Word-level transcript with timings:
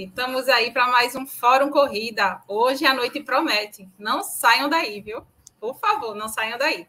noite. 0.00 0.04
Estamos 0.04 0.48
aí 0.48 0.70
para 0.70 0.86
mais 0.88 1.14
um 1.14 1.26
Fórum 1.26 1.70
Corrida. 1.70 2.42
Hoje 2.48 2.86
a 2.86 2.94
noite 2.94 3.22
promete. 3.22 3.88
Não 3.98 4.22
saiam 4.22 4.68
daí, 4.68 5.00
viu? 5.00 5.22
Por 5.60 5.78
favor, 5.78 6.14
não 6.14 6.28
saiam 6.28 6.58
daí. 6.58 6.86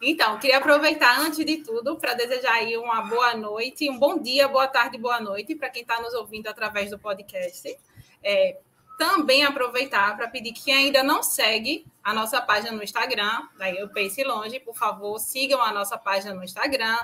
Então, 0.00 0.38
queria 0.38 0.58
aproveitar, 0.58 1.18
antes 1.18 1.44
de 1.44 1.58
tudo, 1.58 1.96
para 1.96 2.14
desejar 2.14 2.52
aí 2.52 2.76
uma 2.76 3.02
boa 3.02 3.34
noite, 3.34 3.90
um 3.90 3.98
bom 3.98 4.18
dia, 4.18 4.46
boa 4.46 4.68
tarde, 4.68 4.98
boa 4.98 5.20
noite 5.20 5.54
para 5.54 5.70
quem 5.70 5.82
está 5.82 6.00
nos 6.00 6.14
ouvindo 6.14 6.46
através 6.48 6.90
do 6.90 6.98
podcast. 6.98 7.76
É, 8.22 8.58
também 8.98 9.44
aproveitar 9.44 10.16
para 10.16 10.28
pedir 10.28 10.52
que 10.52 10.70
ainda 10.70 11.02
não 11.02 11.22
segue 11.22 11.86
a 12.04 12.12
nossa 12.12 12.40
página 12.40 12.72
no 12.72 12.82
Instagram, 12.82 13.48
daí 13.58 13.76
eu 13.78 13.88
pense 13.88 14.22
longe, 14.22 14.60
por 14.60 14.76
favor, 14.76 15.18
sigam 15.18 15.60
a 15.60 15.72
nossa 15.72 15.98
página 15.98 16.34
no 16.34 16.44
Instagram, 16.44 16.98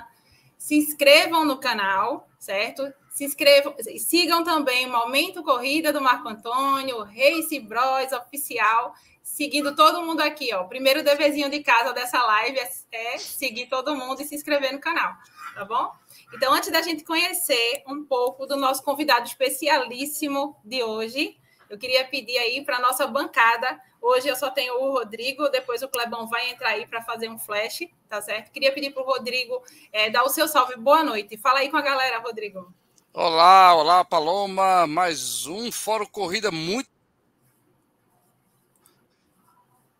se 0.57 0.75
inscrevam 0.75 1.43
no 1.43 1.57
canal, 1.57 2.27
certo? 2.39 2.93
Se 3.13 3.23
inscrevam, 3.23 3.75
sigam 3.99 4.43
também 4.43 4.87
o 4.87 4.91
Momento 4.91 5.43
Corrida 5.43 5.93
do 5.93 6.01
Marco 6.01 6.27
Antônio, 6.27 7.03
Race 7.03 7.59
Bros 7.59 8.11
Oficial, 8.11 8.91
seguindo 9.21 9.75
todo 9.75 10.01
mundo 10.01 10.21
aqui, 10.21 10.51
ó. 10.51 10.63
O 10.63 10.67
primeiro 10.67 11.03
deverzinho 11.03 11.47
de 11.47 11.61
casa 11.61 11.93
dessa 11.93 12.19
live 12.23 12.57
é, 12.57 12.71
é 12.91 13.17
seguir 13.19 13.67
todo 13.67 13.95
mundo 13.95 14.19
e 14.19 14.25
se 14.25 14.33
inscrever 14.33 14.73
no 14.73 14.79
canal, 14.79 15.13
tá 15.53 15.63
bom? 15.63 15.91
Então, 16.33 16.51
antes 16.51 16.71
da 16.71 16.81
gente 16.81 17.03
conhecer 17.03 17.83
um 17.87 18.03
pouco 18.03 18.47
do 18.47 18.57
nosso 18.57 18.81
convidado 18.81 19.27
especialíssimo 19.27 20.59
de 20.65 20.81
hoje, 20.81 21.37
eu 21.69 21.77
queria 21.77 22.03
pedir 22.07 22.39
aí 22.39 22.65
para 22.65 22.77
a 22.77 22.81
nossa 22.81 23.05
bancada. 23.05 23.79
Hoje 24.01 24.27
eu 24.27 24.35
só 24.35 24.49
tenho 24.49 24.73
o 24.73 24.91
Rodrigo, 24.91 25.49
depois 25.49 25.83
o 25.83 25.87
Clebão 25.87 26.25
vai 26.25 26.49
entrar 26.49 26.69
aí 26.69 26.87
para 26.87 27.03
fazer 27.03 27.29
um 27.29 27.37
flash, 27.37 27.87
tá 28.09 28.19
certo? 28.23 28.51
Queria 28.51 28.73
pedir 28.73 28.91
para 28.91 29.03
o 29.03 29.05
Rodrigo 29.05 29.63
é, 29.91 30.09
dar 30.09 30.23
o 30.23 30.29
seu 30.29 30.47
salve. 30.47 30.75
Boa 30.77 31.03
noite. 31.03 31.37
Fala 31.37 31.59
aí 31.59 31.69
com 31.69 31.77
a 31.77 31.81
galera, 31.81 32.17
Rodrigo. 32.17 32.73
Olá, 33.15 33.75
olá, 33.75 34.03
Paloma. 34.03 34.87
Mais 34.87 35.45
um 35.45 35.71
Fórum 35.71 36.07
Corrida 36.07 36.49
muito. 36.49 36.89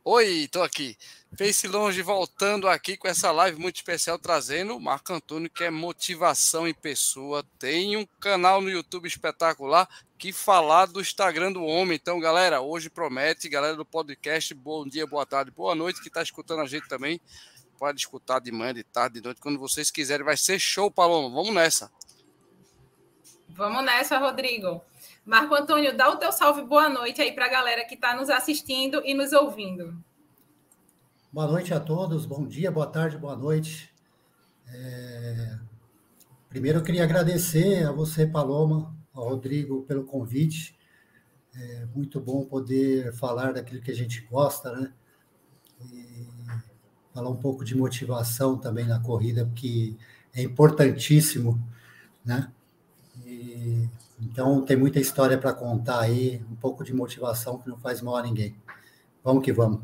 Oi, 0.04 0.46
estou 0.46 0.64
aqui. 0.64 0.98
Face 1.38 1.68
Longe 1.68 2.02
voltando 2.02 2.68
aqui 2.68 2.98
com 2.98 3.08
essa 3.08 3.32
live 3.32 3.60
muito 3.60 3.76
especial, 3.76 4.18
trazendo 4.18 4.76
o 4.76 4.80
Marco 4.80 5.14
Antônio, 5.14 5.48
que 5.48 5.64
é 5.64 5.70
motivação 5.70 6.68
em 6.68 6.74
pessoa. 6.74 7.46
Tem 7.60 7.96
um 7.96 8.06
canal 8.20 8.62
no 8.62 8.70
YouTube 8.72 9.08
espetacular 9.08 9.88
que 10.18 10.34
falar 10.34 10.88
do 10.88 11.00
Instagram 11.00 11.52
do 11.52 11.64
homem. 11.64 12.00
Então, 12.02 12.20
galera, 12.20 12.62
hoje 12.62 12.90
promete, 12.90 13.48
galera 13.48 13.76
do 13.76 13.86
podcast, 13.86 14.56
bom 14.56 14.88
dia, 14.88 15.06
boa 15.06 15.24
tarde, 15.24 15.52
boa 15.52 15.76
noite, 15.76 16.02
que 16.02 16.08
está 16.08 16.24
escutando 16.24 16.62
a 16.62 16.66
gente 16.66 16.88
também. 16.88 17.22
Pode 17.78 18.00
escutar 18.00 18.40
de 18.40 18.52
manhã, 18.52 18.74
de 18.74 18.84
tarde, 18.84 19.20
de 19.20 19.24
noite, 19.24 19.40
quando 19.40 19.60
vocês 19.60 19.92
quiserem. 19.92 20.26
Vai 20.26 20.36
ser 20.36 20.58
show, 20.58 20.90
Paloma. 20.90 21.30
Vamos 21.30 21.54
nessa. 21.54 21.92
Vamos 23.56 23.86
nessa, 23.86 24.18
Rodrigo. 24.18 24.82
Marco 25.24 25.54
Antônio, 25.54 25.96
dá 25.96 26.10
o 26.10 26.18
teu 26.18 26.32
salve 26.32 26.64
boa 26.64 26.90
noite 26.90 27.22
aí 27.22 27.32
para 27.32 27.46
a 27.46 27.50
galera 27.50 27.86
que 27.86 27.94
está 27.94 28.16
nos 28.16 28.28
assistindo 28.28 29.00
e 29.06 29.14
nos 29.14 29.32
ouvindo. 29.32 29.96
Boa 31.32 31.46
noite 31.46 31.72
a 31.72 31.80
todos, 31.80 32.26
bom 32.26 32.48
dia, 32.48 32.72
boa 32.72 32.88
tarde, 32.88 33.16
boa 33.16 33.36
noite. 33.36 33.94
É... 34.68 35.60
Primeiro 36.50 36.80
eu 36.80 36.84
queria 36.84 37.04
agradecer 37.04 37.86
a 37.86 37.92
você, 37.92 38.26
Paloma, 38.26 38.96
ao 39.14 39.30
Rodrigo, 39.30 39.84
pelo 39.84 40.04
convite. 40.04 40.76
É 41.56 41.86
muito 41.94 42.20
bom 42.20 42.44
poder 42.46 43.14
falar 43.14 43.54
daquilo 43.54 43.84
que 43.84 43.92
a 43.92 43.96
gente 43.96 44.22
gosta, 44.22 44.72
né? 44.72 44.92
E 45.80 46.28
falar 47.14 47.30
um 47.30 47.38
pouco 47.38 47.64
de 47.64 47.78
motivação 47.78 48.58
também 48.58 48.88
na 48.88 49.00
corrida, 49.00 49.46
porque 49.46 49.96
é 50.34 50.42
importantíssimo, 50.42 51.64
né? 52.26 52.52
Então 54.22 54.62
tem 54.64 54.78
muita 54.78 55.00
história 55.00 55.38
para 55.38 55.54
contar 55.54 56.02
aí, 56.02 56.42
um 56.50 56.56
pouco 56.56 56.84
de 56.84 56.94
motivação 56.94 57.58
que 57.58 57.70
não 57.70 57.78
faz 57.78 58.02
mal 58.02 58.18
a 58.18 58.24
ninguém. 58.24 58.56
Vamos 59.24 59.44
que 59.44 59.52
vamos. 59.52 59.82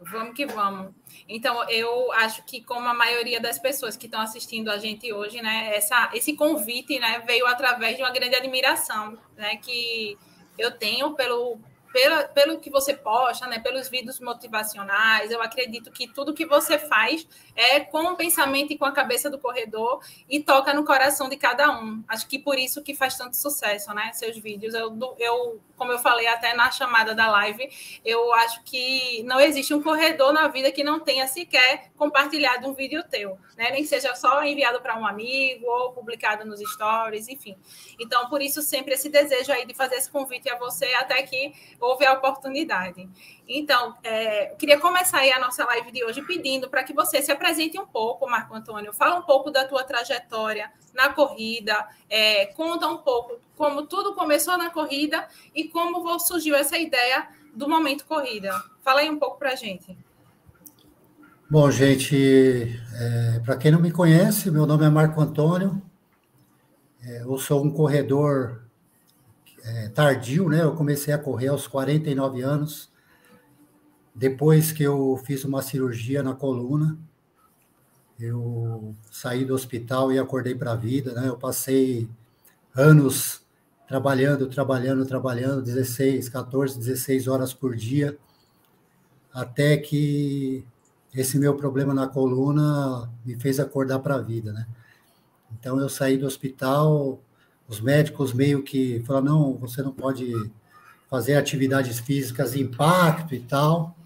Vamos 0.00 0.34
que 0.34 0.44
vamos. 0.44 0.92
Então, 1.26 1.68
eu 1.70 2.12
acho 2.12 2.44
que, 2.44 2.60
como 2.62 2.86
a 2.86 2.92
maioria 2.92 3.40
das 3.40 3.58
pessoas 3.58 3.96
que 3.96 4.04
estão 4.04 4.20
assistindo 4.20 4.70
a 4.70 4.76
gente 4.76 5.10
hoje, 5.12 5.40
né, 5.40 5.74
essa, 5.74 6.10
esse 6.12 6.34
convite 6.34 6.98
né, 6.98 7.20
veio 7.26 7.46
através 7.46 7.96
de 7.96 8.02
uma 8.02 8.10
grande 8.10 8.34
admiração 8.34 9.16
né, 9.36 9.56
que 9.56 10.18
eu 10.58 10.70
tenho 10.72 11.14
pelo, 11.14 11.58
pela, 11.94 12.24
pelo 12.24 12.58
que 12.58 12.68
você 12.68 12.92
posta, 12.92 13.46
né, 13.46 13.60
pelos 13.60 13.88
vídeos 13.88 14.18
motivacionais, 14.18 15.30
eu 15.30 15.40
acredito 15.40 15.92
que 15.92 16.08
tudo 16.08 16.34
que 16.34 16.44
você 16.44 16.76
faz 16.76 17.24
é 17.54 17.78
com 17.78 18.02
o 18.02 18.16
pensamento 18.16 18.72
e 18.72 18.76
com 18.76 18.84
a 18.84 18.90
cabeça 18.90 19.30
do 19.30 19.38
corredor 19.38 20.00
e 20.28 20.40
toca 20.40 20.74
no 20.74 20.84
coração 20.84 21.28
de 21.28 21.36
cada 21.36 21.70
um. 21.70 22.02
Acho 22.08 22.26
que 22.26 22.36
por 22.36 22.58
isso 22.58 22.82
que 22.82 22.96
faz 22.96 23.16
tanto 23.16 23.36
sucesso, 23.36 23.94
né? 23.94 24.10
Seus 24.12 24.36
vídeos. 24.36 24.74
Eu, 24.74 24.98
eu 25.20 25.60
como 25.76 25.92
eu 25.92 25.98
falei 25.98 26.26
até 26.26 26.54
na 26.54 26.70
chamada 26.70 27.14
da 27.14 27.30
live, 27.30 27.68
eu 28.04 28.32
acho 28.34 28.62
que 28.64 29.22
não 29.24 29.40
existe 29.40 29.74
um 29.74 29.82
corredor 29.82 30.32
na 30.32 30.48
vida 30.48 30.70
que 30.70 30.84
não 30.84 31.00
tenha 31.00 31.26
sequer 31.26 31.90
compartilhado 31.96 32.68
um 32.68 32.74
vídeo 32.74 33.02
teu, 33.04 33.38
né? 33.56 33.70
Nem 33.70 33.84
seja 33.84 34.14
só 34.14 34.42
enviado 34.44 34.80
para 34.80 34.98
um 34.98 35.06
amigo 35.06 35.66
ou 35.66 35.92
publicado 35.92 36.44
nos 36.44 36.60
stories, 36.60 37.28
enfim. 37.28 37.56
Então, 37.98 38.28
por 38.28 38.40
isso 38.40 38.62
sempre 38.62 38.94
esse 38.94 39.08
desejo 39.08 39.52
aí 39.52 39.66
de 39.66 39.74
fazer 39.74 39.96
esse 39.96 40.10
convite 40.10 40.48
a 40.48 40.58
você 40.58 40.86
até 40.94 41.22
que 41.22 41.52
houve 41.80 42.04
a 42.06 42.12
oportunidade. 42.12 43.08
Então, 43.46 43.96
é, 44.02 44.54
queria 44.58 44.78
começar 44.78 45.18
aí 45.18 45.32
a 45.32 45.38
nossa 45.38 45.64
live 45.64 45.90
de 45.90 46.04
hoje 46.04 46.22
pedindo 46.22 46.68
para 46.68 46.82
que 46.84 46.92
você 46.92 47.20
se 47.20 47.30
apresente 47.30 47.78
um 47.78 47.86
pouco, 47.86 48.28
Marco 48.28 48.54
Antônio, 48.54 48.92
fala 48.92 49.16
um 49.16 49.22
pouco 49.22 49.50
da 49.50 49.66
tua 49.66 49.84
trajetória 49.84 50.72
na 50.94 51.10
corrida, 51.10 51.86
é, 52.08 52.46
conta 52.46 52.88
um 52.88 52.98
pouco 52.98 53.38
como 53.56 53.86
tudo 53.86 54.14
começou 54.14 54.56
na 54.56 54.70
corrida 54.70 55.26
e 55.54 55.68
como 55.68 56.18
surgiu 56.18 56.54
essa 56.54 56.76
ideia 56.78 57.28
do 57.54 57.68
momento 57.68 58.04
corrida. 58.04 58.50
Fala 58.82 59.00
aí 59.00 59.10
um 59.10 59.18
pouco 59.18 59.38
para 59.38 59.52
a 59.52 59.56
gente. 59.56 59.96
Bom, 61.48 61.70
gente, 61.70 62.80
é, 62.94 63.40
para 63.44 63.56
quem 63.56 63.70
não 63.70 63.80
me 63.80 63.92
conhece, 63.92 64.50
meu 64.50 64.66
nome 64.66 64.84
é 64.84 64.88
Marco 64.88 65.20
Antônio, 65.20 65.80
é, 67.02 67.22
eu 67.22 67.36
sou 67.38 67.62
um 67.62 67.70
corredor 67.70 68.64
é, 69.62 69.88
tardio, 69.88 70.48
né? 70.48 70.62
Eu 70.62 70.74
comecei 70.74 71.12
a 71.12 71.18
correr 71.18 71.48
aos 71.48 71.66
49 71.66 72.42
anos, 72.42 72.90
depois 74.14 74.72
que 74.72 74.82
eu 74.82 75.20
fiz 75.24 75.44
uma 75.44 75.62
cirurgia 75.62 76.22
na 76.22 76.34
coluna. 76.34 76.98
Eu 78.18 78.94
saí 79.10 79.44
do 79.44 79.54
hospital 79.54 80.12
e 80.12 80.18
acordei 80.18 80.54
para 80.54 80.72
a 80.72 80.76
vida, 80.76 81.12
né? 81.12 81.28
Eu 81.28 81.36
passei 81.36 82.08
anos 82.74 83.42
trabalhando, 83.86 84.46
trabalhando, 84.46 85.04
trabalhando, 85.04 85.62
16, 85.62 86.28
14, 86.28 86.78
16 86.78 87.28
horas 87.28 87.52
por 87.52 87.74
dia, 87.76 88.16
até 89.32 89.76
que 89.76 90.64
esse 91.14 91.38
meu 91.38 91.54
problema 91.56 91.92
na 91.94 92.08
coluna 92.08 93.10
me 93.24 93.38
fez 93.38 93.60
acordar 93.60 93.98
para 94.00 94.16
a 94.16 94.20
vida, 94.20 94.52
né? 94.52 94.66
Então 95.52 95.78
eu 95.78 95.88
saí 95.88 96.16
do 96.16 96.26
hospital, 96.26 97.20
os 97.68 97.80
médicos 97.80 98.32
meio 98.32 98.62
que 98.62 99.02
falaram, 99.06 99.26
não, 99.26 99.54
você 99.54 99.82
não 99.82 99.92
pode 99.92 100.32
fazer 101.08 101.36
atividades 101.36 101.98
físicas 102.00 102.56
impacto 102.56 103.34
e 103.34 103.40
tal. 103.40 103.96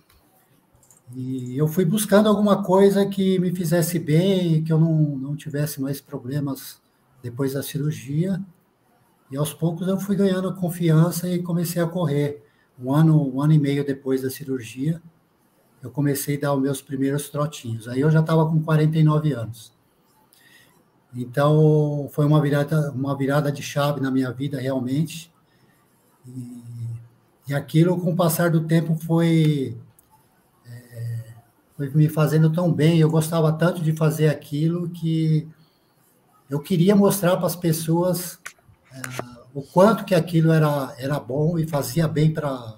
E 1.14 1.56
eu 1.56 1.66
fui 1.66 1.84
buscando 1.84 2.28
alguma 2.28 2.62
coisa 2.62 3.06
que 3.06 3.38
me 3.38 3.55
fizesse 3.55 3.99
bem, 3.99 4.62
que 4.62 4.72
eu 4.72 4.78
não, 4.78 5.16
não 5.16 5.37
tivesse 5.37 5.81
mais 5.81 6.00
problemas 6.00 6.81
depois 7.22 7.55
da 7.55 7.62
cirurgia. 7.62 8.40
E 9.31 9.37
aos 9.37 9.52
poucos 9.52 9.88
eu 9.88 9.99
fui 9.99 10.16
ganhando 10.16 10.55
confiança 10.55 11.28
e 11.28 11.43
comecei 11.43 11.82
a 11.82 11.87
correr. 11.87 12.44
Um 12.78 12.93
ano, 12.93 13.34
um 13.34 13.43
ano 13.43 13.52
e 13.52 13.58
meio 13.58 13.84
depois 13.84 14.22
da 14.22 14.31
cirurgia, 14.31 15.02
eu 15.82 15.90
comecei 15.90 16.37
a 16.37 16.40
dar 16.40 16.55
os 16.55 16.62
meus 16.62 16.82
primeiros 16.82 17.28
trotinhos. 17.28 17.88
Aí 17.88 18.00
eu 18.00 18.10
já 18.10 18.20
estava 18.20 18.46
com 18.46 18.62
49 18.62 19.32
anos. 19.32 19.72
Então, 21.14 22.08
foi 22.12 22.26
uma 22.26 22.40
virada, 22.40 22.93
uma 22.93 23.16
virada 23.16 23.50
de 23.50 23.62
chave 23.62 24.00
na 24.00 24.10
minha 24.10 24.31
vida, 24.31 24.60
realmente. 24.60 25.32
E, 26.26 26.62
e 27.49 27.55
aquilo, 27.55 27.99
com 27.99 28.12
o 28.12 28.16
passar 28.16 28.50
do 28.50 28.66
tempo, 28.66 28.94
foi, 28.94 29.76
foi 31.78 31.88
me 31.90 32.08
fazendo 32.08 32.52
tão 32.52 32.72
bem. 32.72 32.98
Eu 32.98 33.08
gostava 33.08 33.52
tanto 33.52 33.80
de 33.80 33.92
fazer 33.92 34.28
aquilo 34.28 34.90
que 34.90 35.46
eu 36.50 36.58
queria 36.58 36.96
mostrar 36.96 37.36
para 37.36 37.46
as 37.46 37.54
pessoas 37.54 38.40
é, 38.92 39.00
o 39.54 39.62
quanto 39.62 40.04
que 40.04 40.14
aquilo 40.14 40.50
era, 40.50 40.92
era 40.98 41.20
bom 41.20 41.56
e 41.56 41.69
fazia 41.69 42.08
bem 42.08 42.34
para 42.34 42.76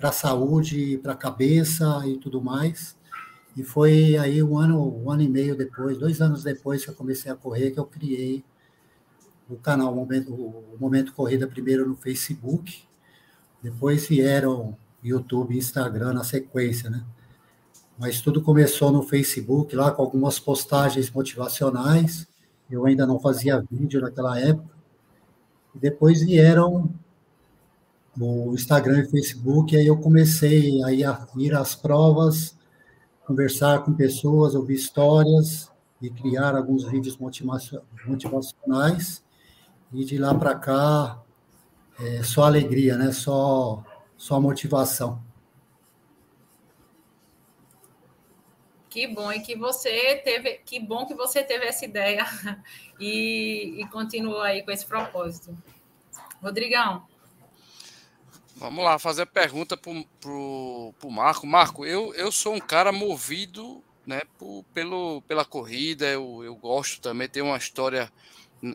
a 0.00 0.12
saúde, 0.12 0.98
para 1.02 1.12
a 1.12 1.16
cabeça 1.16 2.02
e 2.06 2.16
tudo 2.16 2.40
mais. 2.40 2.96
E 3.54 3.62
foi 3.62 4.16
aí 4.16 4.42
um 4.42 4.56
ano, 4.56 5.04
um 5.04 5.10
ano 5.10 5.20
e 5.20 5.28
meio 5.28 5.54
depois, 5.54 5.98
dois 5.98 6.22
anos 6.22 6.42
depois 6.42 6.82
que 6.82 6.90
eu 6.90 6.94
comecei 6.94 7.30
a 7.30 7.36
correr, 7.36 7.72
que 7.72 7.78
eu 7.78 7.84
criei 7.84 8.42
o 9.50 9.56
canal 9.56 9.94
Momento, 9.94 10.32
o 10.32 10.78
Momento 10.80 11.12
Corrida 11.12 11.46
primeiro 11.46 11.86
no 11.86 11.94
Facebook, 11.94 12.84
depois 13.62 14.06
vieram 14.06 14.78
YouTube 15.04 15.54
e 15.54 15.58
Instagram 15.58 16.14
na 16.14 16.24
sequência, 16.24 16.88
né? 16.88 17.04
Mas 17.98 18.20
tudo 18.20 18.42
começou 18.42 18.90
no 18.90 19.02
Facebook, 19.02 19.74
lá 19.76 19.90
com 19.90 20.02
algumas 20.02 20.38
postagens 20.38 21.10
motivacionais. 21.10 22.26
Eu 22.70 22.86
ainda 22.86 23.06
não 23.06 23.20
fazia 23.20 23.64
vídeo 23.70 24.00
naquela 24.00 24.38
época. 24.38 24.72
depois 25.74 26.22
vieram 26.22 26.90
o 28.18 28.52
Instagram 28.54 29.00
e 29.00 29.10
Facebook, 29.10 29.76
aí 29.76 29.86
eu 29.86 29.96
comecei 29.96 30.82
a 30.82 30.92
ir, 30.92 31.04
a 31.04 31.26
ir 31.36 31.54
às 31.54 31.74
provas, 31.74 32.56
conversar 33.26 33.82
com 33.84 33.94
pessoas, 33.94 34.54
ouvir 34.54 34.74
histórias 34.74 35.70
e 36.00 36.10
criar 36.10 36.54
alguns 36.54 36.84
vídeos 36.84 37.16
motivacionais. 38.06 39.22
E 39.92 40.04
de 40.04 40.18
lá 40.18 40.34
para 40.34 40.54
cá, 40.54 41.22
é 42.00 42.22
só 42.22 42.44
alegria, 42.44 42.96
né? 42.96 43.12
Só, 43.12 43.82
só 44.16 44.40
motivação. 44.40 45.20
Que 48.92 49.06
bom 49.06 49.32
e 49.32 49.40
que 49.40 49.56
você 49.56 50.16
teve, 50.22 50.60
que 50.66 50.78
bom 50.78 51.06
que 51.06 51.14
você 51.14 51.42
teve 51.42 51.64
essa 51.64 51.82
ideia 51.82 52.26
e, 53.00 53.76
e 53.78 53.86
continuou 53.88 54.42
aí 54.42 54.62
com 54.62 54.70
esse 54.70 54.84
propósito. 54.84 55.56
Rodrigão. 56.42 57.02
Vamos 58.54 58.84
lá, 58.84 58.98
fazer 58.98 59.22
a 59.22 59.26
pergunta 59.26 59.78
para 59.78 59.90
o 59.90 60.92
Marco. 61.08 61.46
Marco, 61.46 61.86
eu, 61.86 62.14
eu 62.14 62.30
sou 62.30 62.52
um 62.54 62.60
cara 62.60 62.92
movido 62.92 63.82
né, 64.06 64.20
por, 64.38 64.62
pelo, 64.74 65.22
pela 65.22 65.46
corrida, 65.46 66.04
eu, 66.04 66.44
eu 66.44 66.54
gosto 66.54 67.00
também, 67.00 67.26
tem 67.26 67.42
uma 67.42 67.56
história. 67.56 68.12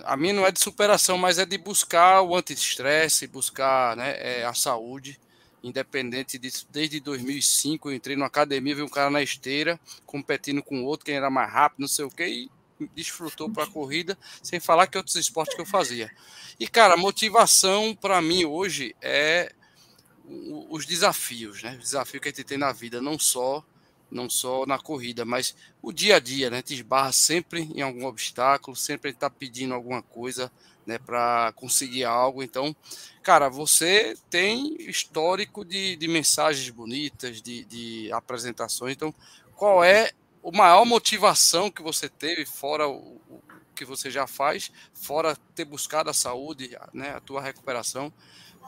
A 0.04 0.18
minha 0.18 0.34
não 0.34 0.48
é 0.48 0.52
de 0.52 0.60
superação, 0.60 1.16
mas 1.16 1.38
é 1.38 1.46
de 1.46 1.60
buscar 1.60 2.24
o 2.24 2.36
anti-estresse, 2.36 3.28
buscar 3.28 3.96
né, 3.96 4.16
é, 4.18 4.46
a 4.46 4.54
saúde 4.56 5.20
independente 5.68 6.38
disso, 6.38 6.68
desde 6.72 7.00
2005 7.00 7.90
eu 7.90 7.96
entrei 7.96 8.16
numa 8.16 8.28
academia, 8.28 8.76
vi 8.76 8.82
um 8.82 8.90
cara 8.90 9.10
na 9.10 9.22
esteira, 9.22 9.80
competindo 10.06 10.64
com 10.64 10.84
outro, 10.84 11.06
quem 11.06 11.16
era 11.16 11.30
mais 11.30 11.52
rápido, 11.52 11.82
não 11.82 11.88
sei 11.88 12.06
o 12.06 12.10
que, 12.10 12.26
e 12.26 12.50
desfrutou 12.96 13.50
para 13.50 13.64
a 13.64 13.70
corrida, 13.70 14.18
sem 14.42 14.60
falar 14.60 14.88
que 14.88 14.98
outros 14.98 15.16
esportes 15.16 15.56
que 15.56 15.62
eu 15.62 15.66
fazia. 15.66 16.12
E, 16.60 16.68
cara, 16.68 16.94
a 16.94 16.98
motivação 16.98 17.96
para 17.96 18.22
mim 18.22 18.46
hoje 18.46 18.96
é 19.02 19.52
os 20.70 20.86
desafios, 20.86 21.64
né? 21.64 21.76
O 21.76 21.80
desafio 21.80 22.20
que 22.20 22.28
a 22.28 22.32
gente 22.32 22.44
tem 22.44 22.58
na 22.58 22.72
vida, 22.74 23.02
não 23.02 23.18
só 23.18 23.64
não 24.10 24.30
só 24.30 24.66
na 24.66 24.80
corrida, 24.80 25.26
mas 25.26 25.56
o 25.82 25.92
dia 25.92 26.16
a 26.16 26.20
dia, 26.20 26.50
né? 26.50 26.62
Te 26.62 26.74
esbarra 26.74 27.12
sempre 27.12 27.70
em 27.76 27.82
algum 27.82 28.06
obstáculo, 28.06 28.76
sempre 28.76 29.12
está 29.12 29.30
pedindo 29.30 29.74
alguma 29.74 30.02
coisa, 30.02 30.52
né, 30.86 30.98
para 30.98 31.52
conseguir 31.56 32.06
algo. 32.06 32.42
Então, 32.42 32.76
cara, 33.28 33.50
você 33.50 34.16
tem 34.30 34.78
histórico 34.90 35.66
de, 35.66 35.98
de 35.98 36.08
mensagens 36.08 36.70
bonitas, 36.70 37.42
de, 37.42 37.66
de 37.66 38.10
apresentações. 38.14 38.94
Então, 38.94 39.14
qual 39.54 39.84
é 39.84 40.12
a 40.46 40.58
maior 40.58 40.86
motivação 40.86 41.70
que 41.70 41.84
você 41.84 42.08
teve, 42.08 42.46
fora 42.46 42.88
o, 42.88 43.20
o 43.30 43.42
que 43.76 43.84
você 43.84 44.10
já 44.10 44.28
faz, 44.28 44.72
fora 44.94 45.36
ter 45.54 45.66
buscado 45.66 46.10
a 46.10 46.14
saúde, 46.14 46.78
né, 46.94 47.16
a 47.18 47.20
tua 47.20 47.42
recuperação? 47.42 48.14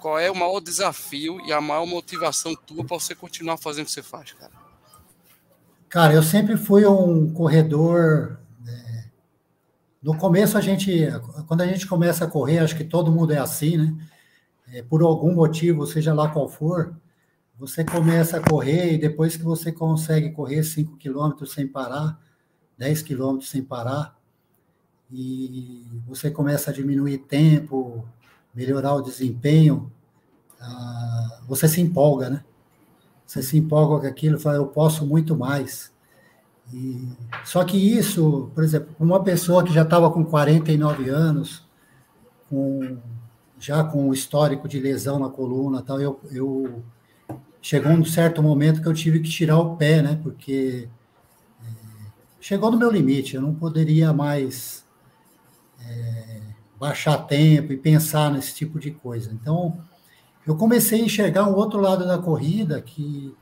Qual 0.01 0.19
é 0.19 0.29
o 0.29 0.35
maior 0.35 0.59
desafio 0.59 1.39
e 1.45 1.53
a 1.53 1.61
maior 1.61 1.85
motivação 1.85 2.53
tua 2.53 2.83
para 2.83 2.99
você 2.99 3.15
continuar 3.15 3.55
fazendo 3.55 3.83
o 3.83 3.85
que 3.85 3.93
você 3.93 4.03
faz, 4.03 4.33
cara? 4.33 4.51
Cara, 5.87 6.13
eu 6.13 6.21
sempre 6.21 6.57
fui 6.57 6.85
um 6.85 7.33
corredor 7.33 8.37
no 10.03 10.17
começo, 10.17 10.57
a 10.57 10.61
gente, 10.61 11.07
quando 11.47 11.61
a 11.61 11.67
gente 11.67 11.87
começa 11.87 12.25
a 12.25 12.27
correr, 12.27 12.59
acho 12.59 12.75
que 12.75 12.83
todo 12.83 13.11
mundo 13.11 13.31
é 13.31 13.37
assim, 13.37 13.77
né? 13.77 14.08
É, 14.71 14.81
por 14.83 15.01
algum 15.01 15.33
motivo, 15.33 15.85
seja 15.85 16.13
lá 16.13 16.29
qual 16.29 16.47
for, 16.47 16.95
você 17.57 17.83
começa 17.83 18.37
a 18.37 18.49
correr 18.49 18.93
e 18.93 18.97
depois 18.97 19.35
que 19.35 19.43
você 19.43 19.71
consegue 19.71 20.31
correr 20.31 20.63
5 20.63 20.95
quilômetros 20.97 21.51
sem 21.51 21.67
parar, 21.67 22.19
10 22.77 23.01
quilômetros 23.01 23.49
sem 23.49 23.63
parar, 23.63 24.17
e 25.11 25.83
você 26.07 26.29
começa 26.29 26.69
a 26.69 26.73
diminuir 26.73 27.17
tempo, 27.19 28.05
melhorar 28.53 28.93
o 28.95 29.01
desempenho, 29.01 29.91
ah, 30.59 31.41
você 31.47 31.67
se 31.67 31.81
empolga, 31.81 32.29
né? 32.29 32.43
Você 33.25 33.41
se 33.43 33.57
empolga 33.57 34.01
com 34.01 34.07
aquilo, 34.07 34.39
fala, 34.39 34.57
eu 34.57 34.67
posso 34.67 35.05
muito 35.05 35.35
mais. 35.35 35.91
E, 36.73 37.07
só 37.43 37.63
que 37.63 37.77
isso, 37.77 38.51
por 38.53 38.63
exemplo, 38.63 38.95
uma 38.99 39.23
pessoa 39.23 39.63
que 39.63 39.73
já 39.73 39.81
estava 39.81 40.11
com 40.11 40.23
49 40.23 41.09
anos, 41.09 41.67
com, 42.49 42.97
já 43.59 43.83
com 43.83 44.09
um 44.09 44.13
histórico 44.13 44.67
de 44.67 44.79
lesão 44.79 45.19
na 45.19 45.29
coluna, 45.29 45.81
tal, 45.81 45.99
eu, 45.99 46.19
eu 46.31 46.83
chegou 47.61 47.91
um 47.91 48.05
certo 48.05 48.41
momento 48.41 48.81
que 48.81 48.87
eu 48.87 48.93
tive 48.93 49.19
que 49.19 49.29
tirar 49.29 49.57
o 49.57 49.75
pé, 49.75 50.01
né? 50.01 50.19
Porque 50.21 50.87
é, 51.61 51.67
chegou 52.39 52.71
no 52.71 52.77
meu 52.77 52.89
limite, 52.89 53.35
eu 53.35 53.41
não 53.41 53.53
poderia 53.53 54.13
mais 54.13 54.85
é, 55.85 56.41
baixar 56.79 57.17
tempo 57.27 57.73
e 57.73 57.77
pensar 57.77 58.31
nesse 58.31 58.55
tipo 58.55 58.79
de 58.79 58.91
coisa. 58.91 59.31
Então, 59.33 59.77
eu 60.47 60.55
comecei 60.55 61.01
a 61.01 61.05
enxergar 61.05 61.47
um 61.47 61.55
outro 61.55 61.79
lado 61.79 62.07
da 62.07 62.17
corrida 62.17 62.81
que 62.81 63.35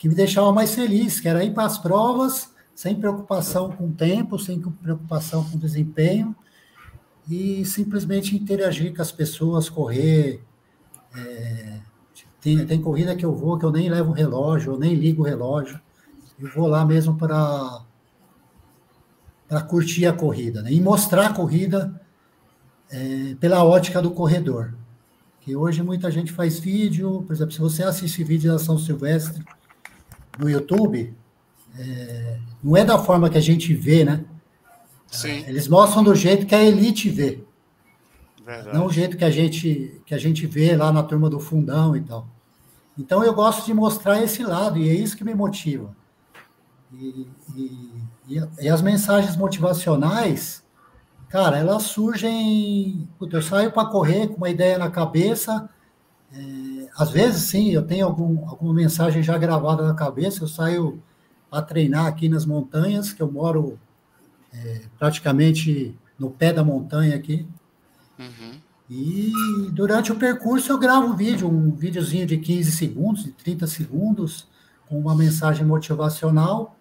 que 0.00 0.08
me 0.08 0.14
deixava 0.14 0.50
mais 0.50 0.74
feliz, 0.74 1.20
que 1.20 1.28
era 1.28 1.44
ir 1.44 1.52
para 1.52 1.66
as 1.66 1.76
provas 1.76 2.50
sem 2.74 2.94
preocupação 2.94 3.70
com 3.70 3.88
o 3.88 3.92
tempo, 3.92 4.38
sem 4.38 4.58
preocupação 4.58 5.44
com 5.44 5.58
o 5.58 5.60
desempenho, 5.60 6.34
e 7.30 7.64
simplesmente 7.64 8.36
interagir 8.36 8.94
com 8.94 9.00
as 9.00 9.12
pessoas, 9.12 9.68
correr. 9.68 10.42
É, 11.16 11.78
tem, 12.40 12.66
tem 12.66 12.82
corrida 12.82 13.14
que 13.14 13.24
eu 13.24 13.34
vou 13.34 13.56
que 13.56 13.64
eu 13.64 13.70
nem 13.70 13.88
levo 13.88 14.12
relógio, 14.12 14.72
eu 14.72 14.78
nem 14.78 14.94
ligo 14.94 15.22
o 15.22 15.26
relógio, 15.26 15.80
eu 16.38 16.50
vou 16.52 16.66
lá 16.66 16.84
mesmo 16.84 17.16
para 17.16 17.82
para 19.46 19.62
curtir 19.62 20.06
a 20.06 20.12
corrida, 20.12 20.62
né? 20.62 20.72
e 20.72 20.80
mostrar 20.80 21.26
a 21.26 21.32
corrida 21.32 22.00
é, 22.88 23.34
pela 23.40 23.64
ótica 23.64 24.00
do 24.00 24.12
corredor. 24.12 24.74
Que 25.40 25.56
hoje 25.56 25.82
muita 25.82 26.08
gente 26.08 26.30
faz 26.30 26.60
vídeo, 26.60 27.24
por 27.26 27.32
exemplo, 27.32 27.52
se 27.52 27.58
você 27.58 27.82
assiste 27.82 28.22
vídeo 28.22 28.52
da 28.52 28.60
São 28.60 28.78
Silvestre, 28.78 29.42
no 30.38 30.48
YouTube, 30.48 31.12
é, 31.76 32.38
não 32.62 32.76
é 32.76 32.84
da 32.84 32.96
forma 32.96 33.28
que 33.28 33.38
a 33.38 33.40
gente 33.40 33.74
vê, 33.74 34.04
né? 34.04 34.24
Sim. 35.10 35.44
Eles 35.46 35.66
mostram 35.66 36.04
do 36.04 36.14
jeito 36.14 36.46
que 36.46 36.54
a 36.54 36.62
elite 36.62 37.10
vê. 37.10 37.42
Verdade. 38.44 38.76
Não 38.76 38.86
o 38.86 38.92
jeito 38.92 39.16
que 39.16 39.24
a 39.24 39.30
gente 39.30 40.00
que 40.06 40.14
a 40.14 40.18
gente 40.18 40.46
vê 40.46 40.76
lá 40.76 40.92
na 40.92 41.02
turma 41.02 41.28
do 41.28 41.38
fundão 41.38 41.96
e 41.96 42.00
tal. 42.00 42.26
Então 42.98 43.24
eu 43.24 43.32
gosto 43.32 43.64
de 43.64 43.72
mostrar 43.72 44.22
esse 44.22 44.42
lado 44.42 44.78
e 44.78 44.88
é 44.88 44.92
isso 44.92 45.16
que 45.16 45.24
me 45.24 45.34
motiva. 45.34 45.94
E, 46.92 47.26
e, 47.56 48.42
e 48.60 48.68
as 48.68 48.82
mensagens 48.82 49.36
motivacionais, 49.36 50.62
cara, 51.28 51.58
elas 51.58 51.84
surgem. 51.84 53.08
Eu 53.20 53.42
saio 53.42 53.72
para 53.72 53.88
correr 53.88 54.28
com 54.28 54.36
uma 54.36 54.50
ideia 54.50 54.78
na 54.78 54.90
cabeça. 54.90 55.68
É, 56.32 56.88
às 56.96 57.10
vezes, 57.10 57.42
sim, 57.42 57.70
eu 57.70 57.82
tenho 57.86 58.06
algum, 58.06 58.48
alguma 58.48 58.74
mensagem 58.74 59.22
já 59.22 59.38
gravada 59.38 59.86
na 59.86 59.94
cabeça, 59.94 60.44
eu 60.44 60.48
saio 60.48 61.02
a 61.50 61.60
treinar 61.62 62.06
aqui 62.06 62.28
nas 62.28 62.44
montanhas, 62.44 63.12
que 63.12 63.22
eu 63.22 63.30
moro 63.30 63.78
é, 64.52 64.82
praticamente 64.98 65.96
no 66.18 66.30
pé 66.30 66.52
da 66.52 66.64
montanha 66.64 67.16
aqui. 67.16 67.46
Uhum. 68.18 68.60
E 68.88 69.32
durante 69.72 70.10
o 70.10 70.16
percurso 70.16 70.72
eu 70.72 70.78
gravo 70.78 71.06
um 71.06 71.16
vídeo, 71.16 71.48
um 71.48 71.70
videozinho 71.70 72.26
de 72.26 72.36
15 72.36 72.72
segundos, 72.72 73.24
de 73.24 73.30
30 73.32 73.66
segundos, 73.66 74.48
com 74.88 74.98
uma 74.98 75.14
mensagem 75.14 75.64
motivacional. 75.64 76.76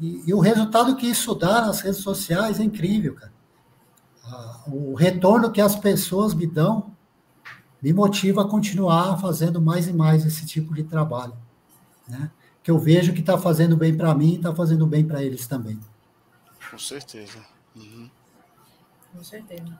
E, 0.00 0.22
e 0.26 0.32
o 0.32 0.40
resultado 0.40 0.96
que 0.96 1.06
isso 1.06 1.34
dá 1.34 1.60
nas 1.60 1.80
redes 1.80 2.00
sociais 2.00 2.58
é 2.58 2.64
incrível, 2.64 3.14
cara. 3.14 3.32
o 4.66 4.94
retorno 4.94 5.52
que 5.52 5.60
as 5.60 5.76
pessoas 5.76 6.34
me 6.34 6.46
dão 6.46 6.96
me 7.82 7.92
motiva 7.92 8.42
a 8.42 8.48
continuar 8.48 9.18
fazendo 9.18 9.60
mais 9.60 9.86
e 9.86 9.92
mais 9.92 10.24
esse 10.26 10.44
tipo 10.44 10.74
de 10.74 10.82
trabalho, 10.82 11.34
né? 12.08 12.30
Que 12.62 12.70
eu 12.70 12.78
vejo 12.78 13.12
que 13.12 13.20
está 13.20 13.38
fazendo 13.38 13.76
bem 13.76 13.96
para 13.96 14.14
mim 14.14 14.32
e 14.32 14.36
está 14.36 14.54
fazendo 14.54 14.86
bem 14.86 15.06
para 15.06 15.22
eles 15.22 15.46
também. 15.46 15.78
Com 16.70 16.78
certeza. 16.78 17.44
Uhum. 17.74 18.10
Com 19.12 19.24
certeza. 19.24 19.78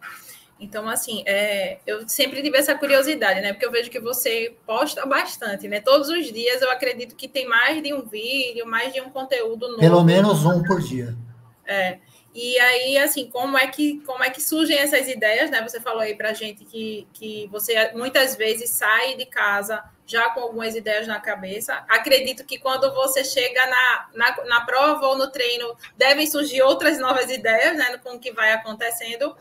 Então, 0.60 0.88
assim, 0.88 1.22
é, 1.24 1.78
eu 1.86 2.08
sempre 2.08 2.42
tive 2.42 2.58
essa 2.58 2.74
curiosidade, 2.74 3.40
né? 3.40 3.52
Porque 3.52 3.64
eu 3.64 3.70
vejo 3.70 3.90
que 3.90 4.00
você 4.00 4.56
posta 4.66 5.06
bastante, 5.06 5.68
né? 5.68 5.80
Todos 5.80 6.08
os 6.08 6.32
dias 6.32 6.60
eu 6.60 6.70
acredito 6.70 7.14
que 7.14 7.28
tem 7.28 7.46
mais 7.46 7.80
de 7.80 7.94
um 7.94 8.02
vídeo, 8.02 8.66
mais 8.66 8.92
de 8.92 9.00
um 9.00 9.08
conteúdo 9.08 9.68
novo. 9.68 9.80
Pelo 9.80 10.02
menos 10.02 10.44
um 10.44 10.62
por 10.64 10.80
dia. 10.80 11.16
É. 11.64 11.98
E 12.34 12.58
aí, 12.58 12.98
assim, 12.98 13.30
como 13.30 13.56
é 13.56 13.66
que 13.68 14.00
como 14.00 14.24
é 14.24 14.30
que 14.30 14.40
surgem 14.40 14.78
essas 14.78 15.06
ideias, 15.08 15.50
né? 15.50 15.62
Você 15.62 15.80
falou 15.80 16.00
aí 16.00 16.14
para 16.14 16.32
gente 16.32 16.64
que, 16.64 17.06
que 17.12 17.46
você 17.48 17.92
muitas 17.92 18.34
vezes 18.34 18.70
sai 18.70 19.16
de 19.16 19.26
casa 19.26 19.82
já 20.08 20.30
com 20.30 20.40
algumas 20.40 20.74
ideias 20.74 21.06
na 21.06 21.20
cabeça. 21.20 21.84
Acredito 21.86 22.44
que 22.44 22.58
quando 22.58 22.92
você 22.94 23.22
chega 23.22 23.60
na, 23.66 24.08
na, 24.14 24.44
na 24.46 24.60
prova 24.62 25.06
ou 25.06 25.18
no 25.18 25.30
treino, 25.30 25.76
devem 25.96 26.26
surgir 26.26 26.62
outras 26.62 26.98
novas 26.98 27.30
ideias, 27.30 27.76
né? 27.76 27.98
Com 27.98 28.14
o 28.14 28.18
que 28.18 28.32
vai 28.32 28.52
acontecendo. 28.54 29.36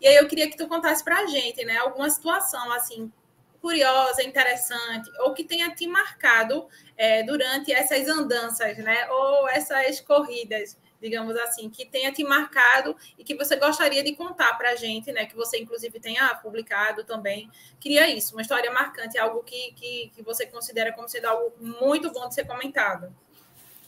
E 0.00 0.06
aí 0.06 0.14
eu 0.14 0.28
queria 0.28 0.48
que 0.48 0.56
tu 0.56 0.68
contasse 0.68 1.02
para 1.02 1.18
a 1.18 1.26
gente, 1.26 1.64
né? 1.64 1.78
Alguma 1.78 2.08
situação, 2.08 2.72
assim, 2.72 3.12
curiosa, 3.60 4.22
interessante, 4.22 5.10
ou 5.20 5.34
que 5.34 5.42
tenha 5.42 5.74
te 5.74 5.86
marcado 5.86 6.68
é, 6.96 7.24
durante 7.24 7.72
essas 7.72 8.06
andanças, 8.06 8.78
né? 8.78 9.10
Ou 9.10 9.48
essas 9.48 10.00
corridas 10.00 10.78
digamos 11.04 11.36
assim, 11.36 11.68
que 11.68 11.84
tenha 11.84 12.10
te 12.10 12.24
marcado 12.24 12.96
e 13.18 13.22
que 13.22 13.34
você 13.34 13.56
gostaria 13.56 14.02
de 14.02 14.16
contar 14.16 14.56
para 14.56 14.70
a 14.70 14.74
gente, 14.74 15.12
né? 15.12 15.26
Que 15.26 15.36
você, 15.36 15.58
inclusive, 15.58 16.00
tenha 16.00 16.34
publicado 16.36 17.04
também. 17.04 17.50
Queria 17.78 18.10
isso, 18.10 18.34
uma 18.34 18.40
história 18.40 18.72
marcante, 18.72 19.18
algo 19.18 19.42
que, 19.42 19.72
que, 19.72 20.10
que 20.14 20.22
você 20.22 20.46
considera 20.46 20.94
como 20.94 21.06
sendo 21.06 21.26
algo 21.26 21.52
muito 21.60 22.10
bom 22.10 22.26
de 22.26 22.34
ser 22.34 22.46
comentado. 22.46 23.14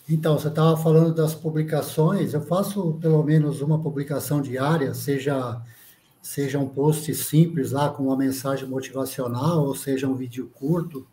Então, 0.07 0.39
você 0.39 0.49
estava 0.49 0.77
falando 0.77 1.15
das 1.15 1.35
publicações, 1.35 2.35
eu 2.35 2.43
faço 2.43 2.99
pelo 3.01 3.23
menos 3.23 3.63
uma 3.63 3.81
publicação 3.81 4.43
diária, 4.43 4.93
seja, 4.93 5.63
seja 6.21 6.59
um 6.59 6.69
post 6.69 7.13
simples 7.15 7.73
lá 7.73 7.89
com 7.89 8.03
uma 8.05 8.17
mensagem 8.17 8.69
motivacional, 8.69 9.65
ou 9.65 9.75
seja 9.75 10.07
um 10.07 10.15
vídeo 10.15 10.53
curto. 10.55 11.09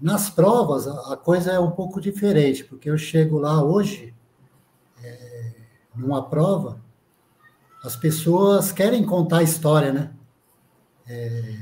Nas 0.00 0.28
provas, 0.28 0.88
a 0.88 1.16
coisa 1.16 1.52
é 1.52 1.60
um 1.60 1.70
pouco 1.70 2.00
diferente, 2.00 2.64
porque 2.64 2.90
eu 2.90 2.98
chego 2.98 3.38
lá 3.38 3.62
hoje, 3.62 4.12
numa 6.00 6.28
prova, 6.28 6.80
as 7.84 7.96
pessoas 7.96 8.72
querem 8.72 9.04
contar 9.04 9.38
a 9.38 9.42
história, 9.42 9.92
né? 9.92 10.10
É, 11.06 11.54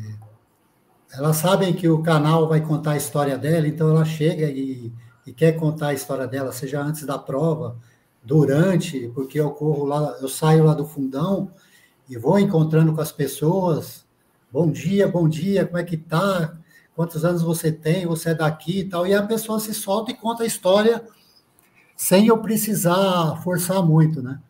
elas 1.13 1.37
sabem 1.37 1.73
que 1.73 1.89
o 1.89 2.03
canal 2.03 2.49
vai 2.49 2.61
contar 2.61 2.93
a 2.93 2.97
história 2.97 3.37
dela, 3.39 3.67
então 3.67 3.89
ela 3.89 4.05
chega 4.05 4.47
e 4.47 4.93
e 5.29 5.33
quer 5.33 5.53
contar 5.53 5.89
a 5.89 5.95
história 5.95 6.27
dela, 6.27 6.53
seja 6.53 6.81
antes 6.81 7.05
da 7.05 7.19
prova, 7.19 7.77
durante, 8.23 9.09
porque 9.15 9.39
eu 9.39 9.51
corro 9.51 9.85
lá, 9.85 10.17
eu 10.23 10.29
saio 10.29 10.65
lá 10.65 10.73
do 10.73 10.87
fundão 10.87 11.53
e 12.09 12.17
vou 12.17 12.39
encontrando 12.39 12.95
com 12.95 13.01
as 13.03 13.13
pessoas. 13.13 14.07
Bom 14.51 14.71
dia, 14.71 15.07
bom 15.07 15.29
dia, 15.29 15.67
como 15.67 15.77
é 15.77 15.85
que 15.85 15.99
tá? 15.99 16.57
Quantos 16.97 17.27
anos 17.27 17.43
você 17.43 17.71
tem? 17.71 18.07
Você 18.07 18.31
é 18.31 18.35
daqui 18.35 18.81
e 18.81 18.85
tal. 18.85 19.07
E 19.07 19.15
a 19.15 19.23
pessoa 19.23 19.61
se 19.61 19.75
solta 19.75 20.11
e 20.11 20.15
conta 20.17 20.45
a 20.45 20.47
história 20.47 21.05
sem 21.99 22.29
eu 22.29 22.39
precisar 22.39 23.43
forçar 23.43 23.83
muito, 23.85 24.23
né? 24.23 24.41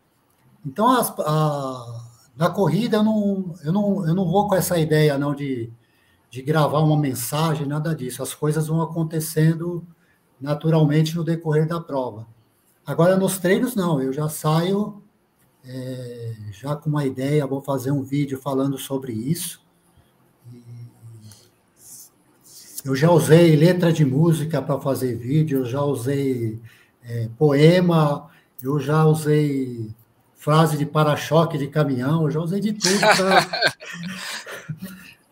Então, 0.63 0.87
as, 0.87 1.11
a, 1.17 2.05
na 2.37 2.47
corrida, 2.47 2.97
eu 2.97 3.03
não, 3.03 3.55
eu, 3.63 3.73
não, 3.73 4.07
eu 4.07 4.13
não 4.13 4.23
vou 4.23 4.47
com 4.47 4.53
essa 4.53 4.77
ideia, 4.77 5.17
não, 5.17 5.33
de, 5.33 5.67
de 6.29 6.43
gravar 6.43 6.77
uma 6.79 6.95
mensagem, 6.95 7.65
nada 7.65 7.95
disso. 7.95 8.21
As 8.21 8.35
coisas 8.35 8.67
vão 8.67 8.83
acontecendo 8.83 9.83
naturalmente 10.39 11.15
no 11.15 11.23
decorrer 11.23 11.67
da 11.67 11.81
prova. 11.81 12.27
Agora, 12.85 13.17
nos 13.17 13.39
treinos, 13.39 13.73
não, 13.73 13.99
eu 13.99 14.13
já 14.13 14.29
saio 14.29 15.01
é, 15.65 16.35
já 16.51 16.75
com 16.75 16.87
uma 16.87 17.03
ideia, 17.03 17.47
vou 17.47 17.61
fazer 17.61 17.89
um 17.89 18.03
vídeo 18.03 18.39
falando 18.39 18.77
sobre 18.77 19.11
isso. 19.11 19.59
Eu 22.85 22.95
já 22.95 23.09
usei 23.09 23.55
letra 23.55 23.91
de 23.91 24.05
música 24.05 24.61
para 24.61 24.79
fazer 24.79 25.15
vídeo, 25.15 25.59
eu 25.59 25.65
já 25.65 25.81
usei 25.81 26.61
é, 27.09 27.27
poema, 27.39 28.29
eu 28.61 28.79
já 28.79 29.03
usei 29.03 29.89
frase 30.35 30.77
de 30.77 30.85
para-choque 30.85 31.57
de 31.57 31.67
caminhão, 31.67 32.23
eu 32.23 32.31
já 32.31 32.39
usei 32.39 32.59
de 32.59 32.73
tudo. 32.73 32.99
Pra... 32.99 33.45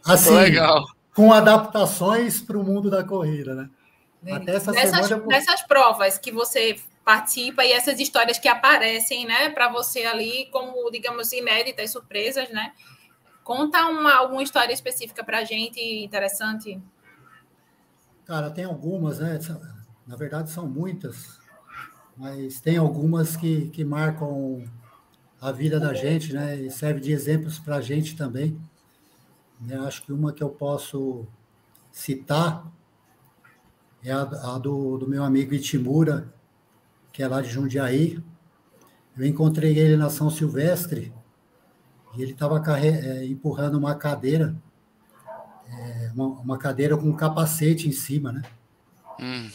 assim, 0.13 0.35
Legal. 0.35 0.85
com 1.15 1.31
adaptações 1.31 2.41
para 2.41 2.57
o 2.57 2.63
mundo 2.63 2.89
da 2.89 3.03
corrida, 3.03 3.53
né? 3.53 3.69
Até 4.31 4.55
essa 4.55 4.71
nessas, 4.71 5.07
semana... 5.07 5.27
nessas 5.27 5.61
provas 5.61 6.17
que 6.17 6.31
você 6.31 6.79
participa 7.05 7.63
e 7.63 7.71
essas 7.71 7.99
histórias 7.99 8.39
que 8.39 8.49
aparecem, 8.49 9.25
né, 9.25 9.49
para 9.51 9.69
você 9.71 10.03
ali 10.03 10.49
como, 10.51 10.89
digamos, 10.91 11.31
inéditas, 11.31 11.91
surpresas, 11.91 12.49
né? 12.49 12.73
Conta 13.43 13.85
uma, 13.85 14.13
alguma 14.15 14.43
história 14.43 14.73
específica 14.73 15.23
para 15.23 15.37
a 15.37 15.43
gente, 15.45 15.79
interessante. 15.79 16.81
Cara, 18.25 18.49
tem 18.49 18.65
algumas, 18.65 19.19
né? 19.19 19.39
Na 20.05 20.17
verdade, 20.17 20.49
são 20.49 20.67
muitas, 20.67 21.36
mas 22.17 22.59
tem 22.59 22.77
algumas 22.77 23.35
que, 23.35 23.69
que 23.69 23.85
marcam 23.85 24.63
a 25.39 25.51
vida 25.51 25.79
da 25.79 25.93
gente, 25.93 26.33
né? 26.33 26.55
E 26.55 26.71
serve 26.71 26.99
de 26.99 27.11
exemplos 27.11 27.59
para 27.59 27.75
a 27.75 27.81
gente 27.81 28.15
também. 28.15 28.59
Eu 29.69 29.85
acho 29.85 30.03
que 30.03 30.11
uma 30.11 30.33
que 30.33 30.43
eu 30.43 30.49
posso 30.49 31.27
citar 31.91 32.65
é 34.03 34.11
a, 34.11 34.21
a 34.21 34.57
do, 34.57 34.97
do, 34.97 35.07
meu 35.07 35.23
amigo 35.23 35.53
Itimura, 35.53 36.33
que 37.11 37.21
é 37.21 37.27
lá 37.27 37.41
de 37.41 37.49
Jundiaí. 37.49 38.23
Eu 39.15 39.25
encontrei 39.25 39.77
ele 39.77 39.97
na 39.97 40.09
São 40.09 40.29
Silvestre 40.29 41.13
e 42.15 42.21
ele 42.21 42.31
estava 42.31 42.63
é, 42.79 43.25
empurrando 43.25 43.77
uma 43.77 43.95
cadeira, 43.95 44.55
é, 45.67 46.11
uma, 46.15 46.27
uma, 46.27 46.57
cadeira 46.57 46.97
com 46.97 47.09
um 47.09 47.15
capacete 47.15 47.87
em 47.87 47.91
cima, 47.91 48.31
né? 48.31 48.43
Hum, 49.19 49.49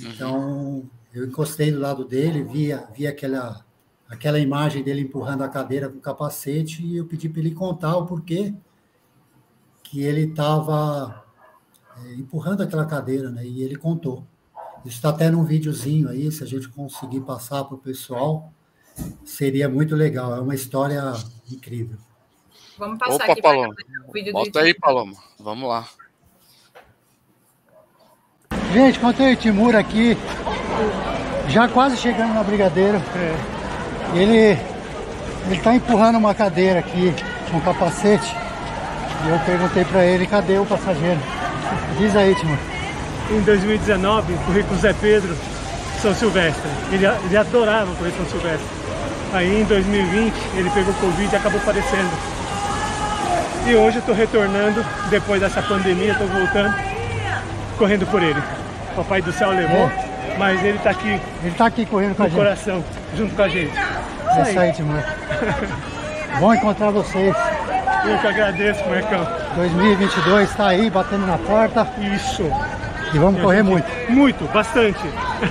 uhum. 0.00 0.10
Então, 0.10 0.90
eu 1.14 1.24
encostei 1.24 1.70
do 1.70 1.78
lado 1.78 2.04
dele, 2.04 2.42
vi, 2.42 2.70
vi 2.92 3.06
aquela, 3.06 3.64
aquela 4.08 4.40
imagem 4.40 4.82
dele 4.82 5.02
empurrando 5.02 5.44
a 5.44 5.48
cadeira 5.48 5.88
com 5.88 6.00
capacete 6.00 6.84
e 6.84 6.96
eu 6.96 7.06
pedi 7.06 7.28
para 7.28 7.40
ele 7.40 7.52
contar 7.52 7.96
o 7.96 8.04
porquê 8.04 8.52
que 9.84 10.02
ele 10.02 10.22
estava 10.22 11.24
é, 12.04 12.14
empurrando 12.14 12.62
aquela 12.62 12.84
cadeira, 12.84 13.30
né? 13.30 13.46
E 13.46 13.62
ele 13.62 13.76
contou. 13.76 14.26
Isso 14.84 14.96
está 14.96 15.10
até 15.10 15.30
num 15.30 15.44
videozinho 15.44 16.08
aí, 16.08 16.30
se 16.32 16.42
a 16.42 16.46
gente 16.46 16.68
conseguir 16.68 17.20
passar 17.20 17.64
para 17.64 17.76
o 17.76 17.78
pessoal, 17.78 18.52
seria 19.24 19.68
muito 19.68 19.94
legal. 19.94 20.34
É 20.34 20.40
uma 20.40 20.54
história 20.54 21.00
incrível. 21.50 21.96
Vamos 22.76 22.98
passar 22.98 23.14
Opa, 23.14 23.32
aqui 23.32 23.40
Paloma. 23.40 23.74
o 24.08 24.12
vídeo 24.12 24.32
Bota 24.32 24.60
aí, 24.60 24.74
Paloma. 24.74 25.14
Vamos 25.38 25.68
lá. 25.68 25.88
Gente, 28.72 28.98
contei 28.98 29.34
o 29.34 29.36
Timur 29.36 29.76
aqui, 29.76 30.16
já 31.48 31.68
quase 31.68 31.96
chegando 31.96 32.34
na 32.34 32.42
Brigadeiro. 32.42 33.00
É. 33.16 33.34
Ele 34.18 34.58
ele 35.46 35.56
está 35.56 35.74
empurrando 35.74 36.16
uma 36.16 36.34
cadeira 36.34 36.78
aqui 36.78 37.14
com 37.50 37.58
um 37.58 37.60
capacete. 37.60 38.34
E 39.24 39.28
eu 39.28 39.38
perguntei 39.40 39.84
para 39.84 40.04
ele, 40.04 40.26
cadê 40.26 40.58
o 40.58 40.64
passageiro? 40.64 41.20
Diz 41.98 42.16
aí, 42.16 42.34
Timor. 42.34 42.56
Em 43.30 43.40
2019, 43.40 44.34
corri 44.46 44.62
com 44.62 44.74
o 44.74 44.78
Zé 44.78 44.94
Pedro 44.94 45.36
São 46.00 46.14
Silvestre. 46.14 46.70
Ele, 46.92 47.06
ele 47.06 47.36
adorava 47.36 47.94
correr 47.94 48.12
São 48.12 48.26
Silvestre. 48.26 48.66
Aí 49.32 49.62
em 49.62 49.64
2020 49.64 50.34
ele 50.54 50.70
pegou 50.70 50.94
Covid 50.94 51.32
e 51.32 51.36
acabou 51.36 51.60
falecendo. 51.60 52.10
E 53.66 53.74
hoje 53.74 53.96
eu 53.96 54.00
estou 54.00 54.14
retornando, 54.14 54.84
depois 55.08 55.40
dessa 55.40 55.62
pandemia, 55.62 56.12
estou 56.12 56.28
voltando, 56.28 56.74
correndo 57.78 58.06
por 58.06 58.22
ele. 58.22 58.38
O 58.92 58.96
Papai 58.96 59.22
do 59.22 59.32
Céu 59.32 59.50
levou, 59.50 59.88
é. 59.88 60.03
Mas 60.38 60.62
ele 60.64 60.78
está 60.78 60.90
aqui. 60.90 61.20
Ele 61.42 61.50
está 61.50 61.66
aqui 61.66 61.86
correndo 61.86 62.14
com 62.16 62.22
a 62.22 62.28
gente. 62.28 62.36
coração, 62.36 62.84
junto 63.16 63.34
com 63.34 63.42
a 63.42 63.48
gente. 63.48 63.72
É 64.36 64.42
isso 64.42 64.58
aí, 64.58 64.72
Timor. 64.72 65.02
Bom 66.40 66.54
encontrar 66.54 66.90
vocês. 66.90 67.34
Eu 68.06 68.18
que 68.18 68.26
agradeço, 68.26 68.84
Marcão. 68.88 69.26
2022 69.56 70.50
está 70.50 70.68
aí, 70.68 70.90
batendo 70.90 71.26
na 71.26 71.38
porta. 71.38 71.86
Isso. 72.14 72.42
E 73.14 73.18
vamos 73.18 73.40
correr 73.40 73.62
muito. 73.62 73.86
Muito, 74.10 74.44
bastante. 74.52 75.00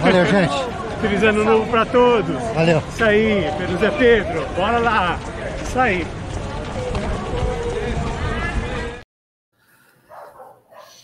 Valeu, 0.02 0.26
gente. 0.26 0.54
Feliz 1.02 1.24
ano 1.24 1.44
novo 1.44 1.70
para 1.70 1.86
todos. 1.86 2.42
Valeu. 2.54 2.84
Isso 2.90 3.04
aí, 3.04 3.52
Pedro 3.58 3.78
Zé 3.78 3.92
Pedro. 3.92 4.46
Bora 4.56 4.78
lá. 4.78 5.18
Isso 5.62 5.80
aí. 5.80 6.08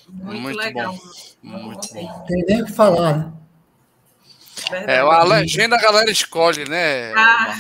Muito, 0.10 0.42
muito 0.42 0.58
legal. 0.58 0.94
Bom. 0.94 1.00
Muito 1.42 1.94
bom. 1.94 2.26
Tem 2.28 2.46
nem 2.48 2.62
o 2.62 2.66
que 2.66 2.72
falar, 2.72 3.18
né? 3.18 3.39
Verdade. 4.70 4.92
É, 4.92 5.00
a 5.00 5.24
legenda 5.24 5.76
a 5.76 5.82
galera 5.82 6.12
escolhe, 6.12 6.68
né? 6.68 7.14
Ah, 7.14 7.56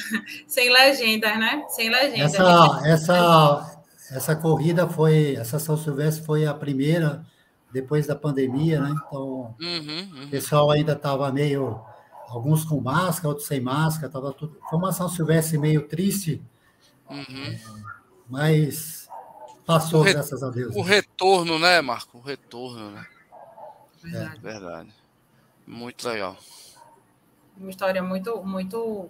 sem 0.48 0.72
legenda, 0.72 1.36
né? 1.36 1.66
Sem 1.70 1.90
legenda. 1.90 2.24
Essa, 2.24 2.82
essa, 2.86 3.82
essa 4.12 4.36
corrida 4.36 4.88
foi, 4.88 5.36
essa 5.36 5.60
São 5.60 5.76
Silvestre 5.76 6.26
foi 6.26 6.46
a 6.46 6.54
primeira 6.54 7.26
depois 7.72 8.08
da 8.08 8.16
pandemia, 8.16 8.80
né? 8.80 8.94
Então, 9.08 9.56
uhum, 9.60 10.10
uhum. 10.14 10.26
o 10.26 10.30
pessoal 10.30 10.72
ainda 10.72 10.94
estava 10.94 11.32
meio, 11.32 11.80
alguns 12.28 12.64
com 12.64 12.80
máscara, 12.80 13.30
outros 13.30 13.48
sem 13.48 13.60
máscara, 13.60 14.12
tava 14.12 14.32
tudo. 14.34 14.58
Foi 14.70 14.78
uma 14.78 14.92
São 14.92 15.10
Silvestre 15.10 15.58
meio 15.58 15.88
triste, 15.88 16.42
uhum. 17.10 17.24
é, 17.46 17.60
mas 18.28 19.08
passou, 19.66 20.02
re, 20.02 20.14
graças 20.14 20.44
a 20.44 20.50
Deus. 20.50 20.76
O 20.76 20.84
né? 20.84 20.96
retorno, 20.96 21.58
né, 21.60 21.82
Marco? 21.82 22.18
O 22.18 22.22
retorno, 22.22 22.92
né? 22.92 23.06
Verdade. 24.02 24.38
É. 24.38 24.40
Verdade. 24.40 24.90
Muito 25.68 26.08
legal 26.08 26.38
uma 27.60 27.70
história 27.70 28.02
muito, 28.02 28.44
muito, 28.44 29.10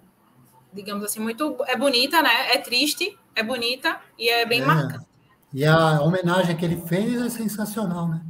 digamos 0.73 1.03
assim, 1.03 1.19
muito. 1.19 1.57
É 1.67 1.75
bonita, 1.75 2.21
né? 2.21 2.53
É 2.53 2.57
triste, 2.57 3.17
é 3.35 3.43
bonita 3.43 3.99
e 4.17 4.29
é 4.29 4.45
bem 4.45 4.61
é. 4.61 4.65
marcante. 4.65 5.05
E 5.53 5.65
a 5.65 6.01
homenagem 6.01 6.55
que 6.55 6.63
ele 6.63 6.81
fez 6.87 7.21
é 7.21 7.29
sensacional, 7.29 8.07
né? 8.07 8.21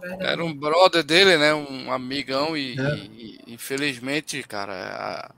Verdade. 0.00 0.30
Era 0.30 0.44
um 0.44 0.54
brother 0.54 1.02
dele, 1.02 1.36
né? 1.36 1.54
Um 1.54 1.92
amigão, 1.92 2.56
e, 2.56 2.78
é. 2.78 2.96
e 2.96 3.40
infelizmente, 3.46 4.42
cara, 4.42 4.72
a, 4.72 5.34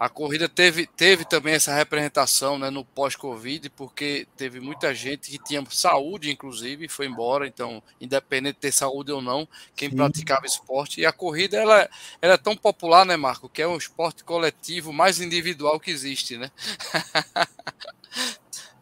a 0.00 0.08
corrida 0.08 0.48
teve, 0.48 0.86
teve 0.86 1.26
também 1.26 1.52
essa 1.52 1.74
representação 1.74 2.58
né, 2.58 2.70
no 2.70 2.82
pós-Covid, 2.82 3.68
porque 3.68 4.26
teve 4.34 4.58
muita 4.58 4.94
gente 4.94 5.30
que 5.30 5.38
tinha 5.38 5.62
saúde, 5.68 6.30
inclusive, 6.30 6.86
e 6.86 6.88
foi 6.88 7.04
embora. 7.04 7.46
Então, 7.46 7.82
independente 8.00 8.54
de 8.54 8.60
ter 8.60 8.72
saúde 8.72 9.12
ou 9.12 9.20
não, 9.20 9.46
quem 9.76 9.90
Sim. 9.90 9.96
praticava 9.96 10.46
esporte. 10.46 11.02
E 11.02 11.04
a 11.04 11.12
corrida 11.12 11.58
ela, 11.58 11.86
ela 12.22 12.32
é 12.32 12.38
tão 12.38 12.56
popular, 12.56 13.04
né, 13.04 13.14
Marco? 13.14 13.46
Que 13.46 13.60
é 13.60 13.68
um 13.68 13.76
esporte 13.76 14.24
coletivo 14.24 14.90
mais 14.90 15.20
individual 15.20 15.78
que 15.78 15.90
existe, 15.90 16.38
né? 16.38 16.50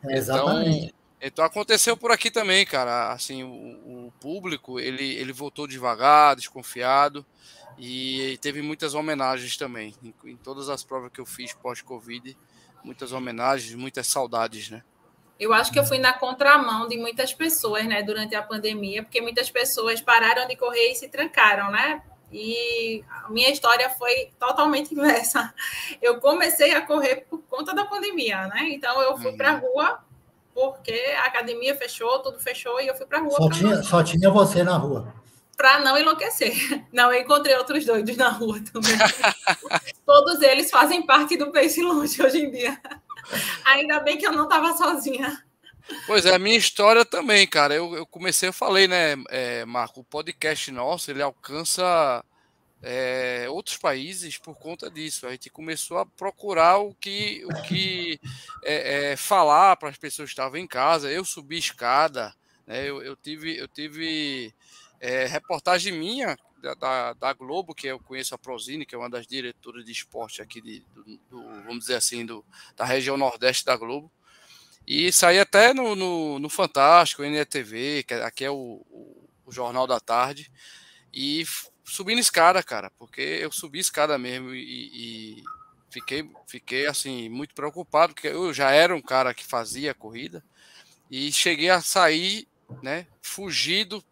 É, 0.04 0.16
exatamente. 0.16 0.84
Então, 0.84 0.98
então 1.20 1.44
aconteceu 1.44 1.96
por 1.96 2.12
aqui 2.12 2.30
também, 2.30 2.64
cara. 2.64 3.10
Assim, 3.10 3.42
o, 3.42 4.06
o 4.06 4.12
público 4.20 4.78
ele, 4.78 5.14
ele 5.16 5.32
voltou 5.32 5.66
devagar, 5.66 6.36
desconfiado. 6.36 7.26
E 7.78 8.36
teve 8.42 8.60
muitas 8.60 8.94
homenagens 8.94 9.56
também. 9.56 9.94
Em, 10.02 10.12
em 10.24 10.36
todas 10.36 10.68
as 10.68 10.82
provas 10.82 11.12
que 11.12 11.20
eu 11.20 11.26
fiz 11.26 11.52
pós-Covid, 11.52 12.36
muitas 12.82 13.12
homenagens, 13.12 13.74
muitas 13.74 14.06
saudades, 14.08 14.68
né? 14.68 14.82
Eu 15.38 15.52
acho 15.52 15.72
que 15.72 15.78
eu 15.78 15.84
fui 15.84 15.98
na 15.98 16.12
contramão 16.12 16.88
de 16.88 16.96
muitas 16.96 17.32
pessoas, 17.32 17.86
né, 17.86 18.02
durante 18.02 18.34
a 18.34 18.42
pandemia, 18.42 19.04
porque 19.04 19.20
muitas 19.20 19.48
pessoas 19.48 20.00
pararam 20.00 20.48
de 20.48 20.56
correr 20.56 20.90
e 20.90 20.96
se 20.96 21.08
trancaram, 21.08 21.70
né? 21.70 22.02
E 22.32 23.04
a 23.08 23.30
minha 23.30 23.48
história 23.48 23.88
foi 23.90 24.30
totalmente 24.38 24.92
inversa. 24.92 25.54
Eu 26.02 26.18
comecei 26.18 26.74
a 26.74 26.84
correr 26.84 27.26
por 27.30 27.40
conta 27.42 27.72
da 27.72 27.84
pandemia, 27.84 28.48
né? 28.48 28.68
Então 28.70 29.00
eu 29.00 29.16
fui 29.16 29.30
uhum. 29.30 29.36
para 29.36 29.52
a 29.52 29.58
rua 29.58 30.00
porque 30.52 31.14
a 31.16 31.26
academia 31.26 31.76
fechou, 31.76 32.18
tudo 32.18 32.40
fechou 32.40 32.80
e 32.80 32.88
eu 32.88 32.96
fui 32.96 33.06
para 33.06 33.18
a 33.18 33.20
rua. 33.22 33.36
Só 33.36 33.48
tinha, 33.48 33.82
só 33.84 34.02
tinha 34.02 34.28
você 34.28 34.64
na 34.64 34.76
rua 34.76 35.14
para 35.58 35.80
não 35.80 35.98
enlouquecer. 35.98 36.54
Não, 36.92 37.12
encontrei 37.12 37.56
outros 37.56 37.84
doidos 37.84 38.16
na 38.16 38.28
rua 38.28 38.62
também. 38.72 38.96
Todos 40.06 40.40
eles 40.40 40.70
fazem 40.70 41.04
parte 41.04 41.36
do 41.36 41.50
Pace 41.50 41.82
Longe 41.82 42.22
hoje 42.22 42.38
em 42.38 42.50
dia. 42.50 42.80
Ainda 43.64 43.98
bem 43.98 44.16
que 44.16 44.26
eu 44.26 44.32
não 44.32 44.44
estava 44.44 44.72
sozinha. 44.74 45.44
Pois 46.06 46.24
é, 46.24 46.34
a 46.34 46.38
minha 46.38 46.56
história 46.56 47.04
também, 47.04 47.46
cara. 47.46 47.74
Eu, 47.74 47.94
eu 47.94 48.06
comecei, 48.06 48.48
eu 48.48 48.52
falei, 48.52 48.86
né, 48.86 49.16
é, 49.28 49.64
Marco, 49.64 50.00
o 50.00 50.04
podcast 50.04 50.70
nosso, 50.70 51.10
ele 51.10 51.20
alcança 51.20 52.24
é, 52.80 53.46
outros 53.50 53.76
países 53.76 54.38
por 54.38 54.56
conta 54.56 54.88
disso. 54.88 55.26
A 55.26 55.32
gente 55.32 55.50
começou 55.50 55.98
a 55.98 56.06
procurar 56.06 56.78
o 56.78 56.94
que, 56.94 57.44
o 57.44 57.62
que 57.62 58.20
é, 58.62 59.12
é 59.12 59.16
falar 59.16 59.76
para 59.76 59.88
as 59.88 59.98
pessoas 59.98 60.28
que 60.28 60.34
estavam 60.34 60.58
em 60.58 60.66
casa. 60.66 61.10
Eu 61.10 61.24
subi 61.24 61.58
escada, 61.58 62.32
né, 62.66 62.88
eu, 62.88 63.02
eu 63.02 63.16
tive, 63.16 63.56
eu 63.56 63.66
tive 63.66 64.54
é, 65.00 65.26
reportagem 65.26 65.92
minha 65.92 66.36
da, 66.60 67.12
da, 67.14 67.32
Globo, 67.32 67.74
que 67.74 67.86
eu 67.86 68.00
conheço 68.00 68.34
a 68.34 68.38
Prozine, 68.38 68.84
que 68.84 68.94
é 68.94 68.98
uma 68.98 69.08
das 69.08 69.26
diretoras 69.26 69.84
de 69.84 69.92
esporte 69.92 70.42
aqui, 70.42 70.60
de, 70.60 70.80
do, 70.94 71.04
do, 71.30 71.42
vamos 71.62 71.80
dizer 71.80 71.94
assim, 71.94 72.26
do, 72.26 72.44
da 72.76 72.84
região 72.84 73.16
nordeste 73.16 73.64
da 73.64 73.76
Globo. 73.76 74.10
E 74.86 75.12
saí 75.12 75.38
até 75.38 75.72
no, 75.72 75.94
no, 75.94 76.38
no 76.38 76.48
Fantástico, 76.48 77.22
NETV, 77.22 78.04
que 78.04 78.14
aqui 78.14 78.44
é 78.44 78.50
o, 78.50 78.84
o, 78.90 79.28
o, 79.46 79.52
Jornal 79.52 79.86
da 79.86 80.00
Tarde, 80.00 80.50
e 81.12 81.44
subindo 81.84 82.18
escada, 82.18 82.62
cara, 82.62 82.90
porque 82.98 83.20
eu 83.20 83.52
subi 83.52 83.78
escada 83.78 84.18
mesmo 84.18 84.54
e, 84.54 85.36
e 85.38 85.44
fiquei, 85.90 86.28
fiquei 86.46 86.86
assim, 86.86 87.28
muito 87.28 87.54
preocupado, 87.54 88.14
porque 88.14 88.28
eu 88.28 88.52
já 88.52 88.70
era 88.70 88.94
um 88.96 89.02
cara 89.02 89.34
que 89.34 89.44
fazia 89.44 89.94
corrida, 89.94 90.42
e 91.10 91.30
cheguei 91.32 91.70
a 91.70 91.80
sair, 91.80 92.48
né, 92.82 93.06
fugido 93.22 94.04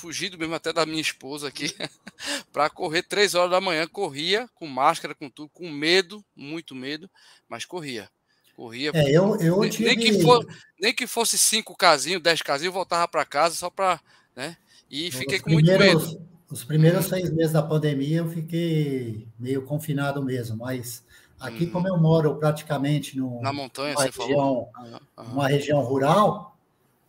fugido 0.00 0.38
mesmo 0.38 0.54
até 0.54 0.72
da 0.72 0.86
minha 0.86 1.00
esposa 1.00 1.48
aqui, 1.48 1.74
para 2.52 2.70
correr 2.70 3.02
três 3.02 3.34
horas 3.34 3.50
da 3.50 3.60
manhã. 3.60 3.86
Corria 3.86 4.48
com 4.54 4.66
máscara, 4.66 5.14
com 5.14 5.28
tudo, 5.28 5.50
com 5.50 5.68
medo, 5.68 6.24
muito 6.34 6.74
medo, 6.74 7.08
mas 7.48 7.64
corria. 7.64 8.08
Corria. 8.56 8.90
É, 8.94 9.10
eu, 9.10 9.36
eu 9.36 9.60
nem, 9.60 9.70
tive... 9.70 9.84
nem, 9.84 9.98
que 9.98 10.22
for, 10.22 10.46
nem 10.80 10.94
que 10.94 11.06
fosse 11.06 11.38
cinco 11.38 11.76
casinhos, 11.76 12.22
dez 12.22 12.42
casinhos, 12.42 12.74
voltava 12.74 13.06
para 13.06 13.24
casa 13.24 13.54
só 13.54 13.70
para. 13.70 14.00
Né? 14.34 14.56
E 14.90 15.10
fiquei 15.10 15.38
os 15.38 15.44
com 15.44 15.50
muito 15.50 15.66
medo. 15.66 16.30
Os 16.50 16.64
primeiros 16.64 17.06
seis 17.06 17.30
meses 17.30 17.52
da 17.52 17.62
pandemia 17.62 18.18
eu 18.18 18.28
fiquei 18.28 19.28
meio 19.38 19.62
confinado 19.62 20.22
mesmo, 20.22 20.56
mas 20.56 21.04
aqui, 21.38 21.66
como 21.66 21.86
eu 21.86 21.96
moro 21.96 22.36
praticamente 22.36 23.16
no, 23.16 23.40
na 23.40 23.52
montanha, 23.52 23.94
numa, 23.94 24.04
região, 24.04 24.68
uma 25.16 25.48
região 25.48 25.80
rural, 25.80 26.49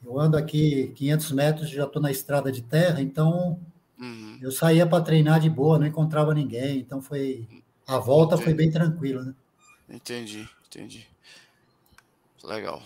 eu 0.03 0.19
ando 0.19 0.37
aqui 0.37 0.91
500 0.95 1.31
metros, 1.31 1.69
já 1.69 1.85
estou 1.85 2.01
na 2.01 2.11
estrada 2.11 2.51
de 2.51 2.61
terra, 2.61 3.01
então 3.01 3.59
uhum. 3.99 4.37
eu 4.41 4.51
saía 4.51 4.85
para 4.85 5.03
treinar 5.03 5.39
de 5.39 5.49
boa, 5.49 5.77
não 5.77 5.85
encontrava 5.85 6.33
ninguém, 6.33 6.79
então 6.79 7.01
foi 7.01 7.47
a 7.87 7.97
volta 7.97 8.35
entendi. 8.35 8.43
foi 8.43 8.53
bem 8.53 8.71
tranquila, 8.71 9.23
né? 9.23 9.35
Entendi, 9.89 10.47
entendi. 10.65 11.07
Legal. 12.43 12.81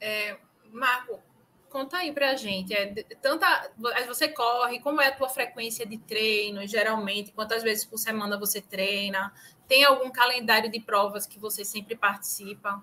É, 0.00 0.38
Marco, 0.72 1.20
conta 1.68 1.98
aí 1.98 2.12
para 2.12 2.30
a 2.30 2.36
gente. 2.36 2.72
É, 2.72 2.86
tanta, 3.20 3.70
você 4.06 4.28
corre, 4.28 4.80
como 4.80 5.00
é 5.00 5.08
a 5.08 5.16
tua 5.16 5.28
frequência 5.28 5.84
de 5.84 5.98
treino, 5.98 6.66
geralmente? 6.66 7.32
Quantas 7.32 7.62
vezes 7.62 7.84
por 7.84 7.98
semana 7.98 8.38
você 8.38 8.60
treina? 8.60 9.32
Tem 9.68 9.84
algum 9.84 10.10
calendário 10.10 10.70
de 10.70 10.80
provas 10.80 11.26
que 11.26 11.38
você 11.38 11.64
sempre 11.64 11.94
participa? 11.94 12.82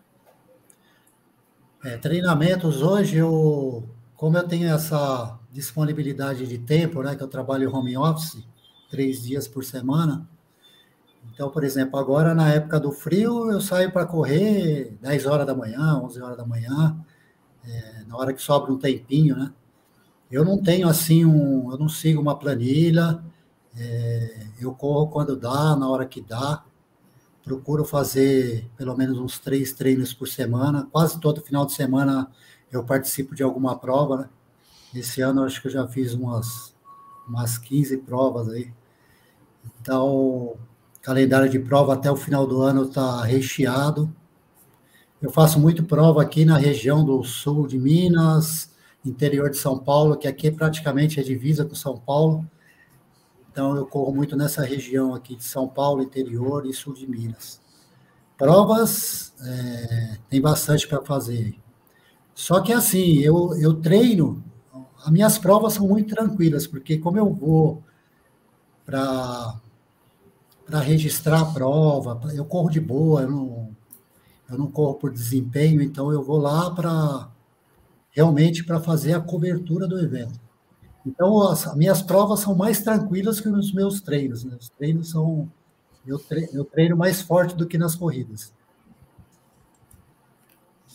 É, 1.83 1.95
treinamentos 1.95 2.81
hoje, 2.81 3.17
eu, 3.17 3.87
como 4.15 4.35
eu 4.35 4.47
tenho 4.47 4.67
essa 4.67 5.37
disponibilidade 5.51 6.47
de 6.47 6.57
tempo, 6.57 7.03
né, 7.03 7.15
que 7.15 7.21
eu 7.21 7.27
trabalho 7.27 7.73
home 7.73 7.95
office, 7.95 8.43
três 8.89 9.21
dias 9.21 9.47
por 9.47 9.63
semana. 9.63 10.27
Então, 11.31 11.51
por 11.51 11.63
exemplo, 11.63 11.99
agora 11.99 12.33
na 12.33 12.49
época 12.49 12.79
do 12.79 12.91
frio, 12.91 13.51
eu 13.51 13.61
saio 13.61 13.91
para 13.91 14.07
correr 14.07 14.97
10 15.01 15.25
horas 15.27 15.45
da 15.45 15.53
manhã, 15.53 16.01
11 16.03 16.19
horas 16.19 16.37
da 16.37 16.45
manhã, 16.45 16.97
é, 17.63 18.03
na 18.07 18.17
hora 18.17 18.33
que 18.33 18.41
sobra 18.41 18.71
um 18.71 18.77
tempinho, 18.79 19.35
né? 19.35 19.53
Eu 20.31 20.43
não 20.43 20.61
tenho 20.61 20.89
assim 20.89 21.25
um, 21.25 21.71
eu 21.71 21.77
não 21.77 21.87
sigo 21.87 22.19
uma 22.21 22.37
planilha, 22.37 23.23
é, 23.77 24.47
eu 24.59 24.73
corro 24.73 25.07
quando 25.09 25.35
dá, 25.35 25.75
na 25.75 25.87
hora 25.87 26.05
que 26.05 26.21
dá 26.21 26.63
procuro 27.47 27.85
fazer 27.85 28.69
pelo 28.75 28.95
menos 28.95 29.17
uns 29.17 29.39
três 29.39 29.71
treinos 29.71 30.13
por 30.13 30.27
semana. 30.27 30.85
Quase 30.91 31.17
todo 31.17 31.41
final 31.41 31.65
de 31.65 31.71
semana 31.71 32.29
eu 32.69 32.83
participo 32.83 33.33
de 33.33 33.41
alguma 33.41 33.79
prova. 33.79 34.17
Né? 34.17 34.29
Esse 34.93 35.21
ano 35.21 35.43
acho 35.43 35.61
que 35.61 35.67
eu 35.67 35.71
já 35.71 35.87
fiz 35.87 36.13
umas, 36.13 36.75
umas 37.25 37.57
15 37.57 37.99
provas 37.99 38.49
aí. 38.49 38.73
Então, 39.81 40.57
calendário 41.01 41.49
de 41.49 41.57
prova 41.57 41.93
até 41.93 42.11
o 42.11 42.17
final 42.17 42.45
do 42.45 42.61
ano 42.61 42.83
está 42.83 43.23
recheado. 43.23 44.13
Eu 45.21 45.31
faço 45.31 45.57
muito 45.57 45.85
prova 45.85 46.21
aqui 46.21 46.43
na 46.43 46.57
região 46.57 47.03
do 47.05 47.23
sul 47.23 47.65
de 47.65 47.79
Minas, 47.79 48.75
interior 49.05 49.49
de 49.49 49.57
São 49.57 49.79
Paulo, 49.79 50.17
que 50.17 50.27
aqui 50.27 50.51
praticamente 50.51 51.17
é 51.17 51.23
divisa 51.23 51.63
com 51.63 51.75
São 51.75 51.97
Paulo. 51.97 52.45
Então, 53.57 53.75
eu 53.75 53.87
corro 53.87 54.13
muito 54.13 54.35
nessa 54.35 54.61
região 54.61 55.15
aqui 55.15 55.35
de 55.35 55.43
São 55.43 55.67
Paulo, 55.67 56.03
interior 56.03 56.67
e 56.67 56.73
sul 56.73 56.93
de 56.93 57.07
Minas. 57.07 57.59
Provas, 58.37 59.33
é, 59.41 60.19
tem 60.29 60.39
bastante 60.39 60.87
para 60.87 61.03
fazer. 61.03 61.59
Só 62.35 62.61
que, 62.61 62.71
assim, 62.71 63.17
eu, 63.17 63.57
eu 63.57 63.73
treino, 63.73 64.43
as 65.03 65.09
minhas 65.09 65.39
provas 65.39 65.73
são 65.73 65.87
muito 65.87 66.13
tranquilas, 66.13 66.67
porque 66.67 66.99
como 66.99 67.17
eu 67.17 67.33
vou 67.33 67.81
para 68.85 69.59
registrar 70.83 71.41
a 71.41 71.45
prova, 71.45 72.31
eu 72.35 72.45
corro 72.45 72.69
de 72.69 72.79
boa, 72.79 73.23
eu 73.23 73.31
não, 73.31 73.75
eu 74.51 74.57
não 74.59 74.67
corro 74.69 74.99
por 74.99 75.11
desempenho, 75.11 75.81
então 75.81 76.11
eu 76.11 76.21
vou 76.21 76.37
lá 76.37 76.69
para 76.69 77.27
realmente 78.11 78.63
para 78.63 78.79
fazer 78.79 79.13
a 79.13 79.19
cobertura 79.19 79.87
do 79.87 79.99
evento. 79.99 80.46
Então, 81.07 81.41
as 81.49 81.73
minhas 81.75 82.01
provas 82.01 82.41
são 82.41 82.53
mais 82.53 82.81
tranquilas 82.81 83.39
que 83.39 83.47
os 83.47 83.73
meus 83.73 84.01
treinos. 84.01 84.43
Né? 84.43 84.57
Os 84.59 84.69
treinos 84.69 85.09
são. 85.09 85.49
Eu 86.05 86.19
treino, 86.19 86.49
eu 86.53 86.65
treino 86.65 86.97
mais 86.97 87.21
forte 87.21 87.55
do 87.55 87.65
que 87.65 87.77
nas 87.77 87.95
corridas. 87.95 88.53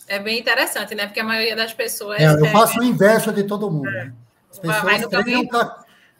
É 0.07 0.19
bem 0.19 0.39
interessante, 0.39 0.93
né? 0.93 1.07
Porque 1.07 1.19
a 1.19 1.23
maioria 1.23 1.55
das 1.55 1.73
pessoas. 1.73 2.19
É, 2.19 2.25
eu 2.25 2.45
é 2.45 2.51
faço 2.51 2.79
o 2.79 2.83
inverso 2.83 3.31
de 3.31 3.43
todo 3.43 3.71
mundo. 3.71 3.89
É. 3.89 4.05
Né? 4.05 4.13
As 4.51 4.59
pessoas 4.59 5.07
treinam 5.07 5.75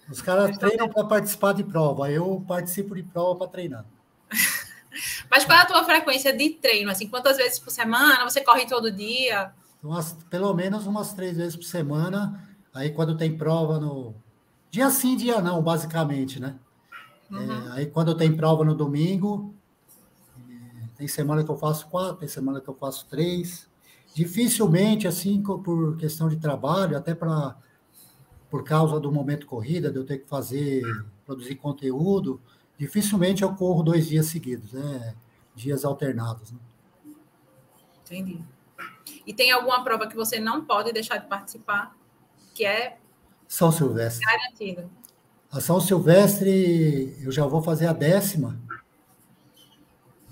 Os 0.10 0.22
caras 0.22 0.58
treinam 0.58 0.90
para 0.90 1.04
participar 1.06 1.54
de 1.54 1.64
prova. 1.64 2.10
Eu 2.12 2.44
participo 2.48 2.96
de 2.96 3.04
prova 3.04 3.38
para 3.40 3.48
treinar. 3.48 3.86
Mas 5.30 5.46
qual 5.46 5.58
é 5.58 5.62
a 5.62 5.66
tua 5.66 5.84
frequência 5.84 6.36
de 6.36 6.50
treino? 6.52 6.90
Assim, 6.90 7.08
quantas 7.08 7.38
vezes 7.38 7.60
por 7.60 7.72
semana? 7.72 8.24
Você 8.24 8.42
corre 8.42 8.66
todo 8.66 8.92
dia? 8.92 9.52
Umas, 9.84 10.14
pelo 10.30 10.54
menos 10.54 10.88
umas 10.88 11.14
três 11.14 11.38
vezes 11.38 11.56
por 11.56 11.66
semana 11.66 12.53
Aí 12.74 12.92
quando 12.92 13.16
tem 13.16 13.38
prova 13.38 13.80
no. 13.80 14.16
Dia 14.72 14.90
sim, 14.90 15.16
dia 15.16 15.42
não, 15.42 15.62
basicamente, 15.62 16.40
né? 16.40 16.56
É, 17.32 17.36
uhum. 17.36 17.52
É, 17.52 17.72
aí 17.74 17.86
quando 17.86 18.16
tem 18.16 18.36
prova 18.36 18.66
no 18.66 18.74
domingo, 18.74 19.54
é, 20.50 20.88
tem 20.98 21.08
semana 21.08 21.44
que 21.44 21.52
eu 21.52 21.58
faço 21.58 21.88
quatro, 21.88 22.18
tem 22.18 22.28
semana 22.28 22.60
que 22.60 22.68
eu 22.68 22.76
faço 22.76 23.06
três. 23.08 23.70
Dificilmente, 24.16 25.08
assim, 25.08 25.42
por 25.42 25.98
questão 25.98 26.30
de 26.30 26.38
trabalho, 26.38 26.98
até 26.98 27.16
para 27.16 27.56
por 28.50 28.64
causa 28.64 29.00
do 29.00 29.12
momento 29.12 29.48
corrida, 29.48 29.92
de 29.92 29.98
eu 29.98 30.06
ter 30.06 30.20
que 30.20 30.30
fazer, 30.30 30.84
produzir 31.26 31.56
conteúdo, 31.56 32.40
dificilmente 32.78 33.42
eu 33.42 33.56
corro 33.56 33.82
dois 33.82 34.08
dias 34.08 34.28
seguidos, 34.28 34.74
né? 34.74 35.16
Dias 35.56 35.84
alternados. 35.84 36.52
Né? 36.52 36.60
Entendi. 38.06 38.40
E 39.26 39.34
tem 39.34 39.52
alguma 39.52 39.84
prova 39.84 40.06
que 40.06 40.16
você 40.16 40.40
não 40.40 40.64
pode 40.64 40.92
deixar 40.92 41.18
de 41.18 41.26
participar, 41.26 41.96
que 42.54 42.66
é 42.66 42.98
São 43.48 43.72
Silvestre. 43.72 44.26
Garantido. 44.26 44.90
A 45.52 45.60
São 45.60 45.80
Silvestre, 45.80 47.16
eu 47.22 47.32
já 47.32 47.46
vou 47.46 47.62
fazer 47.62 47.88
a 47.88 47.94
décima. 47.94 48.60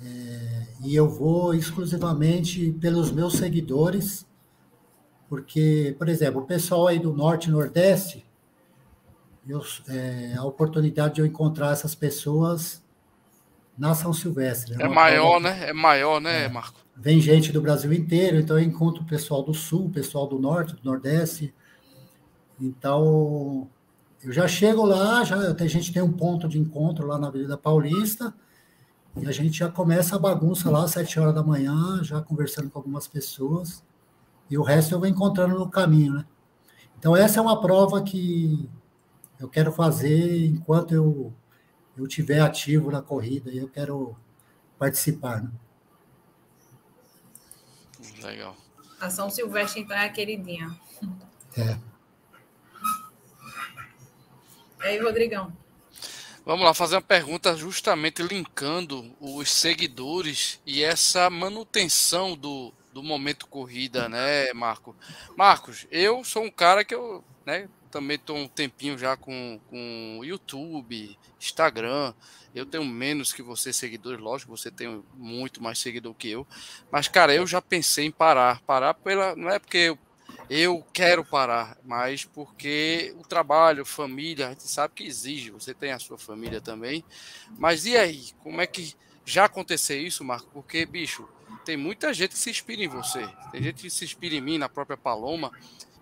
É, 0.04 0.68
e 0.84 0.96
eu 0.96 1.08
vou 1.08 1.54
exclusivamente 1.54 2.72
pelos 2.82 3.12
meus 3.12 3.34
seguidores, 3.34 4.26
porque, 5.30 5.96
por 5.98 6.10
exemplo, 6.10 6.42
o 6.42 6.46
pessoal 6.46 6.88
aí 6.88 7.00
do 7.00 7.14
Norte 7.14 7.50
e 7.50 7.52
Nordeste, 7.52 8.26
eu, 9.48 9.62
é, 9.88 10.34
a 10.38 10.44
oportunidade 10.44 11.16
de 11.16 11.22
eu 11.22 11.26
encontrar 11.26 11.72
essas 11.72 11.96
pessoas 11.96 12.84
na 13.78 13.94
São 13.94 14.14
Silvestre. 14.14 14.76
É, 14.80 14.86
é 14.86 14.88
maior, 14.88 15.40
né? 15.40 15.70
É 15.70 15.74
maior, 15.74 16.20
né, 16.20 16.46
é. 16.46 16.50
Marco? 16.50 16.80
Vem 16.96 17.20
gente 17.20 17.52
do 17.52 17.62
Brasil 17.62 17.92
inteiro, 17.94 18.38
então 18.38 18.60
eu 18.60 18.64
encontro 18.64 19.04
o 19.04 19.06
pessoal 19.06 19.42
do 19.42 19.54
Sul, 19.54 19.90
pessoal 19.90 20.28
do 20.28 20.38
Norte, 20.38 20.76
do 20.76 20.84
Nordeste. 20.84 21.54
Então, 22.62 23.68
eu 24.24 24.32
já 24.32 24.48
chego 24.48 24.86
lá, 24.86 25.24
já 25.24 25.36
a 25.52 25.68
gente 25.68 25.92
tem 25.92 26.02
um 26.02 26.14
ponto 26.14 26.48
de 26.48 26.60
encontro 26.60 27.08
lá 27.08 27.18
na 27.18 27.28
Avenida 27.28 27.58
Paulista, 27.58 28.32
e 29.18 29.28
a 29.28 29.32
gente 29.32 29.58
já 29.58 29.70
começa 29.70 30.16
a 30.16 30.20
bagunça 30.20 30.70
lá 30.70 30.84
às 30.84 30.92
sete 30.92 31.20
horas 31.20 31.34
da 31.34 31.42
manhã, 31.42 32.04
já 32.04 32.22
conversando 32.22 32.70
com 32.70 32.78
algumas 32.78 33.08
pessoas, 33.08 33.84
e 34.48 34.58
o 34.60 34.62
resto 34.62 34.94
eu 34.94 35.00
vou 35.00 35.08
encontrando 35.08 35.58
no 35.58 35.70
caminho, 35.70 36.14
né? 36.14 36.26
Então, 37.00 37.16
essa 37.16 37.40
é 37.40 37.42
uma 37.42 37.60
prova 37.60 38.04
que 38.04 38.70
eu 39.40 39.50
quero 39.50 39.72
fazer 39.72 40.46
enquanto 40.46 40.94
eu, 40.94 41.34
eu 41.98 42.08
tiver 42.08 42.42
ativo 42.42 42.92
na 42.92 43.02
corrida, 43.02 43.50
e 43.50 43.58
eu 43.58 43.68
quero 43.68 44.16
participar, 44.78 45.42
né? 45.42 45.50
Legal. 48.22 48.56
A 49.00 49.10
São 49.10 49.32
Silvestre, 49.32 49.82
então, 49.82 49.98
é 49.98 50.06
a 50.06 50.10
queridinha. 50.10 50.80
É. 51.58 51.91
Aí, 54.82 55.00
Rodrigão? 55.00 55.56
Vamos 56.44 56.66
lá, 56.66 56.74
fazer 56.74 56.96
uma 56.96 57.02
pergunta 57.02 57.56
justamente 57.56 58.24
linkando 58.24 59.16
os 59.20 59.50
seguidores 59.52 60.60
e 60.66 60.84
essa 60.84 61.30
manutenção 61.30 62.36
do, 62.36 62.74
do 62.92 63.04
momento 63.04 63.46
corrida, 63.46 64.10
né, 64.10 64.52
Marco? 64.54 64.96
Marcos, 65.38 65.86
eu 65.92 66.24
sou 66.24 66.44
um 66.44 66.50
cara 66.50 66.84
que 66.84 66.96
eu 66.96 67.24
né, 67.46 67.70
também 67.92 68.16
estou 68.16 68.38
um 68.38 68.48
tempinho 68.48 68.98
já 68.98 69.16
com, 69.16 69.60
com 69.70 70.22
YouTube, 70.24 71.18
Instagram. 71.40 72.14
Eu 72.56 72.66
tenho 72.66 72.84
menos 72.84 73.32
que 73.32 73.44
você 73.44 73.72
seguidores, 73.72 74.20
lógico, 74.20 74.56
você 74.56 74.72
tem 74.72 75.04
muito 75.14 75.62
mais 75.62 75.78
seguidor 75.78 76.16
que 76.16 76.30
eu. 76.30 76.48
Mas, 76.92 77.08
cara, 77.08 77.36
eu 77.36 77.46
já 77.46 77.62
pensei 77.62 78.06
em 78.06 78.12
parar. 78.12 78.62
Parar 78.62 78.94
pela. 78.96 79.36
Não 79.36 79.50
é 79.50 79.60
porque 79.60 79.78
eu, 79.78 80.00
eu 80.54 80.86
quero 80.92 81.24
parar, 81.24 81.78
mas 81.82 82.26
porque 82.26 83.16
o 83.18 83.26
trabalho, 83.26 83.86
família, 83.86 84.48
a 84.48 84.50
gente 84.50 84.68
sabe 84.68 84.96
que 84.96 85.06
exige, 85.06 85.50
você 85.50 85.74
tem 85.74 85.94
a 85.94 86.00
sua 86.00 86.18
família 86.18 86.60
também. 86.60 87.06
Mas 87.58 87.86
e 87.86 87.96
aí? 87.96 88.32
Como 88.40 88.60
é 88.60 88.68
que 88.68 88.94
já 89.24 89.46
aconteceu 89.46 90.02
isso, 90.02 90.26
Marco? 90.26 90.50
Porque, 90.52 90.86
bicho, 90.86 91.26
tem 91.64 91.78
muita 91.78 92.14
gente 92.14 92.32
que 92.32 92.38
se 92.38 92.50
inspira 92.50 92.84
em 92.84 92.90
você. 92.90 93.26
Tem 93.50 93.64
gente 93.64 93.84
que 93.84 93.90
se 93.90 94.04
inspira 94.04 94.36
em 94.36 94.42
mim, 94.42 94.58
na 94.58 94.68
própria 94.68 94.98
Paloma. 94.98 95.54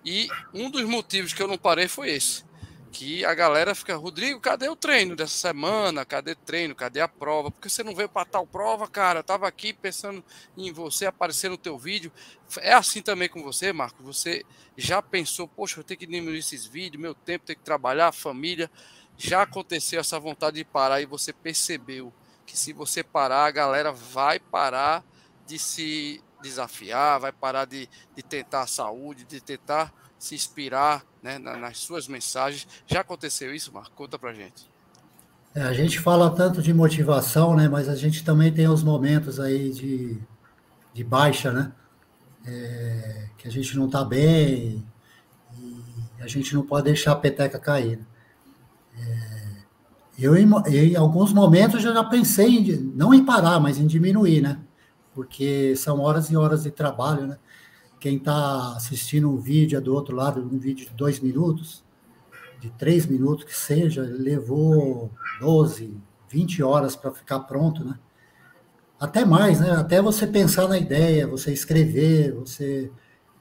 E 0.04 0.28
um 0.52 0.72
dos 0.72 0.84
motivos 0.84 1.32
que 1.32 1.44
eu 1.44 1.48
não 1.48 1.58
parei 1.58 1.88
foi 1.88 2.10
esse. 2.10 2.44
Que 2.92 3.24
a 3.24 3.36
galera 3.36 3.76
fica, 3.76 3.96
Rodrigo, 3.96 4.40
cadê 4.40 4.68
o 4.68 4.76
treino 4.76 5.16
dessa 5.16 5.36
semana? 5.36 6.04
Cadê 6.04 6.34
treino? 6.34 6.74
Cadê 6.74 7.00
a 7.02 7.08
prova? 7.08 7.52
Porque 7.52 7.70
você 7.70 7.84
não 7.84 7.96
veio 7.96 8.10
para 8.10 8.26
tal 8.26 8.48
prova, 8.48 8.88
cara? 8.88 9.20
Eu 9.20 9.24
tava 9.24 9.48
aqui 9.48 9.74
pensando 9.74 10.24
em 10.58 10.72
você 10.72 11.06
aparecer 11.06 11.50
no 11.50 11.58
teu 11.58 11.78
vídeo. 11.78 12.12
É 12.58 12.74
assim 12.74 13.02
também 13.02 13.30
com 13.30 13.44
você, 13.44 13.72
Marco? 13.72 14.04
Você 14.04 14.44
já 14.76 15.02
pensou, 15.02 15.48
poxa, 15.48 15.80
eu 15.80 15.84
tenho 15.84 16.00
que 16.00 16.08
diminuir 16.08 16.40
esses 16.40 16.66
vídeos, 16.66 17.02
meu 17.02 17.14
tempo, 17.14 17.46
tem 17.46 17.56
que 17.56 17.62
trabalhar, 17.62 18.12
família. 18.12 18.72
Já 19.18 19.44
aconteceu 19.44 20.00
essa 20.00 20.20
vontade 20.20 20.58
de 20.58 20.66
parar 20.66 21.00
e 21.00 21.06
você 21.06 21.32
percebeu 21.32 22.12
que 22.46 22.58
se 22.58 22.74
você 22.74 23.04
parar, 23.04 23.46
a 23.46 23.52
galera 23.52 23.92
vai 23.92 24.40
parar 24.40 25.04
de 25.46 25.60
se 25.60 26.24
desafiar, 26.42 27.20
vai 27.20 27.32
parar 27.32 27.66
de, 27.66 27.88
de 28.16 28.24
tentar 28.24 28.62
a 28.62 28.68
saúde, 28.68 29.26
de 29.26 29.40
tentar 29.40 29.94
se 30.20 30.36
inspirar 30.36 31.04
né, 31.24 31.40
nas 31.40 31.78
suas 31.78 32.08
mensagens. 32.08 32.68
Já 32.86 33.00
aconteceu 33.00 33.56
isso, 33.56 33.74
Marco? 33.74 33.96
Conta 33.96 34.20
pra 34.20 34.34
gente. 34.34 34.70
É, 35.56 35.64
a 35.64 35.74
gente 35.74 36.00
fala 36.00 36.30
tanto 36.30 36.62
de 36.62 36.74
motivação, 36.74 37.56
né? 37.56 37.68
Mas 37.68 37.88
a 37.90 37.96
gente 37.96 38.24
também 38.24 38.52
tem 38.52 38.68
os 38.68 38.84
momentos 38.84 39.40
aí 39.40 39.72
de, 39.72 40.18
de 40.94 41.04
baixa, 41.04 41.52
né? 41.52 41.72
É, 42.46 43.30
que 43.38 43.48
a 43.48 43.52
gente 43.52 43.76
não 43.76 43.86
está 43.86 44.04
bem 44.04 44.86
e 45.58 46.22
a 46.22 46.28
gente 46.28 46.54
não 46.54 46.66
pode 46.66 46.86
deixar 46.86 47.14
a 47.14 47.16
peteca 47.16 47.58
cair. 47.58 47.98
Né? 47.98 48.06
É, 48.98 49.50
eu, 50.20 50.36
em, 50.36 50.48
em, 50.68 50.96
alguns 50.96 51.32
momentos, 51.32 51.82
já 51.82 52.04
pensei 52.04 52.58
em, 52.58 52.94
não 52.96 53.14
em 53.14 53.26
parar, 53.26 53.60
mas 53.60 53.78
em 53.78 53.88
diminuir, 53.88 54.42
né? 54.42 54.60
porque 55.20 55.76
são 55.76 56.00
horas 56.00 56.30
e 56.30 56.38
horas 56.38 56.64
de 56.64 56.72
trabalho, 56.72 57.28
né? 57.28 57.38
Quem 58.00 58.18
está 58.18 58.76
assistindo 58.76 59.30
um 59.30 59.38
vídeo 59.38 59.78
é 59.78 59.82
do 59.82 59.94
outro 59.94 60.16
lado, 60.16 60.42
um 60.42 60.58
vídeo 60.58 60.88
de 60.88 60.94
dois 60.96 61.20
minutos, 61.20 61.84
de 62.60 62.70
três 62.72 63.06
minutos 63.06 63.44
que 63.44 63.56
seja, 63.56 64.02
levou 64.02 65.12
12, 65.40 65.98
20 66.30 66.64
horas 66.64 66.96
para 66.96 67.12
ficar 67.12 67.40
pronto, 67.42 67.84
né? 67.84 67.98
Até 69.00 69.24
mais, 69.24 69.60
né? 69.60 69.72
Até 69.72 70.02
você 70.02 70.28
pensar 70.28 70.68
na 70.68 70.78
ideia, 70.78 71.28
você 71.28 71.54
escrever, 71.54 72.34
você 72.34 72.92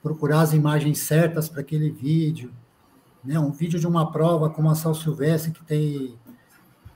procurar 0.03 0.41
as 0.41 0.53
imagens 0.53 1.01
certas 1.01 1.49
para 1.49 1.61
aquele 1.61 1.91
vídeo. 1.91 2.53
Né? 3.25 3.39
Um 3.39 3.51
vídeo 3.51 3.79
de 3.79 3.87
uma 3.87 4.11
prova 4.11 4.49
como 4.49 4.71
a 4.71 4.75
Sal 4.75 4.95
Silvestre, 4.95 5.53
que 5.53 5.65
tem 5.65 6.17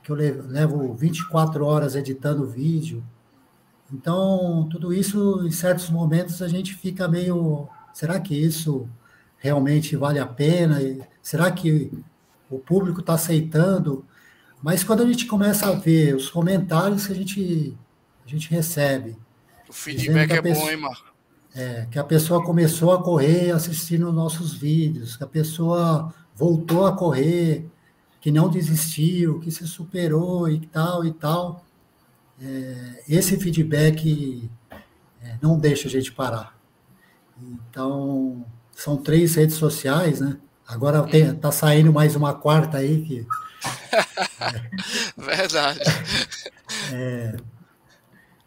que 0.03 0.11
eu 0.11 0.17
levo 0.17 0.95
24 0.95 1.65
horas 1.65 1.95
editando 1.95 2.43
o 2.43 2.47
vídeo. 2.47 3.05
Então, 3.93 4.67
tudo 4.71 4.93
isso, 4.93 5.47
em 5.47 5.51
certos 5.51 5.91
momentos, 5.91 6.41
a 6.41 6.49
gente 6.49 6.75
fica 6.75 7.07
meio. 7.07 7.69
Será 7.93 8.19
que 8.19 8.35
isso 8.35 8.89
realmente 9.37 9.95
vale 9.97 10.19
a 10.19 10.27
pena? 10.27 10.81
Será 11.23 11.51
que 11.51 11.93
o 12.49 12.59
público 12.59 13.01
está 13.01 13.15
aceitando? 13.15 14.05
Mas 14.63 14.83
quando 14.83 15.03
a 15.03 15.07
gente 15.07 15.27
começa 15.27 15.69
a 15.69 15.73
ver 15.73 16.17
os 16.17 16.31
comentários 16.31 17.07
que 17.07 17.13
a 17.13 17.17
gente, 17.17 17.77
a 18.25 18.29
gente 18.29 18.49
recebe. 18.51 19.17
O 19.69 19.73
feedback 19.73 20.31
é 20.33 20.41
pessoa, 20.41 20.65
bom, 20.65 20.71
hein, 20.71 20.77
Marco? 20.79 21.13
É, 21.55 21.87
que 21.91 21.99
a 21.99 22.05
pessoa 22.05 22.43
começou 22.43 22.93
a 22.93 23.03
correr 23.03 23.51
assistindo 23.51 24.11
nossos 24.11 24.55
vídeos, 24.55 25.17
que 25.17 25.25
a 25.25 25.27
pessoa 25.27 26.15
voltou 26.35 26.87
a 26.87 26.97
correr, 26.97 27.67
que 28.23 28.31
não 28.31 28.49
desistiu, 28.49 29.39
que 29.41 29.51
se 29.51 29.67
superou 29.67 30.49
e 30.49 30.61
tal 30.61 31.05
e 31.05 31.13
tal 31.13 31.63
é, 32.43 33.03
esse 33.09 33.37
feedback 33.37 34.51
é, 35.23 35.37
não 35.41 35.59
deixa 35.59 35.87
a 35.87 35.91
gente 35.91 36.11
parar. 36.11 36.59
Então, 37.41 38.45
são 38.73 38.97
três 38.97 39.35
redes 39.37 39.57
sociais, 39.57 40.21
né? 40.21 40.37
Agora 40.67 41.07
está 41.09 41.53
saindo 41.53 41.93
mais 41.93 42.17
uma 42.17 42.35
quarta 42.35 42.79
aí 42.79 43.03
que. 43.03 43.27
Verdade. 45.17 45.81
É, 46.93 47.37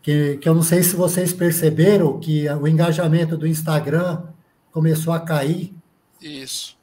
que, 0.02 0.38
que 0.38 0.50
eu 0.50 0.54
não 0.54 0.64
sei 0.64 0.84
se 0.84 0.96
vocês 0.96 1.32
perceberam 1.32 2.20
que 2.20 2.50
o 2.50 2.68
engajamento 2.68 3.38
do 3.38 3.48
Instagram 3.48 4.24
começou 4.72 5.14
a 5.14 5.20
cair. 5.20 5.74
Isso. 6.22 6.78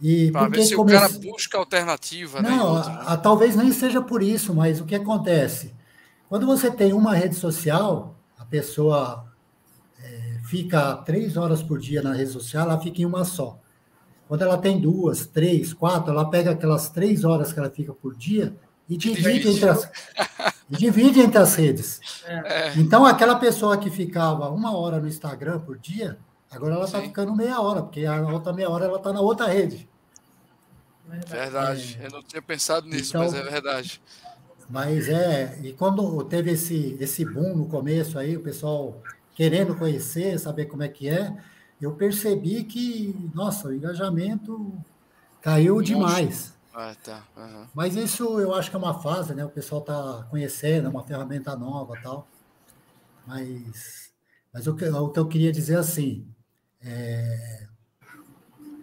E 0.00 0.30
Para 0.32 0.48
ver 0.48 0.64
se 0.64 0.74
come... 0.74 0.94
o 0.94 0.98
cara 0.98 1.08
busca 1.10 1.58
alternativa. 1.58 2.42
Né, 2.42 2.50
não, 2.50 2.74
né, 2.74 2.82
a, 2.86 3.12
a, 3.12 3.16
talvez 3.16 3.54
nem 3.54 3.70
seja 3.72 4.02
por 4.02 4.22
isso, 4.22 4.54
mas 4.54 4.80
o 4.80 4.84
que 4.84 4.94
acontece? 4.94 5.74
Quando 6.28 6.46
você 6.46 6.70
tem 6.70 6.92
uma 6.92 7.14
rede 7.14 7.34
social, 7.34 8.16
a 8.38 8.44
pessoa 8.44 9.26
é, 10.02 10.38
fica 10.44 10.96
três 10.96 11.36
horas 11.36 11.62
por 11.62 11.78
dia 11.78 12.02
na 12.02 12.12
rede 12.12 12.30
social, 12.30 12.68
ela 12.68 12.80
fica 12.80 13.02
em 13.02 13.06
uma 13.06 13.24
só. 13.24 13.58
Quando 14.26 14.42
ela 14.42 14.58
tem 14.58 14.80
duas, 14.80 15.26
três, 15.26 15.72
quatro, 15.72 16.10
ela 16.10 16.28
pega 16.28 16.52
aquelas 16.52 16.88
três 16.88 17.24
horas 17.24 17.52
que 17.52 17.58
ela 17.58 17.70
fica 17.70 17.92
por 17.92 18.16
dia 18.16 18.56
e 18.88 18.96
divide, 18.96 19.48
entre 19.48 19.68
as, 19.68 19.90
e 20.70 20.76
divide 20.76 21.20
entre 21.20 21.38
as 21.38 21.54
redes. 21.54 22.00
É. 22.26 22.72
Então, 22.76 23.04
aquela 23.04 23.36
pessoa 23.36 23.76
que 23.76 23.90
ficava 23.90 24.48
uma 24.50 24.76
hora 24.76 24.98
no 24.98 25.08
Instagram 25.08 25.60
por 25.60 25.78
dia, 25.78 26.18
agora 26.50 26.74
ela 26.74 26.84
está 26.84 27.00
ficando 27.00 27.34
meia 27.34 27.60
hora, 27.60 27.82
porque 27.82 28.04
a 28.06 28.20
outra 28.22 28.52
meia 28.52 28.70
hora 28.70 28.86
ela 28.86 28.96
está 28.96 29.12
na 29.12 29.20
outra 29.20 29.46
rede. 29.46 29.88
Verdade. 31.26 31.98
É. 32.00 32.06
Eu 32.06 32.10
não 32.10 32.22
tinha 32.22 32.42
pensado 32.42 32.86
nisso, 32.86 33.10
então, 33.10 33.22
mas 33.22 33.34
é 33.34 33.42
verdade. 33.42 34.00
Mas 34.68 35.08
é, 35.08 35.58
e 35.62 35.72
quando 35.72 36.24
teve 36.24 36.52
esse, 36.52 36.96
esse 37.00 37.24
boom 37.24 37.54
no 37.54 37.66
começo 37.66 38.18
aí, 38.18 38.36
o 38.36 38.42
pessoal 38.42 39.02
querendo 39.34 39.74
conhecer, 39.76 40.38
saber 40.38 40.66
como 40.66 40.82
é 40.82 40.88
que 40.88 41.08
é, 41.08 41.36
eu 41.80 41.92
percebi 41.92 42.64
que, 42.64 43.30
nossa, 43.34 43.68
o 43.68 43.74
engajamento 43.74 44.72
caiu 45.42 45.82
demais. 45.82 46.54
Ah, 46.72 46.94
tá. 47.02 47.22
Uhum. 47.36 47.66
Mas 47.74 47.94
isso 47.94 48.40
eu 48.40 48.54
acho 48.54 48.70
que 48.70 48.76
é 48.76 48.78
uma 48.78 49.00
fase, 49.00 49.34
né? 49.34 49.44
O 49.44 49.50
pessoal 49.50 49.80
está 49.80 50.26
conhecendo, 50.30 50.86
é 50.86 50.90
uma 50.90 51.04
ferramenta 51.04 51.54
nova 51.56 51.94
tal. 52.02 52.26
Mas, 53.26 54.10
mas 54.52 54.66
o, 54.66 54.74
que, 54.74 54.84
o 54.84 55.08
que 55.08 55.18
eu 55.18 55.28
queria 55.28 55.52
dizer 55.52 55.78
assim, 55.78 56.26
é, 56.82 57.66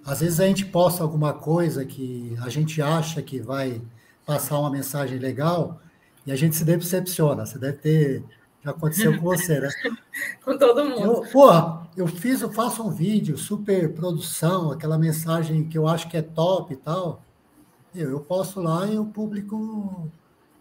às 0.06 0.22
vezes 0.22 0.40
a 0.40 0.48
gente 0.48 0.66
posta 0.66 1.04
alguma 1.04 1.34
coisa 1.34 1.86
que 1.86 2.36
a 2.42 2.50
gente 2.50 2.82
acha 2.82 3.22
que 3.22 3.40
vai 3.40 3.82
passar 4.26 4.60
uma 4.60 4.70
mensagem 4.70 5.18
legal 5.18 5.80
e 6.26 6.32
a 6.32 6.36
gente 6.36 6.56
se 6.56 6.64
decepciona. 6.64 7.46
Você 7.46 7.58
deve 7.58 7.78
ter. 7.78 8.24
Já 8.64 8.72
aconteceu 8.72 9.18
com 9.18 9.24
você, 9.24 9.60
né? 9.60 9.70
com 10.46 10.56
todo 10.56 10.86
mundo. 10.86 11.02
Eu, 11.02 11.22
porra, 11.32 11.90
eu 11.98 12.06
fiz, 12.06 12.42
eu 12.42 12.52
faço 12.52 12.84
um 12.84 12.92
vídeo, 12.92 13.36
super 13.36 13.92
produção, 13.94 14.72
aquela 14.72 15.00
mensagem 15.00 15.68
que 15.68 15.78
eu 15.78 15.88
acho 15.88 16.08
que 16.08 16.16
é 16.16 16.22
top 16.22 16.74
e 16.74 16.78
tal. 16.78 17.24
Eu, 17.96 18.12
eu 18.12 18.20
posto 18.20 18.62
lá 18.62 18.86
e 18.86 19.00
o 19.00 19.06
público 19.06 20.12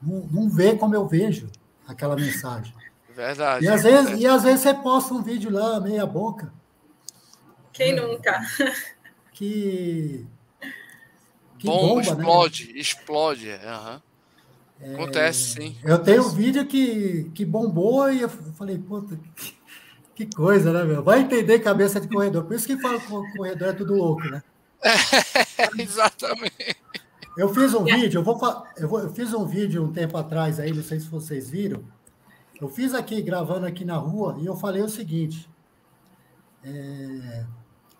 não, 0.03 0.21
não 0.31 0.49
vê 0.49 0.75
como 0.77 0.95
eu 0.95 1.07
vejo 1.07 1.49
aquela 1.87 2.17
mensagem. 2.17 2.73
Verdade. 3.15 3.65
E 3.65 3.69
às, 3.69 3.83
vezes, 3.83 4.21
e 4.21 4.27
às 4.27 4.43
vezes 4.43 4.61
você 4.61 4.73
posta 4.73 5.13
um 5.13 5.23
vídeo 5.23 5.51
lá, 5.51 5.79
meia 5.79 6.07
boca. 6.07 6.53
Quem 7.73 7.93
é, 7.93 8.01
nunca? 8.01 8.41
Que. 9.33 10.27
Que 11.61 11.67
Bom, 11.67 11.81
bomba, 11.81 11.95
né? 11.95 12.01
explode, 12.01 12.67
né? 12.67 12.81
explode. 12.81 13.49
Uhum. 13.49 14.01
É, 14.81 14.95
Acontece, 14.95 15.41
sim. 15.53 15.77
Eu 15.85 15.99
tenho 15.99 16.27
um 16.27 16.31
vídeo 16.31 16.67
que, 16.67 17.31
que 17.35 17.45
bombou 17.45 18.11
e 18.11 18.23
eu 18.23 18.31
falei, 18.31 18.79
puta, 18.79 19.21
que, 19.37 19.55
que 20.27 20.35
coisa, 20.35 20.73
né, 20.73 20.83
meu? 20.85 21.03
Vai 21.03 21.21
entender 21.21 21.59
cabeça 21.59 22.01
de 22.01 22.09
corredor. 22.09 22.45
Por 22.45 22.57
isso 22.57 22.67
que 22.67 22.81
fala 22.81 22.99
que 22.99 23.13
o 23.13 23.33
corredor 23.37 23.69
é 23.69 23.73
tudo 23.75 23.95
louco, 23.95 24.23
né? 24.23 24.43
É, 24.83 24.93
exatamente. 25.83 26.77
Eu 27.37 27.53
fiz 27.53 27.75
um 27.75 27.85
vídeo, 27.85 28.21
eu, 28.21 28.25
vou, 28.25 28.39
eu, 28.79 28.89
vou, 28.89 29.01
eu 29.01 29.13
fiz 29.13 29.35
um 29.35 29.47
vídeo 29.47 29.85
um 29.85 29.93
tempo 29.93 30.17
atrás 30.17 30.59
aí, 30.59 30.73
não 30.73 30.83
sei 30.83 30.99
se 30.99 31.09
vocês 31.09 31.51
viram. 31.51 31.85
Eu 32.59 32.69
fiz 32.69 32.95
aqui, 32.95 33.21
gravando 33.21 33.67
aqui 33.67 33.85
na 33.85 33.97
rua, 33.97 34.37
e 34.41 34.47
eu 34.47 34.57
falei 34.57 34.83
o 34.83 34.89
seguinte. 34.89 35.49
É, 36.65 37.45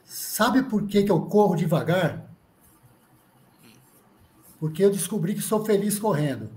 sabe 0.05 0.63
por 0.63 0.87
que, 0.87 1.03
que 1.03 1.13
eu 1.13 1.21
corro 1.23 1.57
devagar? 1.57 2.30
Porque 4.61 4.85
eu 4.85 4.91
descobri 4.91 5.35
que 5.35 5.41
sou 5.41 5.65
feliz 5.65 5.99
correndo. 5.99 6.51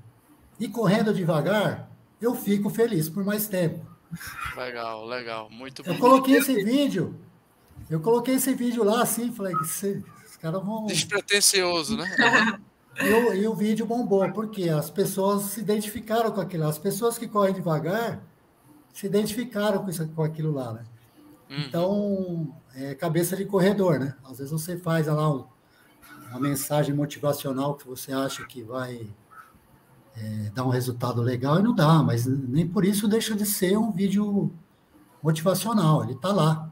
E 0.60 0.68
correndo 0.68 1.14
devagar, 1.14 1.90
eu 2.22 2.36
fico 2.36 2.70
feliz 2.70 3.10
por 3.10 3.24
mais 3.24 3.48
tempo. 3.48 3.84
Legal, 4.56 5.06
legal, 5.08 5.50
muito 5.50 5.82
bom. 5.82 5.92
Eu 5.92 5.98
coloquei 5.98 6.36
esse 6.36 6.64
vídeo, 6.64 7.18
eu 7.90 8.00
coloquei 8.00 8.36
esse 8.36 8.54
vídeo 8.54 8.84
lá 8.84 9.02
assim, 9.02 9.32
falei 9.32 9.56
que 9.56 9.64
os 9.64 10.38
caras 10.38 10.64
vão. 10.64 10.86
Despretensioso, 10.88 11.98
né? 11.98 12.60
E 13.02 13.12
o, 13.12 13.34
e 13.34 13.48
o 13.48 13.56
vídeo 13.56 13.88
bombou, 13.88 14.32
porque 14.32 14.70
as 14.70 14.88
pessoas 14.88 15.46
se 15.46 15.60
identificaram 15.60 16.32
com 16.32 16.40
aquilo. 16.40 16.68
As 16.68 16.78
pessoas 16.78 17.18
que 17.18 17.28
correm 17.28 17.52
devagar 17.52 18.24
se 18.94 19.08
identificaram 19.08 19.84
com, 19.84 19.90
isso, 19.90 20.08
com 20.10 20.22
aquilo 20.22 20.52
lá, 20.52 20.74
né? 20.74 20.84
Uhum. 21.50 21.60
Então, 21.62 22.56
é 22.76 22.94
cabeça 22.94 23.36
de 23.36 23.46
corredor, 23.46 24.00
né? 24.00 24.16
Às 24.24 24.38
vezes 24.38 24.52
você 24.52 24.78
faz 24.78 25.08
lá 25.08 25.46
uma 26.34 26.40
mensagem 26.40 26.96
motivacional 26.96 27.76
que 27.76 27.88
você 27.88 28.12
acha 28.12 28.44
que 28.46 28.64
vai 28.64 29.08
é, 30.16 30.52
dar 30.54 30.66
um 30.66 30.70
resultado 30.70 31.22
legal 31.22 31.60
e 31.60 31.64
não 31.64 31.76
dá, 31.76 32.02
mas 32.02 32.26
nem 32.26 32.68
por 32.68 32.84
isso 32.84 33.08
deixa 33.08 33.36
de 33.36 33.46
ser 33.46 33.78
um 33.78 33.92
vídeo 33.92 34.52
motivacional, 35.22 36.04
ele 36.04 36.14
está 36.14 36.32
lá. 36.34 36.72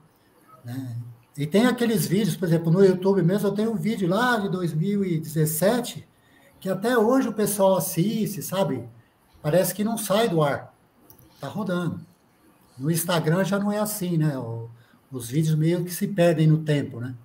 Né? 0.65 0.97
E 1.37 1.45
tem 1.45 1.67
aqueles 1.67 2.07
vídeos, 2.07 2.35
por 2.35 2.47
exemplo, 2.47 2.71
no 2.71 2.83
YouTube 2.83 3.21
mesmo, 3.21 3.47
eu 3.47 3.53
tenho 3.53 3.71
um 3.71 3.75
vídeo 3.75 4.09
lá 4.09 4.37
de 4.37 4.49
2017 4.49 6.07
que 6.59 6.69
até 6.69 6.97
hoje 6.97 7.27
o 7.27 7.33
pessoal 7.33 7.77
assiste, 7.77 8.41
sabe? 8.41 8.87
Parece 9.41 9.73
que 9.73 9.83
não 9.83 9.97
sai 9.97 10.27
do 10.27 10.43
ar, 10.43 10.75
está 11.33 11.47
rodando. 11.47 11.99
No 12.77 12.91
Instagram 12.91 13.43
já 13.43 13.57
não 13.57 13.71
é 13.71 13.79
assim, 13.79 14.17
né? 14.17 14.33
Os 15.11 15.29
vídeos 15.29 15.55
meio 15.55 15.83
que 15.83 15.91
se 15.91 16.07
perdem 16.07 16.47
no 16.47 16.59
tempo, 16.59 16.99
né? 16.99 17.15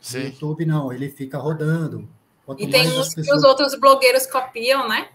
Sim. 0.00 0.18
No 0.18 0.24
YouTube 0.26 0.66
não, 0.66 0.92
ele 0.92 1.08
fica 1.08 1.38
rodando. 1.38 2.08
Quanto 2.44 2.62
e 2.62 2.70
tem 2.70 2.88
uns 2.88 3.14
pessoas... 3.14 3.26
que 3.26 3.34
os 3.34 3.44
outros 3.44 3.74
blogueiros 3.78 4.26
copiam, 4.26 4.88
né? 4.88 5.08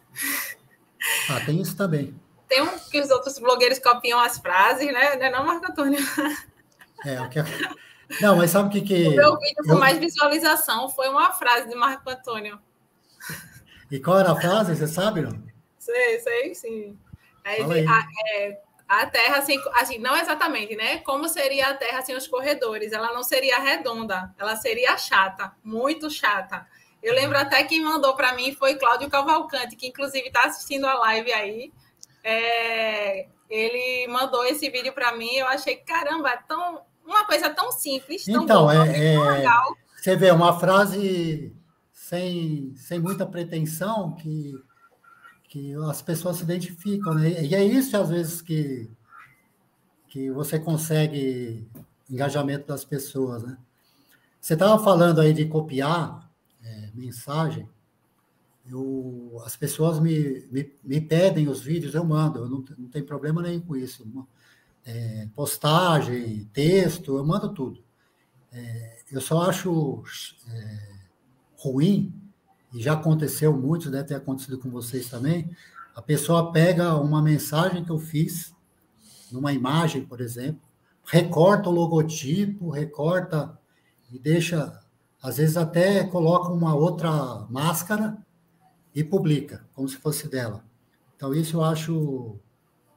Ah, 1.29 1.39
tem 1.45 1.59
isso 1.59 1.75
também. 1.75 2.13
Tem 2.47 2.61
um 2.61 2.77
que 2.77 3.01
os 3.01 3.09
outros 3.09 3.39
blogueiros 3.39 3.79
copiam 3.79 4.19
as 4.19 4.37
frases, 4.37 4.85
né? 4.85 5.15
Não 5.15 5.25
é 5.25 5.31
não, 5.31 5.45
Marco 5.45 5.71
Antônio? 5.71 5.99
É, 7.05 7.19
o 7.21 7.29
que... 7.29 7.39
É- 7.39 7.45
não, 8.21 8.37
mas 8.37 8.51
sabe 8.51 8.69
o 8.69 8.71
que 8.71 8.81
que... 8.81 9.07
O 9.07 9.15
meu 9.15 9.37
vídeo 9.39 9.63
com 9.65 9.73
eu... 9.73 9.79
mais 9.79 9.97
visualização 9.97 10.87
foi 10.89 11.09
uma 11.09 11.31
frase 11.31 11.67
de 11.67 11.75
Marco 11.75 12.09
Antônio. 12.09 12.59
E 13.89 13.99
qual 13.99 14.19
era 14.19 14.31
a 14.31 14.35
frase, 14.39 14.75
você 14.75 14.87
sabe, 14.87 15.21
não? 15.21 15.43
Sei, 15.79 16.19
sei, 16.19 16.55
sim. 16.55 16.97
É, 17.43 17.61
aí. 17.63 17.87
A, 17.87 18.07
é, 18.35 18.61
a 19.01 19.05
Terra, 19.05 19.37
assim, 19.37 19.61
assim, 19.75 19.97
não 19.97 20.15
exatamente, 20.15 20.75
né? 20.75 20.97
Como 20.99 21.27
seria 21.27 21.69
a 21.69 21.73
Terra 21.73 22.01
sem 22.01 22.15
os 22.15 22.27
corredores? 22.27 22.91
Ela 22.91 23.13
não 23.13 23.23
seria 23.23 23.59
redonda, 23.59 24.33
ela 24.37 24.55
seria 24.55 24.97
chata, 24.97 25.51
muito 25.63 26.09
chata. 26.09 26.67
Eu 27.01 27.13
lembro 27.13 27.37
até 27.37 27.63
quem 27.63 27.81
mandou 27.81 28.15
para 28.15 28.33
mim 28.33 28.53
foi 28.53 28.75
Cláudio 28.75 29.09
Cavalcante, 29.09 29.75
que 29.75 29.87
inclusive 29.87 30.27
está 30.27 30.43
assistindo 30.43 30.85
a 30.85 30.93
live 30.93 31.33
aí. 31.33 31.73
É, 32.23 33.27
ele 33.49 34.07
mandou 34.07 34.45
esse 34.45 34.69
vídeo 34.69 34.93
para 34.93 35.15
mim, 35.15 35.33
eu 35.35 35.47
achei, 35.47 35.75
caramba, 35.75 36.29
é 36.29 36.37
tão, 36.47 36.81
uma 37.05 37.25
coisa 37.25 37.49
tão 37.49 37.71
simples, 37.71 38.23
tão 38.25 38.43
então, 38.43 38.61
boa, 38.61 38.87
é, 38.87 39.13
é, 39.13 39.19
legal. 39.19 39.75
Você 39.97 40.15
vê, 40.15 40.31
uma 40.31 40.57
frase 40.59 41.53
sem, 41.91 42.73
sem 42.75 42.99
muita 42.99 43.25
pretensão 43.25 44.13
que 44.15 44.53
que 45.53 45.75
as 45.87 46.01
pessoas 46.01 46.37
se 46.37 46.43
identificam, 46.43 47.13
né? 47.13 47.43
E 47.43 47.53
é 47.53 47.63
isso, 47.63 47.95
às 47.95 48.09
vezes, 48.09 48.41
que, 48.41 48.89
que 50.07 50.31
você 50.31 50.59
consegue 50.59 51.69
engajamento 52.09 52.65
das 52.65 52.83
pessoas, 52.83 53.43
né? 53.43 53.55
Você 54.41 54.55
estava 54.55 54.83
falando 54.83 55.21
aí 55.21 55.31
de 55.31 55.45
copiar 55.45 56.27
é, 56.63 56.89
mensagem, 56.95 57.69
eu, 58.65 59.39
as 59.45 59.55
pessoas 59.55 59.99
me, 59.99 60.47
me, 60.51 60.73
me, 60.83 60.99
pedem 60.99 61.47
os 61.47 61.61
vídeos, 61.61 61.93
eu 61.93 62.03
mando, 62.03 62.39
eu 62.39 62.49
não, 62.49 62.65
não 62.75 62.89
tem 62.89 63.03
problema 63.03 63.39
nenhum 63.43 63.61
com 63.61 63.75
isso. 63.75 64.03
É, 64.83 65.27
postagem, 65.35 66.49
texto, 66.51 67.15
eu 67.15 67.23
mando 67.23 67.53
tudo. 67.53 67.83
É, 68.51 69.03
eu 69.11 69.21
só 69.21 69.43
acho 69.43 70.01
é, 70.49 70.95
ruim 71.57 72.22
e 72.73 72.81
já 72.81 72.93
aconteceu 72.93 73.55
muito, 73.55 73.91
deve 73.91 74.05
ter 74.05 74.15
acontecido 74.15 74.57
com 74.57 74.69
vocês 74.69 75.09
também, 75.09 75.49
a 75.95 76.01
pessoa 76.01 76.51
pega 76.51 76.95
uma 76.95 77.21
mensagem 77.21 77.83
que 77.85 77.91
eu 77.91 77.99
fiz, 77.99 78.53
numa 79.31 79.53
imagem, 79.53 80.05
por 80.05 80.19
exemplo, 80.21 80.61
recorta 81.05 81.69
o 81.69 81.71
logotipo, 81.71 82.69
recorta 82.69 83.57
e 84.11 84.17
deixa, 84.17 84.79
às 85.21 85.37
vezes 85.37 85.57
até 85.57 86.03
coloca 86.03 86.51
uma 86.51 86.73
outra 86.73 87.45
máscara 87.49 88.17
e 88.93 89.03
publica, 89.03 89.65
como 89.73 89.87
se 89.87 89.97
fosse 89.97 90.27
dela. 90.27 90.63
Então, 91.15 91.33
isso 91.33 91.57
eu 91.57 91.63
acho, 91.63 92.37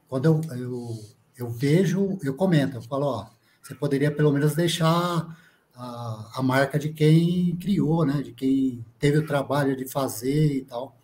quando 0.07 0.25
eu, 0.25 0.41
eu, 0.57 0.99
eu 1.37 1.49
vejo, 1.49 2.17
eu 2.23 2.33
comento, 2.33 2.77
eu 2.77 2.81
falo, 2.81 3.05
ó, 3.05 3.27
você 3.61 3.75
poderia 3.75 4.11
pelo 4.11 4.31
menos 4.31 4.55
deixar 4.55 5.37
a, 5.77 6.31
a 6.35 6.43
marca 6.43 6.79
de 6.79 6.89
quem 6.89 7.55
criou, 7.55 8.05
né? 8.05 8.21
De 8.21 8.33
quem 8.33 8.83
teve 8.99 9.19
o 9.19 9.27
trabalho 9.27 9.75
de 9.75 9.87
fazer 9.87 10.57
e 10.57 10.61
tal. 10.65 10.97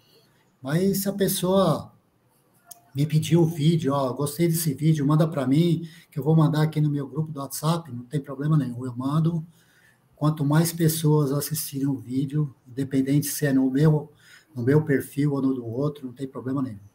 Mas 0.61 0.99
se 0.99 1.09
a 1.09 1.13
pessoa 1.13 1.93
me 2.95 3.05
pediu 3.05 3.41
o 3.41 3.45
vídeo, 3.45 3.93
ó, 3.93 4.11
gostei 4.13 4.47
desse 4.47 4.73
vídeo, 4.73 5.05
manda 5.05 5.27
para 5.27 5.47
mim, 5.47 5.87
que 6.11 6.19
eu 6.19 6.23
vou 6.23 6.35
mandar 6.35 6.63
aqui 6.63 6.81
no 6.81 6.89
meu 6.89 7.07
grupo 7.07 7.31
do 7.31 7.39
WhatsApp, 7.39 7.91
não 7.91 8.03
tem 8.03 8.19
problema 8.19 8.57
nenhum, 8.57 8.85
eu 8.85 8.95
mando. 8.95 9.45
Quanto 10.15 10.45
mais 10.45 10.71
pessoas 10.71 11.31
assistirem 11.31 11.87
o 11.87 11.97
vídeo, 11.97 12.55
independente 12.67 13.27
se 13.27 13.45
é 13.45 13.53
no 13.53 13.69
meu, 13.69 14.11
no 14.55 14.63
meu 14.63 14.83
perfil 14.83 15.33
ou 15.33 15.41
no 15.41 15.53
do 15.53 15.65
outro, 15.65 16.05
não 16.05 16.13
tem 16.13 16.27
problema 16.27 16.61
nenhum. 16.61 16.92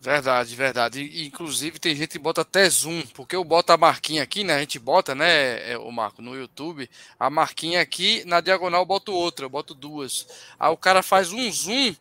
Verdade, 0.00 0.56
verdade. 0.56 1.02
E, 1.02 1.26
inclusive 1.26 1.78
tem 1.78 1.94
gente 1.94 2.12
que 2.12 2.18
bota 2.18 2.40
até 2.40 2.68
zoom, 2.70 3.02
porque 3.12 3.36
eu 3.36 3.44
boto 3.44 3.70
a 3.70 3.76
marquinha 3.76 4.22
aqui, 4.22 4.42
né? 4.42 4.54
A 4.54 4.60
gente 4.60 4.78
bota, 4.78 5.14
né, 5.14 5.72
é, 5.72 5.76
o 5.76 5.92
Marco, 5.92 6.22
no 6.22 6.34
YouTube, 6.34 6.88
a 7.18 7.28
marquinha 7.28 7.82
aqui, 7.82 8.24
na 8.24 8.40
diagonal 8.40 8.80
eu 8.80 8.86
boto 8.86 9.12
outra, 9.12 9.44
eu 9.44 9.50
boto 9.50 9.74
duas. 9.74 10.26
Aí 10.58 10.72
o 10.72 10.76
cara 10.76 11.02
faz 11.02 11.32
um 11.32 11.52
zoom 11.52 11.94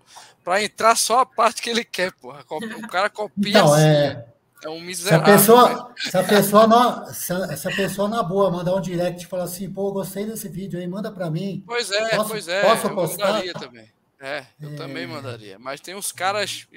para 0.45 0.63
entrar 0.63 0.95
só 0.95 1.19
a 1.19 1.25
parte 1.25 1.62
que 1.62 1.69
ele 1.69 1.83
quer, 1.83 2.13
porra. 2.13 2.45
O 2.49 2.88
cara 2.88 3.09
copia 3.09 3.49
então, 3.49 3.73
assim, 3.73 3.83
é... 3.83 4.25
é 4.63 4.69
um 4.69 4.79
miserável. 4.79 5.25
Se 5.25 5.31
a 5.31 5.38
pessoa, 5.38 5.93
se 5.97 6.17
a 6.17 6.23
pessoa, 6.23 6.67
não, 6.67 7.13
se 7.13 7.33
a, 7.33 7.57
se 7.57 7.67
a 7.67 7.75
pessoa 7.75 8.07
na 8.07 8.23
boa 8.23 8.49
mandar 8.49 8.75
um 8.75 8.81
direct 8.81 9.25
e 9.25 9.27
falar 9.27 9.43
assim, 9.43 9.69
pô, 9.69 9.91
gostei 9.91 10.25
desse 10.25 10.47
vídeo 10.47 10.79
aí, 10.79 10.88
manda 10.88 11.12
para 11.12 11.29
mim. 11.29 11.62
Pois 11.67 11.91
é, 11.91 12.15
posso, 12.15 12.29
pois 12.29 12.47
é. 12.47 12.62
Posso 12.62 12.89
postar? 12.95 13.45
Eu 13.45 13.53
também. 13.55 13.91
É, 14.19 14.45
eu 14.60 14.73
é... 14.73 14.75
também 14.75 15.08
mandaria. 15.08 15.58
Mas 15.58 15.79
tem 15.79 15.95
uns 15.95 16.12
caras 16.12 16.67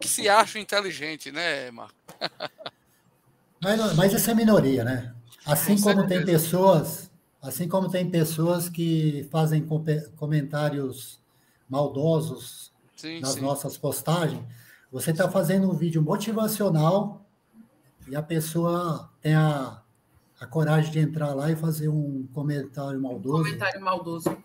que 0.00 0.08
se 0.08 0.28
acham 0.28 0.60
inteligentes, 0.60 1.32
né, 1.32 1.70
Marco? 1.70 1.94
mas, 3.62 3.94
mas 3.94 4.12
isso 4.12 4.30
é 4.30 4.34
minoria, 4.34 4.84
né? 4.84 5.14
Assim 5.46 5.76
Com 5.76 5.82
como 5.82 6.00
certeza. 6.00 6.24
tem 6.24 6.26
pessoas 6.26 7.08
assim 7.40 7.68
como 7.68 7.88
tem 7.88 8.10
pessoas 8.10 8.68
que 8.68 9.26
fazem 9.30 9.66
comentários 10.16 11.20
maldosos 11.68 12.72
sim, 12.96 13.20
nas 13.20 13.34
sim. 13.34 13.40
nossas 13.40 13.78
postagens, 13.78 14.42
você 14.90 15.10
está 15.10 15.30
fazendo 15.30 15.70
um 15.70 15.74
vídeo 15.74 16.02
motivacional 16.02 17.24
e 18.08 18.16
a 18.16 18.22
pessoa 18.22 19.10
tem 19.20 19.34
a, 19.34 19.82
a 20.40 20.46
coragem 20.46 20.90
de 20.90 20.98
entrar 20.98 21.34
lá 21.34 21.50
e 21.50 21.56
fazer 21.56 21.88
um 21.88 22.26
comentário 22.32 23.00
maldoso. 23.00 23.36
Um 23.36 23.44
comentário 23.44 23.80
maldoso, 23.80 24.36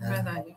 é. 0.00 0.08
verdade. 0.08 0.56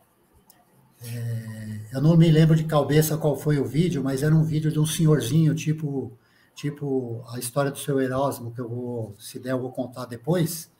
É, 1.04 1.80
eu 1.92 2.00
não 2.00 2.16
me 2.16 2.30
lembro 2.30 2.56
de 2.56 2.64
cabeça 2.64 3.16
qual 3.16 3.36
foi 3.36 3.58
o 3.58 3.64
vídeo, 3.64 4.02
mas 4.02 4.22
era 4.22 4.34
um 4.34 4.44
vídeo 4.44 4.70
de 4.70 4.78
um 4.78 4.86
senhorzinho, 4.86 5.54
tipo, 5.54 6.12
tipo 6.54 7.24
a 7.28 7.38
história 7.38 7.70
do 7.70 7.78
seu 7.78 8.00
Erasmo, 8.00 8.52
que 8.52 8.60
eu 8.60 8.68
vou, 8.68 9.14
se 9.18 9.38
der, 9.38 9.52
eu 9.52 9.60
vou 9.60 9.72
contar 9.72 10.06
depois. 10.06 10.70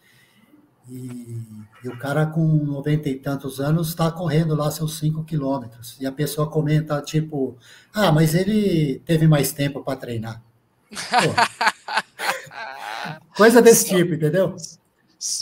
E, 0.88 1.42
e 1.83 1.88
o 1.88 1.98
cara 1.98 2.26
com 2.26 2.46
90 2.46 3.09
e 3.09 3.16
tantos 3.16 3.61
anos 3.61 3.88
está 3.88 4.11
correndo 4.11 4.55
lá 4.55 4.70
seus 4.70 4.98
5 4.98 5.24
quilômetros. 5.24 5.96
E 6.00 6.07
a 6.07 6.12
pessoa 6.12 6.48
comenta, 6.48 7.02
tipo, 7.02 7.57
ah, 7.92 8.12
mas 8.12 8.35
ele 8.35 9.00
teve 9.05 9.26
mais 9.26 9.52
tempo 9.52 9.83
para 9.83 9.98
treinar. 9.98 10.42
Coisa 13.37 13.61
desse 13.61 13.87
tipo, 13.87 14.14
entendeu? 14.14 14.57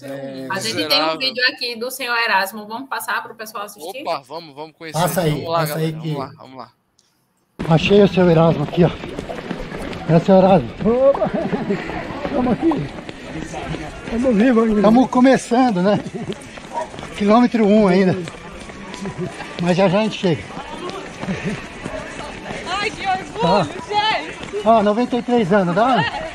É... 0.02 0.46
A 0.50 0.58
gente 0.60 0.86
tem 0.86 1.02
um 1.04 1.18
vídeo 1.18 1.42
aqui 1.48 1.76
do 1.76 1.90
senhor 1.90 2.16
Erasmo. 2.16 2.66
Vamos 2.66 2.88
passar 2.88 3.22
para 3.22 3.32
o 3.32 3.34
pessoal 3.34 3.64
assistir? 3.64 4.02
Opa, 4.02 4.22
vamos, 4.26 4.54
vamos 4.54 4.76
conhecer. 4.76 4.98
Passa 4.98 5.22
aí, 5.22 5.30
vamos 5.30 5.48
lá, 5.48 5.58
passa 5.60 5.78
aí 5.78 5.92
que... 5.92 6.12
Vamos 6.12 6.18
lá, 6.18 6.32
vamos 6.38 6.56
lá. 6.56 6.72
Achei 7.68 8.02
o 8.02 8.08
seu 8.08 8.30
Erasmo 8.30 8.64
aqui, 8.64 8.84
ó. 8.84 8.90
É 10.12 10.16
o 10.16 10.20
seu 10.20 10.36
Erasmo. 10.36 10.70
Opa! 10.80 11.30
Estamos 12.24 12.52
aqui. 12.52 13.04
Estamos 14.04 14.36
vivos 14.36 14.64
ainda. 14.64 14.76
Estamos 14.76 15.10
começando, 15.10 15.82
né? 15.82 16.00
Quilômetro 17.16 17.66
1 17.66 17.82
um 17.82 17.88
ainda. 17.88 18.16
Mas 19.62 19.76
já 19.76 19.88
já 19.88 20.00
a 20.00 20.02
gente 20.02 20.18
chega. 20.18 20.42
Ai, 22.68 22.90
que 22.90 23.06
orgulho, 23.06 23.40
tá. 23.40 23.66
gente! 23.88 24.66
Ó, 24.66 24.82
93 24.82 25.52
anos, 25.52 25.74
dá? 25.74 26.02
É, 26.02 26.30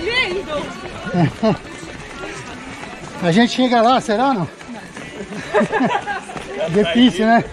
lindo! 0.00 1.62
A 3.22 3.30
gente 3.30 3.52
chega 3.52 3.80
lá, 3.80 4.00
será 4.00 4.34
não? 4.34 4.48
Difícil, 6.74 7.26
né? 7.26 7.44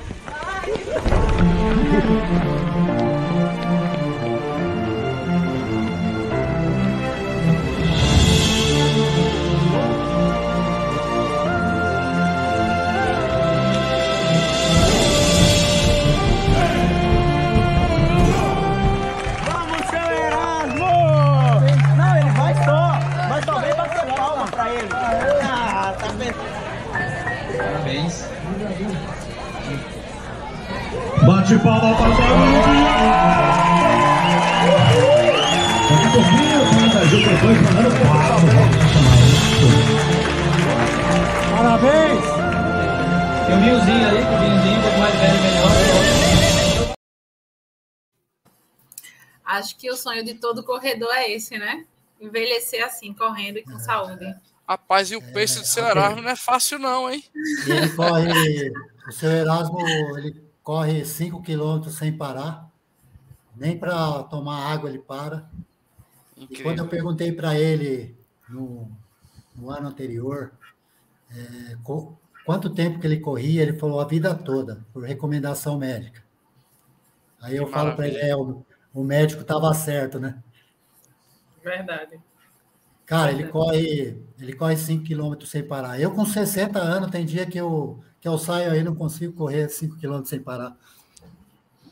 Bate 31.25 31.59
palma 31.59 31.95
para 31.95 32.09
o 32.09 32.15
barulho. 32.15 32.59
Parabéns! 41.55 42.25
Tem 43.45 43.55
um 43.55 43.61
vinhozinho 43.61 44.07
ali, 44.07 44.17
um 44.17 44.39
vinhozinho, 44.39 44.77
um 44.77 44.81
pouco 44.81 44.97
mais 44.99 45.15
velho, 45.15 45.41
melhor. 45.41 45.89
Acho 49.45 49.75
que 49.75 49.89
o 49.89 49.97
sonho 49.97 50.23
de 50.23 50.35
todo 50.35 50.63
corredor 50.63 51.11
é 51.13 51.31
esse, 51.31 51.57
né? 51.57 51.85
Envelhecer 52.21 52.85
assim, 52.85 53.13
correndo 53.13 53.57
e 53.57 53.63
com 53.63 53.75
é. 53.75 53.79
saúde. 53.79 54.35
Rapaz, 54.69 55.09
e 55.09 55.15
o 55.15 55.19
é, 55.19 55.31
do 55.31 55.65
seu 55.65 55.83
okay. 55.83 55.97
Erasmo 55.97 56.21
não 56.21 56.29
é 56.29 56.35
fácil, 56.35 56.77
não, 56.77 57.09
hein? 57.09 57.23
Ele 57.65 57.89
corre. 57.95 58.71
o 59.07 59.11
seu 59.11 59.31
Erasmo, 59.31 59.79
ele 60.15 60.43
corre 60.61 61.03
5 61.03 61.41
quilômetros 61.41 61.95
sem 61.95 62.15
parar, 62.15 62.69
nem 63.55 63.75
para 63.75 64.21
tomar 64.25 64.71
água 64.71 64.87
ele 64.87 64.99
para. 64.99 65.49
Incrível. 66.37 66.59
E 66.59 66.63
quando 66.63 66.77
eu 66.77 66.87
perguntei 66.87 67.31
para 67.31 67.57
ele 67.57 68.15
no, 68.47 68.91
no, 69.55 69.71
ano 69.71 69.87
anterior 69.87 70.51
é, 71.31 71.75
quanto 72.45 72.69
tempo 72.69 72.99
que 72.99 73.07
ele 73.07 73.19
corria, 73.19 73.63
ele 73.63 73.73
falou 73.73 73.99
a 73.99 74.05
vida 74.05 74.35
toda, 74.35 74.85
por 74.93 75.03
recomendação 75.03 75.79
médica. 75.79 76.23
Aí 77.41 77.55
eu 77.55 77.65
que 77.65 77.71
falo 77.71 77.95
para 77.95 78.07
ele, 78.07 78.17
é, 78.17 78.35
o, 78.35 78.63
o 78.93 79.03
médico 79.03 79.41
estava 79.41 79.73
certo, 79.73 80.19
né? 80.19 80.43
Verdade. 81.63 82.19
Cara, 83.09 83.31
ele 83.31 83.47
corre, 83.47 84.23
ele 84.39 84.53
corre 84.53 84.77
5 84.77 85.03
quilômetros 85.03 85.49
sem 85.49 85.67
parar. 85.67 85.99
Eu 85.99 86.11
com 86.11 86.23
60 86.23 86.77
anos, 86.77 87.09
tem 87.09 87.25
dia 87.25 87.43
que 87.43 87.57
eu 87.57 87.99
que 88.21 88.27
eu 88.27 88.37
saio 88.37 88.69
aí 88.71 88.83
não 88.83 88.93
consigo 88.93 89.33
correr 89.33 89.67
5 89.67 89.97
quilômetros 89.97 90.29
sem 90.29 90.39
parar. 90.39 90.77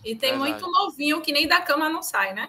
E 0.06 0.16
tem 0.16 0.38
Verdade. 0.38 0.38
muito 0.38 0.72
novinho 0.72 1.20
que 1.20 1.32
nem 1.32 1.48
da 1.48 1.60
cama 1.60 1.90
não 1.90 2.04
sai, 2.04 2.36
né? 2.36 2.48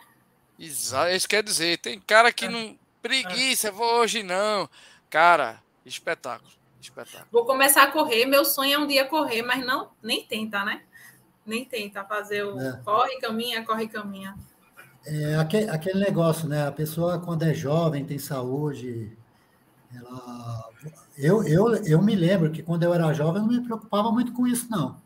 Exato, 0.58 1.10
isso 1.12 1.26
quer 1.26 1.42
dizer, 1.42 1.78
tem 1.78 1.98
cara 1.98 2.30
que 2.30 2.44
é. 2.44 2.50
não. 2.50 2.78
Preguiça, 3.00 3.72
vou 3.72 4.00
hoje 4.00 4.22
não. 4.22 4.68
Cara, 5.08 5.62
espetáculo. 5.86 6.50
Espetáculo. 6.78 7.26
Vou 7.32 7.46
começar 7.46 7.84
a 7.84 7.90
correr. 7.90 8.26
Meu 8.26 8.44
sonho 8.44 8.74
é 8.74 8.78
um 8.78 8.86
dia 8.86 9.06
correr, 9.06 9.40
mas 9.40 9.64
não 9.64 9.92
nem 10.02 10.26
tenta, 10.26 10.62
né? 10.62 10.82
Nem 11.46 11.64
tenta 11.64 12.04
fazer 12.04 12.44
o 12.44 12.60
é. 12.60 12.82
corre, 12.84 13.18
caminha, 13.18 13.64
corre, 13.64 13.88
caminha. 13.88 14.36
É 15.06 15.36
aquele, 15.36 15.70
aquele 15.70 16.00
negócio, 16.00 16.48
né? 16.48 16.66
A 16.66 16.72
pessoa, 16.72 17.18
quando 17.18 17.42
é 17.42 17.54
jovem, 17.54 18.04
tem 18.04 18.18
saúde, 18.18 19.16
ela 19.94 20.68
eu, 21.18 21.42
eu, 21.42 21.74
eu 21.84 22.00
me 22.00 22.14
lembro 22.14 22.50
que 22.52 22.62
quando 22.62 22.84
eu 22.84 22.94
era 22.94 23.12
jovem 23.12 23.42
eu 23.42 23.48
não 23.48 23.54
me 23.54 23.64
preocupava 23.64 24.12
muito 24.12 24.32
com 24.32 24.46
isso, 24.46 24.70
não. 24.70 24.96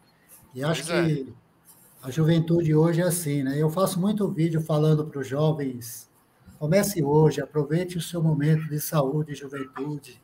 E 0.55 0.63
acho 0.63 0.85
que 0.85 0.93
é. 0.93 2.07
a 2.07 2.11
juventude 2.11 2.75
hoje 2.75 3.01
é 3.01 3.05
assim, 3.05 3.43
né? 3.43 3.57
Eu 3.57 3.71
faço 3.71 3.99
muito 3.99 4.31
vídeo 4.31 4.61
falando 4.61 5.07
para 5.07 5.21
os 5.21 5.27
jovens: 5.27 6.11
comece 6.59 7.03
hoje, 7.03 7.41
aproveite 7.41 7.97
o 7.97 8.03
seu 8.03 8.23
momento 8.23 8.69
de 8.69 8.79
saúde 8.79 9.33
e 9.33 9.35
juventude, 9.35 10.21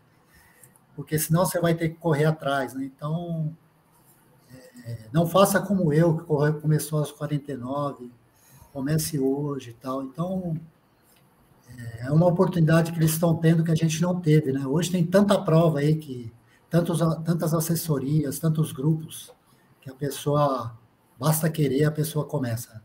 porque 0.95 1.19
senão 1.19 1.47
você 1.47 1.59
vai 1.59 1.75
ter 1.75 1.89
que 1.89 1.95
correr 1.95 2.27
atrás, 2.27 2.75
né? 2.75 2.85
Então, 2.85 3.57
é, 4.85 5.09
não 5.11 5.27
faça 5.27 5.59
como 5.59 5.91
eu, 5.91 6.19
que 6.19 6.25
começou 6.61 6.99
aos 6.99 7.11
49, 7.11 8.11
comece 8.73 9.19
hoje 9.19 9.71
e 9.71 9.75
tal. 9.75 10.03
Então, 10.03 10.57
é, 11.77 12.07
é 12.07 12.11
uma 12.11 12.27
oportunidade 12.27 12.93
que 12.93 12.99
eles 12.99 13.13
estão 13.13 13.37
tendo 13.37 13.65
que 13.65 13.71
a 13.71 13.75
gente 13.75 14.01
não 14.01 14.21
teve, 14.21 14.53
né? 14.53 14.67
Hoje 14.67 14.91
tem 14.91 15.05
tanta 15.05 15.41
prova 15.41 15.81
aí 15.81 15.97
que 15.97 16.33
tantos, 16.71 16.99
tantas 17.25 17.55
assessorias, 17.55 18.39
tantos 18.39 18.73
grupos 18.73 19.33
que 19.81 19.91
a 19.91 19.95
pessoa 19.95 20.79
basta 21.19 21.51
querer, 21.51 21.85
a 21.85 21.91
pessoa 21.91 22.25
começa. 22.25 22.83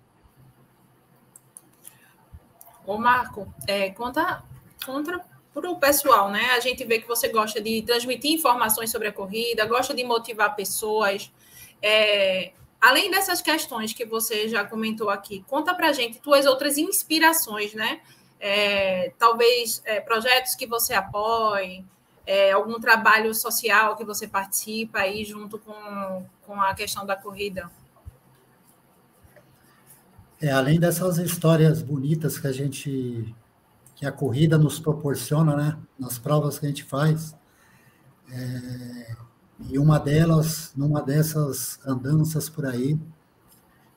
Ô 2.86 2.98
Marco, 2.98 3.54
é, 3.68 3.92
conta, 3.92 4.44
conta 4.86 5.24
para 5.54 5.70
o 5.70 5.80
pessoal, 5.80 6.32
né? 6.32 6.52
A 6.52 6.60
gente 6.60 6.84
vê 6.84 7.00
que 7.00 7.08
você 7.08 7.30
gosta 7.30 7.62
de 7.62 7.82
transmitir 7.84 8.32
informações 8.32 8.92
sobre 8.92 9.08
a 9.08 9.14
corrida, 9.14 9.66
gosta 9.66 9.94
de 9.94 10.04
motivar 10.04 10.56
pessoas. 10.56 11.32
É, 11.82 12.54
além 12.88 13.10
dessas 13.10 13.42
questões 13.42 13.94
que 13.94 14.06
você 14.06 14.48
já 14.48 14.66
comentou 14.66 15.10
aqui, 15.10 15.44
conta 15.48 15.74
para 15.74 15.90
a 15.90 15.94
gente 15.94 16.20
tuas 16.20 16.46
outras 16.46 16.78
inspirações, 16.78 17.74
né? 17.74 18.02
é, 18.46 19.14
talvez 19.18 19.82
é, 19.86 20.02
projetos 20.02 20.54
que 20.54 20.68
você 20.68 20.94
apoie, 20.94 21.86
é, 22.28 22.52
algum 22.52 22.78
trabalho 22.78 23.34
social 23.34 23.96
que 23.96 24.04
você 24.04 24.28
participa 24.28 25.00
aí 25.00 25.24
junto 25.24 25.58
com, 25.58 26.26
com 26.46 26.62
a 26.62 26.74
questão 26.74 27.06
da 27.06 27.16
corrida? 27.16 27.72
É, 30.42 30.52
além 30.52 30.78
dessas 30.78 31.20
histórias 31.20 31.82
bonitas 31.82 32.38
que 32.38 32.46
a 32.46 32.52
gente, 32.52 33.34
que 33.96 34.06
a 34.06 34.12
corrida 34.12 34.58
nos 34.58 34.78
proporciona, 34.78 35.56
né, 35.56 35.78
nas 35.98 36.20
provas 36.20 36.60
que 36.60 36.66
a 36.66 36.70
gente 36.70 36.84
faz, 36.84 37.34
é, 38.30 39.16
e 39.70 39.78
uma 39.78 40.00
delas, 40.00 40.72
numa 40.76 41.02
dessas 41.02 41.80
andanças 41.86 42.50
por 42.50 42.66
aí, 42.66 43.00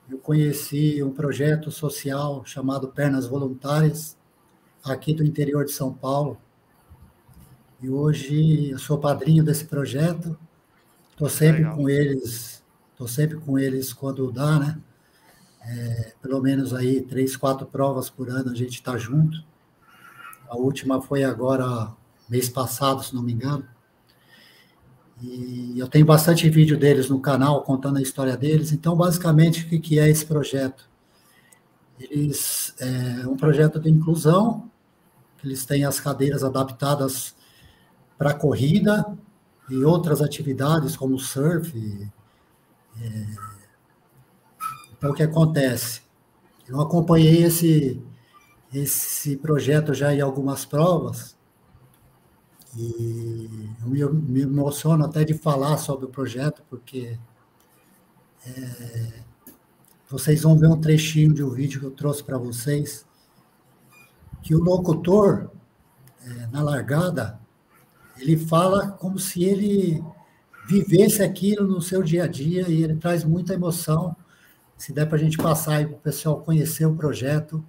eu 0.09 0.19
conheci 0.19 1.03
um 1.03 1.11
projeto 1.11 1.71
social 1.71 2.45
chamado 2.45 2.89
Pernas 2.89 3.27
Voluntárias, 3.27 4.17
aqui 4.85 5.13
do 5.13 5.25
interior 5.25 5.65
de 5.65 5.73
São 5.73 5.93
Paulo. 5.93 6.39
E 7.81 7.89
hoje 7.89 8.71
eu 8.71 8.79
sou 8.79 8.99
padrinho 8.99 9.43
desse 9.43 9.65
projeto. 9.65 10.39
Estou 11.11 11.29
sempre 11.29 11.63
Legal. 11.63 11.77
com 11.77 11.89
eles, 11.89 12.63
estou 12.93 13.09
sempre 13.09 13.37
com 13.39 13.59
eles 13.59 13.93
quando 13.93 14.31
dá, 14.31 14.59
né? 14.59 14.81
É, 15.63 16.13
pelo 16.23 16.41
menos 16.41 16.73
aí 16.73 17.01
três, 17.01 17.37
quatro 17.37 17.67
provas 17.67 18.09
por 18.09 18.31
ano 18.31 18.53
a 18.53 18.55
gente 18.55 18.75
está 18.75 18.97
junto. 18.97 19.43
A 20.49 20.57
última 20.57 21.03
foi 21.03 21.25
agora 21.25 21.93
mês 22.29 22.49
passado, 22.49 23.03
se 23.03 23.13
não 23.15 23.23
me 23.23 23.33
engano. 23.33 23.67
E 25.23 25.79
eu 25.79 25.89
tenho 25.89 26.05
bastante 26.05 26.49
vídeo 26.51 26.79
deles 26.79 27.09
no 27.09 27.19
canal 27.21 27.63
contando 27.63 27.97
a 27.97 28.03
história 28.03 28.37
deles. 28.37 28.73
Então, 28.73 28.95
basicamente, 28.95 29.65
o 29.65 29.81
que 29.81 29.99
é 29.99 30.09
esse 30.09 30.27
projeto? 30.27 30.89
Eles 31.99 32.75
é 32.79 33.27
um 33.27 33.37
projeto 33.37 33.81
de 33.81 33.89
inclusão, 33.89 34.71
eles 35.43 35.65
têm 35.65 35.85
as 35.85 35.99
cadeiras 35.99 36.45
adaptadas 36.45 37.35
para 38.19 38.35
corrida 38.35 39.17
e 39.71 39.83
outras 39.83 40.21
atividades 40.21 40.97
como 40.97 41.19
surf. 41.19 41.73
É... 43.01 43.27
Então, 44.99 45.11
o 45.11 45.15
que 45.15 45.23
acontece? 45.23 46.03
Eu 46.69 46.81
acompanhei 46.81 47.45
esse, 47.45 48.03
esse 48.73 49.37
projeto 49.39 49.95
já 49.95 50.13
em 50.15 50.21
algumas 50.21 50.67
provas 50.67 51.36
e 52.77 53.49
eu 53.95 54.13
me, 54.13 54.43
emociono 54.43 55.05
até 55.05 55.25
de 55.25 55.35
falar 55.35 55.79
sobre 55.79 56.05
o 56.05 56.09
projeto, 56.09 56.63
porque 56.69 57.19
é, 58.47 59.23
vocês 60.09 60.43
vão 60.43 60.59
ver 60.59 60.69
um 60.69 60.81
trechinho 60.81 61.33
de 61.33 61.43
um 61.43 61.51
vídeo 61.51 61.81
que 61.81 61.87
eu 61.87 61.91
trouxe 61.91 62.23
para 62.23 62.37
vocês, 62.37 63.07
que 64.43 64.55
o 64.55 64.63
locutor, 64.63 65.51
é, 66.23 66.47
na 66.49 66.63
largada, 66.63 67.41
ele 68.19 68.37
fala 68.37 68.91
como 68.93 69.19
se 69.19 69.43
ele 69.43 70.03
vivesse 70.69 71.23
aquilo 71.23 71.67
no 71.67 71.81
seu 71.81 72.03
dia 72.03 72.25
a 72.25 72.27
dia 72.27 72.69
e 72.69 72.83
ele 72.83 72.97
traz 72.97 73.25
muita 73.25 73.55
emoção. 73.55 74.15
Se 74.77 74.93
der 74.93 75.07
para 75.07 75.17
a 75.17 75.21
gente 75.21 75.39
passar 75.39 75.77
aí 75.77 75.87
para 75.87 75.97
o 75.97 76.01
pessoal 76.01 76.41
conhecer 76.41 76.85
o 76.85 76.95
projeto 76.95 77.65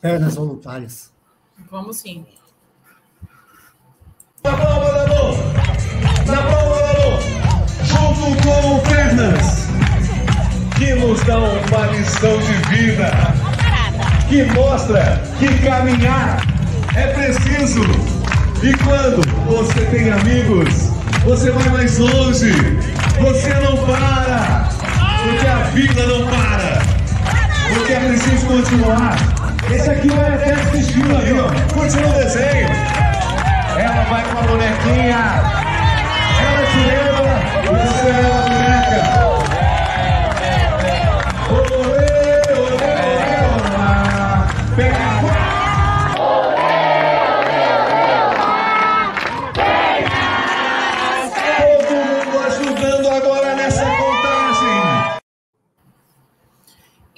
Pernas 0.00 0.34
Voluntárias. 0.34 1.12
Vamos 1.70 1.98
sim. 1.98 2.26
Na 4.44 4.56
palma 4.56 4.90
da 4.90 5.06
mão, 5.06 5.38
na 6.26 6.42
palma 6.42 6.76
da 6.76 6.92
mão, 6.98 7.18
junto 7.84 8.42
com 8.42 8.80
Pernas, 8.80 9.68
que 10.76 10.94
nos 10.94 11.20
dá 11.22 11.38
uma 11.38 11.86
lição 11.92 12.38
de 12.38 12.52
vida, 12.74 13.08
que 14.28 14.42
mostra 14.52 15.22
que 15.38 15.46
caminhar 15.60 16.44
é 16.96 17.06
preciso. 17.12 17.82
E 18.64 18.72
quando 18.78 19.22
você 19.46 19.80
tem 19.86 20.10
amigos, 20.10 20.90
você 21.24 21.52
vai 21.52 21.68
mais 21.68 21.98
longe, 21.98 22.52
você 23.20 23.54
não 23.60 23.76
para, 23.86 24.68
porque 25.22 25.46
a 25.46 25.58
vida 25.72 26.04
não 26.04 26.26
para, 26.26 26.82
porque 27.72 27.92
é 27.92 28.00
preciso 28.00 28.46
continuar. 28.46 29.16
Esse 29.70 29.88
aqui 29.88 30.08
vai 30.08 30.34
até 30.34 30.54
assistir 30.54 31.04
ali, 31.04 31.32
ó. 31.38 31.48
Continua 31.72 32.10
o 32.10 32.14
desenho. 32.14 33.11
Ela 33.78 34.04
vai 34.04 34.22
com 34.24 34.38
a 34.38 34.42
bonequinha. 34.42 35.18
Ela 36.40 36.66
te 36.66 36.78
lembra 36.78 37.32
você 37.66 38.41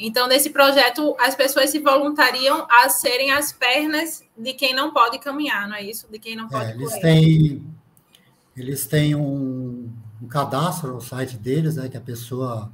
Então, 0.07 0.29
nesse 0.29 0.51
projeto, 0.51 1.17
as 1.19 1.35
pessoas 1.35 1.71
se 1.71 1.79
voluntariam 1.79 2.67
a 2.71 2.89
serem 2.91 3.33
as 3.33 3.53
pernas 3.53 4.23
de 4.37 4.53
quem 4.55 4.75
não 4.75 4.93
pode 4.93 5.19
caminhar, 5.19 5.69
não 5.69 5.77
é 5.77 5.83
isso? 5.83 6.09
De 6.11 6.19
quem 6.19 6.37
não 6.37 6.51
pode 6.51 6.71
É, 6.71 6.75
eles 6.75 6.91
correr. 6.91 7.01
têm, 7.01 7.67
eles 8.57 8.87
têm 8.87 9.15
um, 9.15 9.91
um 10.23 10.29
cadastro 10.29 10.95
no 10.95 11.01
site 11.01 11.37
deles, 11.39 11.77
né, 11.77 11.89
que 11.89 11.97
a 11.97 12.01
pessoa, 12.01 12.73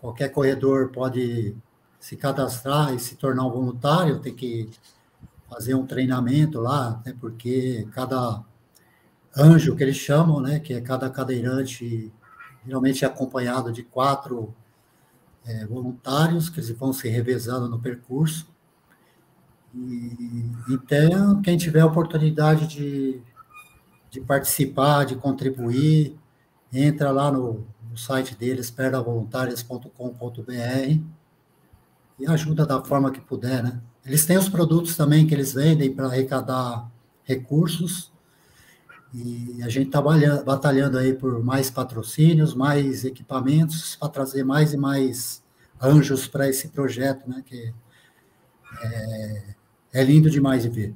qualquer 0.00 0.30
corredor 0.30 0.90
pode 0.90 1.56
se 2.00 2.16
cadastrar 2.16 2.94
e 2.94 3.00
se 3.00 3.16
tornar 3.16 3.46
um 3.46 3.50
voluntário, 3.50 4.20
tem 4.20 4.34
que 4.34 4.70
fazer 5.50 5.74
um 5.74 5.86
treinamento 5.86 6.60
lá, 6.60 6.90
até 6.90 7.12
porque 7.14 7.88
cada 7.92 8.42
anjo 9.36 9.76
que 9.76 9.82
eles 9.82 9.96
chamam, 9.96 10.40
né, 10.40 10.60
que 10.60 10.74
é 10.74 10.80
cada 10.80 11.10
cadeirante, 11.10 12.12
geralmente 12.66 13.04
é 13.04 13.08
acompanhado 13.08 13.72
de 13.72 13.82
quatro 13.82 14.54
é, 15.44 15.66
voluntários, 15.66 16.48
que 16.48 16.60
vão 16.72 16.92
se 16.92 17.08
revezando 17.08 17.68
no 17.68 17.78
percurso. 17.78 18.48
E, 19.74 20.50
então, 20.68 21.42
quem 21.42 21.56
tiver 21.56 21.80
a 21.80 21.86
oportunidade 21.86 22.66
de, 22.66 23.20
de 24.10 24.20
participar, 24.20 25.04
de 25.04 25.16
contribuir, 25.16 26.16
entra 26.72 27.10
lá 27.10 27.30
no, 27.30 27.66
no 27.90 27.96
site 27.96 28.34
deles, 28.34 28.70
perdavoluntárias.com.br 28.70 31.00
e 32.18 32.26
ajuda 32.26 32.64
da 32.64 32.82
forma 32.82 33.10
que 33.10 33.20
puder, 33.20 33.62
né? 33.62 33.80
Eles 34.04 34.26
têm 34.26 34.36
os 34.36 34.48
produtos 34.48 34.96
também 34.96 35.26
que 35.26 35.34
eles 35.34 35.54
vendem 35.54 35.92
para 35.92 36.06
arrecadar 36.06 36.88
recursos 37.24 38.12
e 39.14 39.62
a 39.62 39.68
gente 39.68 39.86
está 39.86 40.02
batalhando 40.42 40.98
aí 40.98 41.14
por 41.14 41.42
mais 41.44 41.70
patrocínios, 41.70 42.52
mais 42.52 43.04
equipamentos 43.04 43.94
para 43.94 44.08
trazer 44.08 44.42
mais 44.42 44.72
e 44.72 44.76
mais 44.76 45.40
anjos 45.80 46.26
para 46.26 46.48
esse 46.48 46.68
projeto, 46.68 47.30
né? 47.30 47.40
Que 47.46 47.72
é, 48.82 49.54
é 49.92 50.04
lindo 50.04 50.28
demais 50.28 50.64
de 50.64 50.68
ver. 50.68 50.94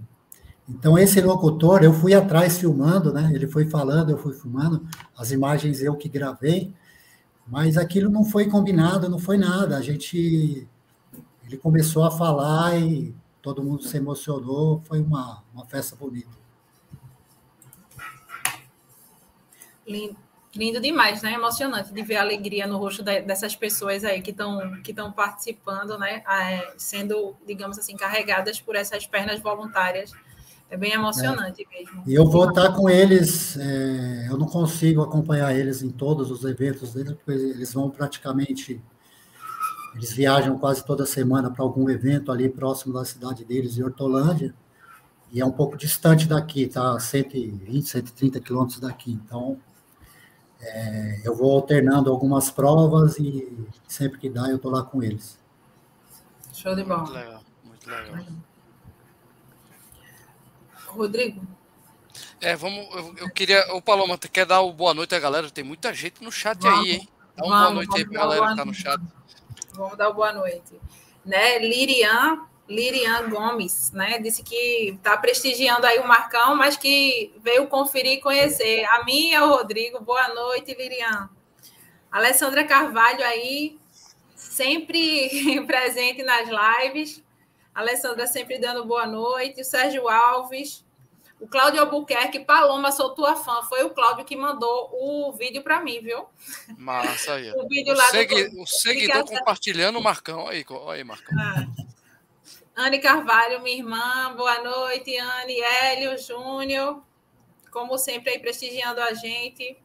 Então, 0.69 0.99
esse 0.99 1.21
locutor, 1.21 1.85
eu 1.85 1.93
fui 1.93 2.13
atrás 2.13 2.59
filmando, 2.59 3.13
né? 3.13 3.31
Ele 3.33 3.47
foi 3.47 3.67
falando, 3.71 4.11
eu 4.11 4.19
fui 4.19 4.35
filmando, 4.35 4.85
as 5.17 5.31
imagens 5.31 5.81
eu 5.81 5.95
que 5.95 6.09
gravei, 6.09 6.75
mas 7.47 7.77
aquilo 7.77 8.11
não 8.11 8.25
foi 8.25 8.49
combinado, 8.49 9.09
não 9.09 9.19
foi 9.21 9.39
nada. 9.39 9.77
A 9.77 9.81
gente. 9.81 10.67
Ele 11.47 11.57
começou 11.57 12.03
a 12.05 12.11
falar 12.11 12.77
e 12.79 13.15
todo 13.41 13.63
mundo 13.63 13.85
se 13.85 13.97
emocionou, 13.97 14.83
foi 14.85 15.01
uma, 15.01 15.43
uma 15.55 15.65
festa 15.67 15.95
bonita. 15.95 16.38
Lindo, 19.89 20.17
lindo 20.55 20.81
demais, 20.81 21.23
né? 21.23 21.33
Emocionante 21.33 21.93
de 21.93 22.03
ver 22.03 22.17
a 22.17 22.23
alegria 22.23 22.67
no 22.67 22.77
rosto 22.79 23.03
de- 23.03 23.23
dessas 23.23 23.57
pessoas 23.57 24.05
aí 24.05 24.21
que 24.21 24.31
estão 24.31 24.83
que 24.83 24.95
participando, 24.95 25.99
né? 25.99 26.23
Ah, 26.27 26.51
é, 26.53 26.75
sendo, 26.77 27.35
digamos 27.47 27.79
assim, 27.79 27.97
carregadas 27.97 28.61
por 28.61 28.77
essas 28.77 29.07
pernas 29.07 29.41
voluntárias. 29.41 30.13
É 30.71 30.77
bem 30.77 30.93
emocionante 30.93 31.67
mesmo. 31.71 32.03
E 32.07 32.15
eu 32.15 32.27
vou 32.27 32.51
estar 32.51 32.75
com 32.75 32.91
eles, 32.91 33.57
é, 33.57 34.29
eu 34.29 34.37
não 34.37 34.47
consigo 34.47 35.01
acompanhar 35.01 35.57
eles 35.57 35.83
em 35.83 35.89
todos 35.91 36.31
os 36.31 36.45
eventos 36.45 36.93
deles, 36.93 37.13
porque 37.15 37.31
eles 37.33 37.73
vão 37.73 37.89
praticamente, 37.89 38.79
eles 39.95 40.13
viajam 40.13 40.59
quase 40.59 40.85
toda 40.85 41.07
semana 41.07 41.51
para 41.51 41.63
algum 41.65 41.89
evento 41.89 42.31
ali 42.31 42.49
próximo 42.49 42.93
da 42.93 43.05
cidade 43.05 43.45
deles, 43.45 43.79
em 43.79 43.83
Hortolândia, 43.83 44.55
e 45.33 45.41
é 45.41 45.47
um 45.47 45.53
pouco 45.53 45.77
distante 45.77 46.27
daqui, 46.29 46.67
tá? 46.67 46.99
120, 47.01 47.89
130 47.89 48.41
quilômetros 48.41 48.81
daqui. 48.81 49.13
Então, 49.13 49.59
é, 50.61 51.21
eu 51.25 51.35
vou 51.35 51.53
alternando 51.55 52.11
algumas 52.11 52.51
provas 52.51 53.19
e 53.19 53.67
sempre 53.87 54.19
que 54.19 54.29
dá 54.29 54.49
eu 54.49 54.57
estou 54.57 54.71
lá 54.71 54.83
com 54.83 55.03
eles. 55.03 55.39
Show 56.53 56.75
de 56.75 56.83
bola. 56.83 56.99
Muito 57.03 57.13
legal, 57.13 57.43
muito 57.65 57.91
legal. 57.91 58.25
Rodrigo, 60.87 61.43
É, 62.41 62.57
vamos. 62.57 62.89
Eu, 62.95 63.15
eu 63.19 63.31
queria. 63.31 63.63
O 63.75 63.83
Paloma, 63.83 64.19
tu 64.19 64.29
quer 64.31 64.47
dar 64.47 64.61
o 64.63 64.73
boa 64.73 64.93
noite 64.95 65.15
à 65.15 65.21
galera? 65.21 65.51
Tem 65.51 65.63
muita 65.63 65.93
gente 65.95 66.23
no 66.23 66.33
chat 66.33 66.59
Vamos, 66.61 66.81
aí, 66.81 66.91
hein? 66.93 67.09
Dá 67.37 67.45
uma 67.45 67.61
boa 67.63 67.75
noite 67.75 67.97
aí 67.97 68.05
pra 68.05 68.21
galera 68.21 68.49
que 68.49 68.57
tá 68.57 68.65
no 68.65 68.75
chat. 68.75 69.01
vamos 69.75 69.97
dar 69.97 70.11
boa 70.11 70.33
noite. 70.33 70.81
Né? 71.25 71.59
Lirian, 71.59 72.48
Lirian 72.69 73.31
Gomes, 73.31 73.91
né? 73.93 74.19
Disse 74.19 74.43
que 74.43 74.91
está 74.91 75.17
prestigiando 75.17 75.87
aí 75.87 75.99
o 76.01 76.07
Marcão, 76.07 76.55
mas 76.55 76.77
que 76.77 77.33
veio 77.43 77.67
conferir 77.67 78.19
e 78.19 78.21
conhecer. 78.21 78.85
A 78.87 79.05
mim 79.05 79.31
e 79.31 79.35
ao 79.35 79.49
Rodrigo, 79.49 80.01
boa 80.01 80.29
noite, 80.29 80.75
Lirian. 80.75 81.31
Alessandra 82.13 82.65
Carvalho 82.65 83.25
aí, 83.25 83.79
sempre 84.37 85.61
presente 85.67 86.23
nas 86.23 86.49
lives. 86.49 87.23
Alessandra 87.75 88.27
sempre 88.27 88.59
dando 88.59 88.85
boa 88.85 89.07
noite. 89.07 89.61
O 89.61 89.65
Sérgio 89.65 90.09
Alves. 90.09 90.85
O 91.41 91.47
Cláudio 91.47 91.81
Albuquerque, 91.81 92.41
Paloma, 92.41 92.91
sou 92.91 93.15
tua 93.15 93.37
fã. 93.37 93.63
Foi 93.63 93.85
o 93.85 93.91
Cláudio 93.91 94.25
que 94.25 94.35
mandou 94.35 94.91
o 94.93 95.33
vídeo 95.33 95.63
para 95.63 95.81
mim, 95.81 96.01
viu? 96.01 96.27
Massa 96.77 97.35
aí. 97.35 97.53
O 97.57 97.69
vídeo 97.69 97.95
O, 97.95 97.97
lá 97.97 98.09
segui- 98.09 98.49
do... 98.49 98.63
o 98.63 98.67
seguidor 98.67 99.25
Fica- 99.25 99.39
compartilhando 99.39 99.99
o 100.01 100.03
Marcão. 100.03 100.49
Aí, 100.49 100.65
aí, 100.91 101.05
Marcão. 101.05 101.39
Ah. 101.39 101.65
Anne 102.79 103.01
Carvalho, 103.01 103.61
minha 103.61 103.77
irmã, 103.77 104.33
boa 104.37 104.63
noite, 104.63 105.17
Anne, 105.19 105.61
Hélio, 105.61 106.17
Júnior, 106.17 107.03
como 107.73 107.99
sempre 107.99 108.31
aí 108.31 108.39
prestigiando 108.39 109.01
a 109.01 109.13
gente. 109.15 109.77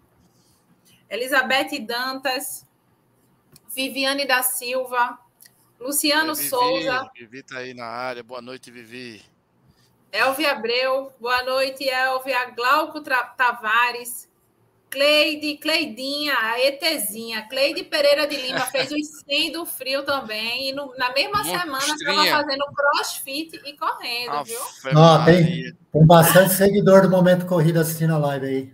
Elizabeth 1.10 1.80
Dantas, 1.80 2.68
Viviane 3.74 4.28
da 4.28 4.44
Silva, 4.44 5.18
Luciano 5.80 6.36
Vivi, 6.36 6.50
Souza, 6.50 7.10
Vivi 7.16 7.42
tá 7.42 7.58
aí 7.58 7.74
na 7.74 7.88
área. 7.88 8.22
Boa 8.22 8.44
noite, 8.44 8.70
Vivi. 8.70 9.26
Elvia 10.12 10.52
Abreu, 10.52 11.12
boa 11.20 11.42
noite, 11.42 11.90
Elvia, 11.90 12.46
Glauco 12.52 13.02
Tavares, 13.02 14.30
Cleide, 14.94 15.58
Cleidinha, 15.58 16.36
a 16.38 16.60
ETzinha, 16.68 17.48
Cleide 17.50 17.84
Pereira 17.84 18.28
de 18.28 18.36
Lima 18.36 18.60
fez 18.68 18.92
os 18.92 19.22
100 19.28 19.52
do 19.52 19.66
frio 19.66 20.04
também. 20.04 20.70
E 20.70 20.72
no, 20.72 20.94
na 20.96 21.12
mesma 21.12 21.44
semana 21.44 21.84
estava 21.84 22.26
fazendo 22.28 22.64
crossfit 22.76 23.60
e 23.66 23.74
correndo, 23.76 24.34
Aff, 24.34 24.52
viu? 24.52 24.60
Ó, 24.96 25.26
tem, 25.26 25.74
tem 25.92 26.06
bastante 26.06 26.54
seguidor 26.54 27.02
do 27.02 27.10
Momento 27.10 27.48
Corrida 27.48 27.82
assistindo 27.82 28.14
a 28.14 28.20
live 28.20 28.46
aí. 28.46 28.74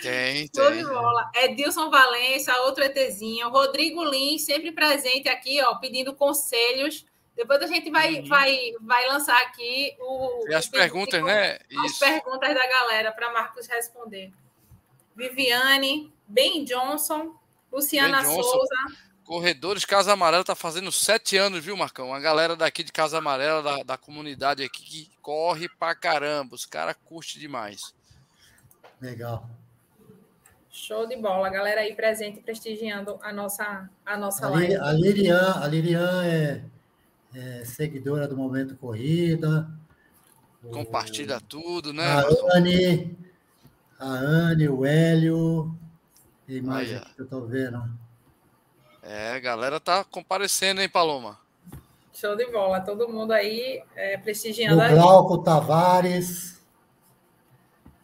Tem, 0.00 0.48
tem. 0.48 0.72
de 0.78 0.84
bola. 0.84 1.30
Edilson 1.34 1.90
Valença, 1.90 2.58
outro 2.62 2.82
ETzinho. 2.82 3.50
Rodrigo 3.50 4.02
Lins, 4.04 4.46
sempre 4.46 4.72
presente 4.72 5.28
aqui, 5.28 5.62
ó, 5.62 5.74
pedindo 5.74 6.14
conselhos. 6.14 7.04
Depois 7.36 7.62
a 7.62 7.66
gente 7.66 7.90
vai, 7.90 8.20
uhum. 8.20 8.26
vai, 8.26 8.72
vai 8.80 9.06
lançar 9.06 9.40
aqui 9.42 9.94
o. 10.00 10.48
E 10.48 10.54
as 10.54 10.66
perguntas, 10.66 11.22
né? 11.22 11.58
As 11.84 11.90
Isso. 11.90 12.00
perguntas 12.00 12.54
da 12.54 12.66
galera 12.66 13.12
para 13.12 13.30
Marcos 13.34 13.66
responder. 13.66 14.32
Viviane, 15.16 16.12
Ben 16.26 16.64
Johnson, 16.64 17.34
Luciana 17.70 18.22
ben 18.22 18.30
Johnson. 18.30 18.42
Souza. 18.42 18.76
Corredores 19.24 19.84
Casa 19.84 20.12
Amarela 20.12 20.44
tá 20.44 20.54
fazendo 20.54 20.90
sete 20.90 21.36
anos, 21.36 21.64
viu, 21.64 21.76
Marcão? 21.76 22.12
A 22.12 22.20
galera 22.20 22.56
daqui 22.56 22.82
de 22.82 22.92
Casa 22.92 23.18
Amarela, 23.18 23.62
da, 23.62 23.82
da 23.82 23.96
comunidade 23.96 24.62
aqui, 24.62 24.82
que 24.82 25.10
corre 25.22 25.68
pra 25.68 25.94
caramba. 25.94 26.54
Os 26.54 26.66
caras 26.66 26.96
curtem 27.04 27.40
demais. 27.40 27.94
Legal. 29.00 29.48
Show 30.70 31.06
de 31.06 31.16
bola, 31.16 31.48
a 31.48 31.50
galera 31.50 31.82
aí 31.82 31.94
presente 31.94 32.40
prestigiando 32.40 33.18
a 33.22 33.32
nossa, 33.32 33.88
a 34.04 34.16
nossa 34.16 34.46
a 34.46 34.50
live. 34.50 34.76
A 34.76 34.92
Lirian, 34.92 35.52
a 35.60 35.66
Lirian 35.66 36.24
é, 36.24 36.64
é 37.34 37.64
seguidora 37.64 38.26
do 38.26 38.36
Momento 38.36 38.74
Corrida. 38.76 39.70
Compartilha 40.72 41.36
o, 41.36 41.40
tudo, 41.40 41.92
né? 41.92 42.06
A 42.06 42.56
Anne, 42.56 43.16
a 44.02 44.06
Anne, 44.06 44.68
o 44.68 44.84
Hélio. 44.84 45.72
E 46.48 46.60
mais 46.60 46.88
que 46.88 47.20
eu 47.20 47.26
tô 47.26 47.42
vendo. 47.42 47.82
É, 49.00 49.30
a 49.30 49.38
galera 49.38 49.78
tá 49.78 50.02
comparecendo, 50.04 50.80
hein, 50.80 50.88
Paloma? 50.88 51.38
Show 52.12 52.36
de 52.36 52.46
bola, 52.50 52.80
todo 52.80 53.08
mundo 53.08 53.32
aí 53.32 53.82
é, 53.94 54.18
prestigiando. 54.18 54.82
O 54.82 54.88
Glauco 54.88 55.38
Tavares. 55.38 56.60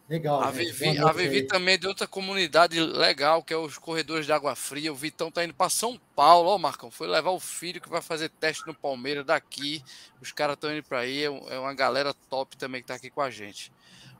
Legal. 0.09 0.41
A 0.41 0.49
Vivi, 0.49 0.97
a 0.97 1.11
Vivi 1.11 1.43
também 1.43 1.75
é 1.75 1.77
de 1.77 1.85
outra 1.85 2.07
comunidade 2.07 2.79
legal, 2.79 3.43
que 3.43 3.53
é 3.53 3.57
os 3.57 3.77
Corredores 3.77 4.25
de 4.25 4.31
Água 4.31 4.55
Fria. 4.55 4.91
O 4.91 4.95
Vitão 4.95 5.29
tá 5.29 5.43
indo 5.43 5.53
para 5.53 5.69
São 5.69 5.99
Paulo, 6.15 6.49
ó, 6.49 6.57
Marcão. 6.57 6.89
Foi 6.89 7.07
levar 7.07 7.29
o 7.29 7.39
filho 7.39 7.79
que 7.79 7.89
vai 7.89 8.01
fazer 8.01 8.29
teste 8.29 8.65
no 8.65 8.73
Palmeiras 8.73 9.23
daqui. 9.25 9.83
Os 10.19 10.31
caras 10.31 10.55
estão 10.55 10.73
indo 10.73 10.81
para 10.81 10.99
aí. 10.99 11.23
É, 11.23 11.25
é 11.25 11.59
uma 11.59 11.75
galera 11.75 12.11
top 12.29 12.57
também 12.57 12.81
que 12.81 12.87
tá 12.87 12.95
aqui 12.95 13.11
com 13.11 13.21
a 13.21 13.29
gente. 13.29 13.71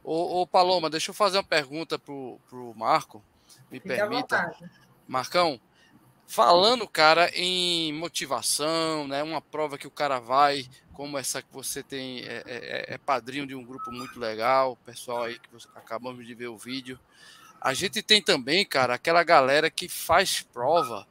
Ô, 0.03 0.41
ô 0.41 0.47
Paloma, 0.47 0.89
deixa 0.89 1.11
eu 1.11 1.15
fazer 1.15 1.37
uma 1.37 1.43
pergunta 1.43 1.99
pro, 1.99 2.39
pro 2.49 2.73
Marco. 2.75 3.23
Me 3.71 3.79
permita. 3.79 4.55
Marcão, 5.07 5.59
falando, 6.27 6.87
cara, 6.87 7.29
em 7.33 7.91
motivação, 7.93 9.07
né? 9.07 9.23
Uma 9.23 9.41
prova 9.41 9.77
que 9.77 9.87
o 9.87 9.91
cara 9.91 10.19
vai, 10.19 10.69
como 10.93 11.17
essa 11.17 11.41
que 11.41 11.51
você 11.51 11.81
tem, 11.81 12.19
é, 12.19 12.43
é, 12.45 12.45
é, 12.45 12.93
é 12.93 12.97
padrinho 12.97 13.47
de 13.47 13.55
um 13.55 13.65
grupo 13.65 13.91
muito 13.91 14.19
legal, 14.19 14.77
pessoal 14.85 15.23
aí 15.23 15.39
que 15.39 15.49
acabamos 15.75 16.25
de 16.25 16.35
ver 16.35 16.47
o 16.47 16.57
vídeo. 16.57 16.99
A 17.59 17.73
gente 17.73 18.01
tem 18.01 18.21
também, 18.21 18.65
cara, 18.65 18.93
aquela 18.93 19.23
galera 19.23 19.69
que 19.69 19.89
faz 19.89 20.41
prova 20.41 21.07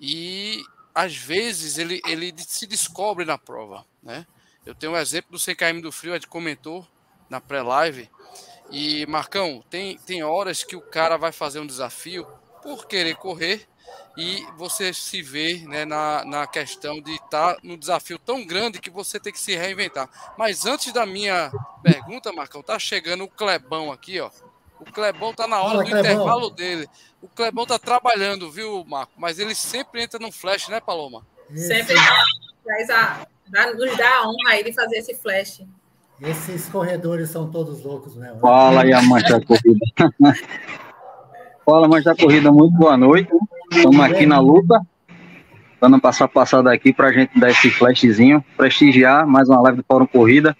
e 0.00 0.64
às 0.94 1.14
vezes 1.14 1.76
ele, 1.76 2.00
ele 2.06 2.34
se 2.38 2.66
descobre 2.66 3.24
na 3.24 3.36
prova, 3.36 3.84
né? 4.02 4.26
Eu 4.64 4.74
tenho 4.74 4.92
um 4.92 4.96
exemplo 4.96 5.32
do 5.32 5.38
CKM 5.38 5.80
do 5.80 5.92
Frio, 5.92 6.12
a 6.12 6.16
gente 6.16 6.26
comentou 6.26 6.86
na 7.28 7.40
pré-live. 7.40 8.10
E, 8.70 9.06
Marcão, 9.06 9.62
tem, 9.70 9.98
tem 9.98 10.22
horas 10.22 10.64
que 10.64 10.76
o 10.76 10.80
cara 10.80 11.16
vai 11.16 11.32
fazer 11.32 11.60
um 11.60 11.66
desafio 11.66 12.26
por 12.62 12.86
querer 12.86 13.16
correr 13.16 13.66
e 14.16 14.46
você 14.56 14.92
se 14.92 15.20
vê 15.22 15.58
né, 15.66 15.84
na, 15.84 16.24
na 16.24 16.46
questão 16.46 17.00
de 17.00 17.12
estar 17.12 17.54
tá 17.54 17.58
num 17.62 17.76
desafio 17.76 18.18
tão 18.18 18.44
grande 18.44 18.80
que 18.80 18.90
você 18.90 19.20
tem 19.20 19.32
que 19.32 19.38
se 19.38 19.54
reinventar. 19.54 20.08
Mas 20.38 20.64
antes 20.64 20.92
da 20.92 21.04
minha 21.04 21.52
pergunta, 21.82 22.32
Marcão, 22.32 22.62
tá 22.62 22.78
chegando 22.78 23.24
o 23.24 23.28
Clebão 23.28 23.92
aqui, 23.92 24.18
ó. 24.18 24.30
O 24.80 24.84
Clebão 24.90 25.32
tá 25.32 25.46
na 25.46 25.60
hora 25.60 25.78
do 25.78 25.84
Clebão. 25.84 26.00
intervalo 26.00 26.50
dele. 26.50 26.88
O 27.22 27.28
Clebão 27.28 27.66
tá 27.66 27.78
trabalhando, 27.78 28.50
viu, 28.50 28.84
Marco? 28.84 29.12
Mas 29.16 29.38
ele 29.38 29.54
sempre 29.54 30.02
entra 30.02 30.18
no 30.18 30.32
flash, 30.32 30.68
né, 30.68 30.80
Paloma? 30.80 31.26
Sempre 31.54 31.94
traz 32.64 32.90
a, 32.90 33.26
dá, 33.46 33.72
nos 33.72 33.96
dá 33.96 34.18
a 34.18 34.28
honra 34.28 34.50
aí 34.50 34.64
de 34.64 34.72
fazer 34.72 34.96
esse 34.96 35.14
flash. 35.14 35.62
Esses 36.20 36.66
corredores 36.68 37.28
são 37.28 37.50
todos 37.50 37.84
loucos 37.84 38.16
mesmo. 38.16 38.40
Fala 38.40 38.82
aí, 38.82 38.92
amante 38.92 39.30
da 39.30 39.40
corrida. 39.40 39.78
Fala, 41.64 41.86
amante 41.86 42.04
da 42.04 42.16
corrida, 42.16 42.50
muito 42.50 42.74
boa 42.74 42.96
noite. 42.96 43.30
Estamos 43.70 44.00
aqui 44.00 44.24
na 44.24 44.40
luta, 44.40 44.80
dando 45.78 46.00
passar 46.00 46.26
passada 46.28 46.72
aqui 46.72 46.92
para 46.92 47.08
a 47.08 47.12
gente 47.12 47.38
dar 47.38 47.50
esse 47.50 47.70
flashzinho, 47.70 48.42
prestigiar 48.56 49.26
mais 49.26 49.48
uma 49.48 49.60
live 49.60 49.78
do 49.78 49.84
Fórum 49.86 50.06
Corrida. 50.06 50.56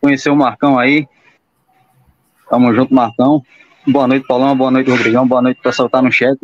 Conhecer 0.00 0.30
o 0.30 0.36
Marcão 0.36 0.76
aí. 0.76 1.06
Tamo 2.50 2.74
junto, 2.74 2.92
Marcão. 2.92 3.42
Boa 3.86 4.08
noite, 4.08 4.26
Paulão. 4.26 4.56
Boa 4.56 4.72
noite, 4.72 4.90
Rodrigão. 4.90 5.26
Boa 5.26 5.40
noite, 5.40 5.60
pessoal 5.62 5.88
tá 5.88 6.02
no 6.02 6.10
chat. 6.10 6.38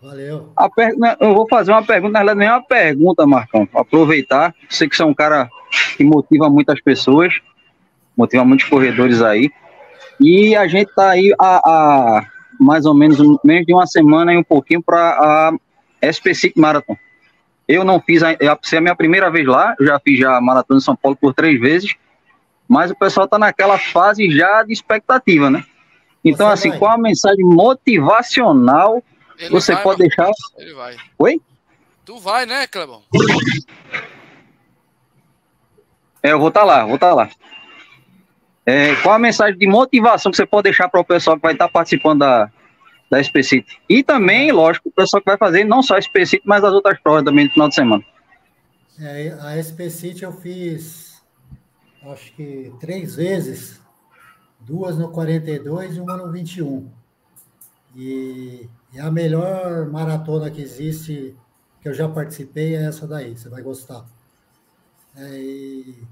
Valeu. 0.00 0.52
A 0.56 0.70
per... 0.70 0.96
Né, 0.96 1.16
eu 1.18 1.34
vou 1.34 1.46
fazer 1.48 1.72
uma 1.72 1.82
pergunta, 1.82 2.12
na 2.12 2.18
verdade, 2.20 2.38
nem 2.38 2.48
uma 2.48 2.62
pergunta, 2.62 3.26
Marcão. 3.26 3.68
Aproveitar. 3.74 4.54
Sei 4.68 4.88
que 4.88 4.96
você 4.96 5.02
é 5.02 5.06
um 5.06 5.14
cara 5.14 5.48
que 5.96 6.04
motiva 6.04 6.48
muitas 6.48 6.80
pessoas, 6.80 7.34
motiva 8.16 8.44
muitos 8.44 8.68
corredores 8.68 9.22
aí. 9.22 9.50
E 10.20 10.56
a 10.56 10.66
gente 10.66 10.92
tá 10.94 11.10
aí 11.10 11.34
a, 11.38 11.56
a 11.64 12.26
mais 12.58 12.84
ou 12.84 12.94
menos 12.94 13.18
menos 13.44 13.66
de 13.66 13.72
uma 13.72 13.86
semana 13.86 14.32
e 14.32 14.36
um 14.36 14.42
pouquinho 14.42 14.82
para 14.82 15.52
a 16.00 16.10
SPCIC 16.10 16.58
Marathon. 16.58 16.96
Eu 17.68 17.84
não 17.84 18.00
fiz, 18.00 18.22
a, 18.22 18.32
eu 18.32 18.50
é 18.50 18.76
a 18.76 18.80
minha 18.80 18.96
primeira 18.96 19.30
vez 19.30 19.46
lá, 19.46 19.74
já 19.80 20.00
fiz 20.00 20.18
já 20.18 20.36
a 20.36 20.40
Maratona 20.40 20.78
de 20.78 20.84
São 20.84 20.96
Paulo 20.96 21.16
por 21.20 21.34
três 21.34 21.60
vezes, 21.60 21.94
mas 22.66 22.90
o 22.90 22.96
pessoal 22.96 23.26
está 23.26 23.38
naquela 23.38 23.78
fase 23.78 24.30
já 24.30 24.62
de 24.62 24.72
expectativa, 24.72 25.50
né? 25.50 25.64
Então, 26.24 26.48
você 26.48 26.52
assim, 26.54 26.70
vai. 26.70 26.78
qual 26.78 26.92
a 26.92 26.98
mensagem 26.98 27.44
motivacional 27.44 29.02
Ele 29.38 29.50
você 29.50 29.74
vai, 29.74 29.82
pode 29.82 29.98
deixar? 29.98 30.30
Ele 30.56 30.74
vai. 30.74 30.96
Oi? 31.18 31.40
Tu 32.04 32.18
vai, 32.18 32.46
né, 32.46 32.66
Clebão? 32.66 33.02
É, 36.28 36.32
eu 36.32 36.38
vou 36.38 36.48
estar 36.48 36.60
tá 36.60 36.66
lá, 36.66 36.84
vou 36.84 36.96
estar 36.96 37.08
tá 37.08 37.14
lá. 37.14 37.30
É, 38.66 38.94
qual 38.96 39.14
a 39.14 39.18
mensagem 39.18 39.58
de 39.58 39.66
motivação 39.66 40.30
que 40.30 40.36
você 40.36 40.44
pode 40.44 40.64
deixar 40.64 40.88
para 40.90 41.00
o 41.00 41.04
pessoal 41.04 41.36
que 41.36 41.42
vai 41.42 41.54
estar 41.54 41.68
participando 41.68 42.18
da, 42.18 42.50
da 43.10 43.18
SPCIT? 43.18 43.80
E 43.88 44.02
também, 44.02 44.52
lógico, 44.52 44.90
o 44.90 44.92
pessoal 44.92 45.22
que 45.22 45.30
vai 45.30 45.38
fazer 45.38 45.64
não 45.64 45.82
só 45.82 45.94
a 45.94 45.98
SPCIT, 45.98 46.42
mas 46.44 46.62
as 46.62 46.72
outras 46.74 47.00
provas 47.00 47.24
também 47.24 47.46
no 47.46 47.50
final 47.50 47.68
de 47.70 47.74
semana. 47.74 48.04
É, 49.00 49.38
a 49.40 49.56
SPCIT 49.58 50.22
eu 50.22 50.32
fiz, 50.32 51.22
acho 52.02 52.30
que 52.34 52.74
três 52.78 53.16
vezes, 53.16 53.80
duas 54.60 54.98
no 54.98 55.08
42 55.10 55.96
e 55.96 56.00
uma 56.00 56.18
no 56.18 56.30
21. 56.30 56.90
E, 57.96 58.68
e 58.92 59.00
a 59.00 59.10
melhor 59.10 59.86
maratona 59.86 60.50
que 60.50 60.60
existe, 60.60 61.34
que 61.80 61.88
eu 61.88 61.94
já 61.94 62.06
participei, 62.06 62.76
é 62.76 62.84
essa 62.84 63.06
daí, 63.06 63.34
você 63.34 63.48
vai 63.48 63.62
gostar. 63.62 64.04
É, 65.16 65.38
e 65.38 66.06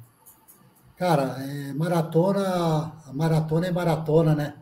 Cara, 0.96 1.36
é, 1.42 1.74
maratona, 1.74 2.92
maratona 3.12 3.66
é 3.66 3.70
maratona, 3.70 4.34
né? 4.34 4.54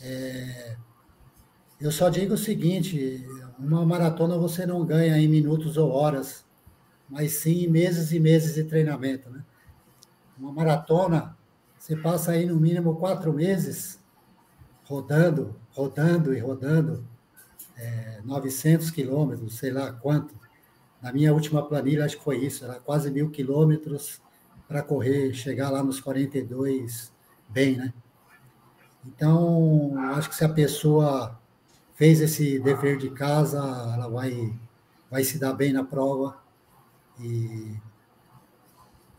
É, 0.00 0.76
eu 1.80 1.90
só 1.90 2.08
digo 2.08 2.34
o 2.34 2.38
seguinte: 2.38 3.26
uma 3.58 3.84
maratona 3.84 4.38
você 4.38 4.64
não 4.64 4.84
ganha 4.86 5.18
em 5.18 5.26
minutos 5.26 5.76
ou 5.76 5.90
horas, 5.90 6.44
mas 7.08 7.32
sim 7.32 7.64
em 7.64 7.68
meses 7.68 8.12
e 8.12 8.20
meses 8.20 8.54
de 8.54 8.62
treinamento, 8.62 9.28
né? 9.28 9.42
Uma 10.38 10.52
maratona, 10.52 11.36
você 11.76 11.96
passa 11.96 12.30
aí 12.32 12.46
no 12.46 12.60
mínimo 12.60 12.96
quatro 12.96 13.32
meses 13.32 13.98
rodando, 14.84 15.56
rodando 15.72 16.32
e 16.32 16.38
rodando, 16.38 17.04
é, 17.76 18.20
900 18.24 18.90
quilômetros, 18.92 19.58
sei 19.58 19.72
lá 19.72 19.92
quanto. 19.92 20.32
Na 21.02 21.12
minha 21.12 21.32
última 21.32 21.66
planilha, 21.66 22.04
acho 22.04 22.18
que 22.18 22.24
foi 22.24 22.38
isso, 22.38 22.64
era 22.64 22.78
quase 22.78 23.10
mil 23.10 23.30
quilômetros 23.30 24.20
para 24.72 24.82
correr, 24.82 25.34
chegar 25.34 25.68
lá 25.68 25.84
nos 25.84 26.00
42 26.00 27.12
bem, 27.46 27.76
né? 27.76 27.92
Então, 29.06 29.92
acho 30.14 30.30
que 30.30 30.34
se 30.34 30.44
a 30.44 30.48
pessoa 30.48 31.38
fez 31.94 32.22
esse 32.22 32.58
dever 32.58 32.96
de 32.96 33.10
casa, 33.10 33.58
ela 33.58 34.08
vai, 34.08 34.58
vai 35.10 35.22
se 35.24 35.38
dar 35.38 35.52
bem 35.52 35.74
na 35.74 35.84
prova 35.84 36.38
e, 37.20 37.76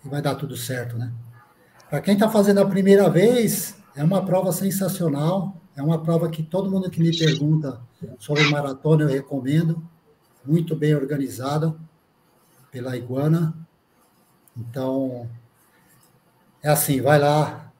e 0.03 0.09
vai 0.09 0.23
dar 0.23 0.33
tudo 0.33 0.57
certo, 0.57 0.97
né? 0.97 1.13
Para 1.87 2.01
quem 2.01 2.15
está 2.15 2.27
fazendo 2.27 2.59
a 2.59 2.65
primeira 2.65 3.07
vez, 3.07 3.77
é 3.95 4.03
uma 4.03 4.25
prova 4.25 4.51
sensacional, 4.51 5.55
é 5.75 5.83
uma 5.83 6.01
prova 6.01 6.31
que 6.31 6.41
todo 6.41 6.71
mundo 6.71 6.89
que 6.89 6.99
me 6.99 7.15
pergunta 7.15 7.79
sobre 8.17 8.49
maratona 8.49 9.03
eu 9.03 9.09
recomendo, 9.09 9.87
muito 10.43 10.75
bem 10.75 10.95
organizada 10.95 11.75
pela 12.71 12.97
Iguana. 12.97 13.55
Então, 14.57 15.29
é 16.63 16.69
assim, 16.69 17.01
vai 17.01 17.19
lá 17.19 17.71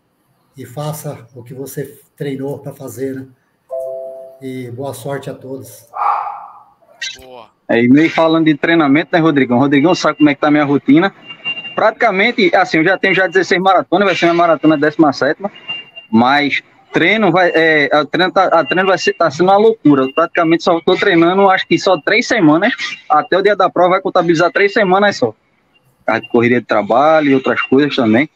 e 0.58 0.66
faça 0.66 1.26
o 1.34 1.42
que 1.42 1.54
você 1.54 2.00
treinou 2.18 2.60
para 2.60 2.74
fazer, 2.74 3.16
né? 3.16 3.28
E 4.42 4.70
boa 4.72 4.94
sorte 4.94 5.30
a 5.30 5.34
todos. 5.34 5.88
Boa. 7.16 7.50
É, 7.70 7.82
e 7.82 7.88
meio 7.88 8.10
falando 8.10 8.46
de 8.46 8.56
treinamento, 8.56 9.10
né, 9.14 9.20
Rodrigão? 9.20 9.58
Rodrigão 9.58 9.96
sabe 9.96 10.18
como 10.18 10.30
é 10.30 10.36
que 10.36 10.42
tá 10.42 10.50
a 10.50 10.52
minha 10.52 10.66
rotina. 10.66 11.14
Praticamente, 11.74 12.54
assim, 12.54 12.78
eu 12.80 12.84
já 12.84 12.98
tenho 12.98 13.16
já 13.16 13.26
16 13.26 13.62
maratonas, 13.62 14.06
vai 14.06 14.16
ser 14.16 14.26
minha 14.26 14.36
maratona 14.36 14.78
17, 14.78 15.42
mas 16.12 16.62
treino 16.92 17.32
vai. 17.32 17.52
É, 17.56 17.90
a 17.92 18.06
treino, 18.06 18.32
tá, 18.32 18.46
a 18.46 18.66
treino 18.66 18.88
vai 18.88 18.98
ser, 18.98 19.14
tá 19.14 19.32
sendo 19.32 19.48
uma 19.50 19.58
loucura. 19.58 20.04
Eu 20.04 20.14
praticamente 20.14 20.64
só 20.64 20.78
estou 20.78 20.98
treinando, 20.98 21.50
acho 21.50 21.66
que 21.66 21.80
só 21.80 22.00
três 22.02 22.28
semanas. 22.28 22.74
Até 23.10 23.38
o 23.38 23.42
dia 23.42 23.56
da 23.56 23.70
prova 23.70 23.92
vai 23.92 24.02
contabilizar 24.02 24.52
três 24.52 24.74
semanas 24.74 25.16
só. 25.16 25.34
A 26.06 26.20
correria 26.22 26.60
de 26.60 26.68
trabalho 26.68 27.32
e 27.32 27.36
outras 27.36 27.62
coisas 27.62 27.96
também. 27.96 28.30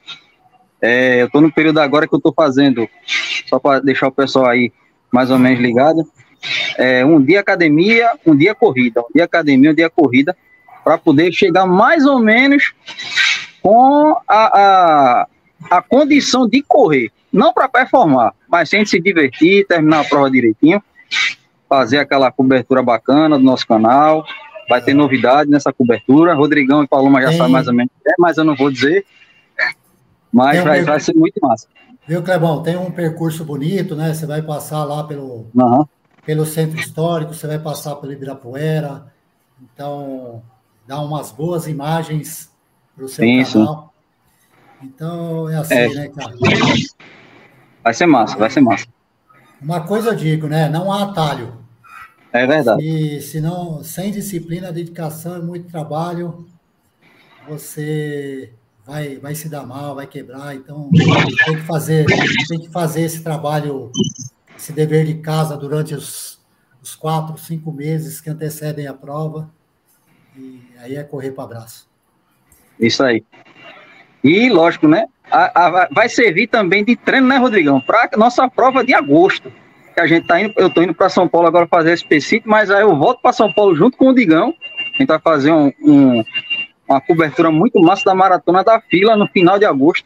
É, 0.81 1.21
eu 1.21 1.27
estou 1.27 1.41
no 1.41 1.51
período 1.51 1.79
agora 1.79 2.07
que 2.07 2.13
eu 2.13 2.17
estou 2.17 2.33
fazendo, 2.33 2.87
só 3.47 3.59
para 3.59 3.79
deixar 3.79 4.07
o 4.07 4.11
pessoal 4.11 4.47
aí 4.47 4.71
mais 5.11 5.31
ou 5.31 5.39
menos 5.39 5.59
ligado. 5.59 6.03
É, 6.77 7.03
um 7.05 7.21
dia 7.21 7.39
academia, 7.39 8.11
um 8.25 8.35
dia 8.35 8.53
corrida, 8.53 9.01
um 9.01 9.13
dia 9.13 9.25
academia, 9.25 9.71
um 9.71 9.75
dia 9.75 9.89
corrida, 9.89 10.35
para 10.83 10.97
poder 10.97 11.31
chegar 11.31 11.65
mais 11.65 12.05
ou 12.05 12.19
menos 12.19 12.73
com 13.61 14.15
a, 14.27 14.59
a, 14.59 15.27
a 15.71 15.81
condição 15.81 16.47
de 16.47 16.61
correr 16.61 17.11
não 17.31 17.53
para 17.53 17.67
performar, 17.67 18.33
mas 18.49 18.69
sem 18.69 18.85
se 18.85 18.99
divertir, 18.99 19.65
terminar 19.67 20.01
a 20.01 20.03
prova 20.03 20.31
direitinho, 20.31 20.81
fazer 21.69 21.99
aquela 21.99 22.31
cobertura 22.31 22.81
bacana 22.81 23.37
do 23.37 23.43
nosso 23.43 23.67
canal. 23.67 24.25
Vai 24.69 24.81
ter 24.81 24.93
novidade 24.93 25.49
nessa 25.49 25.71
cobertura. 25.71 26.33
Rodrigão 26.33 26.83
e 26.83 26.87
Paloma 26.87 27.21
já 27.21 27.31
sabem 27.31 27.53
mais 27.53 27.67
ou 27.67 27.73
menos, 27.73 27.91
é, 28.05 28.13
mas 28.19 28.37
eu 28.37 28.43
não 28.43 28.55
vou 28.55 28.71
dizer. 28.71 29.05
Mas 30.31 30.59
um 30.59 30.63
vai, 30.63 30.83
vai 30.83 30.99
ser 30.99 31.15
muito 31.15 31.39
massa. 31.41 31.67
Viu, 32.07 32.23
Clebão? 32.23 32.63
Tem 32.63 32.77
um 32.77 32.91
percurso 32.91 33.43
bonito, 33.43 33.95
né? 33.95 34.13
Você 34.13 34.25
vai 34.25 34.41
passar 34.41 34.83
lá 34.85 35.03
pelo, 35.03 35.47
uhum. 35.53 35.85
pelo 36.25 36.45
centro 36.45 36.79
histórico, 36.79 37.33
você 37.33 37.47
vai 37.47 37.59
passar 37.59 37.95
pelo 37.97 38.13
Ibirapuera. 38.13 39.11
Então, 39.61 40.41
dá 40.87 41.01
umas 41.01 41.31
boas 41.31 41.67
imagens 41.67 42.49
para 42.95 43.05
o 43.05 43.09
seu 43.09 43.25
sim, 43.25 43.43
canal. 43.43 43.93
Sim. 44.79 44.87
Então, 44.87 45.49
é 45.49 45.55
assim, 45.57 45.73
é. 45.73 45.89
né, 45.89 46.09
cara? 46.09 46.33
Vai 47.83 47.93
ser 47.93 48.05
massa, 48.05 48.37
vai 48.37 48.49
ser 48.49 48.61
massa. 48.61 48.85
Uma 49.61 49.81
coisa 49.81 50.09
eu 50.09 50.15
digo, 50.15 50.47
né? 50.47 50.69
Não 50.69 50.91
há 50.91 51.03
atalho. 51.03 51.57
É 52.31 52.45
verdade. 52.45 52.83
E 52.83 53.21
se 53.21 53.41
não, 53.41 53.83
sem 53.83 54.11
disciplina, 54.11 54.71
dedicação 54.71 55.37
e 55.37 55.41
muito 55.41 55.69
trabalho, 55.69 56.45
você 57.47 58.53
vai, 58.87 59.17
vai 59.17 59.35
se 59.35 59.49
dar 59.49 59.65
mal, 59.65 59.95
vai 59.95 60.07
quebrar. 60.07 60.55
Então 60.55 60.89
tem 60.91 61.55
que 61.57 61.63
fazer, 61.63 62.05
tem 62.47 62.59
que 62.59 62.69
fazer 62.69 63.01
esse 63.01 63.21
trabalho, 63.21 63.91
esse 64.57 64.71
dever 64.71 65.05
de 65.05 65.15
casa 65.15 65.57
durante 65.57 65.93
os, 65.93 66.39
os 66.81 66.95
quatro, 66.95 67.37
cinco 67.37 67.71
meses 67.71 68.21
que 68.21 68.29
antecedem 68.29 68.87
a 68.87 68.93
prova. 68.93 69.51
E 70.35 70.61
aí 70.79 70.95
é 70.95 71.03
correr 71.03 71.31
para 71.31 71.43
abraço. 71.43 71.89
Isso 72.79 73.03
aí. 73.03 73.23
E 74.23 74.49
lógico, 74.49 74.87
né? 74.87 75.05
a, 75.31 75.65
a, 75.65 75.87
vai 75.91 76.09
servir 76.09 76.47
também 76.47 76.83
de 76.83 76.95
treino, 76.95 77.27
né, 77.27 77.37
Rodrigão? 77.37 77.79
Para 77.79 78.09
nossa 78.17 78.47
prova 78.49 78.83
de 78.83 78.93
agosto. 78.93 79.51
Que 79.93 79.99
a 79.99 80.07
gente 80.07 80.27
tá 80.27 80.39
indo, 80.39 80.53
eu 80.57 80.69
tô 80.69 80.81
indo 80.81 80.93
para 80.93 81.09
São 81.09 81.27
Paulo 81.27 81.47
agora 81.47 81.67
fazer 81.67 81.93
específico, 81.93 82.49
mas 82.49 82.69
aí 82.69 82.81
eu 82.81 82.95
volto 82.95 83.21
para 83.21 83.33
São 83.33 83.51
Paulo 83.51 83.75
junto 83.75 83.97
com 83.97 84.09
o 84.09 84.15
Digão. 84.15 84.53
A 84.95 84.97
gente 84.97 85.07
vai 85.07 85.19
fazer 85.19 85.51
um, 85.51 85.71
um, 85.81 86.23
uma 86.87 87.01
cobertura 87.01 87.51
muito 87.51 87.79
massa 87.79 88.05
da 88.05 88.15
maratona 88.15 88.63
da 88.63 88.79
fila 88.79 89.15
no 89.15 89.27
final 89.27 89.59
de 89.59 89.65
agosto. 89.65 90.05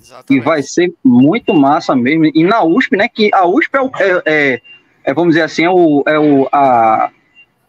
Exatamente. 0.00 0.34
E 0.34 0.40
vai 0.40 0.62
ser 0.62 0.92
muito 1.04 1.54
massa 1.54 1.94
mesmo. 1.94 2.26
E 2.26 2.42
na 2.42 2.64
USP, 2.64 2.96
né? 2.96 3.08
Que 3.08 3.30
a 3.32 3.46
USP 3.46 3.76
é, 3.76 3.80
o, 3.80 3.90
é, 3.98 4.22
é, 4.26 4.60
é 5.04 5.14
vamos 5.14 5.34
dizer 5.34 5.42
assim, 5.42 5.64
é 5.64 5.70
o, 5.70 6.02
é 6.06 6.18
o 6.18 6.48
a, 6.52 7.10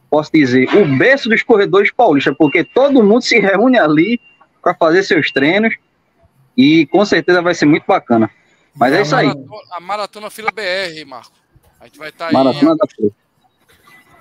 posso 0.10 0.32
dizer, 0.32 0.68
o 0.76 0.98
berço 0.98 1.30
dos 1.30 1.44
corredores 1.44 1.92
paulistas, 1.92 2.36
porque 2.38 2.64
todo 2.64 3.04
mundo 3.04 3.22
se 3.22 3.40
reúne 3.40 3.78
ali 3.78 4.20
para 4.62 4.74
fazer 4.74 5.04
seus 5.04 5.32
treinos 5.32 5.76
e 6.56 6.86
com 6.88 7.04
certeza 7.06 7.42
vai 7.42 7.54
ser 7.54 7.66
muito 7.66 7.86
bacana. 7.86 8.30
Mas 8.76 8.94
é, 8.94 9.00
é 9.00 9.02
isso 9.02 9.16
aí. 9.16 9.32
A 9.72 9.80
Maratona 9.80 10.30
Fila 10.30 10.52
BR, 10.52 11.06
Marco. 11.08 11.34
A 11.80 11.86
gente 11.86 12.00
vai 12.00 12.10
estar 12.10 12.28
tá 12.28 12.32
Maratona 12.32 12.72
aí. 12.72 12.78
Da 12.78 12.88
Fila. 12.88 13.12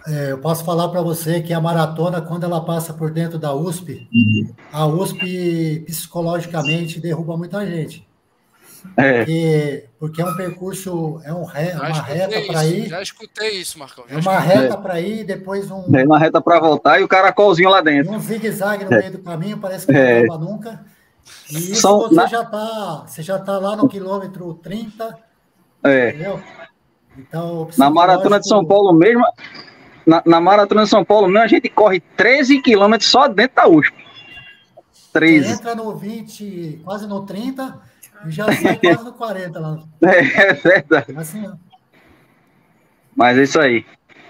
É, 0.07 0.33
eu 0.33 0.39
posso 0.39 0.65
falar 0.65 0.89
para 0.89 1.01
você 1.01 1.41
que 1.41 1.53
a 1.53 1.61
maratona, 1.61 2.21
quando 2.21 2.45
ela 2.45 2.65
passa 2.65 2.93
por 2.93 3.11
dentro 3.11 3.39
da 3.39 3.55
USP, 3.55 4.09
uhum. 4.13 4.55
a 4.73 4.87
USP 4.87 5.85
psicologicamente 5.87 7.01
derruba 7.01 7.37
muita 7.37 7.65
gente. 7.65 8.07
É. 8.97 9.19
Porque, 9.19 9.85
porque 9.99 10.23
é 10.23 10.25
um 10.25 10.37
percurso, 10.37 11.21
é 11.25 11.33
um 11.33 11.45
re, 11.45 11.73
uma 11.73 12.03
reta 12.03 12.41
para 12.47 12.65
ir. 12.67 12.89
Já 12.89 13.01
escutei 13.01 13.61
isso, 13.61 13.79
Marcão. 13.79 14.05
é 14.09 14.17
uma 14.17 14.39
reta 14.41 14.77
para 14.77 15.01
ir 15.01 15.21
e 15.21 15.25
depois 15.25 15.71
um. 15.71 15.85
É 15.97 16.05
uma 16.05 16.19
reta 16.19 16.41
para 16.41 16.59
voltar 16.59 17.01
e 17.01 17.05
o 17.05 17.09
caracolzinho 17.09 17.71
lá 17.71 17.81
dentro. 17.81 18.13
Um 18.13 18.19
zigue-zague 18.19 18.85
no 18.85 18.93
é. 18.93 18.99
meio 18.99 19.13
do 19.13 19.19
caminho, 19.19 19.59
parece 19.59 19.87
que 19.87 19.93
não 19.93 20.01
é. 20.01 20.25
acaba 20.25 20.39
nunca. 20.39 20.85
E 21.51 21.57
isso 21.57 21.83
São, 21.83 22.01
você, 22.01 22.15
na... 22.15 22.27
já 22.27 22.45
tá, 22.45 23.05
você 23.07 23.23
já 23.23 23.37
está 23.37 23.59
lá 23.59 23.77
no 23.77 23.89
quilômetro 23.89 24.55
30. 24.55 25.17
É. 25.85 26.09
Entendeu? 26.09 26.41
Então, 27.17 27.69
na 27.79 27.91
maratona 27.91 28.41
de 28.41 28.49
São 28.49 28.65
Paulo 28.65 28.93
mesmo, 28.93 29.23
na, 30.07 30.23
na, 30.25 30.41
maratona 30.41 30.85
de 30.85 30.89
São 30.89 31.05
Paulo 31.05 31.27
mesmo, 31.27 31.45
a 31.45 31.47
gente 31.47 31.69
corre 31.69 32.01
13 32.17 32.61
quilômetros 32.61 33.11
só 33.11 33.29
dentro 33.29 33.57
da 33.57 33.69
USP. 33.69 33.95
13. 35.13 35.47
Você 35.47 35.55
entra 35.55 35.75
no 35.75 35.95
20, 35.97 36.81
quase 36.85 37.07
no 37.07 37.25
30 37.25 37.81
e 38.27 38.31
já 38.31 38.47
sai 38.53 38.79
quase 38.79 39.05
no 39.05 39.13
40 39.13 39.61
lá. 39.61 39.79
É, 40.03 40.19
é 40.51 40.53
verdade. 40.55 41.15
Assim, 41.17 41.51
Mas 43.15 43.39
é 43.39 43.43
isso 43.43 43.61
aí. 43.61 43.85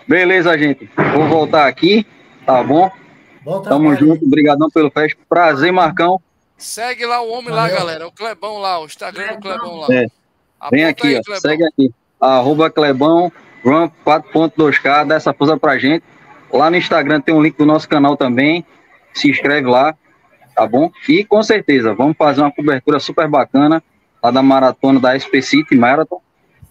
Beleza, 0.09 0.57
gente. 0.59 0.91
Vou 1.15 1.29
voltar 1.29 1.67
aqui, 1.67 2.07
tá 2.45 2.63
bom? 2.63 2.91
Bom 3.43 3.61
Tamo 3.63 3.95
junto, 3.97 4.25
obrigadão 4.25 4.69
pelo 4.71 4.91
fest. 4.91 5.17
Prazer, 5.29 5.73
Marcão. 5.73 6.21
Segue 6.57 7.05
lá 7.05 7.21
o 7.21 7.31
homem 7.31 7.51
Valeu. 7.51 7.75
lá, 7.75 7.81
galera. 7.81 8.07
O 8.07 8.13
Clebão 8.13 8.59
lá, 8.59 8.81
o 8.81 8.87
Instagram 8.87 9.35
do 9.35 9.41
Clebão 9.41 9.81
lá. 9.81 9.89
É. 9.91 10.07
Vem 10.71 10.85
aqui, 10.85 11.09
aí, 11.09 11.21
ó, 11.29 11.35
segue 11.37 11.65
aqui. 11.65 11.93
Arroba 12.21 12.71
Clebão, 12.71 13.33
Run 13.65 13.91
4.2K, 14.05 15.07
dá 15.07 15.15
essa 15.15 15.33
força 15.33 15.57
pra 15.57 15.79
gente. 15.79 16.05
Lá 16.53 16.71
no 16.71 16.77
Instagram 16.77 17.21
tem 17.21 17.35
um 17.35 17.43
link 17.43 17.57
do 17.57 17.67
nosso 17.67 17.89
canal 17.89 18.17
também. 18.17 18.65
Se 19.15 19.31
inscreve 19.31 19.69
lá, 19.69 19.95
tá 20.55 20.67
bom? 20.67 20.91
E 21.09 21.25
com 21.25 21.43
certeza, 21.43 21.95
vamos 21.95 22.17
fazer 22.17 22.41
uma 22.41 22.53
cobertura 22.53 22.99
super 22.99 23.29
bacana 23.29 23.83
lá 24.23 24.31
da 24.31 24.43
maratona 24.43 25.01
da 25.01 25.19
SP 25.19 25.43
City 25.43 25.75
Marathon, 25.77 26.21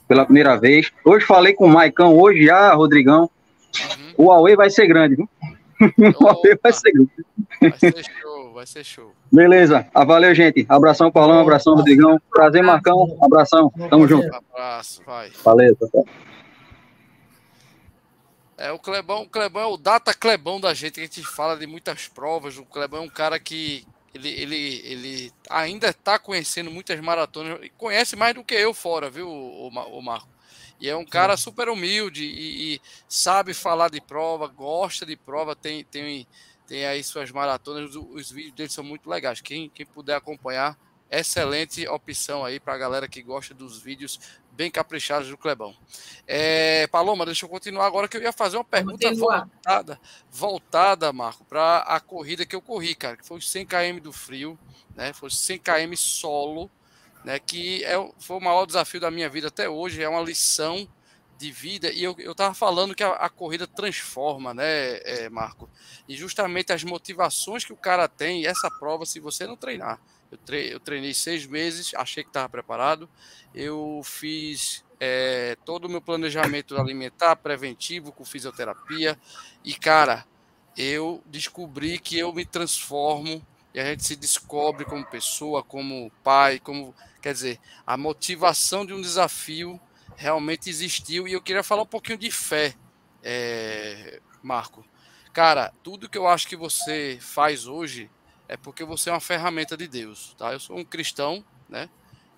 pela 0.08 0.26
primeira 0.26 0.58
vez. 0.58 0.92
Hoje 1.04 1.26
falei 1.26 1.54
com 1.54 1.66
o 1.66 1.70
Maicão, 1.70 2.18
hoje 2.18 2.46
já, 2.46 2.74
Rodrigão. 2.74 3.30
Uhum. 3.98 4.14
O 4.18 4.26
Huawei 4.26 4.56
vai 4.56 4.70
ser 4.70 4.88
grande, 4.88 5.16
viu? 5.16 5.30
O 6.20 6.24
Huawei 6.24 6.58
vai 6.62 6.74
ser 6.74 6.92
grande. 6.92 7.12
Vai 7.60 7.72
ser 7.72 8.04
show 8.04 8.42
vai 8.54 8.66
ser 8.66 8.84
show. 8.84 9.12
Beleza. 9.32 9.88
Ah, 9.94 10.04
valeu, 10.04 10.34
gente. 10.36 10.66
Abração, 10.70 11.12
Paulão. 11.12 11.39
Abração, 11.39 11.76
Rodrigão. 11.76 12.20
Prazer, 12.30 12.62
Marcão. 12.62 13.18
Abração. 13.22 13.72
Tamo 13.89 14.08
junto. 14.08 14.28
Abraço, 14.54 15.02
vai. 15.06 15.30
Valeu, 15.44 15.76
tá 15.76 15.88
É, 18.62 18.72
o 18.72 18.78
Clebão, 18.78 19.24
o 19.24 19.30
Clebão 19.30 19.64
é 19.64 19.66
o 19.66 19.78
data 19.78 20.14
Clebão 20.14 20.59
da 20.59 20.72
gente, 20.74 20.93
que 20.93 20.99
a 21.01 21.03
gente 21.03 21.24
fala 21.24 21.57
de 21.57 21.66
muitas 21.66 22.07
provas. 22.07 22.57
O 22.57 22.66
Clebão 22.66 23.01
é 23.01 23.05
um 23.05 23.09
cara 23.09 23.39
que 23.39 23.88
ele, 24.14 24.30
ele, 24.30 24.82
ele 24.84 25.34
ainda 25.49 25.89
está 25.89 26.20
conhecendo 26.20 26.70
muitas 26.70 26.99
maratonas, 26.99 27.59
conhece 27.78 28.16
mais 28.16 28.36
do 28.36 28.43
que 28.43 28.53
eu 28.53 28.74
fora, 28.74 29.09
viu, 29.09 29.28
o, 29.28 29.68
o 29.68 30.01
Marco? 30.01 30.30
E 30.80 30.88
é 30.88 30.95
um 30.95 31.05
cara 31.05 31.38
super 31.38 31.70
humilde 31.70 32.24
e, 32.24 32.76
e, 32.76 32.82
sabe 33.07 33.53
falar 33.53 33.89
de 33.89 33.99
prova, 33.99 34.47
gosta 34.47 35.05
de 35.05 35.16
prova, 35.16 35.55
tem, 35.55 35.84
tem 35.86 36.28
tem 36.68 36.86
aí 36.86 37.03
suas 37.03 37.30
maratonas, 37.32 37.95
os 37.95 38.32
vídeos 38.32 38.55
dele 38.55 38.70
são 38.70 38.82
muito 38.82 39.09
legais. 39.09 39.41
Quem, 39.41 39.70
quem 39.70 39.86
puder 39.86 40.16
acompanhar, 40.16 40.78
excelente 41.09 41.86
opção 41.86 42.45
aí 42.45 42.62
para 42.62 42.74
a 42.74 42.78
galera 42.78 43.09
que 43.09 43.22
gosta 43.22 43.53
dos 43.53 43.82
vídeos 43.82 44.18
bem 44.52 44.70
caprichados 44.70 45.30
do 45.30 45.38
Clebão. 45.38 45.76
É, 46.28 46.88
Paloma, 46.88 47.26
deixa 47.26 47.45
eu 47.45 47.49
continuar 47.49 47.86
agora 47.86 48.08
que 48.08 48.18
eu 48.18 48.22
ia 48.22 48.32
fazer 48.32 48.58
uma 48.58 48.64
pergunta 48.64 49.14
voltada, 49.14 49.99
voltada, 50.30 51.14
Marco, 51.14 51.43
para 51.45 51.80
a 51.80 51.99
corrida 51.99 52.45
que 52.45 52.56
eu 52.56 52.62
corri, 52.62 52.95
cara, 52.95 53.18
que 53.18 53.26
foi 53.26 53.41
100 53.41 53.66
km 53.66 53.99
do 54.02 54.12
frio, 54.12 54.58
né? 54.95 55.14
Foi 55.14 55.30
100 55.30 55.60
km 55.60 55.95
solo, 55.95 56.70
né? 57.24 57.39
Que 57.39 57.84
é, 57.84 57.95
foi 58.20 58.38
o 58.38 58.41
maior 58.41 58.66
desafio 58.66 58.99
da 58.99 59.12
minha 59.12 59.30
vida 59.30 59.47
até 59.47 59.70
hoje, 59.70 60.04
é 60.04 60.10
uma 60.10 60.22
lição 60.22 60.88
de 61.41 61.52
vida, 61.52 61.91
e 61.91 62.04
eu, 62.04 62.16
eu 62.20 62.36
tava 62.36 62.54
falando 62.54 62.93
que 62.93 63.04
a, 63.04 63.14
a 63.14 63.28
corrida 63.28 63.66
transforma, 63.66 64.54
né, 64.54 64.97
é, 64.97 65.28
Marco? 65.28 65.68
E 66.08 66.16
justamente 66.16 66.72
as 66.72 66.84
motivações 66.84 67.66
que 67.66 67.74
o 67.74 67.78
cara 67.78 68.08
tem, 68.08 68.45
essa 68.45 68.70
prova, 68.70 69.08
se 69.08 69.20
você 69.20 69.47
não 69.47 69.58
treinar. 69.58 69.99
Eu, 70.32 70.38
tre 70.38 70.72
eu 70.72 70.80
treinei 70.80 71.14
seis 71.14 71.46
meses, 71.46 71.94
achei 71.96 72.24
que 72.24 72.30
estava 72.30 72.48
preparado, 72.48 73.10
eu 73.54 74.02
fiz 74.04 74.84
é, 75.00 75.58
todo 75.66 75.86
o 75.86 75.90
meu 75.90 76.02
planejamento 76.02 76.80
alimentar, 76.80 77.36
preventivo, 77.36 78.12
com 78.12 78.24
fisioterapia, 78.24 79.20
e 79.64 79.74
cara, 79.74 80.26
eu 80.78 81.22
descobri 81.26 82.00
que 82.00 82.18
eu 82.18 82.34
me 82.34 82.46
transformo 82.46 83.46
e 83.74 83.80
a 83.80 83.86
gente 83.86 84.04
se 84.04 84.16
descobre 84.16 84.86
como 84.86 85.06
pessoa, 85.06 85.64
como 85.64 86.12
pai, 86.24 86.60
como 86.60 86.94
quer 87.22 87.34
dizer, 87.34 87.60
a 87.86 87.96
motivação 87.96 88.86
de 88.86 88.94
um 88.94 89.02
desafio 89.02 89.80
realmente 90.16 90.70
existiu. 90.70 91.28
E 91.28 91.34
eu 91.34 91.42
queria 91.42 91.64
falar 91.64 91.84
um 91.84 91.88
pouquinho 91.88 92.18
de 92.18 92.30
fé, 92.32 92.74
é, 93.24 94.20
Marco. 94.44 94.86
Cara, 95.32 95.74
tudo 95.82 96.10
que 96.10 96.18
eu 96.18 96.28
acho 96.28 96.48
que 96.48 96.56
você 96.56 97.18
faz 97.22 97.66
hoje 97.66 98.10
é 98.52 98.58
porque 98.58 98.84
você 98.84 99.10
é 99.10 99.14
uma 99.14 99.22
ferramenta 99.22 99.78
de 99.78 99.88
Deus, 99.88 100.36
tá? 100.38 100.52
Eu 100.52 100.60
sou 100.60 100.78
um 100.78 100.84
cristão, 100.84 101.41
né? 101.70 101.89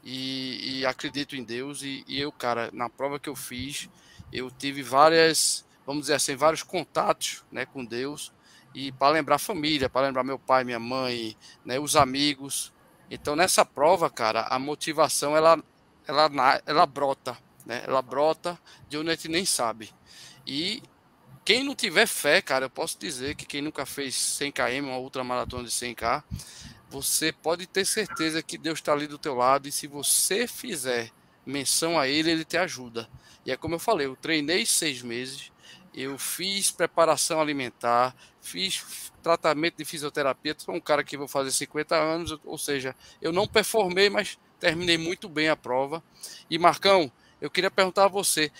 E, 0.04 0.82
e 0.82 0.86
acredito 0.86 1.36
em 1.36 1.44
Deus. 1.44 1.82
E, 1.82 2.06
e, 2.08 2.22
eu, 2.22 2.32
cara, 2.32 2.70
na 2.72 2.88
prova 2.88 3.20
que 3.20 3.28
eu 3.28 3.36
fiz, 3.36 3.90
eu 4.32 4.52
tive 4.52 4.84
várias, 4.84 5.66
vamos 5.88 6.04
dizer 6.04 6.14
assim, 6.14 6.36
vários 6.36 6.62
contatos, 6.62 7.44
né, 7.52 7.66
com 7.66 7.84
Deus. 7.84 8.32
E 8.76 8.92
para 8.92 9.12
lembrar 9.12 9.38
a 9.38 9.40
família, 9.40 9.90
para 9.90 10.06
lembrar 10.06 10.24
meu 10.24 10.38
pai, 10.38 10.64
minha 10.64 10.80
mãe, 10.80 11.36
né, 11.66 11.80
os 11.80 11.96
amigos. 11.96 12.72
Então 13.10 13.36
nessa 13.36 13.66
prova, 13.66 14.08
cara, 14.08 14.42
a 14.42 14.60
motivação 14.60 15.36
ela, 15.36 15.64
ela, 16.08 16.62
ela 16.68 16.86
brota, 16.86 17.36
né? 17.66 17.82
Ela 17.88 18.04
brota 18.04 18.60
de 18.88 19.00
onde 19.00 19.10
a 19.10 19.16
gente 19.16 19.30
nem 19.30 19.46
sabe. 19.46 19.90
E 20.46 20.84
quem 21.46 21.64
não 21.64 21.76
tiver 21.76 22.08
fé, 22.08 22.42
cara, 22.42 22.66
eu 22.66 22.70
posso 22.70 22.98
dizer 22.98 23.36
que 23.36 23.46
quem 23.46 23.62
nunca 23.62 23.86
fez 23.86 24.16
100 24.16 24.52
km, 24.52 24.84
uma 24.84 24.98
ultramaratona 24.98 25.64
de 25.64 25.72
100k, 25.72 26.24
você 26.90 27.32
pode 27.32 27.68
ter 27.68 27.86
certeza 27.86 28.42
que 28.42 28.58
Deus 28.58 28.80
está 28.80 28.94
ali 28.94 29.08
do 29.08 29.18
teu 29.18 29.36
lado 29.36 29.68
e 29.68 29.72
se 29.72 29.88
você 29.88 30.48
fizer 30.48 31.12
menção 31.46 32.00
a 32.00 32.08
Ele, 32.08 32.32
Ele 32.32 32.46
te 32.46 32.56
ajuda. 32.56 33.10
E 33.46 33.52
é 33.52 33.58
como 33.58 33.76
eu 33.76 33.80
falei, 33.80 34.08
eu 34.08 34.16
treinei 34.16 34.66
seis 34.66 35.02
meses, 35.02 35.52
eu 35.94 36.18
fiz 36.18 36.72
preparação 36.72 37.42
alimentar, 37.42 38.16
fiz 38.42 39.12
tratamento 39.22 39.78
de 39.78 39.86
fisioterapia, 39.86 40.56
sou 40.58 40.76
um 40.76 40.80
cara 40.80 41.04
que 41.04 41.18
vou 41.18 41.28
fazer 41.28 41.52
50 41.52 41.96
anos, 41.96 42.40
ou 42.46 42.58
seja, 42.58 42.96
eu 43.22 43.32
não 43.32 43.48
performei, 43.48 44.10
mas 44.10 44.40
terminei 44.60 44.98
muito 44.98 45.28
bem 45.28 45.50
a 45.50 45.56
prova. 45.56 46.02
E 46.50 46.58
Marcão, 46.58 47.12
eu 47.42 47.50
queria 47.50 47.70
perguntar 47.70 48.06
a 48.06 48.08
você, 48.10 48.52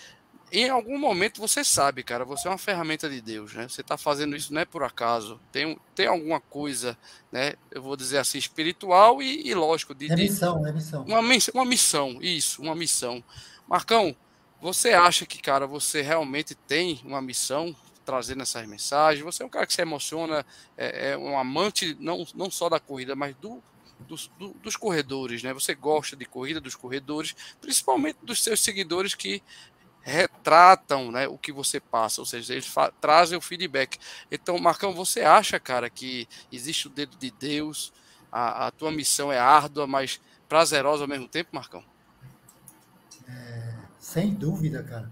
em 0.60 0.68
algum 0.68 0.98
momento 0.98 1.40
você 1.40 1.64
sabe, 1.64 2.02
cara, 2.02 2.24
você 2.24 2.46
é 2.46 2.50
uma 2.50 2.58
ferramenta 2.58 3.08
de 3.08 3.20
Deus, 3.20 3.54
né? 3.54 3.68
Você 3.68 3.80
está 3.80 3.96
fazendo 3.96 4.36
isso 4.36 4.52
não 4.52 4.60
é 4.60 4.64
por 4.64 4.82
acaso. 4.82 5.40
Tem, 5.50 5.78
tem 5.94 6.06
alguma 6.06 6.40
coisa, 6.40 6.96
né? 7.32 7.54
Eu 7.70 7.82
vou 7.82 7.96
dizer 7.96 8.18
assim, 8.18 8.38
espiritual 8.38 9.22
e, 9.22 9.48
e 9.48 9.54
lógico. 9.54 9.94
De, 9.94 10.12
é 10.12 10.14
missão, 10.14 10.66
é 10.66 10.72
missão. 10.72 11.02
Uma, 11.02 11.20
uma 11.54 11.64
missão, 11.64 12.18
isso, 12.20 12.62
uma 12.62 12.74
missão. 12.74 13.22
Marcão, 13.66 14.14
você 14.60 14.90
acha 14.90 15.26
que, 15.26 15.42
cara, 15.42 15.66
você 15.66 16.02
realmente 16.02 16.54
tem 16.54 17.00
uma 17.04 17.20
missão 17.20 17.74
trazendo 18.04 18.42
essas 18.42 18.66
mensagens? 18.66 19.24
Você 19.24 19.42
é 19.42 19.46
um 19.46 19.50
cara 19.50 19.66
que 19.66 19.74
se 19.74 19.82
emociona, 19.82 20.46
é, 20.76 21.10
é 21.10 21.18
um 21.18 21.38
amante 21.38 21.96
não, 21.98 22.24
não 22.34 22.50
só 22.50 22.68
da 22.68 22.78
corrida, 22.78 23.16
mas 23.16 23.34
do, 23.36 23.62
dos, 24.00 24.30
do, 24.38 24.50
dos 24.62 24.76
corredores, 24.76 25.42
né? 25.42 25.52
Você 25.52 25.74
gosta 25.74 26.16
de 26.16 26.24
corrida 26.24 26.60
dos 26.60 26.74
corredores, 26.74 27.34
principalmente 27.60 28.18
dos 28.22 28.42
seus 28.42 28.60
seguidores 28.60 29.14
que 29.14 29.42
retratam 30.04 31.10
né, 31.10 31.26
o 31.26 31.38
que 31.38 31.50
você 31.50 31.80
passa, 31.80 32.20
ou 32.20 32.26
seja, 32.26 32.52
eles 32.52 32.72
trazem 33.00 33.38
o 33.38 33.40
feedback. 33.40 33.98
Então, 34.30 34.58
Marcão, 34.58 34.92
você 34.92 35.22
acha, 35.22 35.58
cara, 35.58 35.88
que 35.88 36.28
existe 36.52 36.86
o 36.86 36.90
dedo 36.90 37.16
de 37.16 37.30
Deus, 37.30 37.92
a, 38.30 38.66
a 38.66 38.70
tua 38.70 38.92
missão 38.92 39.32
é 39.32 39.38
árdua, 39.38 39.86
mas 39.86 40.20
prazerosa 40.46 41.04
ao 41.04 41.08
mesmo 41.08 41.26
tempo, 41.26 41.50
Marcão? 41.54 41.82
É, 43.26 43.74
sem 43.98 44.34
dúvida, 44.34 44.82
cara. 44.82 45.10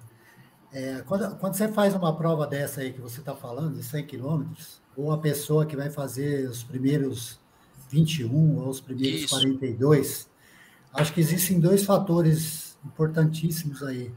É, 0.71 1.03
quando, 1.07 1.37
quando 1.37 1.55
você 1.55 1.69
faz 1.69 1.95
uma 1.95 2.15
prova 2.15 2.47
dessa 2.47 2.83
aí 2.83 2.93
que 2.93 3.01
você 3.01 3.21
está 3.21 3.35
falando, 3.35 3.77
de 3.77 3.83
100 3.83 4.07
quilômetros, 4.07 4.81
ou 4.95 5.11
a 5.11 5.19
pessoa 5.19 5.65
que 5.65 5.75
vai 5.75 5.91
fazer 5.91 6.49
os 6.49 6.63
primeiros 6.63 7.41
21 7.89 8.59
ou 8.59 8.69
os 8.69 8.81
primeiros 8.81 9.23
Isso. 9.23 9.35
42, 9.35 10.29
acho 10.93 11.13
que 11.15 11.21
existem 11.21 11.59
dois 11.59 11.85
fatores 11.85 12.77
importantíssimos 12.85 13.83
aí 13.83 14.13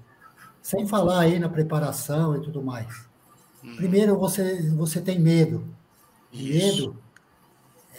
sem 0.65 0.87
falar 0.87 1.19
aí 1.19 1.37
na 1.37 1.47
preparação 1.47 2.35
e 2.35 2.41
tudo 2.41 2.59
mais. 2.59 3.07
Uhum. 3.63 3.75
Primeiro, 3.75 4.17
você, 4.17 4.67
você 4.71 4.99
tem 4.99 5.19
medo. 5.19 5.63
Medo 6.33 6.97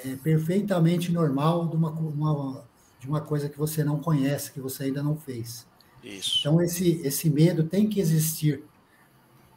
é 0.04 0.16
perfeitamente 0.16 1.12
normal 1.12 1.68
de 1.68 1.76
uma, 1.76 1.90
uma, 1.90 2.64
de 2.98 3.06
uma 3.06 3.20
coisa 3.20 3.48
que 3.48 3.56
você 3.56 3.84
não 3.84 4.00
conhece, 4.00 4.50
que 4.50 4.58
você 4.58 4.82
ainda 4.82 5.00
não 5.00 5.16
fez. 5.16 5.64
Isso. 6.02 6.40
Então, 6.40 6.60
esse, 6.60 7.00
esse 7.04 7.30
medo 7.30 7.62
tem 7.62 7.88
que 7.88 8.00
existir. 8.00 8.64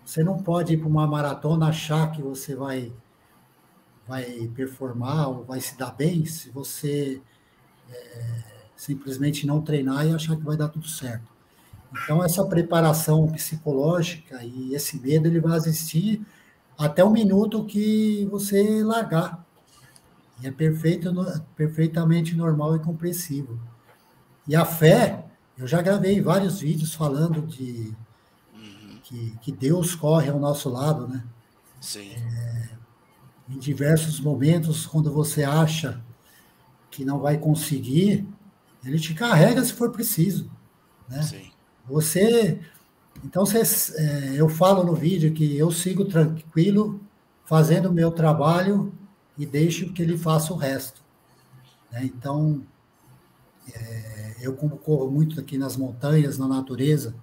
Você 0.06 0.24
não 0.24 0.44
pode 0.44 0.76
ir 0.76 0.78
para 0.78 0.88
uma 0.88 1.08
maratona 1.08 1.70
achar 1.70 2.12
que 2.12 2.22
você 2.22 2.54
vai, 2.54 2.94
vai 4.08 4.52
performar 4.54 5.30
ou 5.30 5.44
vai 5.44 5.60
se 5.60 5.76
dar 5.76 5.96
bem 5.96 6.28
se 6.28 6.52
você 6.52 7.20
é, 7.92 8.42
simplesmente 8.76 9.48
não 9.48 9.64
treinar 9.64 10.06
e 10.06 10.14
achar 10.14 10.36
que 10.38 10.44
vai 10.44 10.56
dar 10.56 10.68
tudo 10.68 10.88
certo. 10.88 11.39
Então, 11.92 12.24
essa 12.24 12.46
preparação 12.46 13.28
psicológica 13.28 14.44
e 14.44 14.74
esse 14.76 15.00
medo, 15.00 15.28
ele 15.28 15.40
vai 15.40 15.58
existir 15.58 16.26
até 16.78 17.04
o 17.04 17.10
minuto 17.10 17.66
que 17.66 18.28
você 18.32 18.84
largar. 18.84 19.46
E 20.42 20.48
é 20.48 20.52
perfeito, 20.52 21.12
perfeitamente 21.56 22.36
normal 22.36 22.76
e 22.76 22.80
compreensível. 22.80 23.60
E 24.48 24.56
a 24.56 24.64
fé, 24.64 25.26
eu 25.58 25.68
já 25.68 25.82
gravei 25.82 26.22
vários 26.22 26.62
vídeos 26.62 26.94
falando 26.94 27.46
de 27.46 27.94
que, 29.10 29.38
que 29.42 29.52
Deus 29.52 29.96
corre 29.96 30.30
ao 30.30 30.40
nosso 30.40 30.70
lado, 30.70 31.08
né? 31.08 31.24
Sim. 31.82 32.12
É, 32.12 32.70
em 33.50 33.58
diversos 33.58 34.20
momentos, 34.20 34.86
quando 34.86 35.12
você 35.12 35.44
acha 35.44 36.00
que 36.92 37.04
não 37.04 37.20
vai 37.20 37.38
conseguir, 37.38 38.28
ele 38.86 39.00
te 39.00 39.16
carrega 39.16 39.64
se 39.66 39.74
for 39.74 39.92
preciso, 39.92 40.52
né? 41.08 41.24
Sim. 41.24 41.49
Você. 41.90 42.60
Então, 43.24 43.46
você, 43.46 43.62
é, 43.98 44.34
eu 44.36 44.48
falo 44.48 44.84
no 44.84 44.96
vídeo 44.96 45.34
que 45.34 45.58
eu 45.58 45.72
sigo 45.72 46.06
tranquilo, 46.06 47.02
fazendo 47.46 47.90
o 47.90 47.94
meu 47.94 48.12
trabalho 48.12 48.94
e 49.38 49.46
deixo 49.46 49.92
que 49.92 50.02
ele 50.02 50.18
faça 50.18 50.54
o 50.54 50.56
resto. 50.56 51.02
Né? 51.92 52.06
Então, 52.06 52.62
é, 53.74 54.36
eu, 54.42 54.54
como 54.56 54.78
corro 54.78 55.10
muito 55.10 55.40
aqui 55.40 55.58
nas 55.58 55.76
montanhas, 55.76 56.38
na 56.38 56.48
natureza, 56.48 57.16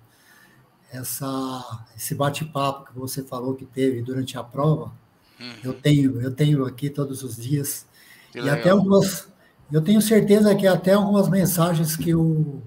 essa, 0.91 1.85
esse 1.97 2.15
bate-papo 2.15 2.93
que 2.93 2.99
você 2.99 3.23
falou 3.23 3.55
que 3.55 3.65
teve 3.65 4.03
durante 4.03 4.37
a 4.39 4.43
prova, 4.43 4.93
uhum. 5.41 5.55
eu 5.65 5.73
tenho 5.73 6.21
eu 6.21 6.35
tenho 6.35 6.65
aqui 6.65 6.91
todos 6.91 7.23
os 7.23 7.37
dias. 7.37 7.87
Que 8.33 8.39
e 8.39 8.43
legal. 8.43 8.59
até 8.59 8.71
algumas. 8.71 9.29
Eu 9.71 9.83
tenho 9.83 10.01
certeza 10.01 10.55
que 10.55 10.67
até 10.67 10.93
algumas 10.93 11.29
mensagens 11.29 11.97
que 11.97 12.11
eu, 12.11 12.63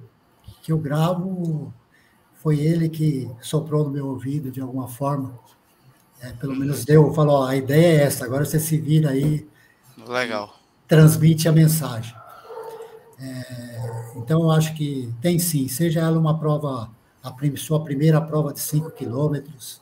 que 0.61 0.71
eu 0.71 0.77
gravo 0.77 1.73
foi 2.39 2.59
ele 2.59 2.89
que 2.89 3.29
soprou 3.41 3.83
no 3.83 3.89
meu 3.89 4.07
ouvido 4.07 4.49
de 4.49 4.61
alguma 4.61 4.87
forma. 4.87 5.37
É, 6.21 6.31
pelo 6.33 6.55
menos 6.55 6.83
deu, 6.83 7.13
falou, 7.13 7.43
a 7.43 7.55
ideia 7.55 8.01
é 8.01 8.03
essa, 8.03 8.25
agora 8.25 8.43
você 8.43 8.59
se 8.59 8.77
vira 8.77 9.11
aí. 9.11 9.47
Legal. 10.07 10.53
Transmite 10.87 11.47
a 11.47 11.51
mensagem. 11.51 12.13
É, 13.19 14.11
então, 14.15 14.43
eu 14.43 14.51
acho 14.51 14.73
que 14.73 15.13
tem 15.21 15.37
sim, 15.37 15.67
seja 15.67 15.99
ela 16.01 16.17
uma 16.17 16.37
prova, 16.37 16.89
a 17.21 17.31
prim, 17.31 17.55
sua 17.55 17.83
primeira 17.83 18.21
prova 18.21 18.53
de 18.53 18.61
5 18.61 18.91
quilômetros, 18.91 19.81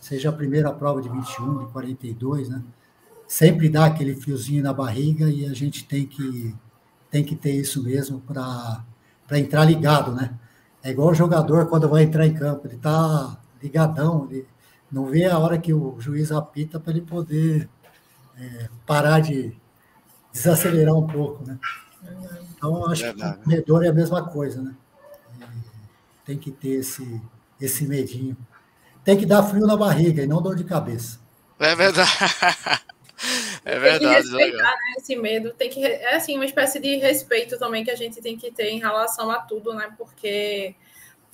seja 0.00 0.28
a 0.28 0.32
primeira 0.32 0.70
prova 0.70 1.00
de 1.00 1.08
21, 1.08 1.64
de 1.64 1.72
42, 1.72 2.50
né? 2.50 2.62
Sempre 3.26 3.70
dá 3.70 3.86
aquele 3.86 4.14
fiozinho 4.14 4.62
na 4.62 4.72
barriga 4.72 5.30
e 5.30 5.46
a 5.46 5.54
gente 5.54 5.84
tem 5.84 6.06
que, 6.06 6.54
tem 7.10 7.24
que 7.24 7.34
ter 7.34 7.52
isso 7.52 7.82
mesmo 7.82 8.20
para 8.20 8.84
entrar 9.32 9.64
ligado, 9.64 10.12
né? 10.12 10.38
É 10.84 10.90
igual 10.90 11.08
o 11.08 11.14
jogador 11.14 11.66
quando 11.66 11.88
vai 11.88 12.02
entrar 12.02 12.26
em 12.26 12.34
campo, 12.34 12.66
ele 12.66 12.76
está 12.76 13.38
ligadão, 13.62 14.28
ele 14.30 14.46
não 14.92 15.06
vê 15.06 15.24
a 15.24 15.38
hora 15.38 15.58
que 15.58 15.72
o 15.72 15.98
juiz 15.98 16.30
apita 16.30 16.78
para 16.78 16.92
ele 16.92 17.00
poder 17.00 17.68
é, 18.38 18.68
parar 18.84 19.20
de 19.20 19.56
desacelerar 20.30 20.94
um 20.94 21.06
pouco, 21.06 21.42
né? 21.46 21.58
Então, 22.54 22.76
eu 22.76 22.90
acho 22.90 23.14
que 23.14 23.24
o 23.24 23.34
corredor 23.38 23.84
é 23.84 23.88
a 23.88 23.94
mesma 23.94 24.28
coisa, 24.28 24.60
né? 24.60 24.74
Tem 26.22 26.36
que 26.36 26.50
ter 26.50 26.80
esse, 26.80 27.20
esse 27.58 27.86
medinho. 27.86 28.36
Tem 29.02 29.16
que 29.16 29.24
dar 29.24 29.42
frio 29.42 29.66
na 29.66 29.76
barriga 29.76 30.22
e 30.22 30.26
não 30.26 30.42
dor 30.42 30.54
de 30.54 30.64
cabeça. 30.64 31.18
É 31.58 31.74
verdade. 31.74 32.10
É 33.64 33.78
verdade. 33.80 33.98
Tem 33.98 34.08
que 34.08 34.14
respeitar 34.14 34.72
né, 34.72 34.94
esse 34.98 35.16
medo. 35.16 35.54
Tem 35.54 35.70
que, 35.70 35.84
é 35.84 36.16
assim, 36.16 36.36
uma 36.36 36.44
espécie 36.44 36.78
de 36.78 36.96
respeito 36.96 37.58
também 37.58 37.84
que 37.84 37.90
a 37.90 37.96
gente 37.96 38.20
tem 38.20 38.36
que 38.36 38.50
ter 38.50 38.70
em 38.70 38.78
relação 38.78 39.30
a 39.30 39.38
tudo, 39.38 39.72
né? 39.74 39.92
Porque 39.96 40.74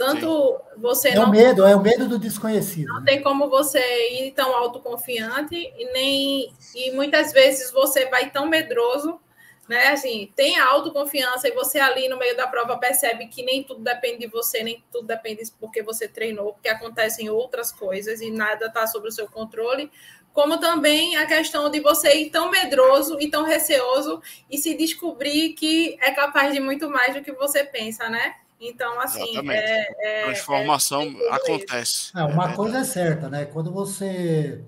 tanto 0.00 0.26
Sim. 0.26 0.80
você 0.80 1.08
é 1.10 1.14
não. 1.14 1.24
É 1.24 1.26
o 1.26 1.30
medo, 1.30 1.66
é 1.66 1.76
o 1.76 1.82
medo 1.82 2.08
do 2.08 2.18
desconhecido. 2.18 2.86
Não 2.88 3.00
né? 3.00 3.06
tem 3.06 3.22
como 3.22 3.50
você 3.50 3.78
ir 4.22 4.30
tão 4.32 4.56
autoconfiante 4.56 5.54
e 5.54 5.92
nem. 5.92 6.54
E 6.74 6.90
muitas 6.92 7.32
vezes 7.32 7.70
você 7.70 8.06
vai 8.06 8.30
tão 8.30 8.48
medroso. 8.48 9.20
Né, 9.68 9.86
assim, 9.86 10.32
tem 10.34 10.58
a 10.58 10.66
autoconfiança 10.66 11.46
e 11.46 11.52
você 11.52 11.78
ali 11.78 12.08
no 12.08 12.18
meio 12.18 12.36
da 12.36 12.44
prova 12.48 12.76
percebe 12.76 13.28
que 13.28 13.40
nem 13.40 13.62
tudo 13.62 13.80
depende 13.80 14.18
de 14.18 14.26
você, 14.26 14.64
nem 14.64 14.82
tudo 14.90 15.06
depende 15.06 15.44
porque 15.60 15.80
você 15.80 16.08
treinou, 16.08 16.54
porque 16.54 16.68
acontecem 16.68 17.30
outras 17.30 17.70
coisas 17.70 18.20
e 18.20 18.32
nada 18.32 18.66
está 18.66 18.84
sob 18.88 19.06
o 19.06 19.12
seu 19.12 19.28
controle 19.28 19.88
como 20.32 20.58
também 20.58 21.16
a 21.16 21.26
questão 21.26 21.70
de 21.70 21.80
você 21.80 22.14
ir 22.14 22.30
tão 22.30 22.50
medroso 22.50 23.18
e 23.20 23.28
tão 23.30 23.44
receoso 23.44 24.22
e 24.48 24.58
se 24.58 24.74
descobrir 24.74 25.54
que 25.54 25.96
é 26.00 26.12
capaz 26.12 26.52
de 26.52 26.60
muito 26.60 26.88
mais 26.88 27.14
do 27.14 27.22
que 27.22 27.32
você 27.32 27.64
pensa, 27.64 28.08
né? 28.08 28.36
Então, 28.60 29.00
assim, 29.00 29.22
Exatamente. 29.22 29.58
é, 29.58 29.88
é, 30.00 30.24
Transformação 30.26 31.02
é, 31.02 31.32
acontece. 31.32 32.12
É, 32.14 32.22
uma 32.24 32.52
É 32.52 32.54
coisa 32.54 32.78
é 32.78 32.84
certa, 32.84 33.28
né? 33.28 33.46
Quando 33.46 33.72
você 33.72 34.62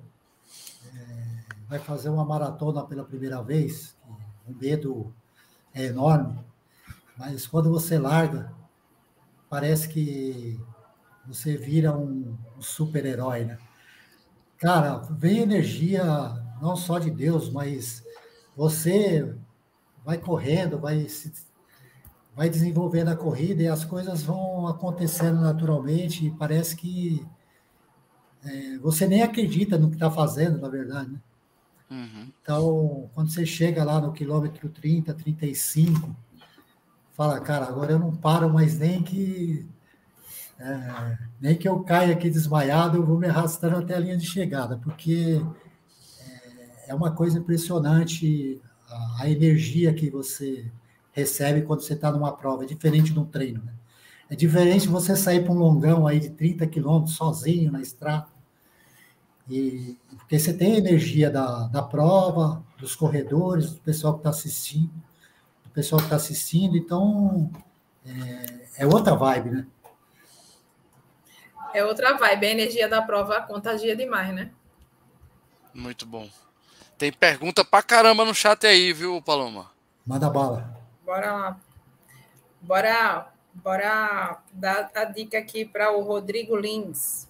é, 0.95 1.55
vai 1.69 1.79
fazer 1.79 2.09
uma 2.09 2.25
maratona 2.25 2.85
pela 2.85 3.05
primeira 3.05 3.43
vez, 3.43 3.95
o 4.49 4.55
medo 4.55 5.15
é 5.75 5.85
enorme, 5.85 6.39
mas 7.17 7.47
quando 7.47 7.71
você 7.71 7.99
larga, 7.99 8.51
parece 9.49 9.89
que 9.89 10.59
você 11.27 11.57
vira 11.57 11.93
um, 11.93 12.37
um 12.57 12.63
super-herói, 12.63 13.45
né? 13.45 13.59
Cara, 14.63 14.99
vem 15.11 15.41
energia 15.41 16.05
não 16.61 16.77
só 16.77 17.01
de 17.01 17.11
Deus, 17.11 17.51
mas 17.51 18.05
você 18.57 19.35
vai 20.05 20.17
correndo, 20.17 20.79
vai 20.79 21.09
se 21.09 21.33
vai 22.33 22.49
desenvolvendo 22.49 23.09
a 23.09 23.17
corrida 23.17 23.61
e 23.61 23.67
as 23.67 23.85
coisas 23.85 24.23
vão 24.23 24.69
acontecendo 24.69 25.41
naturalmente 25.41 26.27
e 26.27 26.31
parece 26.31 26.77
que 26.77 27.27
é, 28.45 28.79
você 28.79 29.09
nem 29.09 29.23
acredita 29.23 29.77
no 29.77 29.89
que 29.89 29.97
está 29.97 30.09
fazendo, 30.09 30.61
na 30.61 30.69
verdade. 30.69 31.11
Né? 31.11 31.21
Uhum. 31.91 32.33
Então, 32.41 33.11
quando 33.15 33.33
você 33.33 33.45
chega 33.45 33.83
lá 33.83 34.01
no 34.01 34.13
quilômetro 34.13 34.69
30, 34.69 35.13
35, 35.13 36.15
fala, 37.15 37.41
cara, 37.41 37.67
agora 37.67 37.91
eu 37.91 37.99
não 37.99 38.15
paro 38.15 38.49
mais 38.49 38.79
nem 38.79 39.03
que 39.03 39.69
é, 40.63 41.19
nem 41.41 41.57
que 41.57 41.69
eu 41.69 41.81
caia 41.81 42.13
aqui 42.13 42.31
desmaiado, 42.31 42.97
eu 42.97 43.05
vou 43.05 43.19
me 43.19 43.27
arrastando 43.27 43.77
até 43.79 43.97
a 43.97 43.99
linha 43.99 44.17
de 44.17 44.25
chegada, 44.25 44.79
porque 44.79 45.43
é, 46.87 46.91
é 46.91 46.95
uma 46.95 47.11
coisa 47.11 47.39
impressionante 47.39 48.61
a, 48.89 49.23
a 49.23 49.31
energia 49.31 49.93
que 49.93 50.09
você 50.09 50.71
recebe 51.11 51.63
quando 51.63 51.81
você 51.81 51.95
está 51.95 52.13
numa 52.13 52.33
prova. 52.33 52.63
É 52.63 52.67
diferente 52.67 53.13
de 53.13 53.19
um 53.19 53.25
treino, 53.25 53.61
né? 53.65 53.73
É 54.31 54.37
diferente 54.37 54.89
você 54.89 55.17
sair 55.17 55.43
para 55.43 55.53
um 55.53 55.59
longão 55.59 56.07
aí 56.07 56.21
de 56.21 56.31
30 56.31 56.67
quilômetros 56.69 57.17
sozinho 57.17 57.73
na 57.73 57.83
estrada. 57.83 58.29
E, 59.51 59.99
porque 60.17 60.39
você 60.39 60.55
tem 60.55 60.75
a 60.75 60.79
energia 60.79 61.29
da, 61.29 61.67
da 61.67 61.83
prova, 61.83 62.65
dos 62.79 62.95
corredores, 62.95 63.73
do 63.73 63.81
pessoal 63.81 64.15
que 64.15 64.21
está 64.21 64.31
assistindo, 64.31 64.93
do 65.65 65.71
pessoal 65.75 65.99
que 65.99 66.07
está 66.07 66.17
assistindo, 66.17 66.77
então 66.77 67.51
é, 68.07 68.85
é 68.85 68.87
outra 68.87 69.15
vibe, 69.15 69.51
né? 69.51 69.67
É 71.75 71.85
outra 71.85 72.15
vibe. 72.15 72.47
A 72.47 72.51
energia 72.51 72.89
da 72.89 73.03
prova 73.03 73.41
contagia 73.43 73.97
demais, 73.97 74.35
né? 74.35 74.51
Muito 75.75 76.05
bom. 76.05 76.29
Tem 76.99 77.13
pergunta 77.13 77.65
pra 77.65 77.83
caramba 77.83 78.25
no 78.25 78.35
chat 78.35 78.67
aí, 78.67 78.93
viu, 78.93 79.21
Paloma? 79.23 79.71
Manda 80.07 80.29
bala. 80.31 80.77
Bora 81.05 81.33
lá. 81.33 81.61
Bora, 82.61 83.33
bora 83.53 84.39
dar 84.53 84.91
a 84.95 85.05
dica 85.05 85.39
aqui 85.39 85.65
para 85.65 85.91
o 85.91 86.03
Rodrigo 86.03 86.57
Lins. 86.57 87.29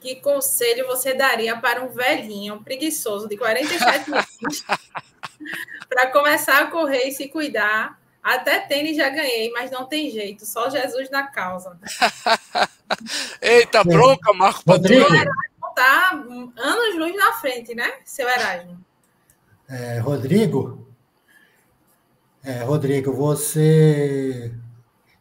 Que 0.00 0.16
conselho 0.16 0.86
você 0.86 1.14
daria 1.14 1.56
para 1.58 1.82
um 1.82 1.88
velhinho 1.88 2.62
preguiçoso 2.62 3.28
de 3.28 3.36
47 3.36 4.12
anos 4.12 4.64
para 5.88 6.10
começar 6.10 6.62
a 6.62 6.70
correr 6.70 7.08
e 7.08 7.12
se 7.12 7.28
cuidar? 7.28 8.00
Até 8.28 8.60
tênis 8.60 8.94
já 8.94 9.08
ganhei, 9.08 9.50
mas 9.52 9.70
não 9.70 9.86
tem 9.86 10.10
jeito, 10.10 10.44
só 10.44 10.68
Jesus 10.68 11.08
na 11.08 11.22
causa. 11.28 11.78
Eita, 13.40 13.82
bronca, 13.82 14.34
Marco 14.34 14.62
Rodrigo, 14.70 15.02
Patrulha. 15.02 15.24
Tá 15.74 16.10
anos 16.10 16.98
luz 16.98 17.16
na 17.16 17.32
frente, 17.34 17.74
né, 17.74 17.90
seu 18.04 18.28
Erasmo? 18.28 18.78
é, 19.68 19.98
Rodrigo, 20.00 20.86
é, 22.44 22.64
Rodrigo, 22.64 23.12
você, 23.14 24.52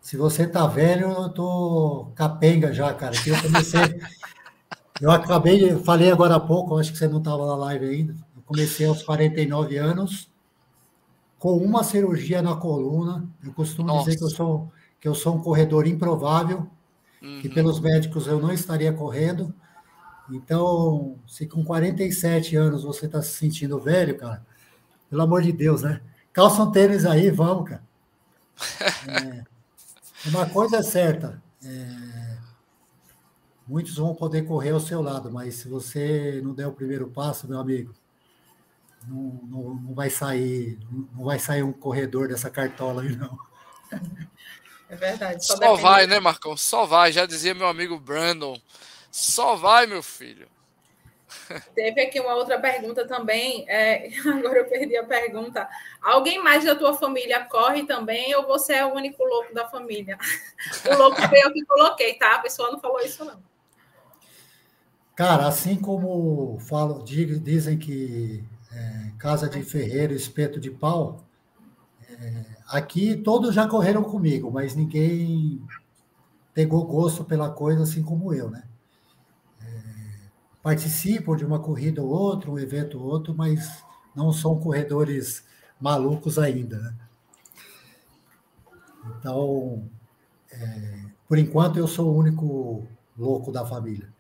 se 0.02 0.18
você 0.18 0.46
tá 0.46 0.68
velho, 0.68 1.12
eu 1.12 1.30
tô 1.30 2.12
capenga 2.16 2.74
já, 2.74 2.94
cara. 2.94 3.16
Que 3.16 3.30
eu 3.30 3.42
comecei, 3.42 3.80
eu 5.00 5.12
acabei, 5.12 5.60
de- 5.60 5.84
falei 5.84 6.12
agora 6.12 6.36
há 6.36 6.40
pouco, 6.42 6.78
acho 6.78 6.92
que 6.92 6.98
você 6.98 7.08
não 7.08 7.20
estava 7.20 7.46
na 7.46 7.56
live 7.56 7.86
ainda. 7.86 8.14
Eu 8.36 8.42
comecei 8.46 8.86
aos 8.86 9.02
49 9.04 9.78
anos 9.78 10.30
com 11.40 11.58
uma 11.58 11.84
cirurgia 11.84 12.42
na 12.42 12.56
coluna. 12.56 13.30
Eu 13.44 13.54
costumo 13.54 13.92
dizer 13.94 14.18
que 14.18 14.24
eu 14.24 14.30
Nossa. 14.30 14.36
sou 14.36 14.72
que 15.00 15.08
eu 15.08 15.14
sou 15.16 15.36
um 15.36 15.42
corredor 15.42 15.86
improvável, 15.88 16.68
que 17.40 17.50
Uhum. 17.50 17.54
pelos 17.54 17.80
médicos 17.80 18.28
eu 18.28 18.40
não 18.40 18.52
estaria 18.52 18.94
correndo. 18.94 19.54
Então, 20.30 21.18
se 21.28 21.48
com 21.48 21.64
47 21.64 22.56
anos 22.56 22.84
você 22.84 23.06
está 23.08 23.22
se 23.22 23.32
sentindo 23.32 23.80
velho, 23.80 24.18
cara, 24.18 24.46
pelo 25.10 25.22
amor 25.24 25.42
de 25.44 25.52
Deus, 25.54 25.84
né? 25.84 26.02
Calça 26.34 26.64
um 26.64 26.72
tênis 26.72 27.06
aí, 27.06 27.32
vamos, 27.32 27.70
cara. 27.70 27.84
É, 29.08 29.46
uma 30.26 30.50
coisa 30.50 30.78
é 30.78 30.84
certa, 30.84 31.42
é, 31.64 32.38
muitos 33.68 33.96
vão 33.98 34.16
poder 34.16 34.44
correr 34.44 34.72
ao 34.72 34.80
seu 34.80 35.02
lado, 35.02 35.32
mas 35.32 35.56
se 35.56 35.68
você 35.68 36.42
não 36.44 36.54
der 36.54 36.68
o 36.68 36.74
primeiro 36.74 37.10
passo, 37.10 37.48
meu 37.48 37.60
amigo, 37.60 37.94
não, 39.08 39.40
não, 39.44 39.74
não 39.76 39.94
vai 39.94 40.10
sair, 40.10 40.78
não 41.16 41.26
vai 41.26 41.40
sair 41.40 41.64
um 41.64 41.74
corredor 41.74 42.28
dessa 42.28 42.50
cartola 42.50 43.02
aí, 43.04 43.16
não. 43.16 43.38
É 44.90 44.96
verdade. 44.96 45.46
Só 45.46 45.56
depende- 45.56 45.82
vai, 45.82 46.08
né, 46.08 46.20
Marcão? 46.20 46.56
Só 46.56 46.86
vai. 46.86 47.12
Já 47.12 47.26
dizia 47.26 47.54
meu 47.54 47.68
amigo 47.68 48.00
Brandon. 48.00 48.60
Só 49.12 49.56
vai, 49.56 49.86
meu 49.88 50.02
filho. 50.04 50.48
Teve 51.76 52.02
aqui 52.02 52.20
uma 52.22 52.36
outra 52.36 52.58
pergunta 52.60 53.06
também. 53.06 53.66
é, 53.68 54.10
agora 54.28 54.60
eu 54.60 54.66
perdi 54.66 54.96
a 54.96 55.04
pergunta. 55.06 55.68
Alguém 56.02 56.42
mais 56.42 56.64
da 56.64 56.76
tua 56.76 56.94
família 56.94 57.44
corre 57.46 57.86
também 57.86 58.34
ou 58.36 58.46
você 58.48 58.74
é 58.74 58.86
o 58.86 58.94
único 58.94 59.24
louco 59.26 59.54
da 59.54 59.68
família? 59.68 60.18
O 60.90 60.96
louco 60.98 61.22
foi 61.22 61.40
eu 61.44 61.52
que 61.52 61.66
coloquei, 61.66 62.14
tá? 62.14 62.36
A 62.36 62.40
pessoa 62.40 62.72
não 62.72 62.80
falou 62.80 63.02
isso, 63.02 63.26
não. 63.26 63.42
Cara, 65.16 65.48
assim 65.48 65.76
como 65.76 66.60
falo, 66.60 67.04
di- 67.04 67.40
dizem 67.40 67.78
que 67.78 68.44
casa 69.18 69.50
de 69.50 69.62
ferreiro, 69.64 70.14
espeto 70.14 70.60
de 70.60 70.70
pau, 70.70 71.26
é, 72.10 72.46
aqui 72.68 73.16
todos 73.18 73.54
já 73.54 73.68
correram 73.68 74.04
comigo, 74.04 74.50
mas 74.52 74.76
ninguém 74.76 75.62
pegou 76.54 76.86
gosto 76.86 77.24
pela 77.24 77.52
coisa 77.52 77.84
assim 77.84 78.02
como 78.02 78.34
eu, 78.34 78.50
né? 78.50 78.64
É, 79.62 80.30
participam 80.64 81.36
de 81.36 81.46
uma 81.46 81.60
corrida 81.60 82.02
ou 82.02 82.10
outra, 82.10 82.50
um 82.50 82.58
evento 82.58 83.00
ou 83.00 83.06
outro, 83.06 83.36
mas 83.36 83.84
não 84.16 84.32
são 84.32 84.60
corredores 84.60 85.46
malucos 85.80 86.40
ainda, 86.40 86.80
né? 86.80 86.96
Então, 89.20 89.88
é, 90.52 91.06
por 91.28 91.38
enquanto, 91.38 91.78
eu 91.78 91.88
sou 91.88 92.14
o 92.14 92.18
único 92.18 92.88
louco 93.18 93.52
da 93.52 93.66
família. 93.66 94.12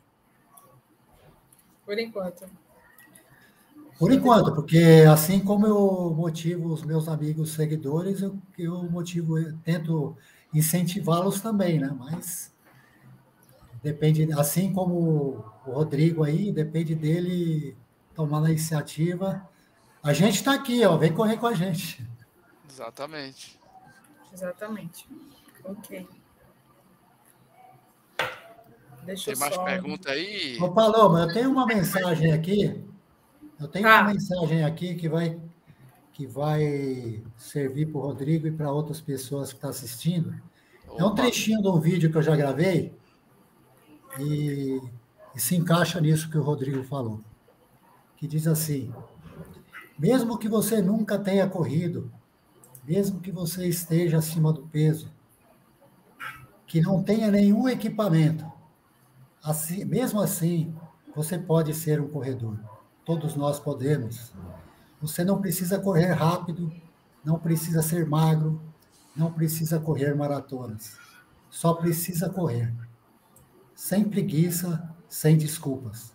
Por 1.85 1.97
enquanto. 1.97 2.45
Por 3.97 4.11
enquanto, 4.11 4.53
porque 4.53 5.05
assim 5.11 5.39
como 5.39 5.65
eu 5.65 6.13
motivo 6.15 6.71
os 6.71 6.83
meus 6.83 7.07
amigos 7.07 7.53
seguidores, 7.53 8.21
eu, 8.21 8.37
eu 8.57 8.83
motivo, 8.83 9.39
eu 9.39 9.57
tento 9.63 10.15
incentivá-los 10.53 11.41
também, 11.41 11.79
né? 11.79 11.93
Mas 11.97 12.53
depende, 13.81 14.31
assim 14.33 14.71
como 14.71 14.93
o 15.65 15.71
Rodrigo 15.71 16.23
aí, 16.23 16.51
depende 16.51 16.93
dele 16.93 17.75
tomar 18.13 18.45
a 18.45 18.49
iniciativa. 18.49 19.47
A 20.03 20.13
gente 20.13 20.35
está 20.35 20.53
aqui, 20.53 20.85
ó, 20.85 20.95
vem 20.95 21.11
correr 21.11 21.37
com 21.37 21.47
a 21.47 21.53
gente. 21.53 22.07
Exatamente. 22.69 23.59
Exatamente. 24.31 25.09
Ok. 25.63 26.07
Deixa 29.05 29.31
Tem 29.31 29.39
mais 29.39 29.55
só... 29.55 29.63
pergunta 29.63 30.11
aí? 30.11 30.57
Ô, 30.61 30.69
Paloma, 30.69 31.21
eu 31.21 31.33
tenho 31.33 31.49
uma 31.49 31.65
mensagem 31.65 32.31
aqui. 32.31 32.85
Eu 33.59 33.67
tenho 33.67 33.85
Tá. 33.85 34.01
uma 34.01 34.03
mensagem 34.13 34.63
aqui 34.63 34.95
que 34.95 35.09
vai, 35.09 35.39
que 36.13 36.27
vai 36.27 37.23
servir 37.37 37.87
para 37.91 37.99
o 37.99 38.03
Rodrigo 38.03 38.47
e 38.47 38.51
para 38.51 38.71
outras 38.71 39.01
pessoas 39.01 39.49
que 39.49 39.55
estão 39.57 39.69
assistindo. 39.71 40.35
É 40.97 41.03
um 41.03 41.07
Opa. 41.07 41.23
trechinho 41.23 41.61
de 41.61 41.69
um 41.69 41.79
vídeo 41.79 42.11
que 42.11 42.17
eu 42.17 42.23
já 42.23 42.35
gravei 42.35 42.93
e, 44.19 44.81
e 45.35 45.39
se 45.39 45.55
encaixa 45.55 45.99
nisso 46.01 46.29
que 46.29 46.37
o 46.37 46.43
Rodrigo 46.43 46.83
falou. 46.83 47.21
Que 48.17 48.27
diz 48.27 48.47
assim: 48.47 48.93
mesmo 49.97 50.37
que 50.37 50.47
você 50.47 50.81
nunca 50.81 51.17
tenha 51.19 51.47
corrido, 51.49 52.11
mesmo 52.83 53.19
que 53.21 53.31
você 53.31 53.67
esteja 53.67 54.17
acima 54.19 54.53
do 54.53 54.63
peso, 54.67 55.11
que 56.65 56.81
não 56.81 57.01
tenha 57.03 57.31
nenhum 57.31 57.67
equipamento, 57.67 58.45
assim, 59.43 59.85
mesmo 59.85 60.21
assim, 60.21 60.75
você 61.15 61.37
pode 61.37 61.73
ser 61.73 62.01
um 62.01 62.07
corredor. 62.09 62.59
Todos 63.07 63.35
nós 63.35 63.57
podemos. 63.57 64.33
Você 65.01 65.23
não 65.23 65.39
precisa 65.39 65.79
correr 65.79 66.11
rápido, 66.11 66.69
não 67.23 67.39
precisa 67.39 67.81
ser 67.81 68.05
magro, 68.05 68.61
não 69.15 69.31
precisa 69.31 69.79
correr 69.79 70.13
maratonas. 70.13 70.97
Só 71.49 71.73
precisa 71.73 72.29
correr. 72.29 72.73
Sem 73.73 74.03
preguiça, 74.03 74.93
sem 75.07 75.37
desculpas. 75.37 76.13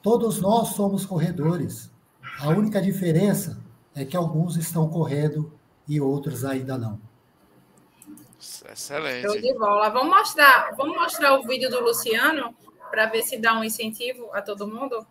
Todos 0.00 0.40
nós 0.40 0.68
somos 0.68 1.04
corredores. 1.04 1.92
A 2.40 2.48
única 2.48 2.80
diferença 2.80 3.62
é 3.94 4.02
que 4.02 4.16
alguns 4.16 4.56
estão 4.56 4.88
correndo 4.88 5.52
e 5.86 6.00
outros 6.00 6.46
ainda 6.46 6.78
não. 6.78 6.98
Excelente. 8.72 9.20
Show 9.20 9.38
de 9.38 9.52
bola. 9.52 9.90
Vamos 9.90 10.16
mostrar, 10.16 10.74
vamos 10.78 10.96
mostrar 10.96 11.38
o 11.38 11.42
vídeo 11.46 11.68
do 11.68 11.80
Luciano 11.80 12.54
para 12.90 13.04
ver 13.04 13.22
se 13.22 13.36
dá 13.36 13.52
um 13.52 13.62
incentivo 13.62 14.30
a 14.32 14.40
todo 14.40 14.66
mundo? 14.66 15.06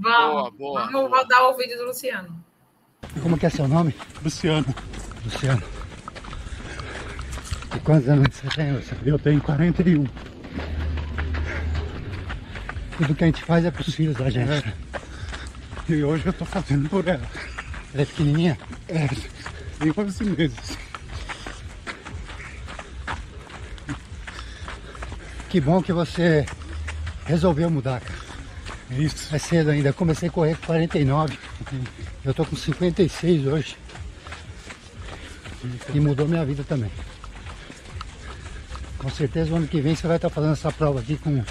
Vamos, 0.00 0.32
Boa, 0.32 0.50
boa, 0.52 0.80
vamos 0.86 1.08
boa. 1.10 1.18
rodar 1.22 1.42
o 1.48 1.56
vídeo 1.56 1.76
do 1.78 1.86
Luciano. 1.86 2.44
E 3.16 3.20
como 3.20 3.36
que 3.38 3.46
é 3.46 3.50
seu 3.50 3.66
nome? 3.66 3.94
Luciano, 4.22 4.66
Luciano. 5.24 5.62
E 7.74 7.80
quantos 7.80 8.08
anos 8.08 8.28
você 8.34 8.48
tem, 8.48 8.72
Luciano? 8.72 9.02
eu 9.04 9.18
tenho 9.18 9.40
41. 9.40 10.04
Tudo 12.96 13.14
que 13.14 13.24
a 13.24 13.26
gente 13.26 13.42
faz 13.44 13.64
é 13.64 13.70
pros 13.70 13.94
filhos 13.94 14.16
da 14.16 14.30
gente. 14.30 14.50
É. 14.50 14.72
E 15.88 16.04
hoje 16.04 16.26
eu 16.26 16.32
tô 16.32 16.44
fazendo 16.44 16.88
por 16.88 17.06
ela. 17.06 17.26
Ela 17.94 18.02
é 18.02 18.04
pequenininha? 18.04 18.58
É, 18.88 19.08
tem 19.78 19.92
11 19.96 20.24
meses. 20.24 20.78
Que 25.48 25.60
bom 25.60 25.82
que 25.82 25.92
você 25.92 26.44
resolveu 27.24 27.70
mudar, 27.70 28.00
cara. 28.00 28.27
Isso. 28.90 29.34
É 29.34 29.38
cedo 29.38 29.70
ainda. 29.70 29.92
Comecei 29.92 30.28
a 30.28 30.32
correr 30.32 30.56
com 30.56 30.66
49. 30.66 31.38
Eu 32.24 32.32
tô 32.34 32.44
com 32.44 32.56
56 32.56 33.46
hoje. 33.46 33.76
E 35.92 36.00
mudou 36.00 36.26
minha 36.28 36.44
vida 36.44 36.64
também. 36.64 36.90
Com 38.98 39.10
certeza 39.10 39.52
o 39.52 39.56
ano 39.56 39.66
que 39.68 39.80
vem 39.80 39.94
você 39.94 40.06
vai 40.06 40.16
estar 40.16 40.30
fazendo 40.30 40.52
essa 40.54 40.72
prova 40.72 41.00
aqui 41.00 41.16
com 41.16 41.42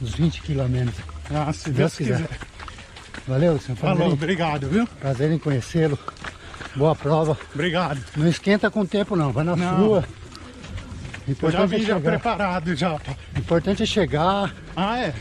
uns 0.00 0.14
20 0.14 0.42
quilos 0.42 0.64
a 0.64 0.68
menos. 0.68 0.94
Ah, 1.30 1.52
se 1.52 1.64
Deus 1.70 1.76
Deus 1.76 1.94
quiser. 1.96 2.22
quiser. 2.22 2.38
Valeu. 3.26 3.54
Prazer, 3.58 3.76
Falou, 3.76 4.12
obrigado, 4.12 4.68
viu? 4.68 4.86
prazer 5.00 5.30
em 5.30 5.38
conhecê-lo. 5.38 5.98
Boa 6.76 6.94
prova. 6.94 7.36
Obrigado. 7.54 8.00
Não 8.16 8.26
esquenta 8.28 8.70
com 8.70 8.80
o 8.80 8.86
tempo 8.86 9.16
não, 9.16 9.32
vai 9.32 9.44
na 9.44 9.54
Não. 9.56 9.76
sua. 9.84 10.04
Eu 11.26 11.34
já 11.50 11.62
Importante 11.62 11.74
é 11.74 11.78
vim 11.78 11.84
já 11.84 11.94
chegar. 11.96 12.10
preparado 12.10 12.74
já. 12.76 13.00
Importante 13.36 13.82
é 13.82 13.86
chegar 13.86 14.54
Ah, 14.74 14.98
é. 14.98 15.14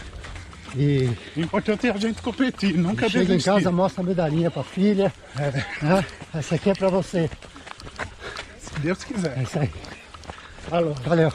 E 0.76 1.10
O 1.36 1.40
importante 1.44 1.88
é 1.88 1.92
a 1.92 1.98
gente 1.98 2.22
competir, 2.22 2.76
nunca 2.78 3.10
chega 3.10 3.34
em 3.36 3.40
casa, 3.42 3.72
mostra 3.72 4.02
a 4.04 4.06
medalhinha 4.06 4.52
pra 4.52 4.64
filha. 4.64 5.14
né? 5.82 6.06
Essa 6.34 6.56
aqui 6.56 6.70
é 6.70 6.74
pra 6.76 6.90
você. 6.90 7.30
Se 8.60 8.80
Deus 8.80 9.02
É 9.04 9.06
quiser. 9.06 9.42
isso 9.44 9.60
aí. 9.60 9.72
Falou. 10.70 10.94
Valeu. 10.96 11.32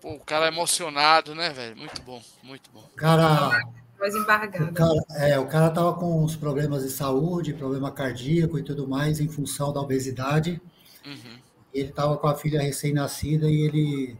Pô, 0.00 0.14
o 0.14 0.20
cara 0.20 0.46
é 0.46 0.48
emocionado, 0.48 1.34
né, 1.34 1.50
velho? 1.50 1.76
Muito 1.76 2.02
bom, 2.02 2.20
muito 2.42 2.68
bom. 2.72 2.80
O 2.92 2.96
cara, 2.96 3.50
Voz 3.98 4.14
o 4.14 4.18
embargada. 4.18 4.72
cara, 4.72 5.00
é, 5.28 5.38
o 5.38 5.46
cara 5.46 5.70
tava 5.70 5.94
com 5.94 6.24
uns 6.24 6.34
problemas 6.34 6.82
de 6.82 6.90
saúde, 6.90 7.54
problema 7.54 7.90
cardíaco 7.90 8.58
e 8.58 8.62
tudo 8.64 8.88
mais 8.88 9.20
em 9.20 9.28
função 9.28 9.72
da 9.72 9.80
obesidade. 9.80 10.60
Uhum. 11.06 11.38
Ele 11.72 11.92
tava 11.92 12.16
com 12.16 12.26
a 12.26 12.34
filha 12.34 12.60
recém-nascida 12.60 13.48
e 13.48 13.60
ele 13.62 14.16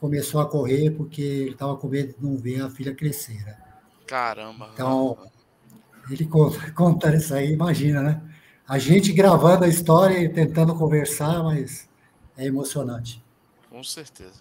começou 0.00 0.40
a 0.40 0.48
correr 0.48 0.90
porque 0.90 1.20
ele 1.20 1.54
tava 1.54 1.76
com 1.76 1.88
medo 1.88 2.14
de 2.18 2.24
não 2.24 2.36
ver 2.36 2.62
a 2.62 2.70
filha 2.70 2.94
crescer. 2.94 3.44
né? 3.44 3.56
Caramba. 4.06 4.70
Então, 4.72 5.18
ele 6.10 6.24
conta, 6.26 6.58
contando 6.72 7.16
isso 7.16 7.34
aí, 7.34 7.52
imagina, 7.52 8.02
né? 8.02 8.22
A 8.66 8.78
gente 8.78 9.12
gravando 9.12 9.64
a 9.64 9.68
história 9.68 10.18
e 10.18 10.28
tentando 10.28 10.74
conversar, 10.74 11.42
mas 11.42 11.88
é 12.36 12.46
emocionante. 12.46 13.22
Com 13.68 13.82
certeza. 13.82 14.40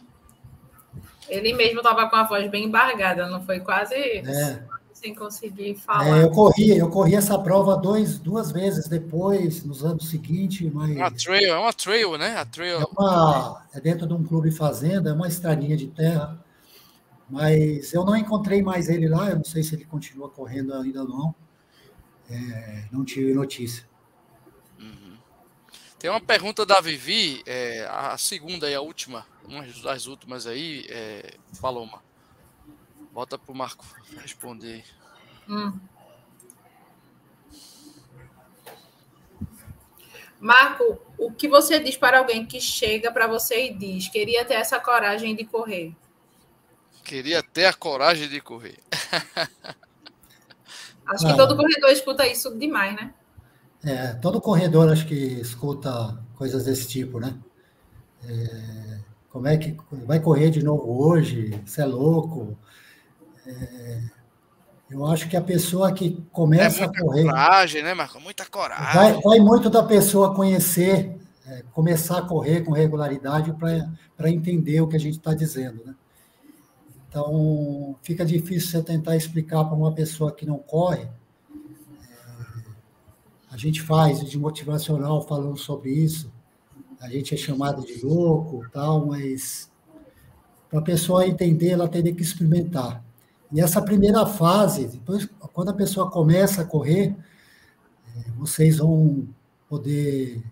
Ele 1.28 1.54
mesmo 1.54 1.80
estava 1.80 2.10
com 2.10 2.16
a 2.16 2.24
voz 2.24 2.50
bem 2.50 2.66
embargada, 2.66 3.28
não 3.28 3.44
foi 3.44 3.60
quase 3.60 3.94
É. 3.96 4.64
sem 5.00 5.16
conseguir 5.16 5.72
É, 5.72 5.76
falar. 5.76 6.22
eu 6.22 6.32
corri, 6.32 6.78
eu 6.78 6.90
corri 6.90 7.16
essa 7.16 7.38
prova 7.38 7.76
dois, 7.78 8.18
duas 8.20 8.52
vezes 8.52 8.88
depois, 8.88 9.64
nos 9.66 9.84
anos 9.84 10.10
seguintes, 10.10 10.72
mas 10.72 10.92
Uma 10.96 11.10
trail, 11.12 11.54
é 11.54 11.58
uma 11.60 11.74
trail, 11.74 12.18
né? 12.18 12.38
A 12.38 12.46
é, 12.78 12.86
trail. 12.86 12.86
uma, 12.86 13.68
é 13.74 13.80
dentro 13.82 14.08
de 14.08 14.14
um 14.14 14.24
clube 14.24 14.52
fazenda, 14.52 15.10
é 15.10 15.14
uma 15.14 15.28
estradinha 15.28 15.76
de 15.78 15.88
terra, 15.88 16.44
mas 17.30 17.94
eu 17.94 18.06
não 18.06 18.16
encontrei 18.18 18.62
mais 18.64 18.90
ele 18.90 19.08
lá, 19.10 19.30
eu 19.32 19.38
não 19.38 19.46
sei 19.46 19.64
se 19.64 19.76
ele 19.76 19.86
continua 19.86 20.30
correndo 20.30 20.74
ainda 20.74 21.04
ou 21.04 21.10
não, 21.10 21.36
É, 22.30 22.86
não 22.92 23.04
tive 23.06 23.34
notícia. 23.34 23.86
Tem 25.98 26.10
uma 26.10 26.22
pergunta 26.22 26.66
da 26.66 26.80
Vivi, 26.80 27.44
é, 27.46 27.86
a 27.90 28.18
segunda 28.18 28.70
e 28.70 28.76
a 28.76 28.82
última, 28.82 29.26
uma 29.44 29.64
das 29.84 30.06
últimas 30.08 30.48
aí, 30.48 30.86
é, 30.90 31.38
Paloma. 31.60 32.02
Bota 33.12 33.38
pro 33.38 33.54
Marco 33.56 33.86
responder. 34.22 34.84
Hum. 35.48 35.80
Marco, 40.40 40.98
o 41.18 41.32
que 41.32 41.48
você 41.50 41.80
diz 41.80 41.98
para 41.98 42.20
alguém 42.20 42.46
que 42.46 42.62
chega 42.62 43.12
para 43.12 43.28
você 43.28 43.68
e 43.68 43.74
diz: 43.74 44.08
queria 44.08 44.46
ter 44.46 44.54
essa 44.54 44.80
coragem 44.80 45.36
de 45.36 45.44
correr? 45.44 45.94
Queria 47.04 47.44
ter 47.44 47.66
a 47.66 47.74
coragem 47.74 48.30
de 48.30 48.40
correr. 48.40 48.78
Acho 51.06 51.26
que 51.26 51.32
Ah. 51.32 51.36
todo 51.38 51.58
corredor 51.58 51.90
escuta 51.90 52.28
isso 52.28 52.56
demais, 52.58 52.96
né? 52.96 53.14
É, 53.84 54.14
todo 54.16 54.40
corredor 54.42 54.92
acho 54.92 55.08
que 55.08 55.16
escuta 55.16 56.22
coisas 56.36 56.66
desse 56.66 56.88
tipo, 56.88 57.20
né? 57.20 57.40
É, 58.24 59.00
como 59.30 59.48
é 59.48 59.58
que 59.58 59.76
vai 60.06 60.20
correr 60.20 60.50
de 60.52 60.62
novo 60.62 61.02
hoje? 61.08 61.60
Você 61.66 61.82
é 61.82 61.86
louco? 61.86 62.58
É, 63.50 64.02
eu 64.92 65.06
acho 65.06 65.28
que 65.28 65.36
a 65.36 65.42
pessoa 65.42 65.92
que 65.92 66.18
É 66.20 66.32
começa 66.32 66.86
a 66.86 66.88
muita 66.88 67.04
correr 67.04 67.24
coragem, 67.24 67.84
né, 67.84 67.94
Marco? 67.94 68.20
Muita 68.20 68.46
coragem. 68.46 68.94
vai, 68.94 69.22
vai 69.22 69.40
muito 69.40 69.70
da 69.70 69.84
pessoa 69.84 70.34
conhecer, 70.36 71.18
é, 71.46 71.64
começar 71.72 72.20
a 72.20 72.22
correr 72.22 72.62
com 72.62 72.72
regularidade 72.72 73.54
para 73.54 74.30
entender 74.30 74.82
o 74.82 74.88
que 74.88 74.96
a 74.96 75.00
gente 75.00 75.18
está 75.18 75.34
dizendo, 75.34 75.84
né? 75.86 75.96
Então, 77.08 77.96
fica 78.04 78.24
difícil 78.24 78.70
você 78.70 78.84
tentar 78.84 79.16
explicar 79.16 79.66
para 79.66 79.76
uma 79.76 79.92
pessoa 79.92 80.32
que 80.32 80.46
não 80.46 80.60
corre. 80.60 81.04
É, 81.04 81.10
a 83.50 83.58
gente 83.58 83.82
faz 83.82 84.24
de 84.24 84.38
motivacional 84.38 85.22
falando 85.24 85.58
sobre 85.58 85.90
isso. 85.90 86.32
A 87.02 87.10
gente 87.10 87.34
é 87.34 87.38
chamado 87.38 87.84
de 87.84 88.06
louco, 88.06 88.68
tal, 88.72 89.08
mas 89.08 89.72
para 90.70 90.80
a 90.80 90.84
pessoa 90.84 91.26
entender, 91.26 91.70
ela 91.70 91.88
teria 91.88 92.14
que 92.14 92.22
experimentar. 92.22 93.04
E 93.52 93.60
essa 93.60 93.82
primeira 93.82 94.26
fase, 94.26 94.88
depois, 94.88 95.28
quando 95.54 95.70
a 95.70 95.74
pessoa 95.74 96.10
começa 96.10 96.62
a 96.62 96.66
correr, 96.66 97.16
é, 98.16 98.32
vocês 98.38 98.78
vão 98.78 99.28
poder 99.68 100.44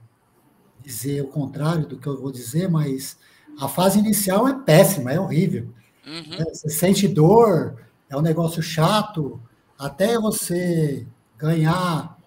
dizer 0.83 1.21
o 1.21 1.27
contrário 1.27 1.85
do 1.85 1.97
que 1.97 2.07
eu 2.07 2.19
vou 2.19 2.31
dizer, 2.31 2.69
mas 2.69 3.17
a 3.59 3.67
fase 3.67 3.99
inicial 3.99 4.47
é 4.47 4.53
péssima, 4.53 5.11
é 5.11 5.19
horrível. 5.19 5.69
Uhum. 6.05 6.37
né? 6.37 6.45
Você 6.53 6.69
sente 6.69 7.07
dor, 7.07 7.83
é 8.09 8.15
um 8.15 8.21
negócio 8.21 8.61
chato, 8.63 9.39
até 9.77 10.17
você 10.17 11.05
ganhar 11.37 12.17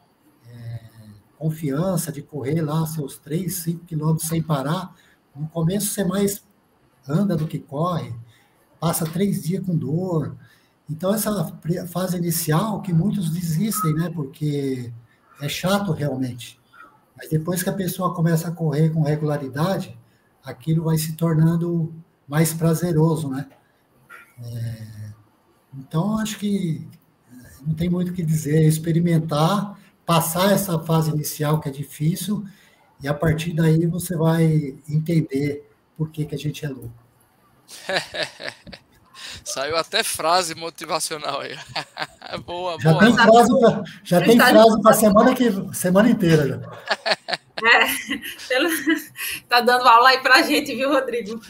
é, 0.48 0.80
confiança 1.38 2.12
de 2.12 2.22
correr 2.22 2.60
lá 2.60 2.86
seus 2.86 3.18
3, 3.18 3.52
5 3.52 3.84
quilômetros 3.86 4.28
sem 4.28 4.42
parar. 4.42 4.94
No 5.34 5.48
começo 5.48 5.86
você 5.86 6.04
mais 6.04 6.44
anda 7.08 7.36
do 7.36 7.46
que 7.46 7.58
corre, 7.58 8.14
passa 8.78 9.04
três 9.04 9.42
dias 9.42 9.64
com 9.64 9.76
dor. 9.76 10.36
Então, 10.91 11.14
essa 11.14 11.57
fase 11.86 12.16
inicial 12.16 12.82
que 12.82 12.93
muitos 12.93 13.30
desistem, 13.30 13.95
né? 13.95 14.11
Porque 14.12 14.93
é 15.41 15.49
chato 15.49 15.93
realmente. 15.93 16.59
Mas 17.16 17.30
depois 17.30 17.62
que 17.62 17.70
a 17.70 17.74
pessoa 17.74 18.14
começa 18.14 18.49
a 18.49 18.53
correr 18.53 18.91
com 18.91 19.03
regularidade, 19.03 19.97
aquilo 20.45 20.84
vai 20.84 20.99
se 20.99 21.12
tornando 21.12 21.95
mais 22.26 22.53
prazeroso, 22.53 23.28
né? 23.28 23.49
Então, 25.74 26.18
acho 26.18 26.38
que 26.38 26.88
eh, 27.32 27.51
não 27.66 27.74
tem 27.74 27.88
muito 27.88 28.11
o 28.11 28.14
que 28.14 28.24
dizer, 28.24 28.64
é 28.64 28.66
experimentar, 28.66 29.78
passar 30.05 30.53
essa 30.53 30.78
fase 30.78 31.11
inicial 31.11 31.61
que 31.61 31.68
é 31.68 31.72
difícil, 31.72 32.45
e 33.03 33.09
a 33.09 33.14
partir 33.14 33.53
daí 33.53 33.86
você 33.86 34.16
vai 34.16 34.76
entender 34.88 35.68
por 35.97 36.11
que, 36.11 36.24
que 36.24 36.34
a 36.34 36.38
gente 36.38 36.64
é 36.64 36.68
louco. 36.68 36.93
Saiu 39.53 39.76
até 39.76 40.03
frase 40.03 40.55
motivacional 40.55 41.40
aí. 41.40 41.57
boa, 42.44 42.78
Já 42.80 42.92
boa. 42.92 43.05
tem 43.05 43.14
frase 43.14 43.61
pra, 43.61 43.82
já 44.05 44.20
tem 44.20 44.38
frase 44.38 44.82
para 44.82 44.92
semana 44.92 45.34
que 45.34 45.74
semana 45.74 46.09
inteira. 46.11 46.46
Já. 46.46 46.70
Tá 49.48 49.61
dando 49.61 49.86
aula 49.86 50.11
aí 50.11 50.18
pra 50.22 50.42
gente, 50.42 50.74
viu, 50.74 50.90
Rodrigo? 50.90 51.40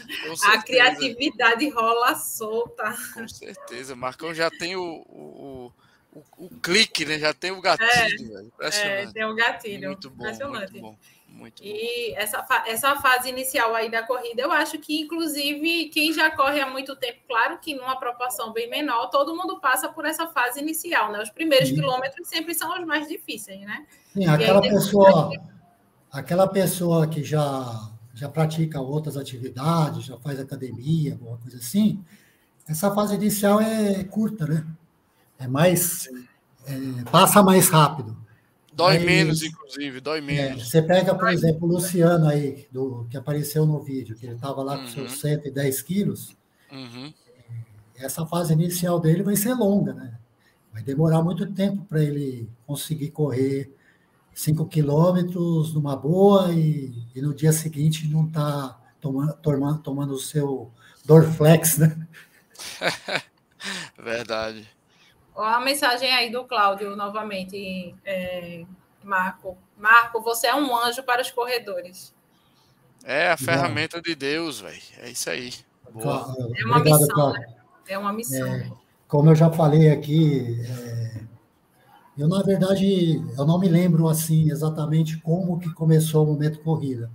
A 0.47 0.61
criatividade 0.61 1.69
rola 1.69 2.15
solta. 2.15 2.95
Com 3.13 3.27
certeza. 3.27 3.95
Marcão 3.95 4.33
já 4.33 4.49
tem 4.49 4.75
o, 4.75 4.81
o, 5.07 5.71
o, 6.11 6.23
o 6.37 6.49
clique, 6.61 7.05
né? 7.05 7.17
Já 7.17 7.33
tem 7.33 7.51
o 7.51 7.61
gatilho, 7.61 7.87
velho. 7.89 8.37
É, 8.39 8.41
Impressionante. 8.43 9.13
tem 9.13 9.25
um 9.25 9.35
gatilho. 9.35 9.87
Muito 9.89 10.09
bom, 10.09 10.23
Impressionante. 10.25 10.71
muito 10.71 10.81
bom. 10.81 10.97
Muito 11.31 11.63
e 11.63 12.13
essa, 12.15 12.45
essa 12.67 12.95
fase 12.97 13.29
inicial 13.29 13.73
aí 13.73 13.89
da 13.89 14.03
corrida, 14.03 14.41
eu 14.41 14.51
acho 14.51 14.77
que, 14.77 15.01
inclusive, 15.01 15.85
quem 15.89 16.13
já 16.13 16.29
corre 16.29 16.59
há 16.59 16.69
muito 16.69 16.95
tempo, 16.95 17.19
claro 17.27 17.57
que 17.59 17.73
numa 17.73 17.97
proporção 17.97 18.51
bem 18.51 18.69
menor, 18.69 19.07
todo 19.09 19.35
mundo 19.35 19.59
passa 19.59 19.87
por 19.87 20.05
essa 20.05 20.27
fase 20.27 20.59
inicial, 20.59 21.11
né? 21.11 21.21
Os 21.21 21.29
primeiros 21.29 21.69
Sim. 21.69 21.75
quilômetros 21.75 22.27
sempre 22.27 22.53
são 22.53 22.77
os 22.77 22.85
mais 22.85 23.07
difíceis, 23.07 23.61
né? 23.61 23.85
Sim, 24.13 24.27
aquela 24.27 24.61
pessoa, 24.61 25.31
aquela 26.11 26.47
pessoa 26.47 27.07
que 27.07 27.23
já, 27.23 27.89
já 28.13 28.27
pratica 28.27 28.81
outras 28.81 29.15
atividades, 29.15 30.05
já 30.05 30.17
faz 30.17 30.39
academia, 30.39 31.13
alguma 31.13 31.37
coisa 31.37 31.57
assim, 31.57 32.03
essa 32.67 32.93
fase 32.93 33.15
inicial 33.15 33.59
é 33.59 34.03
curta, 34.03 34.45
né? 34.45 34.65
É 35.39 35.47
mais. 35.47 36.07
É, 36.65 37.03
passa 37.09 37.41
mais 37.41 37.69
rápido. 37.69 38.20
Dói 38.81 38.97
Aí, 38.97 39.05
menos, 39.05 39.43
inclusive, 39.43 39.99
dói 39.99 40.17
é, 40.17 40.21
menos. 40.21 40.61
É, 40.63 40.65
você 40.65 40.81
pega, 40.81 41.13
por 41.13 41.29
exemplo, 41.29 41.67
o 41.67 41.71
Luciano 41.71 42.27
aí, 42.27 42.67
do, 42.71 43.05
que 43.09 43.15
apareceu 43.15 43.63
no 43.63 43.79
vídeo, 43.79 44.15
que 44.15 44.25
ele 44.25 44.33
estava 44.33 44.63
lá 44.63 44.75
com 44.75 44.83
uhum. 44.83 44.89
seus 44.89 45.19
110 45.19 45.81
quilos. 45.83 46.35
Uhum. 46.71 47.13
Essa 47.95 48.25
fase 48.25 48.53
inicial 48.53 48.99
dele 48.99 49.21
vai 49.21 49.35
ser 49.35 49.53
longa, 49.53 49.93
né? 49.93 50.17
Vai 50.73 50.81
demorar 50.81 51.21
muito 51.21 51.45
tempo 51.53 51.85
para 51.85 52.01
ele 52.01 52.49
conseguir 52.65 53.11
correr 53.11 53.71
5 54.33 54.65
quilômetros 54.65 55.75
numa 55.75 55.95
boa 55.95 56.51
e, 56.51 57.05
e, 57.13 57.21
no 57.21 57.35
dia 57.35 57.51
seguinte 57.51 58.07
não 58.07 58.25
está 58.25 58.79
tomando, 58.99 59.33
tomando, 59.33 59.79
tomando 59.79 60.13
o 60.13 60.19
seu 60.19 60.71
Dorflex, 61.05 61.77
né? 61.77 62.07
Verdade. 64.01 64.67
Olha 65.41 65.55
a 65.55 65.59
mensagem 65.59 66.13
aí 66.13 66.31
do 66.31 66.43
Cláudio, 66.43 66.95
novamente, 66.95 67.95
é, 68.05 68.63
Marco. 69.03 69.57
Marco, 69.75 70.21
você 70.21 70.45
é 70.45 70.55
um 70.55 70.77
anjo 70.77 71.01
para 71.01 71.19
os 71.19 71.31
corredores. 71.31 72.13
É 73.03 73.31
a 73.31 73.37
ferramenta 73.37 73.99
de 73.99 74.13
Deus, 74.13 74.59
velho. 74.61 74.79
É 74.99 75.09
isso 75.09 75.27
aí. 75.31 75.51
Boa. 75.91 76.35
É 76.55 76.63
uma 76.63 76.77
Obrigado, 76.77 77.01
missão, 77.01 77.33
né? 77.33 77.45
É 77.87 77.97
uma 77.97 78.13
missão. 78.13 78.47
É, 78.53 78.71
como 79.07 79.31
eu 79.31 79.35
já 79.35 79.49
falei 79.49 79.89
aqui, 79.89 80.61
é, 80.63 81.21
eu, 82.15 82.27
na 82.27 82.43
verdade, 82.43 83.15
eu 83.35 83.43
não 83.43 83.57
me 83.57 83.67
lembro, 83.67 84.07
assim, 84.07 84.51
exatamente 84.51 85.17
como 85.21 85.59
que 85.59 85.73
começou 85.73 86.23
o 86.23 86.33
momento 86.33 86.61
corrida. 86.61 87.09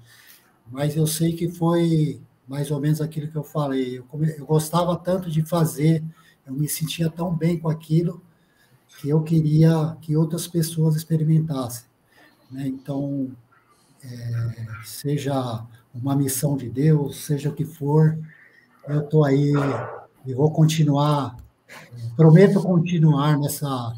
Mas 0.68 0.97
eu 0.97 1.07
sei 1.07 1.33
que 1.33 1.49
foi 1.49 2.20
mais 2.49 2.72
ou 2.72 2.81
menos 2.81 3.01
aquilo 3.01 3.31
que 3.31 3.37
eu 3.37 3.45
falei. 3.45 3.99
Eu, 3.99 4.03
come, 4.03 4.35
eu 4.37 4.45
gostava 4.45 4.97
tanto 4.97 5.31
de 5.31 5.45
fazer 5.45 6.03
eu 6.47 6.53
me 6.55 6.68
sentia 6.68 7.11
tão 7.11 7.34
bem 7.34 7.59
com 7.59 7.68
aquilo 7.68 8.22
que 8.99 9.09
eu 9.09 9.22
queria 9.22 9.97
que 10.01 10.16
outras 10.16 10.47
pessoas 10.47 10.97
experimentassem. 10.97 11.84
Né? 12.51 12.66
Então, 12.68 13.30
é, 14.03 14.66
seja 14.84 15.64
uma 15.94 16.14
missão 16.14 16.57
de 16.57 16.68
Deus, 16.68 17.24
seja 17.24 17.49
o 17.49 17.55
que 17.55 17.64
for, 17.64 18.18
eu 18.88 19.01
estou 19.01 19.24
aí 19.24 19.53
e 20.24 20.34
vou 20.34 20.51
continuar, 20.51 21.36
prometo 22.16 22.62
continuar 22.62 23.38
nessa, 23.38 23.94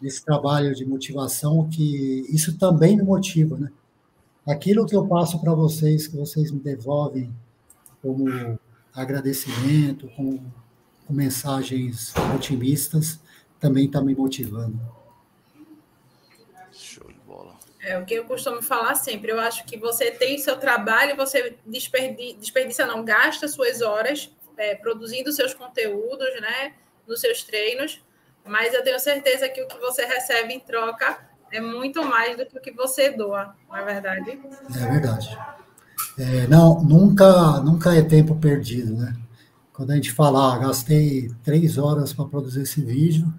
nesse 0.00 0.24
trabalho 0.24 0.74
de 0.74 0.84
motivação, 0.84 1.68
que 1.68 2.26
isso 2.28 2.58
também 2.58 2.96
me 2.96 3.02
motiva, 3.02 3.56
né? 3.56 3.70
Aquilo 4.46 4.86
que 4.86 4.94
eu 4.94 5.06
passo 5.06 5.40
para 5.40 5.52
vocês, 5.52 6.06
que 6.06 6.16
vocês 6.16 6.52
me 6.52 6.60
devolvem 6.60 7.34
como 8.00 8.28
agradecimento, 8.94 10.08
como 10.14 10.40
com 11.06 11.12
mensagens 11.12 12.12
otimistas, 12.34 13.20
também 13.60 13.86
está 13.86 14.00
me 14.00 14.14
motivando. 14.14 14.78
Show 16.72 17.06
de 17.08 17.18
bola. 17.20 17.54
É 17.80 17.96
o 17.98 18.04
que 18.04 18.14
eu 18.14 18.24
costumo 18.24 18.60
falar 18.60 18.96
sempre. 18.96 19.30
Eu 19.30 19.40
acho 19.40 19.64
que 19.64 19.78
você 19.78 20.10
tem 20.10 20.38
seu 20.38 20.56
trabalho, 20.56 21.16
você 21.16 21.56
desperdiça, 21.64 22.38
desperdiça 22.38 22.86
não, 22.86 23.04
gasta 23.04 23.46
suas 23.46 23.80
horas 23.80 24.30
é, 24.56 24.74
produzindo 24.74 25.32
seus 25.32 25.54
conteúdos, 25.54 26.40
né, 26.40 26.74
nos 27.06 27.20
seus 27.20 27.42
treinos, 27.42 28.02
mas 28.44 28.74
eu 28.74 28.82
tenho 28.82 28.98
certeza 28.98 29.48
que 29.48 29.62
o 29.62 29.68
que 29.68 29.78
você 29.78 30.04
recebe 30.04 30.54
em 30.54 30.60
troca 30.60 31.18
é 31.52 31.60
muito 31.60 32.04
mais 32.04 32.36
do 32.36 32.46
que 32.46 32.58
o 32.58 32.60
que 32.60 32.72
você 32.72 33.10
doa, 33.10 33.54
não 33.68 33.76
é 33.76 33.84
verdade? 33.84 34.30
É 34.30 34.90
verdade. 34.90 35.38
É, 36.18 36.46
não, 36.46 36.82
nunca, 36.82 37.60
nunca 37.60 37.94
é 37.94 38.02
tempo 38.02 38.34
perdido, 38.36 38.94
né? 38.94 39.14
Quando 39.76 39.90
a 39.90 39.94
gente 39.94 40.10
fala, 40.10 40.54
ah, 40.54 40.58
gastei 40.58 41.30
três 41.44 41.76
horas 41.76 42.10
para 42.10 42.24
produzir 42.24 42.62
esse 42.62 42.80
vídeo, 42.80 43.30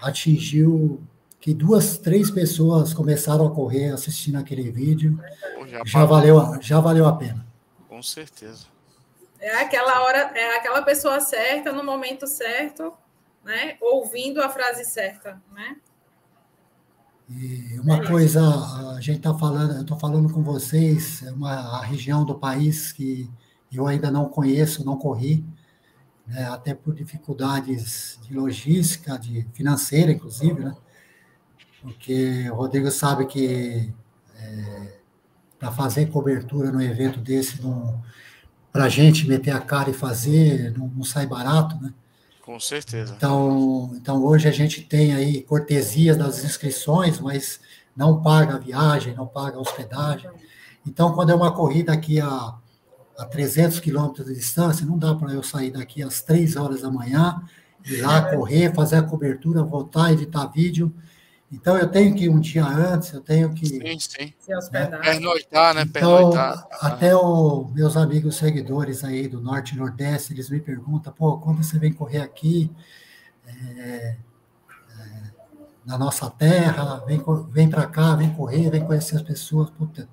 atingiu 0.00 1.02
que 1.40 1.52
duas, 1.52 1.98
três 1.98 2.30
pessoas 2.30 2.94
começaram 2.94 3.44
a 3.44 3.50
correr 3.50 3.90
assistindo 3.90 4.36
aquele 4.36 4.70
vídeo, 4.70 5.20
já, 5.66 5.82
já 5.84 6.04
valeu, 6.04 6.62
já 6.62 6.78
valeu 6.78 7.08
a 7.08 7.16
pena. 7.16 7.44
Com 7.88 8.00
certeza. 8.00 8.66
É 9.40 9.62
aquela 9.62 10.04
hora, 10.04 10.18
é 10.18 10.56
aquela 10.56 10.80
pessoa 10.82 11.18
certa 11.20 11.72
no 11.72 11.82
momento 11.82 12.28
certo, 12.28 12.92
né? 13.44 13.76
Ouvindo 13.80 14.40
a 14.40 14.48
frase 14.48 14.84
certa, 14.84 15.42
né? 15.52 15.76
E 17.28 17.80
uma 17.80 17.96
é 17.96 18.06
coisa, 18.06 18.40
a 18.96 19.00
gente 19.00 19.18
está 19.18 19.34
falando, 19.34 19.74
eu 19.74 19.80
estou 19.80 19.98
falando 19.98 20.32
com 20.32 20.44
vocês, 20.44 21.24
é 21.24 21.32
uma 21.32 21.80
região 21.82 22.24
do 22.24 22.36
país 22.36 22.92
que 22.92 23.28
eu 23.72 23.86
ainda 23.86 24.10
não 24.10 24.28
conheço, 24.28 24.84
não 24.84 24.96
corri, 24.96 25.44
né, 26.26 26.44
até 26.50 26.74
por 26.74 26.94
dificuldades 26.94 28.18
de 28.22 28.34
logística, 28.34 29.18
de 29.18 29.46
financeira, 29.52 30.12
inclusive, 30.12 30.60
né? 30.60 30.76
Porque 31.80 32.50
o 32.50 32.54
Rodrigo 32.54 32.90
sabe 32.90 33.26
que 33.26 33.92
é, 34.34 34.98
para 35.58 35.70
fazer 35.70 36.06
cobertura 36.06 36.72
no 36.72 36.82
evento 36.82 37.20
desse, 37.20 37.60
para 38.72 38.84
a 38.84 38.88
gente 38.88 39.26
meter 39.28 39.52
a 39.52 39.60
cara 39.60 39.90
e 39.90 39.94
fazer, 39.94 40.76
não, 40.76 40.88
não, 40.88 41.04
sai 41.04 41.26
barato, 41.26 41.76
né? 41.80 41.92
Com 42.42 42.58
certeza. 42.60 43.14
Então, 43.16 43.92
então, 43.94 44.24
hoje 44.24 44.48
a 44.48 44.52
gente 44.52 44.82
tem 44.82 45.14
aí 45.14 45.42
cortesias 45.42 46.16
das 46.16 46.44
inscrições, 46.44 47.18
mas 47.20 47.60
não 47.96 48.22
paga 48.22 48.54
a 48.54 48.58
viagem, 48.58 49.14
não 49.14 49.26
paga 49.26 49.56
a 49.56 49.60
hospedagem. 49.60 50.30
Então, 50.86 51.12
quando 51.12 51.30
é 51.30 51.34
uma 51.34 51.52
corrida 51.52 51.92
aqui 51.92 52.20
a 52.20 52.54
a 53.18 53.24
300 53.24 53.80
quilômetros 53.80 54.26
de 54.26 54.34
distância, 54.34 54.84
não 54.84 54.98
dá 54.98 55.14
para 55.14 55.32
eu 55.32 55.42
sair 55.42 55.70
daqui 55.70 56.02
às 56.02 56.22
3 56.22 56.56
horas 56.56 56.82
da 56.82 56.90
manhã, 56.90 57.40
ir 57.84 58.02
lá 58.02 58.22
correr, 58.34 58.74
fazer 58.74 58.96
a 58.96 59.02
cobertura, 59.02 59.62
voltar, 59.62 60.12
editar 60.12 60.46
vídeo. 60.46 60.92
Então, 61.50 61.78
eu 61.78 61.88
tenho 61.88 62.14
que 62.14 62.24
ir 62.24 62.28
um 62.28 62.40
dia 62.40 62.66
antes, 62.66 63.12
eu 63.12 63.20
tenho 63.20 63.54
que. 63.54 63.66
Sim, 63.66 63.98
sim. 64.00 64.34
Né? 64.72 64.86
Pernoitar, 64.86 65.74
né? 65.74 65.82
Então, 65.82 66.32
até 66.80 67.14
os 67.14 67.72
meus 67.72 67.96
amigos 67.96 68.36
seguidores 68.36 69.04
aí 69.04 69.28
do 69.28 69.40
Norte 69.40 69.74
e 69.74 69.78
Nordeste, 69.78 70.32
eles 70.32 70.50
me 70.50 70.60
perguntam, 70.60 71.12
pô, 71.12 71.38
quando 71.38 71.62
você 71.62 71.78
vem 71.78 71.92
correr 71.92 72.20
aqui 72.20 72.70
é, 73.46 73.52
é, 73.52 74.16
na 75.84 75.96
nossa 75.96 76.28
terra, 76.28 77.04
vem, 77.06 77.22
vem 77.50 77.70
para 77.70 77.86
cá, 77.86 78.16
vem 78.16 78.34
correr, 78.34 78.68
vem 78.68 78.84
conhecer 78.84 79.14
as 79.14 79.22
pessoas. 79.22 79.70
Puta, 79.70 80.08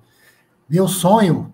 meu 0.68 0.86
sonho 0.86 1.52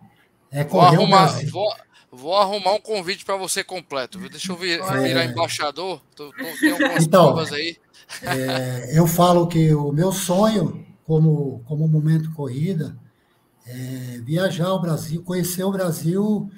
é 0.51 0.65
vou, 0.65 0.81
arrumar, 0.81 1.27
vou, 1.51 1.73
vou, 2.11 2.37
arrumar 2.37 2.75
um 2.75 2.81
convite 2.81 3.25
para 3.25 3.37
você 3.37 3.63
completo. 3.63 4.19
Deixa 4.29 4.53
eu 4.53 4.57
vir, 4.57 4.81
é. 4.81 5.01
virar 5.01 5.25
embaixador. 5.25 6.03
Tô, 6.15 6.31
tô, 6.31 6.45
tem 6.59 6.73
algumas 6.73 7.05
então, 7.05 7.25
provas 7.27 7.53
aí. 7.53 7.77
É, 8.23 8.99
eu 8.99 9.07
falo 9.07 9.47
que 9.47 9.73
o 9.73 9.93
meu 9.93 10.11
sonho, 10.11 10.85
como, 11.05 11.63
como 11.67 11.87
momento 11.87 12.33
corrida, 12.33 12.97
é 13.67 14.21
viajar 14.25 14.67
ao 14.67 14.81
Brasil, 14.81 15.23
conhecer 15.23 15.63
o 15.63 15.71
Brasil 15.71 16.51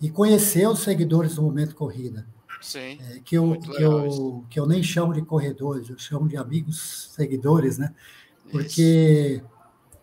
e 0.00 0.10
conhecer 0.10 0.68
os 0.68 0.80
seguidores 0.80 1.36
do 1.36 1.42
momento 1.42 1.74
corrida. 1.74 2.26
Sim. 2.60 2.98
É, 3.10 3.20
que, 3.24 3.36
eu, 3.36 3.58
que, 3.58 3.82
eu, 3.82 4.44
que 4.50 4.60
eu 4.60 4.66
nem 4.66 4.82
chamo 4.82 5.14
de 5.14 5.22
corredores, 5.22 5.88
eu 5.88 5.98
chamo 5.98 6.28
de 6.28 6.36
amigos 6.36 7.10
seguidores, 7.14 7.78
né? 7.78 7.94
Porque. 8.50 9.40
Isso 9.42 9.57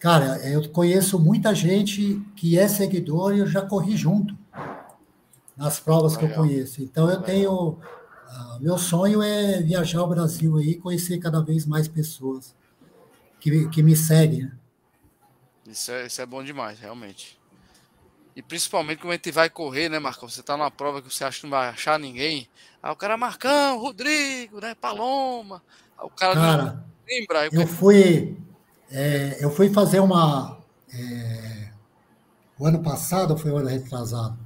Cara, 0.06 0.38
eu 0.48 0.70
conheço 0.70 1.18
muita 1.18 1.56
gente 1.56 2.22
que 2.36 2.60
é 2.60 2.68
seguidor 2.68 3.36
e 3.36 3.40
eu 3.40 3.48
já 3.48 3.64
corri 3.64 3.98
junto 3.98 4.38
nas 5.58 5.80
provas 5.80 6.16
que 6.16 6.24
eu 6.24 6.30
conheço. 6.30 6.84
Então 6.84 7.10
eu 7.10 7.24
tenho. 7.24 7.70
Uh, 7.72 8.60
meu 8.62 8.78
sonho 8.78 9.24
é 9.24 9.64
viajar 9.64 10.02
ao 10.02 10.08
Brasil 10.08 10.58
aí 10.58 10.74
e 10.74 10.76
conhecer 10.76 11.18
cada 11.18 11.42
vez 11.42 11.66
mais 11.66 11.88
pessoas 11.88 12.54
que, 13.40 13.68
que 13.70 13.82
me 13.82 13.96
seguem. 13.96 14.44
Né? 14.44 14.52
Isso, 15.66 15.92
é, 15.92 16.06
isso 16.06 16.22
é 16.22 16.26
bom 16.28 16.44
demais, 16.44 16.78
realmente. 16.80 17.40
E 18.36 18.44
principalmente 18.44 19.00
quando 19.00 19.14
a 19.14 19.16
gente 19.16 19.32
vai 19.32 19.50
correr, 19.50 19.90
né, 19.90 19.98
Marcão? 19.98 20.30
Você 20.30 20.44
tá 20.44 20.56
numa 20.56 20.70
prova 20.70 21.02
que 21.02 21.12
você 21.12 21.24
acha 21.24 21.40
que 21.40 21.46
não 21.46 21.58
vai 21.58 21.68
achar 21.70 21.98
ninguém. 21.98 22.48
Aí 22.84 22.92
o 22.92 22.96
cara, 22.96 23.18
Marcão, 23.18 23.80
Rodrigo, 23.80 24.62
né? 24.62 24.76
Paloma. 24.76 25.64
Aí 25.98 26.06
o 26.06 26.12
cara, 26.12 26.36
cara 26.36 26.86
lembra. 27.08 27.50
Eu 27.52 27.68
fui, 27.68 28.38
é, 28.96 29.44
eu 29.44 29.50
fui 29.50 29.70
fazer 29.70 30.00
uma. 30.00 30.58
É, 30.94 31.70
o 32.58 32.66
ano 32.66 32.82
passado 32.82 33.38
foi 33.38 33.52
o 33.52 33.58
ano 33.58 33.68
retrasado. 33.68 34.38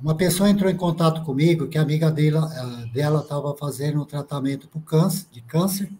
Uma 0.00 0.14
pessoa 0.14 0.50
entrou 0.50 0.70
em 0.70 0.76
contato 0.76 1.22
comigo 1.24 1.66
que 1.66 1.78
a 1.78 1.82
amiga 1.82 2.10
dela 2.10 3.20
estava 3.20 3.56
fazendo 3.56 4.02
um 4.02 4.04
tratamento 4.04 4.68
para 4.68 4.80
câncer, 4.82 5.26
de 5.32 5.40
câncer 5.40 5.90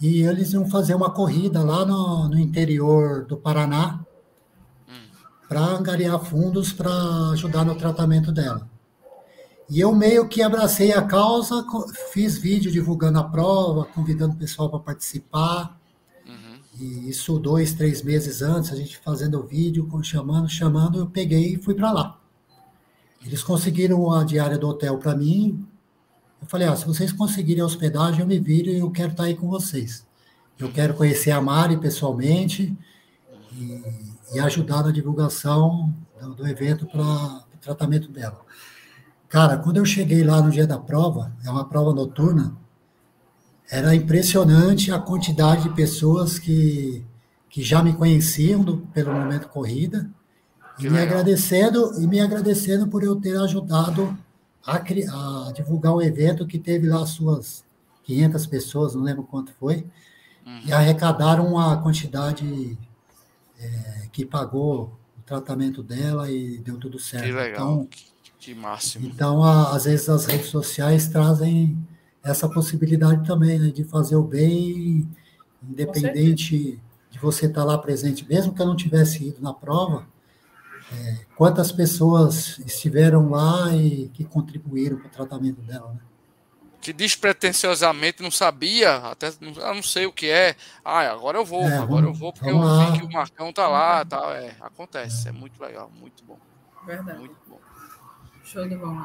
e 0.00 0.22
eles 0.22 0.52
iam 0.52 0.68
fazer 0.68 0.94
uma 0.94 1.10
corrida 1.10 1.62
lá 1.62 1.84
no, 1.84 2.28
no 2.28 2.38
interior 2.38 3.24
do 3.24 3.36
Paraná 3.36 4.00
para 5.48 5.60
angariar 5.60 6.18
fundos 6.20 6.72
para 6.72 6.90
ajudar 7.32 7.64
no 7.64 7.74
tratamento 7.74 8.30
dela. 8.32 8.68
E 9.68 9.80
eu 9.80 9.94
meio 9.94 10.28
que 10.28 10.42
abracei 10.42 10.92
a 10.92 11.02
causa, 11.02 11.64
fiz 12.12 12.38
vídeo 12.38 12.70
divulgando 12.70 13.18
a 13.18 13.24
prova, 13.24 13.84
convidando 13.84 14.34
o 14.34 14.38
pessoal 14.38 14.70
para 14.70 14.78
participar. 14.78 15.76
E 16.78 17.08
isso 17.08 17.38
dois, 17.38 17.72
três 17.72 18.02
meses 18.02 18.42
antes, 18.42 18.70
a 18.70 18.76
gente 18.76 18.98
fazendo 18.98 19.40
o 19.40 19.46
vídeo, 19.46 19.88
chamando, 20.02 20.48
chamando, 20.48 20.98
eu 20.98 21.06
peguei 21.06 21.54
e 21.54 21.62
fui 21.62 21.74
para 21.74 21.90
lá. 21.90 22.20
Eles 23.24 23.42
conseguiram 23.42 24.12
a 24.12 24.24
diária 24.24 24.58
do 24.58 24.68
hotel 24.68 24.98
para 24.98 25.16
mim. 25.16 25.66
Eu 26.40 26.46
falei, 26.46 26.68
ah, 26.68 26.76
se 26.76 26.86
vocês 26.86 27.12
conseguirem 27.12 27.62
a 27.62 27.66
hospedagem, 27.66 28.20
eu 28.20 28.26
me 28.26 28.38
viro 28.38 28.68
e 28.68 28.78
eu 28.78 28.90
quero 28.90 29.12
estar 29.12 29.22
tá 29.22 29.28
aí 29.28 29.34
com 29.34 29.48
vocês. 29.48 30.06
Eu 30.58 30.70
quero 30.70 30.94
conhecer 30.94 31.30
a 31.30 31.40
Mari 31.40 31.78
pessoalmente 31.78 32.76
e, 33.52 33.82
e 34.34 34.40
ajudar 34.40 34.84
na 34.84 34.90
divulgação 34.90 35.94
do, 36.20 36.34
do 36.34 36.46
evento 36.46 36.86
para 36.86 37.02
o 37.02 37.58
tratamento 37.60 38.10
dela. 38.10 38.40
Cara, 39.28 39.56
quando 39.56 39.78
eu 39.78 39.84
cheguei 39.84 40.22
lá 40.22 40.40
no 40.40 40.50
dia 40.50 40.66
da 40.66 40.78
prova, 40.78 41.32
é 41.44 41.50
uma 41.50 41.68
prova 41.68 41.92
noturna, 41.92 42.56
era 43.70 43.94
impressionante 43.94 44.92
a 44.92 44.98
quantidade 44.98 45.64
de 45.64 45.74
pessoas 45.74 46.38
que, 46.38 47.04
que 47.48 47.62
já 47.62 47.82
me 47.82 47.94
conheciam 47.94 48.62
do, 48.62 48.78
pelo 48.92 49.12
momento 49.12 49.48
corrida 49.48 50.08
e 50.78 50.88
me 50.88 50.98
agradecendo 50.98 52.00
e 52.00 52.06
me 52.06 52.20
agradecendo 52.20 52.86
por 52.86 53.02
eu 53.02 53.16
ter 53.16 53.36
ajudado 53.36 54.16
a, 54.64 54.76
a, 54.76 55.52
divulgar 55.52 55.94
o 55.94 56.02
evento 56.02 56.46
que 56.46 56.58
teve 56.58 56.88
lá 56.88 57.04
suas 57.06 57.64
500 58.04 58.46
pessoas, 58.46 58.94
não 58.94 59.02
lembro 59.02 59.24
quanto 59.24 59.52
foi, 59.52 59.86
uhum. 60.46 60.60
e 60.66 60.72
arrecadaram 60.72 61.46
uma 61.46 61.82
quantidade 61.82 62.78
é, 63.58 64.08
que 64.12 64.24
pagou 64.24 64.96
o 65.18 65.22
tratamento 65.24 65.82
dela 65.82 66.30
e 66.30 66.58
deu 66.58 66.78
tudo 66.78 66.98
certo. 66.98 67.24
Que 67.24 67.32
legal. 67.32 67.72
Então, 67.72 67.88
que 68.38 68.54
máximo. 68.54 69.06
Então, 69.06 69.42
a, 69.42 69.74
às 69.74 69.84
vezes 69.86 70.08
as 70.08 70.26
redes 70.26 70.48
sociais 70.48 71.08
trazem 71.08 71.76
essa 72.26 72.48
possibilidade 72.48 73.24
também, 73.26 73.58
né, 73.58 73.68
de 73.68 73.84
fazer 73.84 74.16
o 74.16 74.22
bem, 74.22 75.08
independente 75.62 76.80
de 77.10 77.18
você 77.18 77.46
estar 77.46 77.64
lá 77.64 77.78
presente, 77.78 78.28
mesmo 78.28 78.52
que 78.52 78.60
eu 78.60 78.66
não 78.66 78.76
tivesse 78.76 79.28
ido 79.28 79.40
na 79.40 79.54
prova, 79.54 80.06
é, 80.92 81.24
quantas 81.36 81.70
pessoas 81.70 82.58
estiveram 82.58 83.30
lá 83.30 83.74
e 83.74 84.08
que 84.08 84.24
contribuíram 84.24 84.98
para 84.98 85.06
o 85.06 85.10
tratamento 85.10 85.60
dela, 85.62 85.92
né? 85.92 86.00
Que 86.80 86.92
despretensiosamente 86.92 88.22
não 88.22 88.30
sabia, 88.30 88.96
até 88.98 89.32
não, 89.40 89.52
eu 89.52 89.74
não 89.74 89.82
sei 89.82 90.06
o 90.06 90.12
que 90.12 90.28
é. 90.28 90.54
Ah, 90.84 91.00
agora 91.10 91.38
eu 91.38 91.44
vou, 91.44 91.62
é, 91.62 91.78
agora 91.78 92.02
vamos, 92.02 92.04
eu 92.04 92.14
vou 92.14 92.32
porque 92.32 92.48
eu 92.48 92.58
lá. 92.58 92.90
vi 92.90 92.98
que 93.00 93.04
o 93.04 93.12
Marcão 93.12 93.52
tá 93.52 93.66
lá, 93.66 94.04
tal. 94.04 94.32
É, 94.32 94.54
acontece, 94.60 95.28
é 95.28 95.32
muito 95.32 95.60
legal, 95.60 95.90
muito 95.98 96.22
bom. 96.24 96.38
Verdade. 96.86 97.18
Muito 97.18 97.36
bom. 97.48 97.58
Show 98.44 98.68
de 98.68 98.76
bola. 98.76 99.04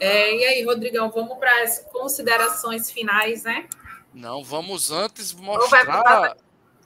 É, 0.00 0.34
e 0.34 0.44
aí, 0.44 0.64
Rodrigão, 0.64 1.10
vamos 1.10 1.36
para 1.38 1.62
as 1.62 1.80
considerações 1.92 2.90
finais, 2.90 3.42
né? 3.42 3.68
Não, 4.14 4.44
vamos 4.44 4.90
antes 4.90 5.32
mostrar. 5.32 6.36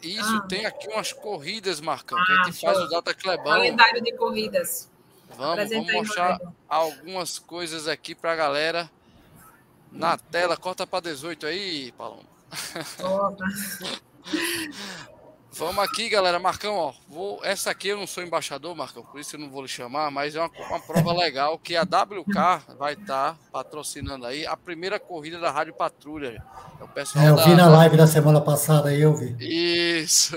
Isso, 0.03 0.37
ah. 0.37 0.47
tem 0.49 0.67
aqui 0.67 0.89
umas 0.89 1.13
corridas, 1.13 1.81
Marcão, 1.81 2.19
ah, 2.19 2.25
que 2.25 2.33
a 2.33 2.45
gente 2.45 2.59
show. 2.59 2.73
faz 2.73 2.85
o 2.85 2.89
Data 2.89 3.15
Clebão. 3.15 3.45
Calendário 3.45 4.03
de 4.03 4.13
corridas. 4.17 4.91
Vamos, 5.37 5.71
vamos 5.71 5.93
mostrar 5.93 6.41
algumas 6.69 7.39
coisas 7.39 7.89
aqui 7.89 8.15
para 8.15 8.33
a 8.33 8.37
galera 8.37 8.91
na 9.91 10.19
tela. 10.19 10.57
Corta 10.57 10.87
para 10.87 11.05
18 11.05 11.47
aí, 11.47 11.93
Paloma. 11.93 12.25
Vamos 15.55 15.85
aqui, 15.85 16.09
galera. 16.09 16.39
Marcão, 16.39 16.77
ó. 16.77 16.95
Vou... 17.07 17.45
Essa 17.45 17.71
aqui 17.71 17.89
eu 17.89 17.99
não 17.99 18.07
sou 18.07 18.23
embaixador, 18.23 18.75
Marcão, 18.75 19.03
por 19.05 19.21
isso 19.21 19.37
eu 19.37 19.41
não 19.41 19.51
vou 19.51 19.63
lhe 19.63 19.69
chamar, 19.69 20.11
mas 20.11 20.35
é 20.35 20.41
uma, 20.41 20.51
uma 20.69 20.81
prova 20.81 21.13
legal 21.13 21.59
que 21.59 21.77
a 21.77 21.83
WK 21.83 22.75
vai 22.79 22.95
estar 22.95 23.33
tá 23.33 23.37
patrocinando 23.53 24.25
aí 24.25 24.47
a 24.47 24.57
primeira 24.57 24.99
corrida 24.99 25.39
da 25.39 25.51
Rádio 25.51 25.75
Patrulha. 25.75 26.43
É 26.81 26.85
o 26.85 26.89
pessoal 26.89 27.25
é, 27.25 27.29
eu 27.29 27.37
da... 27.37 27.45
vi 27.45 27.55
na 27.55 27.69
live 27.69 27.97
da 27.97 28.07
semana 28.07 28.41
passada 28.41 28.89
aí, 28.89 29.03
eu 29.03 29.15
vi. 29.15 29.37
Isso. 29.41 30.37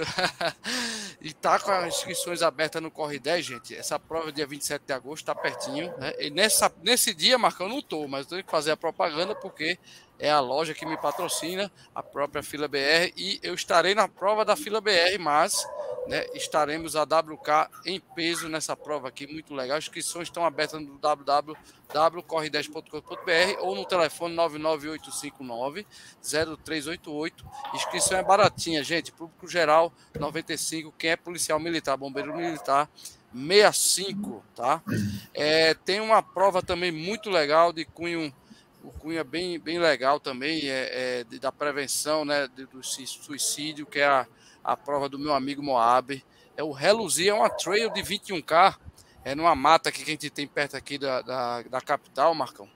e 1.21 1.33
tá 1.33 1.59
com 1.59 1.71
as 1.71 1.95
inscrições 1.95 2.41
abertas 2.41 2.81
no 2.81 2.91
Corre 2.91 3.17
10, 3.17 3.45
gente. 3.45 3.75
Essa 3.75 3.97
prova 3.97 4.29
é 4.29 4.31
dia 4.33 4.45
27 4.45 4.83
de 4.85 4.93
agosto, 4.93 5.25
tá 5.25 5.33
pertinho. 5.33 5.93
Né? 5.97 6.13
E 6.19 6.29
nessa, 6.29 6.71
nesse 6.83 7.13
dia, 7.13 7.37
Marcão, 7.37 7.67
eu 7.67 7.73
não 7.73 7.81
tô, 7.81 8.05
mas 8.07 8.25
eu 8.25 8.31
tenho 8.31 8.43
que 8.43 8.51
fazer 8.51 8.71
a 8.71 8.77
propaganda 8.77 9.33
porque 9.33 9.79
é 10.19 10.31
a 10.31 10.39
loja 10.39 10.73
que 10.73 10.85
me 10.85 10.97
patrocina, 10.97 11.71
a 11.93 12.01
própria 12.01 12.41
Fila 12.41 12.67
BR, 12.67 13.11
e 13.17 13.39
eu 13.43 13.53
estarei 13.53 13.93
na 13.93 14.07
prova 14.07 14.45
da 14.45 14.55
Fila 14.55 14.79
BR, 14.79 15.19
mas 15.19 15.67
né, 16.07 16.25
estaremos 16.33 16.95
a 16.95 17.03
WK 17.03 17.69
em 17.85 17.99
peso 17.99 18.47
nessa 18.47 18.73
prova 18.75 19.07
aqui, 19.07 19.27
muito 19.27 19.53
legal. 19.53 19.77
As 19.77 19.85
inscrições 19.85 20.27
estão 20.27 20.45
abertas 20.45 20.81
no 20.81 20.97
www.corre10.com.br 20.99 23.59
ou 23.59 23.75
no 23.75 23.85
telefone 23.85 24.35
99859-0388. 24.35 27.33
Inscrição 27.73 28.17
é 28.17 28.23
baratinha, 28.23 28.83
gente. 28.83 29.11
Público 29.11 29.47
geral 29.47 29.91
95. 30.19 30.93
Quem 30.97 31.11
é 31.11 31.15
policial 31.15 31.59
militar, 31.59 31.95
bombeiro 31.97 32.35
militar, 32.35 32.89
65, 33.33 34.43
tá? 34.55 34.81
É, 35.33 35.73
tem 35.73 35.99
uma 35.99 36.23
prova 36.23 36.61
também 36.61 36.91
muito 36.91 37.29
legal 37.29 37.73
de 37.73 37.83
cunho 37.83 38.33
o 38.85 38.91
Cunha 38.99 39.23
bem, 39.23 39.59
bem 39.59 39.79
legal 39.79 40.19
também, 40.19 40.69
é, 40.69 41.23
é 41.31 41.39
da 41.39 41.51
prevenção 41.51 42.23
né, 42.23 42.47
do 42.47 42.83
suicídio, 42.83 43.85
que 43.85 43.99
é 43.99 44.05
a, 44.05 44.27
a 44.63 44.77
prova 44.77 45.09
do 45.09 45.17
meu 45.17 45.33
amigo 45.33 45.63
Moab. 45.63 46.23
É 46.55 46.63
o 46.63 46.71
Reluzia, 46.71 47.31
é 47.31 47.33
uma 47.33 47.49
trail 47.49 47.89
de 47.89 48.01
21K, 48.01 48.77
é 49.23 49.33
numa 49.33 49.55
mata 49.55 49.91
que 49.91 50.03
a 50.03 50.05
gente 50.05 50.29
tem 50.29 50.47
perto 50.47 50.77
aqui 50.77 50.97
da, 50.97 51.21
da, 51.21 51.61
da 51.63 51.81
capital, 51.81 52.33
Marcão. 52.35 52.69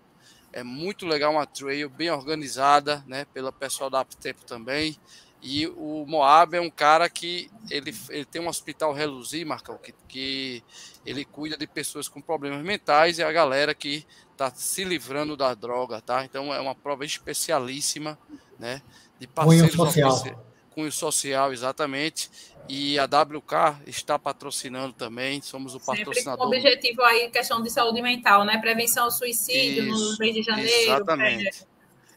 É 0.52 0.64
muito 0.64 1.06
legal, 1.06 1.32
uma 1.32 1.46
trail 1.46 1.88
bem 1.90 2.10
organizada, 2.10 3.04
né, 3.08 3.26
pelo 3.26 3.52
pessoal 3.54 3.90
da 3.90 4.00
Aptempo 4.00 4.44
também. 4.46 4.98
E 5.42 5.68
o 5.68 6.06
Moab 6.06 6.58
é 6.58 6.60
um 6.60 6.70
cara 6.70 7.08
que 7.10 7.50
ele, 7.70 7.96
ele 8.10 8.26
tem 8.26 8.42
um 8.42 8.50
hospital 8.50 8.92
Reluzir, 8.92 9.46
Marcão, 9.46 9.78
que, 9.78 9.94
que 10.08 10.64
ele 11.06 11.24
cuida 11.24 11.56
de 11.56 11.68
pessoas 11.68 12.10
com 12.10 12.20
problemas 12.20 12.62
mentais 12.66 13.20
e 13.20 13.24
a 13.24 13.32
galera 13.32 13.74
que 13.74 14.06
está 14.40 14.52
se 14.56 14.86
livrando 14.86 15.36
da 15.36 15.54
droga, 15.54 16.00
tá? 16.00 16.24
Então 16.24 16.54
é 16.54 16.62
uma 16.62 16.74
prova 16.74 17.04
especialíssima, 17.04 18.18
né? 18.58 18.82
De 19.20 19.28
parceiros 19.28 19.76
cunho 19.76 19.92
social. 19.92 20.46
Cunho 20.72 20.92
social, 20.92 21.52
exatamente. 21.52 22.32
E 22.70 22.98
a 22.98 23.04
WK 23.04 23.82
está 23.86 24.18
patrocinando 24.18 24.94
também, 24.94 25.42
somos 25.42 25.76
o 25.76 25.80
Sempre 25.80 26.06
patrocinador. 26.06 26.48
Com 26.48 26.54
o 26.54 26.56
objetivo 26.56 27.02
aí, 27.02 27.30
questão 27.30 27.62
de 27.62 27.70
saúde 27.70 28.02
mental, 28.02 28.46
né? 28.46 28.58
Prevenção 28.60 29.06
ao 29.06 29.12
suicídio 29.12 29.90
Isso, 29.90 30.12
no 30.12 30.18
mês 30.18 30.34
de 30.34 30.42
janeiro. 30.42 30.92
Exatamente. 30.94 31.68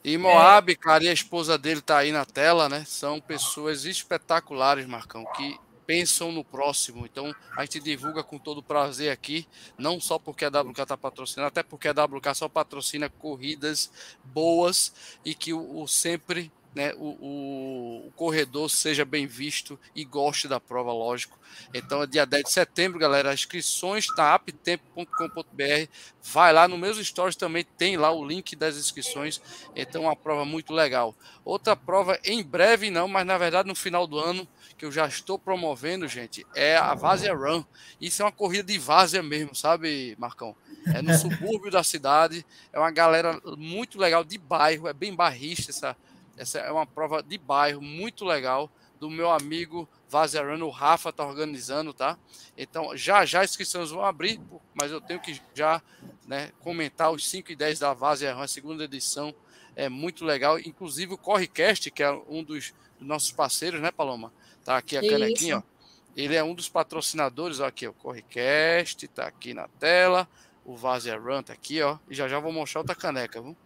E 0.04 0.16
Moab, 0.16 0.70
é. 0.70 0.76
cara, 0.76 1.04
e 1.04 1.08
a 1.08 1.12
esposa 1.12 1.56
dele 1.56 1.80
tá 1.80 1.98
aí 1.98 2.12
na 2.12 2.24
tela, 2.24 2.68
né? 2.68 2.84
São 2.86 3.20
pessoas 3.20 3.84
espetaculares, 3.84 4.86
Marcão, 4.86 5.24
que 5.36 5.58
pensam 5.86 6.32
no 6.32 6.44
próximo. 6.44 7.06
Então 7.06 7.34
a 7.56 7.62
gente 7.64 7.80
divulga 7.80 8.22
com 8.22 8.38
todo 8.38 8.62
prazer 8.62 9.10
aqui, 9.10 9.46
não 9.78 10.00
só 10.00 10.18
porque 10.18 10.44
a 10.44 10.48
WK 10.48 10.82
está 10.82 10.96
patrocinando, 10.96 11.48
até 11.48 11.62
porque 11.62 11.88
a 11.88 11.92
WK 11.92 12.34
só 12.34 12.48
patrocina 12.48 13.08
corridas 13.08 13.90
boas 14.24 14.92
e 15.24 15.34
que 15.34 15.52
o, 15.52 15.82
o 15.82 15.86
sempre 15.86 16.50
né, 16.74 16.94
o, 16.96 17.16
o, 17.20 18.06
o, 18.06 18.12
corredor 18.12 18.70
seja 18.70 19.04
bem 19.04 19.26
visto 19.26 19.78
e 19.94 20.04
goste 20.04 20.48
da 20.48 20.58
prova, 20.58 20.92
lógico. 20.92 21.38
Então 21.74 22.02
é 22.02 22.06
dia 22.06 22.24
10 22.24 22.44
de 22.44 22.50
setembro, 22.50 22.98
galera. 22.98 23.30
As 23.30 23.40
inscrições 23.40 24.04
está 24.04 24.34
aptempo.com.br. 24.34 25.88
Vai 26.22 26.52
lá 26.52 26.66
no 26.66 26.78
meus 26.78 26.96
stories 26.98 27.36
também 27.36 27.64
tem 27.76 27.96
lá 27.96 28.10
o 28.10 28.24
link 28.24 28.56
das 28.56 28.76
inscrições. 28.76 29.40
Então 29.76 30.02
uma 30.02 30.16
prova 30.16 30.44
muito 30.44 30.72
legal. 30.72 31.14
Outra 31.44 31.76
prova 31.76 32.18
em 32.24 32.42
breve 32.42 32.90
não, 32.90 33.06
mas 33.06 33.26
na 33.26 33.36
verdade 33.36 33.68
no 33.68 33.74
final 33.74 34.06
do 34.06 34.18
ano 34.18 34.48
que 34.78 34.86
eu 34.86 34.90
já 34.92 35.06
estou 35.06 35.38
promovendo, 35.38 36.08
gente, 36.08 36.46
é 36.54 36.76
a 36.76 36.94
Várzea 36.94 37.34
Run. 37.34 37.62
Isso 38.00 38.22
é 38.22 38.24
uma 38.24 38.32
corrida 38.32 38.64
de 38.64 38.78
várzea 38.78 39.22
mesmo, 39.22 39.54
sabe, 39.54 40.16
Marcão? 40.18 40.56
É 40.86 41.00
no 41.00 41.14
subúrbio 41.14 41.70
da 41.70 41.84
cidade, 41.84 42.44
é 42.72 42.78
uma 42.78 42.90
galera 42.90 43.40
muito 43.56 43.98
legal 43.98 44.24
de 44.24 44.38
bairro, 44.38 44.88
é 44.88 44.92
bem 44.92 45.14
barrista 45.14 45.70
essa, 45.70 45.96
essa 46.42 46.58
é 46.58 46.70
uma 46.70 46.86
prova 46.86 47.22
de 47.22 47.38
bairro 47.38 47.80
muito 47.80 48.24
legal 48.24 48.70
do 49.00 49.10
meu 49.10 49.30
amigo 49.30 49.88
Run, 50.12 50.64
o 50.64 50.70
Rafa 50.70 51.12
tá 51.12 51.26
organizando, 51.26 51.92
tá? 51.92 52.18
Então, 52.56 52.96
já 52.96 53.24
já 53.24 53.40
as 53.40 53.50
inscrições 53.50 53.90
vão 53.90 54.04
abrir, 54.04 54.40
mas 54.74 54.92
eu 54.92 55.00
tenho 55.00 55.18
que 55.18 55.40
já 55.54 55.82
né, 56.26 56.52
comentar 56.60 57.10
os 57.10 57.28
5 57.28 57.50
e 57.50 57.56
10 57.56 57.78
da 57.78 57.92
Run, 57.92 58.40
a 58.40 58.46
segunda 58.46 58.84
edição, 58.84 59.34
é 59.74 59.88
muito 59.88 60.24
legal. 60.24 60.58
Inclusive 60.58 61.14
o 61.14 61.18
Correcast, 61.18 61.90
que 61.90 62.02
é 62.02 62.10
um 62.28 62.44
dos, 62.44 62.74
dos 62.98 63.08
nossos 63.08 63.32
parceiros, 63.32 63.80
né, 63.80 63.90
Paloma? 63.90 64.32
Tá 64.64 64.76
aqui 64.76 64.96
a 64.96 65.00
Isso. 65.00 65.10
canequinha, 65.10 65.58
ó. 65.58 65.62
Ele 66.14 66.36
é 66.36 66.44
um 66.44 66.54
dos 66.54 66.68
patrocinadores, 66.68 67.58
ó, 67.58 67.66
aqui, 67.66 67.88
o 67.88 67.92
Correcast, 67.94 69.08
tá 69.08 69.26
aqui 69.26 69.54
na 69.54 69.66
tela. 69.66 70.28
O 70.64 70.76
Vazia 70.76 71.18
Run 71.18 71.42
tá 71.42 71.52
aqui, 71.52 71.80
ó. 71.82 71.98
E 72.08 72.14
já 72.14 72.28
já 72.28 72.38
vou 72.38 72.52
mostrar 72.52 72.82
outra 72.82 72.94
caneca, 72.94 73.40
viu? 73.40 73.56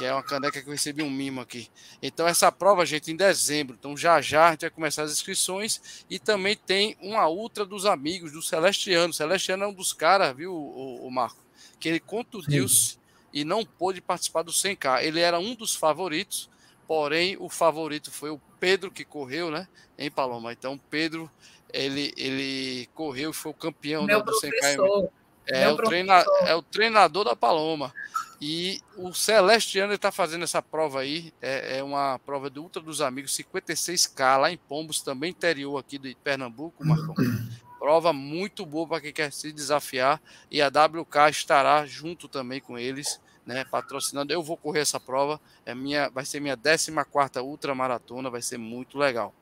Que 0.00 0.06
é 0.06 0.14
uma 0.14 0.22
caneca 0.22 0.62
que 0.62 0.66
eu 0.66 0.72
recebi 0.72 1.02
um 1.02 1.10
mimo 1.10 1.42
aqui. 1.42 1.68
Então, 2.00 2.26
essa 2.26 2.50
prova, 2.50 2.86
gente, 2.86 3.12
em 3.12 3.16
dezembro. 3.16 3.76
Então, 3.78 3.94
já 3.94 4.18
já 4.22 4.48
a 4.48 4.50
gente 4.52 4.62
vai 4.62 4.70
começar 4.70 5.02
as 5.02 5.12
inscrições. 5.12 6.06
E 6.08 6.18
também 6.18 6.56
tem 6.56 6.96
uma 7.02 7.28
ultra 7.28 7.66
dos 7.66 7.84
amigos 7.84 8.32
do 8.32 8.40
Celestiano. 8.40 9.10
O 9.10 9.14
Celestiano 9.14 9.64
é 9.64 9.66
um 9.66 9.74
dos 9.74 9.92
caras, 9.92 10.34
viu, 10.34 10.54
o, 10.54 11.06
o, 11.06 11.10
Marco? 11.10 11.44
Que 11.78 11.90
ele 11.90 12.00
contundiu-se 12.00 12.98
e 13.30 13.44
não 13.44 13.62
pôde 13.62 14.00
participar 14.00 14.40
do 14.40 14.52
100K. 14.52 15.04
Ele 15.04 15.20
era 15.20 15.38
um 15.38 15.54
dos 15.54 15.74
favoritos, 15.74 16.48
porém, 16.88 17.36
o 17.38 17.50
favorito 17.50 18.10
foi 18.10 18.30
o 18.30 18.40
Pedro 18.58 18.90
que 18.90 19.04
correu, 19.04 19.50
né? 19.50 19.68
Em 19.98 20.10
Paloma. 20.10 20.50
Então, 20.50 20.80
Pedro, 20.88 21.30
ele, 21.74 22.14
ele 22.16 22.88
correu 22.94 23.32
e 23.32 23.34
foi 23.34 23.50
o 23.50 23.54
campeão 23.54 24.06
né, 24.06 24.18
do 24.18 24.32
100K. 24.32 25.10
É 25.50 25.68
o, 25.68 25.76
treina, 25.76 26.24
é 26.46 26.54
o 26.54 26.62
treinador 26.62 27.24
da 27.24 27.36
Paloma. 27.36 27.92
E 28.40 28.80
o 28.96 29.12
Celestiano 29.12 29.92
está 29.92 30.10
fazendo 30.10 30.44
essa 30.44 30.62
prova 30.62 31.00
aí. 31.00 31.32
É, 31.42 31.78
é, 31.78 31.82
uma 31.82 32.18
prova 32.20 32.48
do 32.48 32.62
Ultra 32.62 32.80
dos 32.80 33.02
Amigos, 33.02 33.36
56K, 33.36 34.38
lá 34.38 34.50
em 34.50 34.56
Pombos, 34.56 35.02
também 35.02 35.30
interior 35.30 35.76
aqui 35.76 35.98
de 35.98 36.16
Pernambuco, 36.24 36.84
Marcão. 36.84 37.14
Prova 37.78 38.12
muito 38.12 38.66
boa 38.66 38.86
para 38.86 39.00
quem 39.00 39.12
quer 39.12 39.32
se 39.32 39.50
desafiar. 39.52 40.20
E 40.50 40.60
a 40.60 40.68
WK 40.68 41.30
estará 41.30 41.86
junto 41.86 42.28
também 42.28 42.60
com 42.60 42.78
eles, 42.78 43.18
né? 43.46 43.64
Patrocinando. 43.64 44.32
Eu 44.32 44.42
vou 44.42 44.56
correr 44.56 44.80
essa 44.80 45.00
prova. 45.00 45.40
É 45.64 45.74
minha, 45.74 46.10
vai 46.10 46.26
ser 46.26 46.40
minha 46.40 46.58
14 46.58 47.40
Ultra 47.40 47.74
Maratona, 47.74 48.28
vai 48.28 48.42
ser 48.42 48.58
muito 48.58 48.98
legal. 48.98 49.34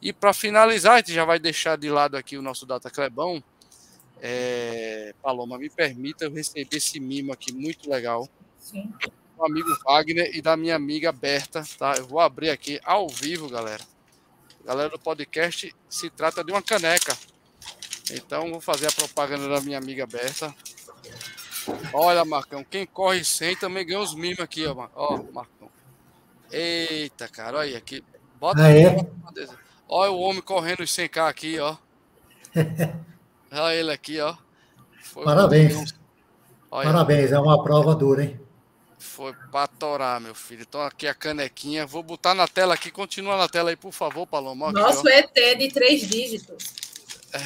E 0.00 0.12
para 0.12 0.32
finalizar, 0.32 0.94
a 0.94 0.96
gente 0.98 1.12
já 1.12 1.24
vai 1.24 1.40
deixar 1.40 1.76
de 1.76 1.90
lado 1.90 2.16
aqui 2.16 2.36
o 2.36 2.42
nosso 2.42 2.66
Data 2.66 2.88
Clebão 2.88 3.42
é, 4.24 5.12
Paloma, 5.20 5.58
me 5.58 5.68
permita 5.68 6.24
eu 6.24 6.32
receber 6.32 6.76
esse 6.76 7.00
mimo 7.00 7.32
aqui, 7.32 7.52
muito 7.52 7.90
legal. 7.90 8.28
Sim. 8.56 8.94
Do 9.36 9.44
amigo 9.44 9.68
Wagner 9.84 10.30
e 10.32 10.40
da 10.40 10.56
minha 10.56 10.76
amiga 10.76 11.10
Berta, 11.10 11.64
tá? 11.76 11.94
Eu 11.98 12.06
vou 12.06 12.20
abrir 12.20 12.50
aqui 12.50 12.80
ao 12.84 13.08
vivo, 13.08 13.48
galera. 13.48 13.82
Galera 14.64 14.90
do 14.90 14.98
podcast, 14.98 15.74
se 15.88 16.08
trata 16.08 16.44
de 16.44 16.52
uma 16.52 16.62
caneca. 16.62 17.18
Então, 18.12 18.48
vou 18.52 18.60
fazer 18.60 18.86
a 18.86 18.92
propaganda 18.92 19.48
da 19.48 19.60
minha 19.60 19.78
amiga 19.78 20.06
Berta. 20.06 20.54
Olha, 21.92 22.24
Marcão, 22.24 22.62
quem 22.62 22.86
corre 22.86 23.24
sem 23.24 23.56
também 23.56 23.84
ganha 23.84 23.98
os 23.98 24.14
mimos 24.14 24.38
aqui, 24.38 24.64
ó, 24.66 24.88
ó 24.94 25.20
Marcão. 25.32 25.68
Eita, 26.52 27.26
cara, 27.26 27.58
olha 27.58 27.76
aqui. 27.76 28.04
Bota 28.38 28.62
ah, 28.62 28.70
é? 28.70 28.96
Olha 29.88 30.12
o 30.12 30.20
homem 30.20 30.42
correndo 30.42 30.84
os 30.84 30.90
100k 30.90 31.28
aqui, 31.28 31.58
ó. 31.58 31.76
Olha 33.52 33.74
ele 33.74 33.92
aqui, 33.92 34.18
ó. 34.20 34.34
Foi 35.02 35.24
Parabéns. 35.24 35.94
Olha, 36.70 36.90
Parabéns, 36.90 37.32
é 37.32 37.38
uma 37.38 37.62
prova 37.62 37.94
dura, 37.94 38.24
hein? 38.24 38.40
Foi 38.98 39.34
para 39.50 39.66
torar, 39.66 40.20
meu 40.20 40.34
filho. 40.34 40.62
Então 40.62 40.80
aqui 40.80 41.06
a 41.06 41.14
canequinha. 41.14 41.84
Vou 41.84 42.02
botar 42.02 42.34
na 42.34 42.48
tela 42.48 42.74
aqui. 42.74 42.90
Continua 42.90 43.36
na 43.36 43.48
tela 43.48 43.70
aí, 43.70 43.76
por 43.76 43.92
favor, 43.92 44.26
Paloma. 44.26 44.70
Aqui, 44.70 44.80
Nosso 44.80 45.06
ó. 45.06 45.10
ET 45.10 45.58
de 45.58 45.68
três 45.68 46.08
dígitos. 46.08 46.72
É. 47.32 47.38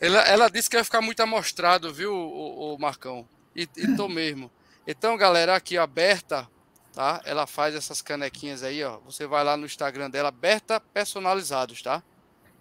Ela, 0.06 0.20
ela, 0.20 0.48
disse 0.48 0.68
que 0.68 0.76
ia 0.76 0.84
ficar 0.84 1.02
muito 1.02 1.20
amostrado, 1.20 1.92
viu, 1.92 2.14
o, 2.14 2.74
o 2.74 2.78
Marcão? 2.78 3.26
E, 3.54 3.68
e 3.76 3.96
tô 3.96 4.08
mesmo. 4.08 4.50
Então, 4.86 5.16
galera, 5.16 5.54
aqui 5.54 5.76
aberta, 5.76 6.48
tá? 6.94 7.20
Ela 7.24 7.46
faz 7.46 7.74
essas 7.74 8.00
canequinhas 8.00 8.62
aí, 8.62 8.82
ó. 8.82 8.98
Você 9.04 9.26
vai 9.26 9.44
lá 9.44 9.56
no 9.56 9.66
Instagram 9.66 10.08
dela, 10.08 10.30
Berta 10.30 10.80
Personalizados, 10.80 11.82
tá? 11.82 12.02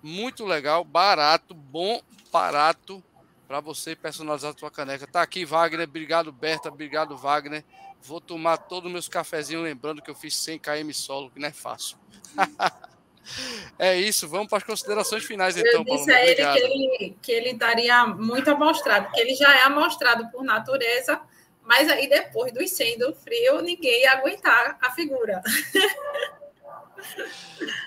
Muito 0.01 0.45
legal, 0.45 0.83
barato, 0.83 1.53
bom, 1.53 2.01
barato 2.31 3.03
para 3.47 3.59
você 3.59 3.95
personalizar 3.95 4.53
a 4.53 4.57
sua 4.57 4.69
caneca. 4.69 5.07
Tá 5.07 5.23
aqui, 5.23 5.43
Wagner. 5.43 5.87
Obrigado, 5.87 6.31
Berta. 6.31 6.69
Obrigado, 6.69 7.17
Wagner. 7.17 7.65
Vou 8.01 8.21
tomar 8.21 8.57
todos 8.57 8.85
os 8.85 8.91
meus 8.91 9.07
cafezinhos, 9.07 9.63
lembrando 9.63 10.01
que 10.01 10.09
eu 10.11 10.15
fiz 10.15 10.35
100 10.37 10.59
km 10.59 10.91
solo, 10.93 11.31
que 11.31 11.39
não 11.39 11.47
é 11.47 11.51
fácil. 11.51 11.97
é 13.79 13.97
isso, 13.97 14.27
vamos 14.29 14.47
para 14.47 14.59
as 14.59 14.63
considerações 14.63 15.25
finais, 15.25 15.57
então, 15.57 15.83
Eu 15.85 15.97
disse 15.97 16.11
a 16.11 16.25
ele 16.25 16.35
que, 16.35 16.59
ele 16.59 17.17
que 17.23 17.31
ele 17.31 17.49
estaria 17.49 18.05
muito 18.05 18.49
amostrado, 18.51 19.05
porque 19.05 19.19
ele 19.19 19.33
já 19.35 19.53
é 19.57 19.63
amostrado 19.63 20.29
por 20.29 20.43
natureza, 20.43 21.19
mas 21.63 21.89
aí 21.89 22.07
depois 22.07 22.53
do 22.53 22.61
incêndio 22.61 23.13
frio, 23.15 23.61
ninguém 23.61 24.03
ia 24.03 24.13
aguentar 24.13 24.77
a 24.79 24.91
figura. 24.91 25.41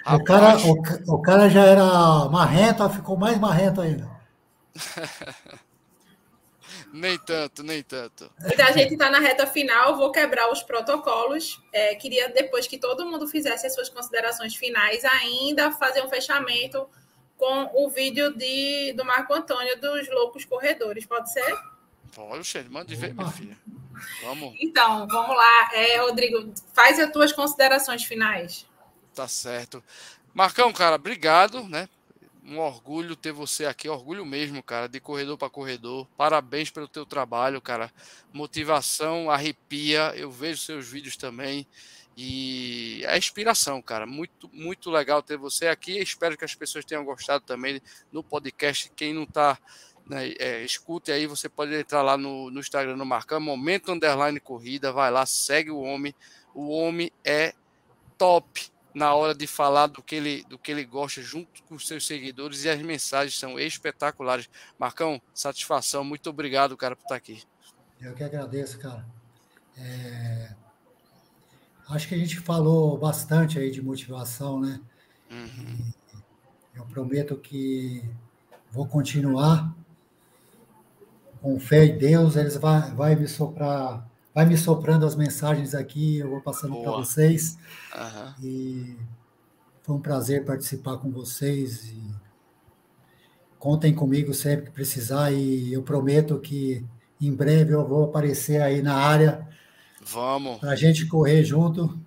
O 0.06 0.24
cara, 0.24 0.56
o, 0.58 1.14
o, 1.14 1.22
cara 1.22 1.48
já 1.48 1.64
era 1.64 1.84
marrento, 2.28 2.88
ficou 2.90 3.16
mais 3.16 3.38
marrento 3.38 3.80
ainda. 3.80 4.10
nem 6.92 7.18
tanto, 7.18 7.62
nem 7.62 7.82
tanto. 7.82 8.30
Então 8.44 8.66
a 8.66 8.72
gente 8.72 8.92
está 8.94 9.10
na 9.10 9.18
reta 9.18 9.46
final, 9.46 9.96
vou 9.96 10.10
quebrar 10.10 10.50
os 10.50 10.62
protocolos. 10.62 11.62
É, 11.72 11.94
queria, 11.94 12.28
depois 12.28 12.66
que 12.66 12.78
todo 12.78 13.06
mundo 13.06 13.26
fizesse 13.28 13.66
as 13.66 13.74
suas 13.74 13.88
considerações 13.88 14.54
finais, 14.54 15.04
ainda 15.04 15.70
fazer 15.72 16.02
um 16.02 16.08
fechamento 16.08 16.88
com 17.36 17.70
o 17.74 17.88
vídeo 17.88 18.32
de, 18.36 18.92
do 18.92 19.04
Marco 19.04 19.32
Antônio 19.34 19.80
dos 19.80 20.08
Loucos 20.10 20.44
Corredores. 20.44 21.06
Pode 21.06 21.32
ser? 21.32 21.56
Pode, 22.14 22.44
Xande, 22.44 22.70
mande 22.70 22.94
ver, 22.94 23.14
minha 23.14 23.30
filha. 23.30 23.56
Vamos. 24.22 24.54
Então, 24.60 25.06
vamos 25.08 25.36
lá. 25.36 25.70
É, 25.72 25.96
Rodrigo, 25.98 26.52
faz 26.74 26.98
as 26.98 27.10
tuas 27.10 27.32
considerações 27.32 28.04
finais. 28.04 28.66
Tá 29.14 29.28
certo. 29.28 29.82
Marcão, 30.32 30.72
cara, 30.72 30.96
obrigado, 30.96 31.68
né? 31.68 31.88
Um 32.44 32.58
orgulho 32.58 33.14
ter 33.14 33.30
você 33.30 33.66
aqui, 33.66 33.88
orgulho 33.88 34.24
mesmo, 34.24 34.62
cara, 34.62 34.88
de 34.88 34.98
corredor 34.98 35.36
para 35.36 35.50
corredor. 35.50 36.08
Parabéns 36.16 36.70
pelo 36.70 36.88
teu 36.88 37.04
trabalho, 37.04 37.60
cara. 37.60 37.92
Motivação, 38.32 39.30
arrepia. 39.30 40.12
Eu 40.16 40.30
vejo 40.30 40.62
seus 40.62 40.88
vídeos 40.88 41.16
também 41.16 41.66
e 42.16 43.02
é 43.04 43.16
inspiração, 43.18 43.80
cara. 43.82 44.06
Muito, 44.06 44.50
muito 44.52 44.90
legal 44.90 45.22
ter 45.22 45.36
você 45.36 45.68
aqui. 45.68 45.98
Espero 45.98 46.36
que 46.36 46.44
as 46.44 46.54
pessoas 46.54 46.84
tenham 46.84 47.04
gostado 47.04 47.44
também 47.44 47.80
no 48.10 48.24
podcast. 48.24 48.90
Quem 48.96 49.12
não 49.12 49.26
tá, 49.26 49.58
né, 50.06 50.32
é, 50.38 50.64
escute 50.64 51.12
aí. 51.12 51.26
Você 51.26 51.48
pode 51.48 51.74
entrar 51.74 52.00
lá 52.00 52.16
no, 52.16 52.50
no 52.50 52.60
Instagram 52.60 52.96
no 52.96 53.06
Marcão, 53.06 53.38
Momento 53.38 53.92
Underline 53.92 54.40
Corrida. 54.40 54.90
Vai 54.90 55.10
lá, 55.10 55.26
segue 55.26 55.70
o 55.70 55.80
homem. 55.80 56.14
O 56.54 56.70
homem 56.70 57.12
é 57.22 57.54
top 58.16 58.71
na 58.94 59.14
hora 59.14 59.34
de 59.34 59.46
falar 59.46 59.86
do 59.86 60.02
que 60.02 60.14
ele, 60.14 60.44
do 60.48 60.58
que 60.58 60.70
ele 60.70 60.84
gosta 60.84 61.22
junto 61.22 61.62
com 61.64 61.74
os 61.74 61.86
seus 61.86 62.06
seguidores 62.06 62.64
e 62.64 62.68
as 62.68 62.80
mensagens 62.80 63.38
são 63.38 63.58
espetaculares. 63.58 64.48
Marcão, 64.78 65.20
satisfação, 65.34 66.04
muito 66.04 66.28
obrigado, 66.28 66.76
cara, 66.76 66.94
por 66.94 67.02
estar 67.02 67.16
aqui. 67.16 67.42
Eu 68.00 68.14
que 68.14 68.24
agradeço, 68.24 68.78
cara. 68.78 69.06
É... 69.76 70.54
Acho 71.88 72.08
que 72.08 72.14
a 72.14 72.18
gente 72.18 72.40
falou 72.40 72.96
bastante 72.98 73.58
aí 73.58 73.70
de 73.70 73.82
motivação, 73.82 74.60
né? 74.60 74.80
Uhum. 75.30 75.92
Eu 76.74 76.84
prometo 76.86 77.36
que 77.36 78.04
vou 78.70 78.86
continuar 78.86 79.74
com 81.40 81.58
fé 81.58 81.84
em 81.84 81.98
Deus, 81.98 82.36
eles 82.36 82.56
vai, 82.56 82.92
vai 82.92 83.16
me 83.16 83.26
soprar 83.26 84.08
vai 84.34 84.46
me 84.46 84.56
soprando 84.56 85.04
as 85.04 85.14
mensagens 85.14 85.74
aqui, 85.74 86.18
eu 86.18 86.30
vou 86.30 86.40
passando 86.40 86.80
para 86.80 86.92
vocês. 86.92 87.58
Uhum. 87.94 88.44
E 88.44 88.96
foi 89.82 89.94
um 89.96 90.00
prazer 90.00 90.44
participar 90.44 90.96
com 90.98 91.10
vocês. 91.10 91.90
E 91.90 92.02
contem 93.58 93.94
comigo 93.94 94.32
sempre 94.32 94.66
que 94.66 94.72
precisar. 94.72 95.32
E 95.32 95.72
eu 95.72 95.82
prometo 95.82 96.38
que 96.38 96.84
em 97.20 97.32
breve 97.32 97.74
eu 97.74 97.86
vou 97.86 98.04
aparecer 98.04 98.60
aí 98.62 98.82
na 98.82 98.94
área. 98.94 99.46
Vamos. 100.00 100.58
Para 100.58 100.70
a 100.70 100.76
gente 100.76 101.06
correr 101.06 101.44
junto. 101.44 101.98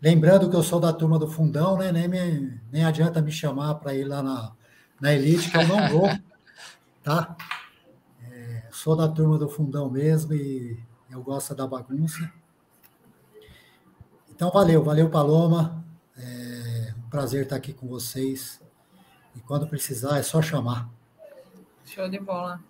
Lembrando 0.00 0.48
que 0.48 0.56
eu 0.56 0.62
sou 0.62 0.80
da 0.80 0.92
turma 0.92 1.18
do 1.18 1.28
fundão, 1.28 1.76
né? 1.76 1.90
Nem, 1.90 2.08
me, 2.08 2.60
nem 2.70 2.84
adianta 2.84 3.20
me 3.20 3.32
chamar 3.32 3.74
para 3.74 3.94
ir 3.94 4.04
lá 4.04 4.22
na, 4.22 4.52
na 5.00 5.12
Elite, 5.12 5.50
que 5.50 5.56
eu 5.56 5.66
não 5.66 5.88
vou. 5.88 6.08
tá? 7.02 7.36
É, 8.30 8.62
sou 8.70 8.96
da 8.96 9.08
turma 9.08 9.36
do 9.36 9.48
fundão 9.48 9.90
mesmo 9.90 10.32
e 10.32 10.78
eu 11.10 11.22
gosto 11.22 11.54
da 11.54 11.66
bagunça. 11.66 12.32
Então, 14.30 14.50
valeu, 14.50 14.82
valeu, 14.84 15.10
Paloma. 15.10 15.84
É 16.16 16.94
um 16.96 17.08
prazer 17.10 17.44
estar 17.44 17.56
aqui 17.56 17.72
com 17.72 17.88
vocês. 17.88 18.60
E 19.34 19.40
quando 19.40 19.66
precisar, 19.66 20.18
é 20.18 20.22
só 20.22 20.42
chamar. 20.42 20.88
Show 21.84 22.08
de 22.08 22.18
bola. 22.18 22.60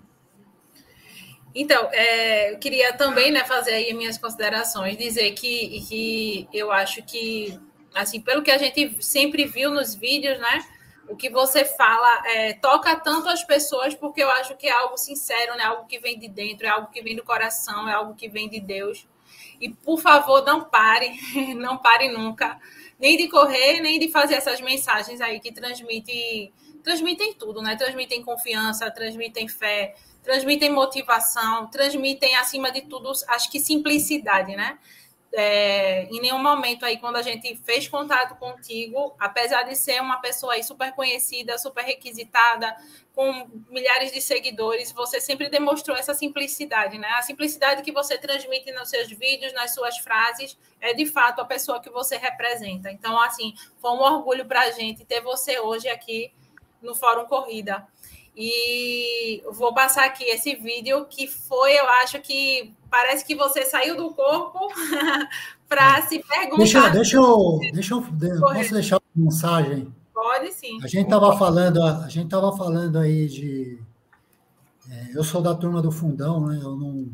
Então, 1.54 1.88
é, 1.92 2.52
eu 2.52 2.58
queria 2.58 2.92
também 2.92 3.32
né, 3.32 3.44
fazer 3.44 3.72
aí 3.72 3.92
minhas 3.92 4.16
considerações, 4.16 4.96
dizer 4.96 5.32
que, 5.32 5.80
que 5.88 6.48
eu 6.52 6.70
acho 6.70 7.02
que, 7.02 7.58
assim, 7.94 8.20
pelo 8.20 8.42
que 8.42 8.50
a 8.50 8.58
gente 8.58 9.02
sempre 9.02 9.44
viu 9.44 9.70
nos 9.70 9.94
vídeos, 9.94 10.38
né? 10.38 10.64
O 11.08 11.16
que 11.16 11.30
você 11.30 11.64
fala 11.64 12.22
é, 12.26 12.52
toca 12.54 12.94
tanto 12.96 13.28
as 13.28 13.42
pessoas, 13.42 13.94
porque 13.94 14.22
eu 14.22 14.30
acho 14.30 14.56
que 14.56 14.66
é 14.66 14.72
algo 14.72 14.96
sincero, 14.96 15.56
né? 15.56 15.64
algo 15.64 15.86
que 15.86 15.98
vem 15.98 16.18
de 16.18 16.28
dentro, 16.28 16.66
é 16.66 16.70
algo 16.70 16.90
que 16.90 17.02
vem 17.02 17.16
do 17.16 17.24
coração, 17.24 17.88
é 17.88 17.94
algo 17.94 18.14
que 18.14 18.28
vem 18.28 18.48
de 18.48 18.60
Deus. 18.60 19.06
E, 19.60 19.70
por 19.70 20.00
favor, 20.00 20.44
não 20.44 20.64
pare, 20.64 21.18
não 21.56 21.78
pare 21.78 22.08
nunca. 22.10 22.58
nem 22.98 23.16
de 23.16 23.28
correr, 23.28 23.80
nem 23.80 23.98
de 23.98 24.08
fazer 24.10 24.34
essas 24.34 24.60
mensagens 24.60 25.20
aí 25.20 25.40
que 25.40 25.52
transmitem, 25.52 26.52
transmitem 26.82 27.34
tudo, 27.34 27.62
né? 27.62 27.76
Transmitem 27.76 28.22
confiança, 28.22 28.90
transmitem 28.90 29.48
fé, 29.48 29.94
transmitem 30.22 30.70
motivação, 30.70 31.68
transmitem, 31.68 32.36
acima 32.36 32.70
de 32.70 32.82
tudo, 32.82 33.10
acho 33.28 33.50
que 33.50 33.58
simplicidade, 33.58 34.54
né? 34.54 34.78
É, 35.32 36.04
em 36.04 36.20
nenhum 36.20 36.38
momento 36.38 36.84
aí, 36.84 36.98
quando 36.98 37.16
a 37.16 37.22
gente 37.22 37.54
fez 37.56 37.86
contato 37.86 38.36
contigo, 38.36 39.14
apesar 39.18 39.64
de 39.64 39.76
ser 39.76 40.00
uma 40.00 40.18
pessoa 40.20 40.54
aí 40.54 40.64
super 40.64 40.92
conhecida, 40.92 41.58
super 41.58 41.84
requisitada, 41.84 42.74
com 43.14 43.48
milhares 43.68 44.12
de 44.12 44.20
seguidores, 44.22 44.92
você 44.92 45.20
sempre 45.20 45.48
demonstrou 45.48 45.96
essa 45.96 46.14
simplicidade, 46.14 46.98
né? 46.98 47.08
A 47.12 47.22
simplicidade 47.22 47.82
que 47.82 47.92
você 47.92 48.16
transmite 48.16 48.70
nos 48.72 48.88
seus 48.88 49.08
vídeos, 49.08 49.52
nas 49.52 49.74
suas 49.74 49.98
frases, 49.98 50.56
é 50.80 50.94
de 50.94 51.04
fato 51.04 51.40
a 51.40 51.44
pessoa 51.44 51.80
que 51.80 51.90
você 51.90 52.16
representa. 52.16 52.90
Então, 52.90 53.20
assim, 53.20 53.54
foi 53.80 53.90
um 53.90 54.00
orgulho 54.00 54.46
para 54.46 54.60
a 54.60 54.70
gente 54.70 55.04
ter 55.04 55.20
você 55.20 55.58
hoje 55.58 55.88
aqui 55.88 56.32
no 56.80 56.94
Fórum 56.94 57.26
Corrida. 57.26 57.86
E 58.36 59.42
vou 59.50 59.74
passar 59.74 60.04
aqui 60.04 60.22
esse 60.22 60.54
vídeo 60.54 61.04
que 61.06 61.26
foi, 61.26 61.72
eu 61.72 61.88
acho 61.88 62.20
que 62.20 62.72
parece 62.90 63.24
que 63.24 63.34
você 63.34 63.64
saiu 63.64 63.96
do 63.96 64.10
corpo 64.10 64.58
para 65.68 66.02
se 66.02 66.18
perguntar. 66.20 66.56
Deixa, 66.56 66.88
deixa 66.90 67.16
eu, 67.16 67.60
deixa 67.72 67.94
eu 67.94 68.02
posso 68.40 68.74
deixar 68.74 68.96
uma 68.96 69.24
mensagem? 69.24 69.94
Pode 70.12 70.52
sim. 70.52 70.78
A 70.82 70.86
gente 70.86 71.04
estava 71.04 71.36
falando, 71.36 71.82
a 71.82 72.08
gente 72.08 72.24
estava 72.24 72.56
falando 72.56 72.98
aí 72.98 73.28
de, 73.28 73.78
é, 74.90 75.10
eu 75.14 75.22
sou 75.22 75.40
da 75.40 75.54
turma 75.54 75.80
do 75.80 75.92
fundão, 75.92 76.46
né? 76.46 76.58
Eu 76.62 76.76
não 76.76 77.08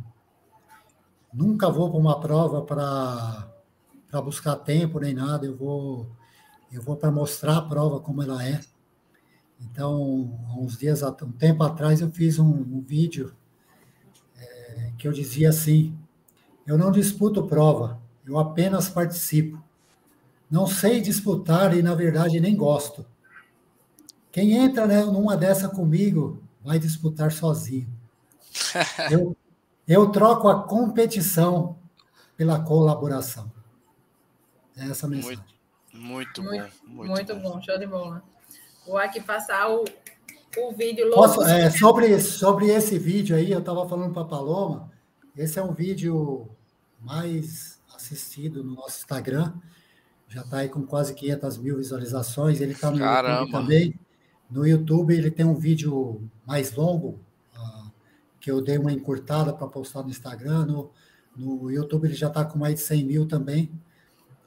nunca 1.33 1.69
vou 1.69 1.91
para 1.91 1.99
uma 1.99 2.21
prova 2.21 2.63
para 2.63 3.49
para 4.09 4.23
buscar 4.23 4.57
tempo 4.57 5.01
nem 5.01 5.13
nada. 5.13 5.45
Eu 5.45 5.57
vou 5.57 6.09
eu 6.73 6.81
vou 6.81 6.97
para 6.97 7.11
mostrar 7.11 7.59
a 7.59 7.63
prova 7.63 8.01
como 8.01 8.23
ela 8.23 8.45
é. 8.47 8.61
Então, 9.61 10.39
há 10.49 10.59
uns 10.59 10.77
dias, 10.77 11.03
um 11.03 11.33
tempo 11.33 11.63
atrás, 11.63 12.01
eu 12.01 12.11
fiz 12.11 12.39
um, 12.39 12.51
um 12.51 12.81
vídeo 12.81 13.33
é, 13.33 13.44
que 14.99 15.07
eu 15.09 15.13
dizia 15.13 15.51
assim: 15.51 15.97
eu 16.67 16.79
não 16.79 16.91
disputo 16.91 17.47
prova, 17.47 18.01
eu 18.27 18.39
apenas 18.39 18.89
participo. 18.89 19.63
Não 20.51 20.67
sei 20.67 21.01
disputar 21.01 21.77
e, 21.77 21.83
na 21.83 21.95
verdade, 21.95 22.41
nem 22.41 22.57
gosto. 22.57 23.05
Quem 24.31 24.53
entra 24.53 24.87
né, 24.87 25.05
numa 25.05 25.37
dessa 25.37 25.69
comigo 25.69 26.43
vai 26.63 26.79
disputar 26.79 27.33
sozinho. 27.33 27.89
Eu, 29.11 29.37
eu 29.87 30.11
troco 30.11 30.49
a 30.49 30.63
competição 30.63 31.77
pela 32.37 32.61
colaboração. 32.61 33.53
É 34.77 34.89
essa 34.89 35.07
mensagem. 35.07 35.45
Muito, 35.93 36.43
muito, 36.43 36.43
muito 36.43 36.73
bom. 36.87 36.95
Muito, 36.95 37.11
muito 37.11 37.35
bom. 37.37 37.53
bom, 37.55 37.63
show 37.63 37.79
de 37.79 37.87
bola. 37.87 38.23
Vou 38.87 38.97
aqui 38.97 39.21
passar 39.21 39.69
o, 39.71 39.85
o 40.59 40.73
vídeo 40.73 41.11
Posso, 41.11 41.43
é, 41.43 41.71
sobre, 41.71 42.21
sobre 42.21 42.67
esse 42.71 42.99
vídeo 42.99 43.37
aí, 43.37 43.51
eu 43.51 43.59
estava 43.59 43.89
falando 43.89 44.13
para 44.13 44.23
a 44.23 44.27
Paloma, 44.27 44.91
esse 45.37 45.59
é 45.59 45.63
um 45.63 45.73
vídeo 45.73 46.49
mais 47.01 47.81
assistido 47.95 48.63
no 48.63 48.75
nosso 48.75 48.99
Instagram, 48.99 49.53
já 50.29 50.43
está 50.43 50.59
aí 50.59 50.69
com 50.69 50.83
quase 50.83 51.15
500 51.15 51.59
mil 51.59 51.77
visualizações, 51.77 52.61
ele 52.61 52.73
está 52.73 52.91
no 52.91 52.99
Caramba. 52.99 53.41
YouTube 53.41 53.53
também. 53.53 53.95
No 54.51 54.67
YouTube 54.67 55.15
ele 55.15 55.31
tem 55.31 55.47
um 55.47 55.55
vídeo 55.55 56.23
mais 56.47 56.75
longo, 56.75 57.21
uh, 57.57 57.91
que 58.41 58.51
eu 58.51 58.61
dei 58.61 58.79
uma 58.79 58.93
encurtada 58.93 59.53
para 59.53 59.67
postar 59.67 60.03
no 60.03 60.11
Instagram, 60.11 60.67
no, 60.67 60.91
no 61.37 61.71
YouTube 61.71 62.07
ele 62.07 62.15
já 62.15 62.29
está 62.29 62.45
com 62.45 62.59
mais 62.59 62.75
de 62.75 62.81
100 62.81 63.05
mil 63.05 63.29
também. 63.29 63.71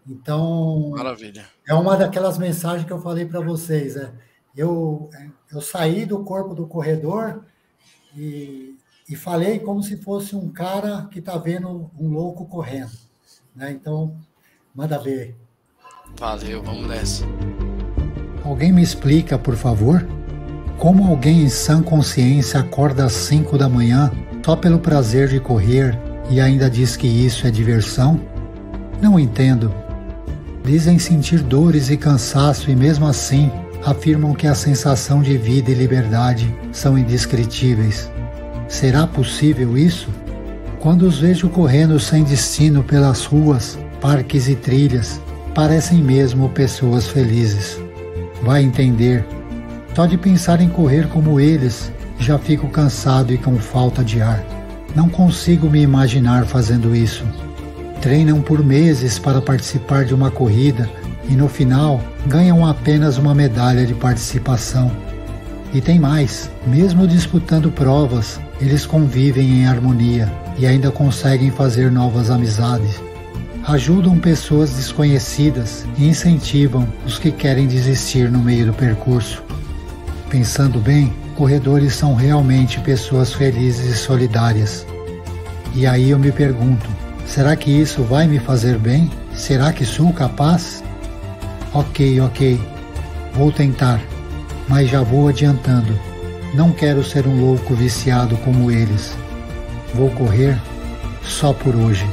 Então, 0.07 0.91
Maravilha. 0.91 1.45
é 1.67 1.73
uma 1.73 1.97
daquelas 1.97 2.37
mensagens 2.37 2.85
que 2.85 2.93
eu 2.93 3.01
falei 3.01 3.25
para 3.25 3.41
vocês. 3.41 3.97
É, 3.97 4.13
eu, 4.57 5.09
eu 5.51 5.61
saí 5.61 6.03
do 6.03 6.23
corpo 6.23 6.55
do 6.55 6.65
corredor 6.65 7.43
e, 8.15 8.75
e 9.07 9.15
falei 9.15 9.59
como 9.59 9.83
se 9.83 9.97
fosse 9.97 10.35
um 10.35 10.49
cara 10.49 11.07
que 11.11 11.19
está 11.19 11.37
vendo 11.37 11.91
um 11.97 12.09
louco 12.09 12.45
correndo. 12.45 12.91
Né? 13.55 13.71
Então, 13.71 14.17
manda 14.73 14.97
ver. 14.97 15.35
Valeu, 16.19 16.63
vamos 16.63 16.87
nessa. 16.87 17.23
Alguém 18.43 18.73
me 18.73 18.81
explica, 18.81 19.37
por 19.37 19.55
favor? 19.55 20.07
Como 20.79 21.07
alguém 21.07 21.43
em 21.43 21.49
sã 21.49 21.83
consciência 21.83 22.59
acorda 22.59 23.05
às 23.05 23.13
5 23.13 23.57
da 23.57 23.69
manhã 23.69 24.11
só 24.43 24.55
pelo 24.55 24.79
prazer 24.79 25.27
de 25.27 25.39
correr 25.39 25.99
e 26.29 26.39
ainda 26.39 26.69
diz 26.69 26.95
que 26.95 27.07
isso 27.07 27.45
é 27.45 27.51
diversão? 27.51 28.19
Não 29.01 29.19
entendo. 29.19 29.71
Dizem 30.63 30.97
sentir 30.97 31.43
dores 31.43 31.89
e 31.89 31.97
cansaço 31.97 32.71
e 32.71 32.75
mesmo 32.75 33.05
assim 33.05 33.51
afirmam 33.85 34.33
que 34.33 34.47
a 34.47 34.55
sensação 34.55 35.21
de 35.21 35.37
vida 35.37 35.71
e 35.71 35.73
liberdade 35.73 36.53
são 36.71 36.97
indescritíveis. 36.97 38.11
Será 38.67 39.07
possível 39.07 39.77
isso? 39.77 40.09
Quando 40.79 41.03
os 41.03 41.19
vejo 41.19 41.49
correndo 41.49 41.99
sem 41.99 42.23
destino 42.23 42.83
pelas 42.83 43.25
ruas, 43.25 43.77
parques 43.99 44.47
e 44.47 44.55
trilhas, 44.55 45.21
parecem 45.55 46.03
mesmo 46.03 46.49
pessoas 46.49 47.07
felizes. 47.07 47.79
Vai 48.43 48.63
entender. 48.63 49.25
Só 49.95 50.05
de 50.05 50.17
pensar 50.17 50.61
em 50.61 50.69
correr 50.69 51.07
como 51.07 51.39
eles, 51.39 51.91
já 52.19 52.37
fico 52.37 52.67
cansado 52.69 53.33
e 53.33 53.37
com 53.37 53.57
falta 53.57 54.03
de 54.03 54.21
ar. 54.21 54.43
Não 54.95 55.09
consigo 55.09 55.69
me 55.69 55.81
imaginar 55.81 56.45
fazendo 56.45 56.95
isso. 56.95 57.25
Treinam 58.01 58.41
por 58.41 58.63
meses 58.63 59.17
para 59.17 59.41
participar 59.41 60.05
de 60.05 60.13
uma 60.13 60.29
corrida 60.29 60.89
e 61.29 61.35
no 61.35 61.47
final 61.47 62.01
ganham 62.25 62.65
apenas 62.65 63.17
uma 63.17 63.35
medalha 63.35 63.85
de 63.85 63.93
participação. 63.93 64.91
E 65.73 65.81
tem 65.81 65.99
mais: 65.99 66.49
mesmo 66.65 67.07
disputando 67.07 67.71
provas, 67.71 68.39
eles 68.59 68.85
convivem 68.85 69.59
em 69.59 69.67
harmonia 69.67 70.31
e 70.57 70.65
ainda 70.65 70.91
conseguem 70.91 71.51
fazer 71.51 71.91
novas 71.91 72.29
amizades. 72.29 73.01
Ajudam 73.67 74.17
pessoas 74.17 74.71
desconhecidas 74.71 75.85
e 75.97 76.07
incentivam 76.07 76.87
os 77.05 77.19
que 77.19 77.31
querem 77.31 77.67
desistir 77.67 78.31
no 78.31 78.39
meio 78.39 78.67
do 78.67 78.73
percurso. 78.73 79.43
Pensando 80.29 80.79
bem, 80.79 81.13
corredores 81.35 81.93
são 81.93 82.15
realmente 82.15 82.79
pessoas 82.79 83.33
felizes 83.33 83.93
e 83.93 83.97
solidárias. 83.97 84.85
E 85.75 85.85
aí 85.85 86.11
eu 86.11 86.19
me 86.19 86.31
pergunto: 86.31 86.89
será 87.25 87.55
que 87.55 87.69
isso 87.69 88.03
vai 88.03 88.25
me 88.25 88.39
fazer 88.39 88.77
bem? 88.77 89.11
Será 89.35 89.73
que 89.73 89.85
sou 89.85 90.11
capaz? 90.13 90.83
Ok, 91.73 92.21
ok, 92.21 92.59
vou 93.33 93.51
tentar, 93.51 93.99
mas 94.69 94.89
já 94.89 95.01
vou 95.03 95.27
adiantando. 95.27 95.93
Não 96.55 96.71
quero 96.71 97.03
ser 97.03 97.27
um 97.27 97.41
louco 97.41 97.75
viciado 97.75 98.37
como 98.37 98.71
eles. 98.71 99.15
Vou 99.93 100.09
correr 100.11 100.57
só 101.23 101.53
por 101.53 101.75
hoje. 101.75 102.05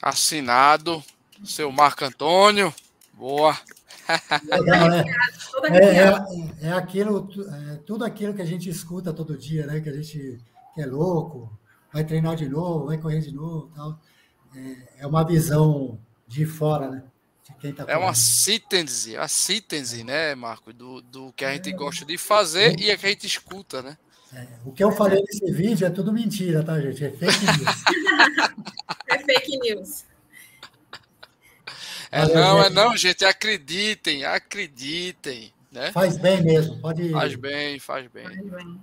Assinado, 0.00 1.02
seu 1.44 1.70
Marco 1.70 2.04
Antônio. 2.04 2.74
Boa. 3.12 3.56
Legal, 4.50 4.88
né? 4.88 5.04
É, 5.70 6.66
é, 6.66 6.68
é, 6.68 6.72
aquilo, 6.72 7.28
é 7.72 7.76
tudo 7.86 8.04
aquilo 8.04 8.34
que 8.34 8.42
a 8.42 8.46
gente 8.46 8.70
escuta 8.70 9.12
todo 9.12 9.36
dia, 9.36 9.66
né? 9.66 9.80
Que 9.80 9.90
a 9.90 9.92
gente 9.92 10.38
que 10.74 10.82
é 10.82 10.86
louco, 10.86 11.50
vai 11.96 12.04
treinar 12.04 12.36
de 12.36 12.46
novo, 12.46 12.86
vai 12.86 12.98
correr 12.98 13.20
de 13.20 13.32
novo, 13.32 13.70
tal. 13.74 13.98
É, 14.54 15.02
é 15.02 15.06
uma 15.06 15.24
visão 15.24 15.98
de 16.28 16.44
fora, 16.44 16.90
né? 16.90 17.02
De 17.42 17.54
quem 17.54 17.72
tá 17.72 17.86
é 17.88 17.96
uma 17.96 18.14
síntese, 18.14 19.16
a 19.16 19.26
síntese, 19.26 20.04
né, 20.04 20.34
Marco, 20.34 20.74
do, 20.74 21.00
do 21.00 21.32
que 21.32 21.42
a 21.42 21.54
gente 21.54 21.70
é, 21.70 21.72
gosta 21.72 22.04
de 22.04 22.18
fazer 22.18 22.78
e 22.78 22.90
a 22.90 22.98
que 22.98 23.06
a 23.06 23.08
gente 23.08 23.26
escuta, 23.26 23.80
né? 23.80 23.96
É, 24.34 24.46
o 24.66 24.72
que 24.72 24.84
eu 24.84 24.92
falei 24.92 25.22
nesse 25.22 25.50
vídeo 25.52 25.86
é 25.86 25.90
tudo 25.90 26.12
mentira, 26.12 26.62
tá, 26.62 26.78
gente? 26.80 27.02
É 27.02 27.10
fake 27.10 27.46
news. 27.46 27.84
é 29.08 29.18
fake 29.18 29.58
news. 29.58 30.04
É 32.10 32.20
Valeu, 32.20 32.34
não, 32.36 32.56
gente. 32.58 32.66
é 32.66 32.70
não, 32.70 32.96
gente. 32.96 33.24
Acreditem, 33.24 34.24
acreditem. 34.24 35.52
Né? 35.72 35.92
Faz 35.92 36.18
bem 36.18 36.42
mesmo, 36.42 36.78
pode. 36.78 37.08
Faz 37.10 37.34
bem, 37.36 37.78
faz 37.78 38.06
bem. 38.08 38.24
Faz 38.24 38.50
bem. 38.50 38.80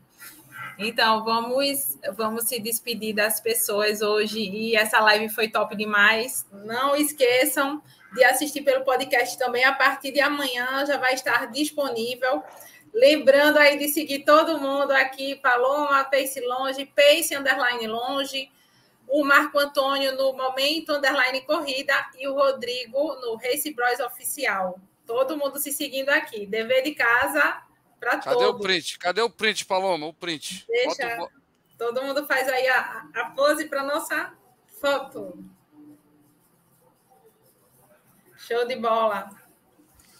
Então, 0.78 1.24
vamos, 1.24 2.00
vamos 2.16 2.45
se 2.45 2.60
despedir 2.60 3.14
das 3.14 3.40
pessoas 3.40 4.02
hoje. 4.02 4.40
E 4.40 4.76
essa 4.76 5.00
live 5.00 5.30
foi 5.30 5.48
top 5.50 5.76
demais. 5.76 6.48
Não 6.52 6.95
esqueçam 6.95 7.82
de 8.14 8.24
assistir 8.24 8.62
pelo 8.62 8.84
podcast 8.84 9.38
também. 9.38 9.64
A 9.64 9.74
partir 9.74 10.12
de 10.12 10.20
amanhã 10.20 10.86
já 10.86 10.98
vai 10.98 11.14
estar 11.14 11.48
disponível. 11.52 12.44
Lembrando 12.94 13.58
aí 13.58 13.78
de 13.78 13.88
seguir 13.88 14.24
todo 14.24 14.60
mundo 14.60 14.91
aqui, 14.91 15.36
Paloma, 15.36 16.04
Pace 16.06 16.40
Longe, 16.41 16.86
Pace 16.86 17.36
Underline 17.36 17.88
Longe, 17.88 18.52
o 19.08 19.26
Marco 19.26 19.58
Antônio 19.58 20.16
no 20.16 20.34
Momento 20.34 20.94
Underline 20.94 21.41
Corrida 21.41 21.94
e 22.20 22.28
o 22.28 22.36
Rodrigo 22.36 23.16
no 23.16 23.36
Race 23.36 23.74
Bros 23.74 24.00
Oficial. 24.00 24.80
Todo 25.08 25.38
mundo 25.38 25.58
se 25.58 25.72
seguindo 25.72 26.10
aqui. 26.10 26.45
Dever 26.45 26.84
de 26.84 26.94
casa 26.94 27.64
para 28.03 28.17
todos. 28.19 28.38
Cadê 28.38 28.45
o 28.45 28.59
print? 28.59 28.99
Cadê 28.99 29.21
o 29.21 29.30
print, 29.30 29.65
Paloma? 29.65 30.05
O 30.07 30.13
print. 30.13 30.65
Deixa. 30.67 31.30
Todo 31.77 32.03
mundo 32.03 32.25
faz 32.27 32.47
aí 32.47 32.67
a, 32.67 33.05
a 33.15 33.25
pose 33.31 33.65
para 33.65 33.84
nossa 33.84 34.34
Foto. 34.80 35.38
Show 38.38 38.67
de 38.67 38.75
bola. 38.75 39.30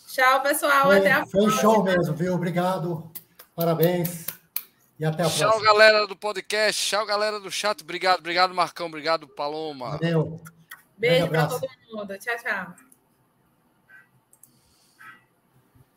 Tchau, 0.08 0.42
pessoal. 0.42 0.86
Foi, 0.86 1.00
até 1.00 1.12
a 1.12 1.26
foi 1.26 1.42
próxima. 1.42 1.62
show 1.62 1.84
mesmo, 1.84 2.16
viu? 2.16 2.34
Obrigado. 2.34 3.12
Parabéns. 3.56 4.28
E 4.98 5.04
até 5.04 5.24
a 5.24 5.30
Tchau, 5.30 5.50
próxima. 5.50 5.66
galera 5.66 6.08
do 6.08 6.16
podcast. 6.16 6.90
Tchau, 6.90 7.06
galera 7.06 7.40
do 7.40 7.52
chat. 7.52 7.82
Obrigado, 7.82 8.20
obrigado, 8.20 8.54
Marcão. 8.54 8.88
Obrigado, 8.88 9.28
Paloma. 9.28 9.98
Valeu. 9.98 10.40
Beijo 10.98 11.28
para 11.28 11.48
todo 11.48 11.68
mundo. 11.92 12.18
Tchau, 12.18 12.38
tchau. 12.38 12.93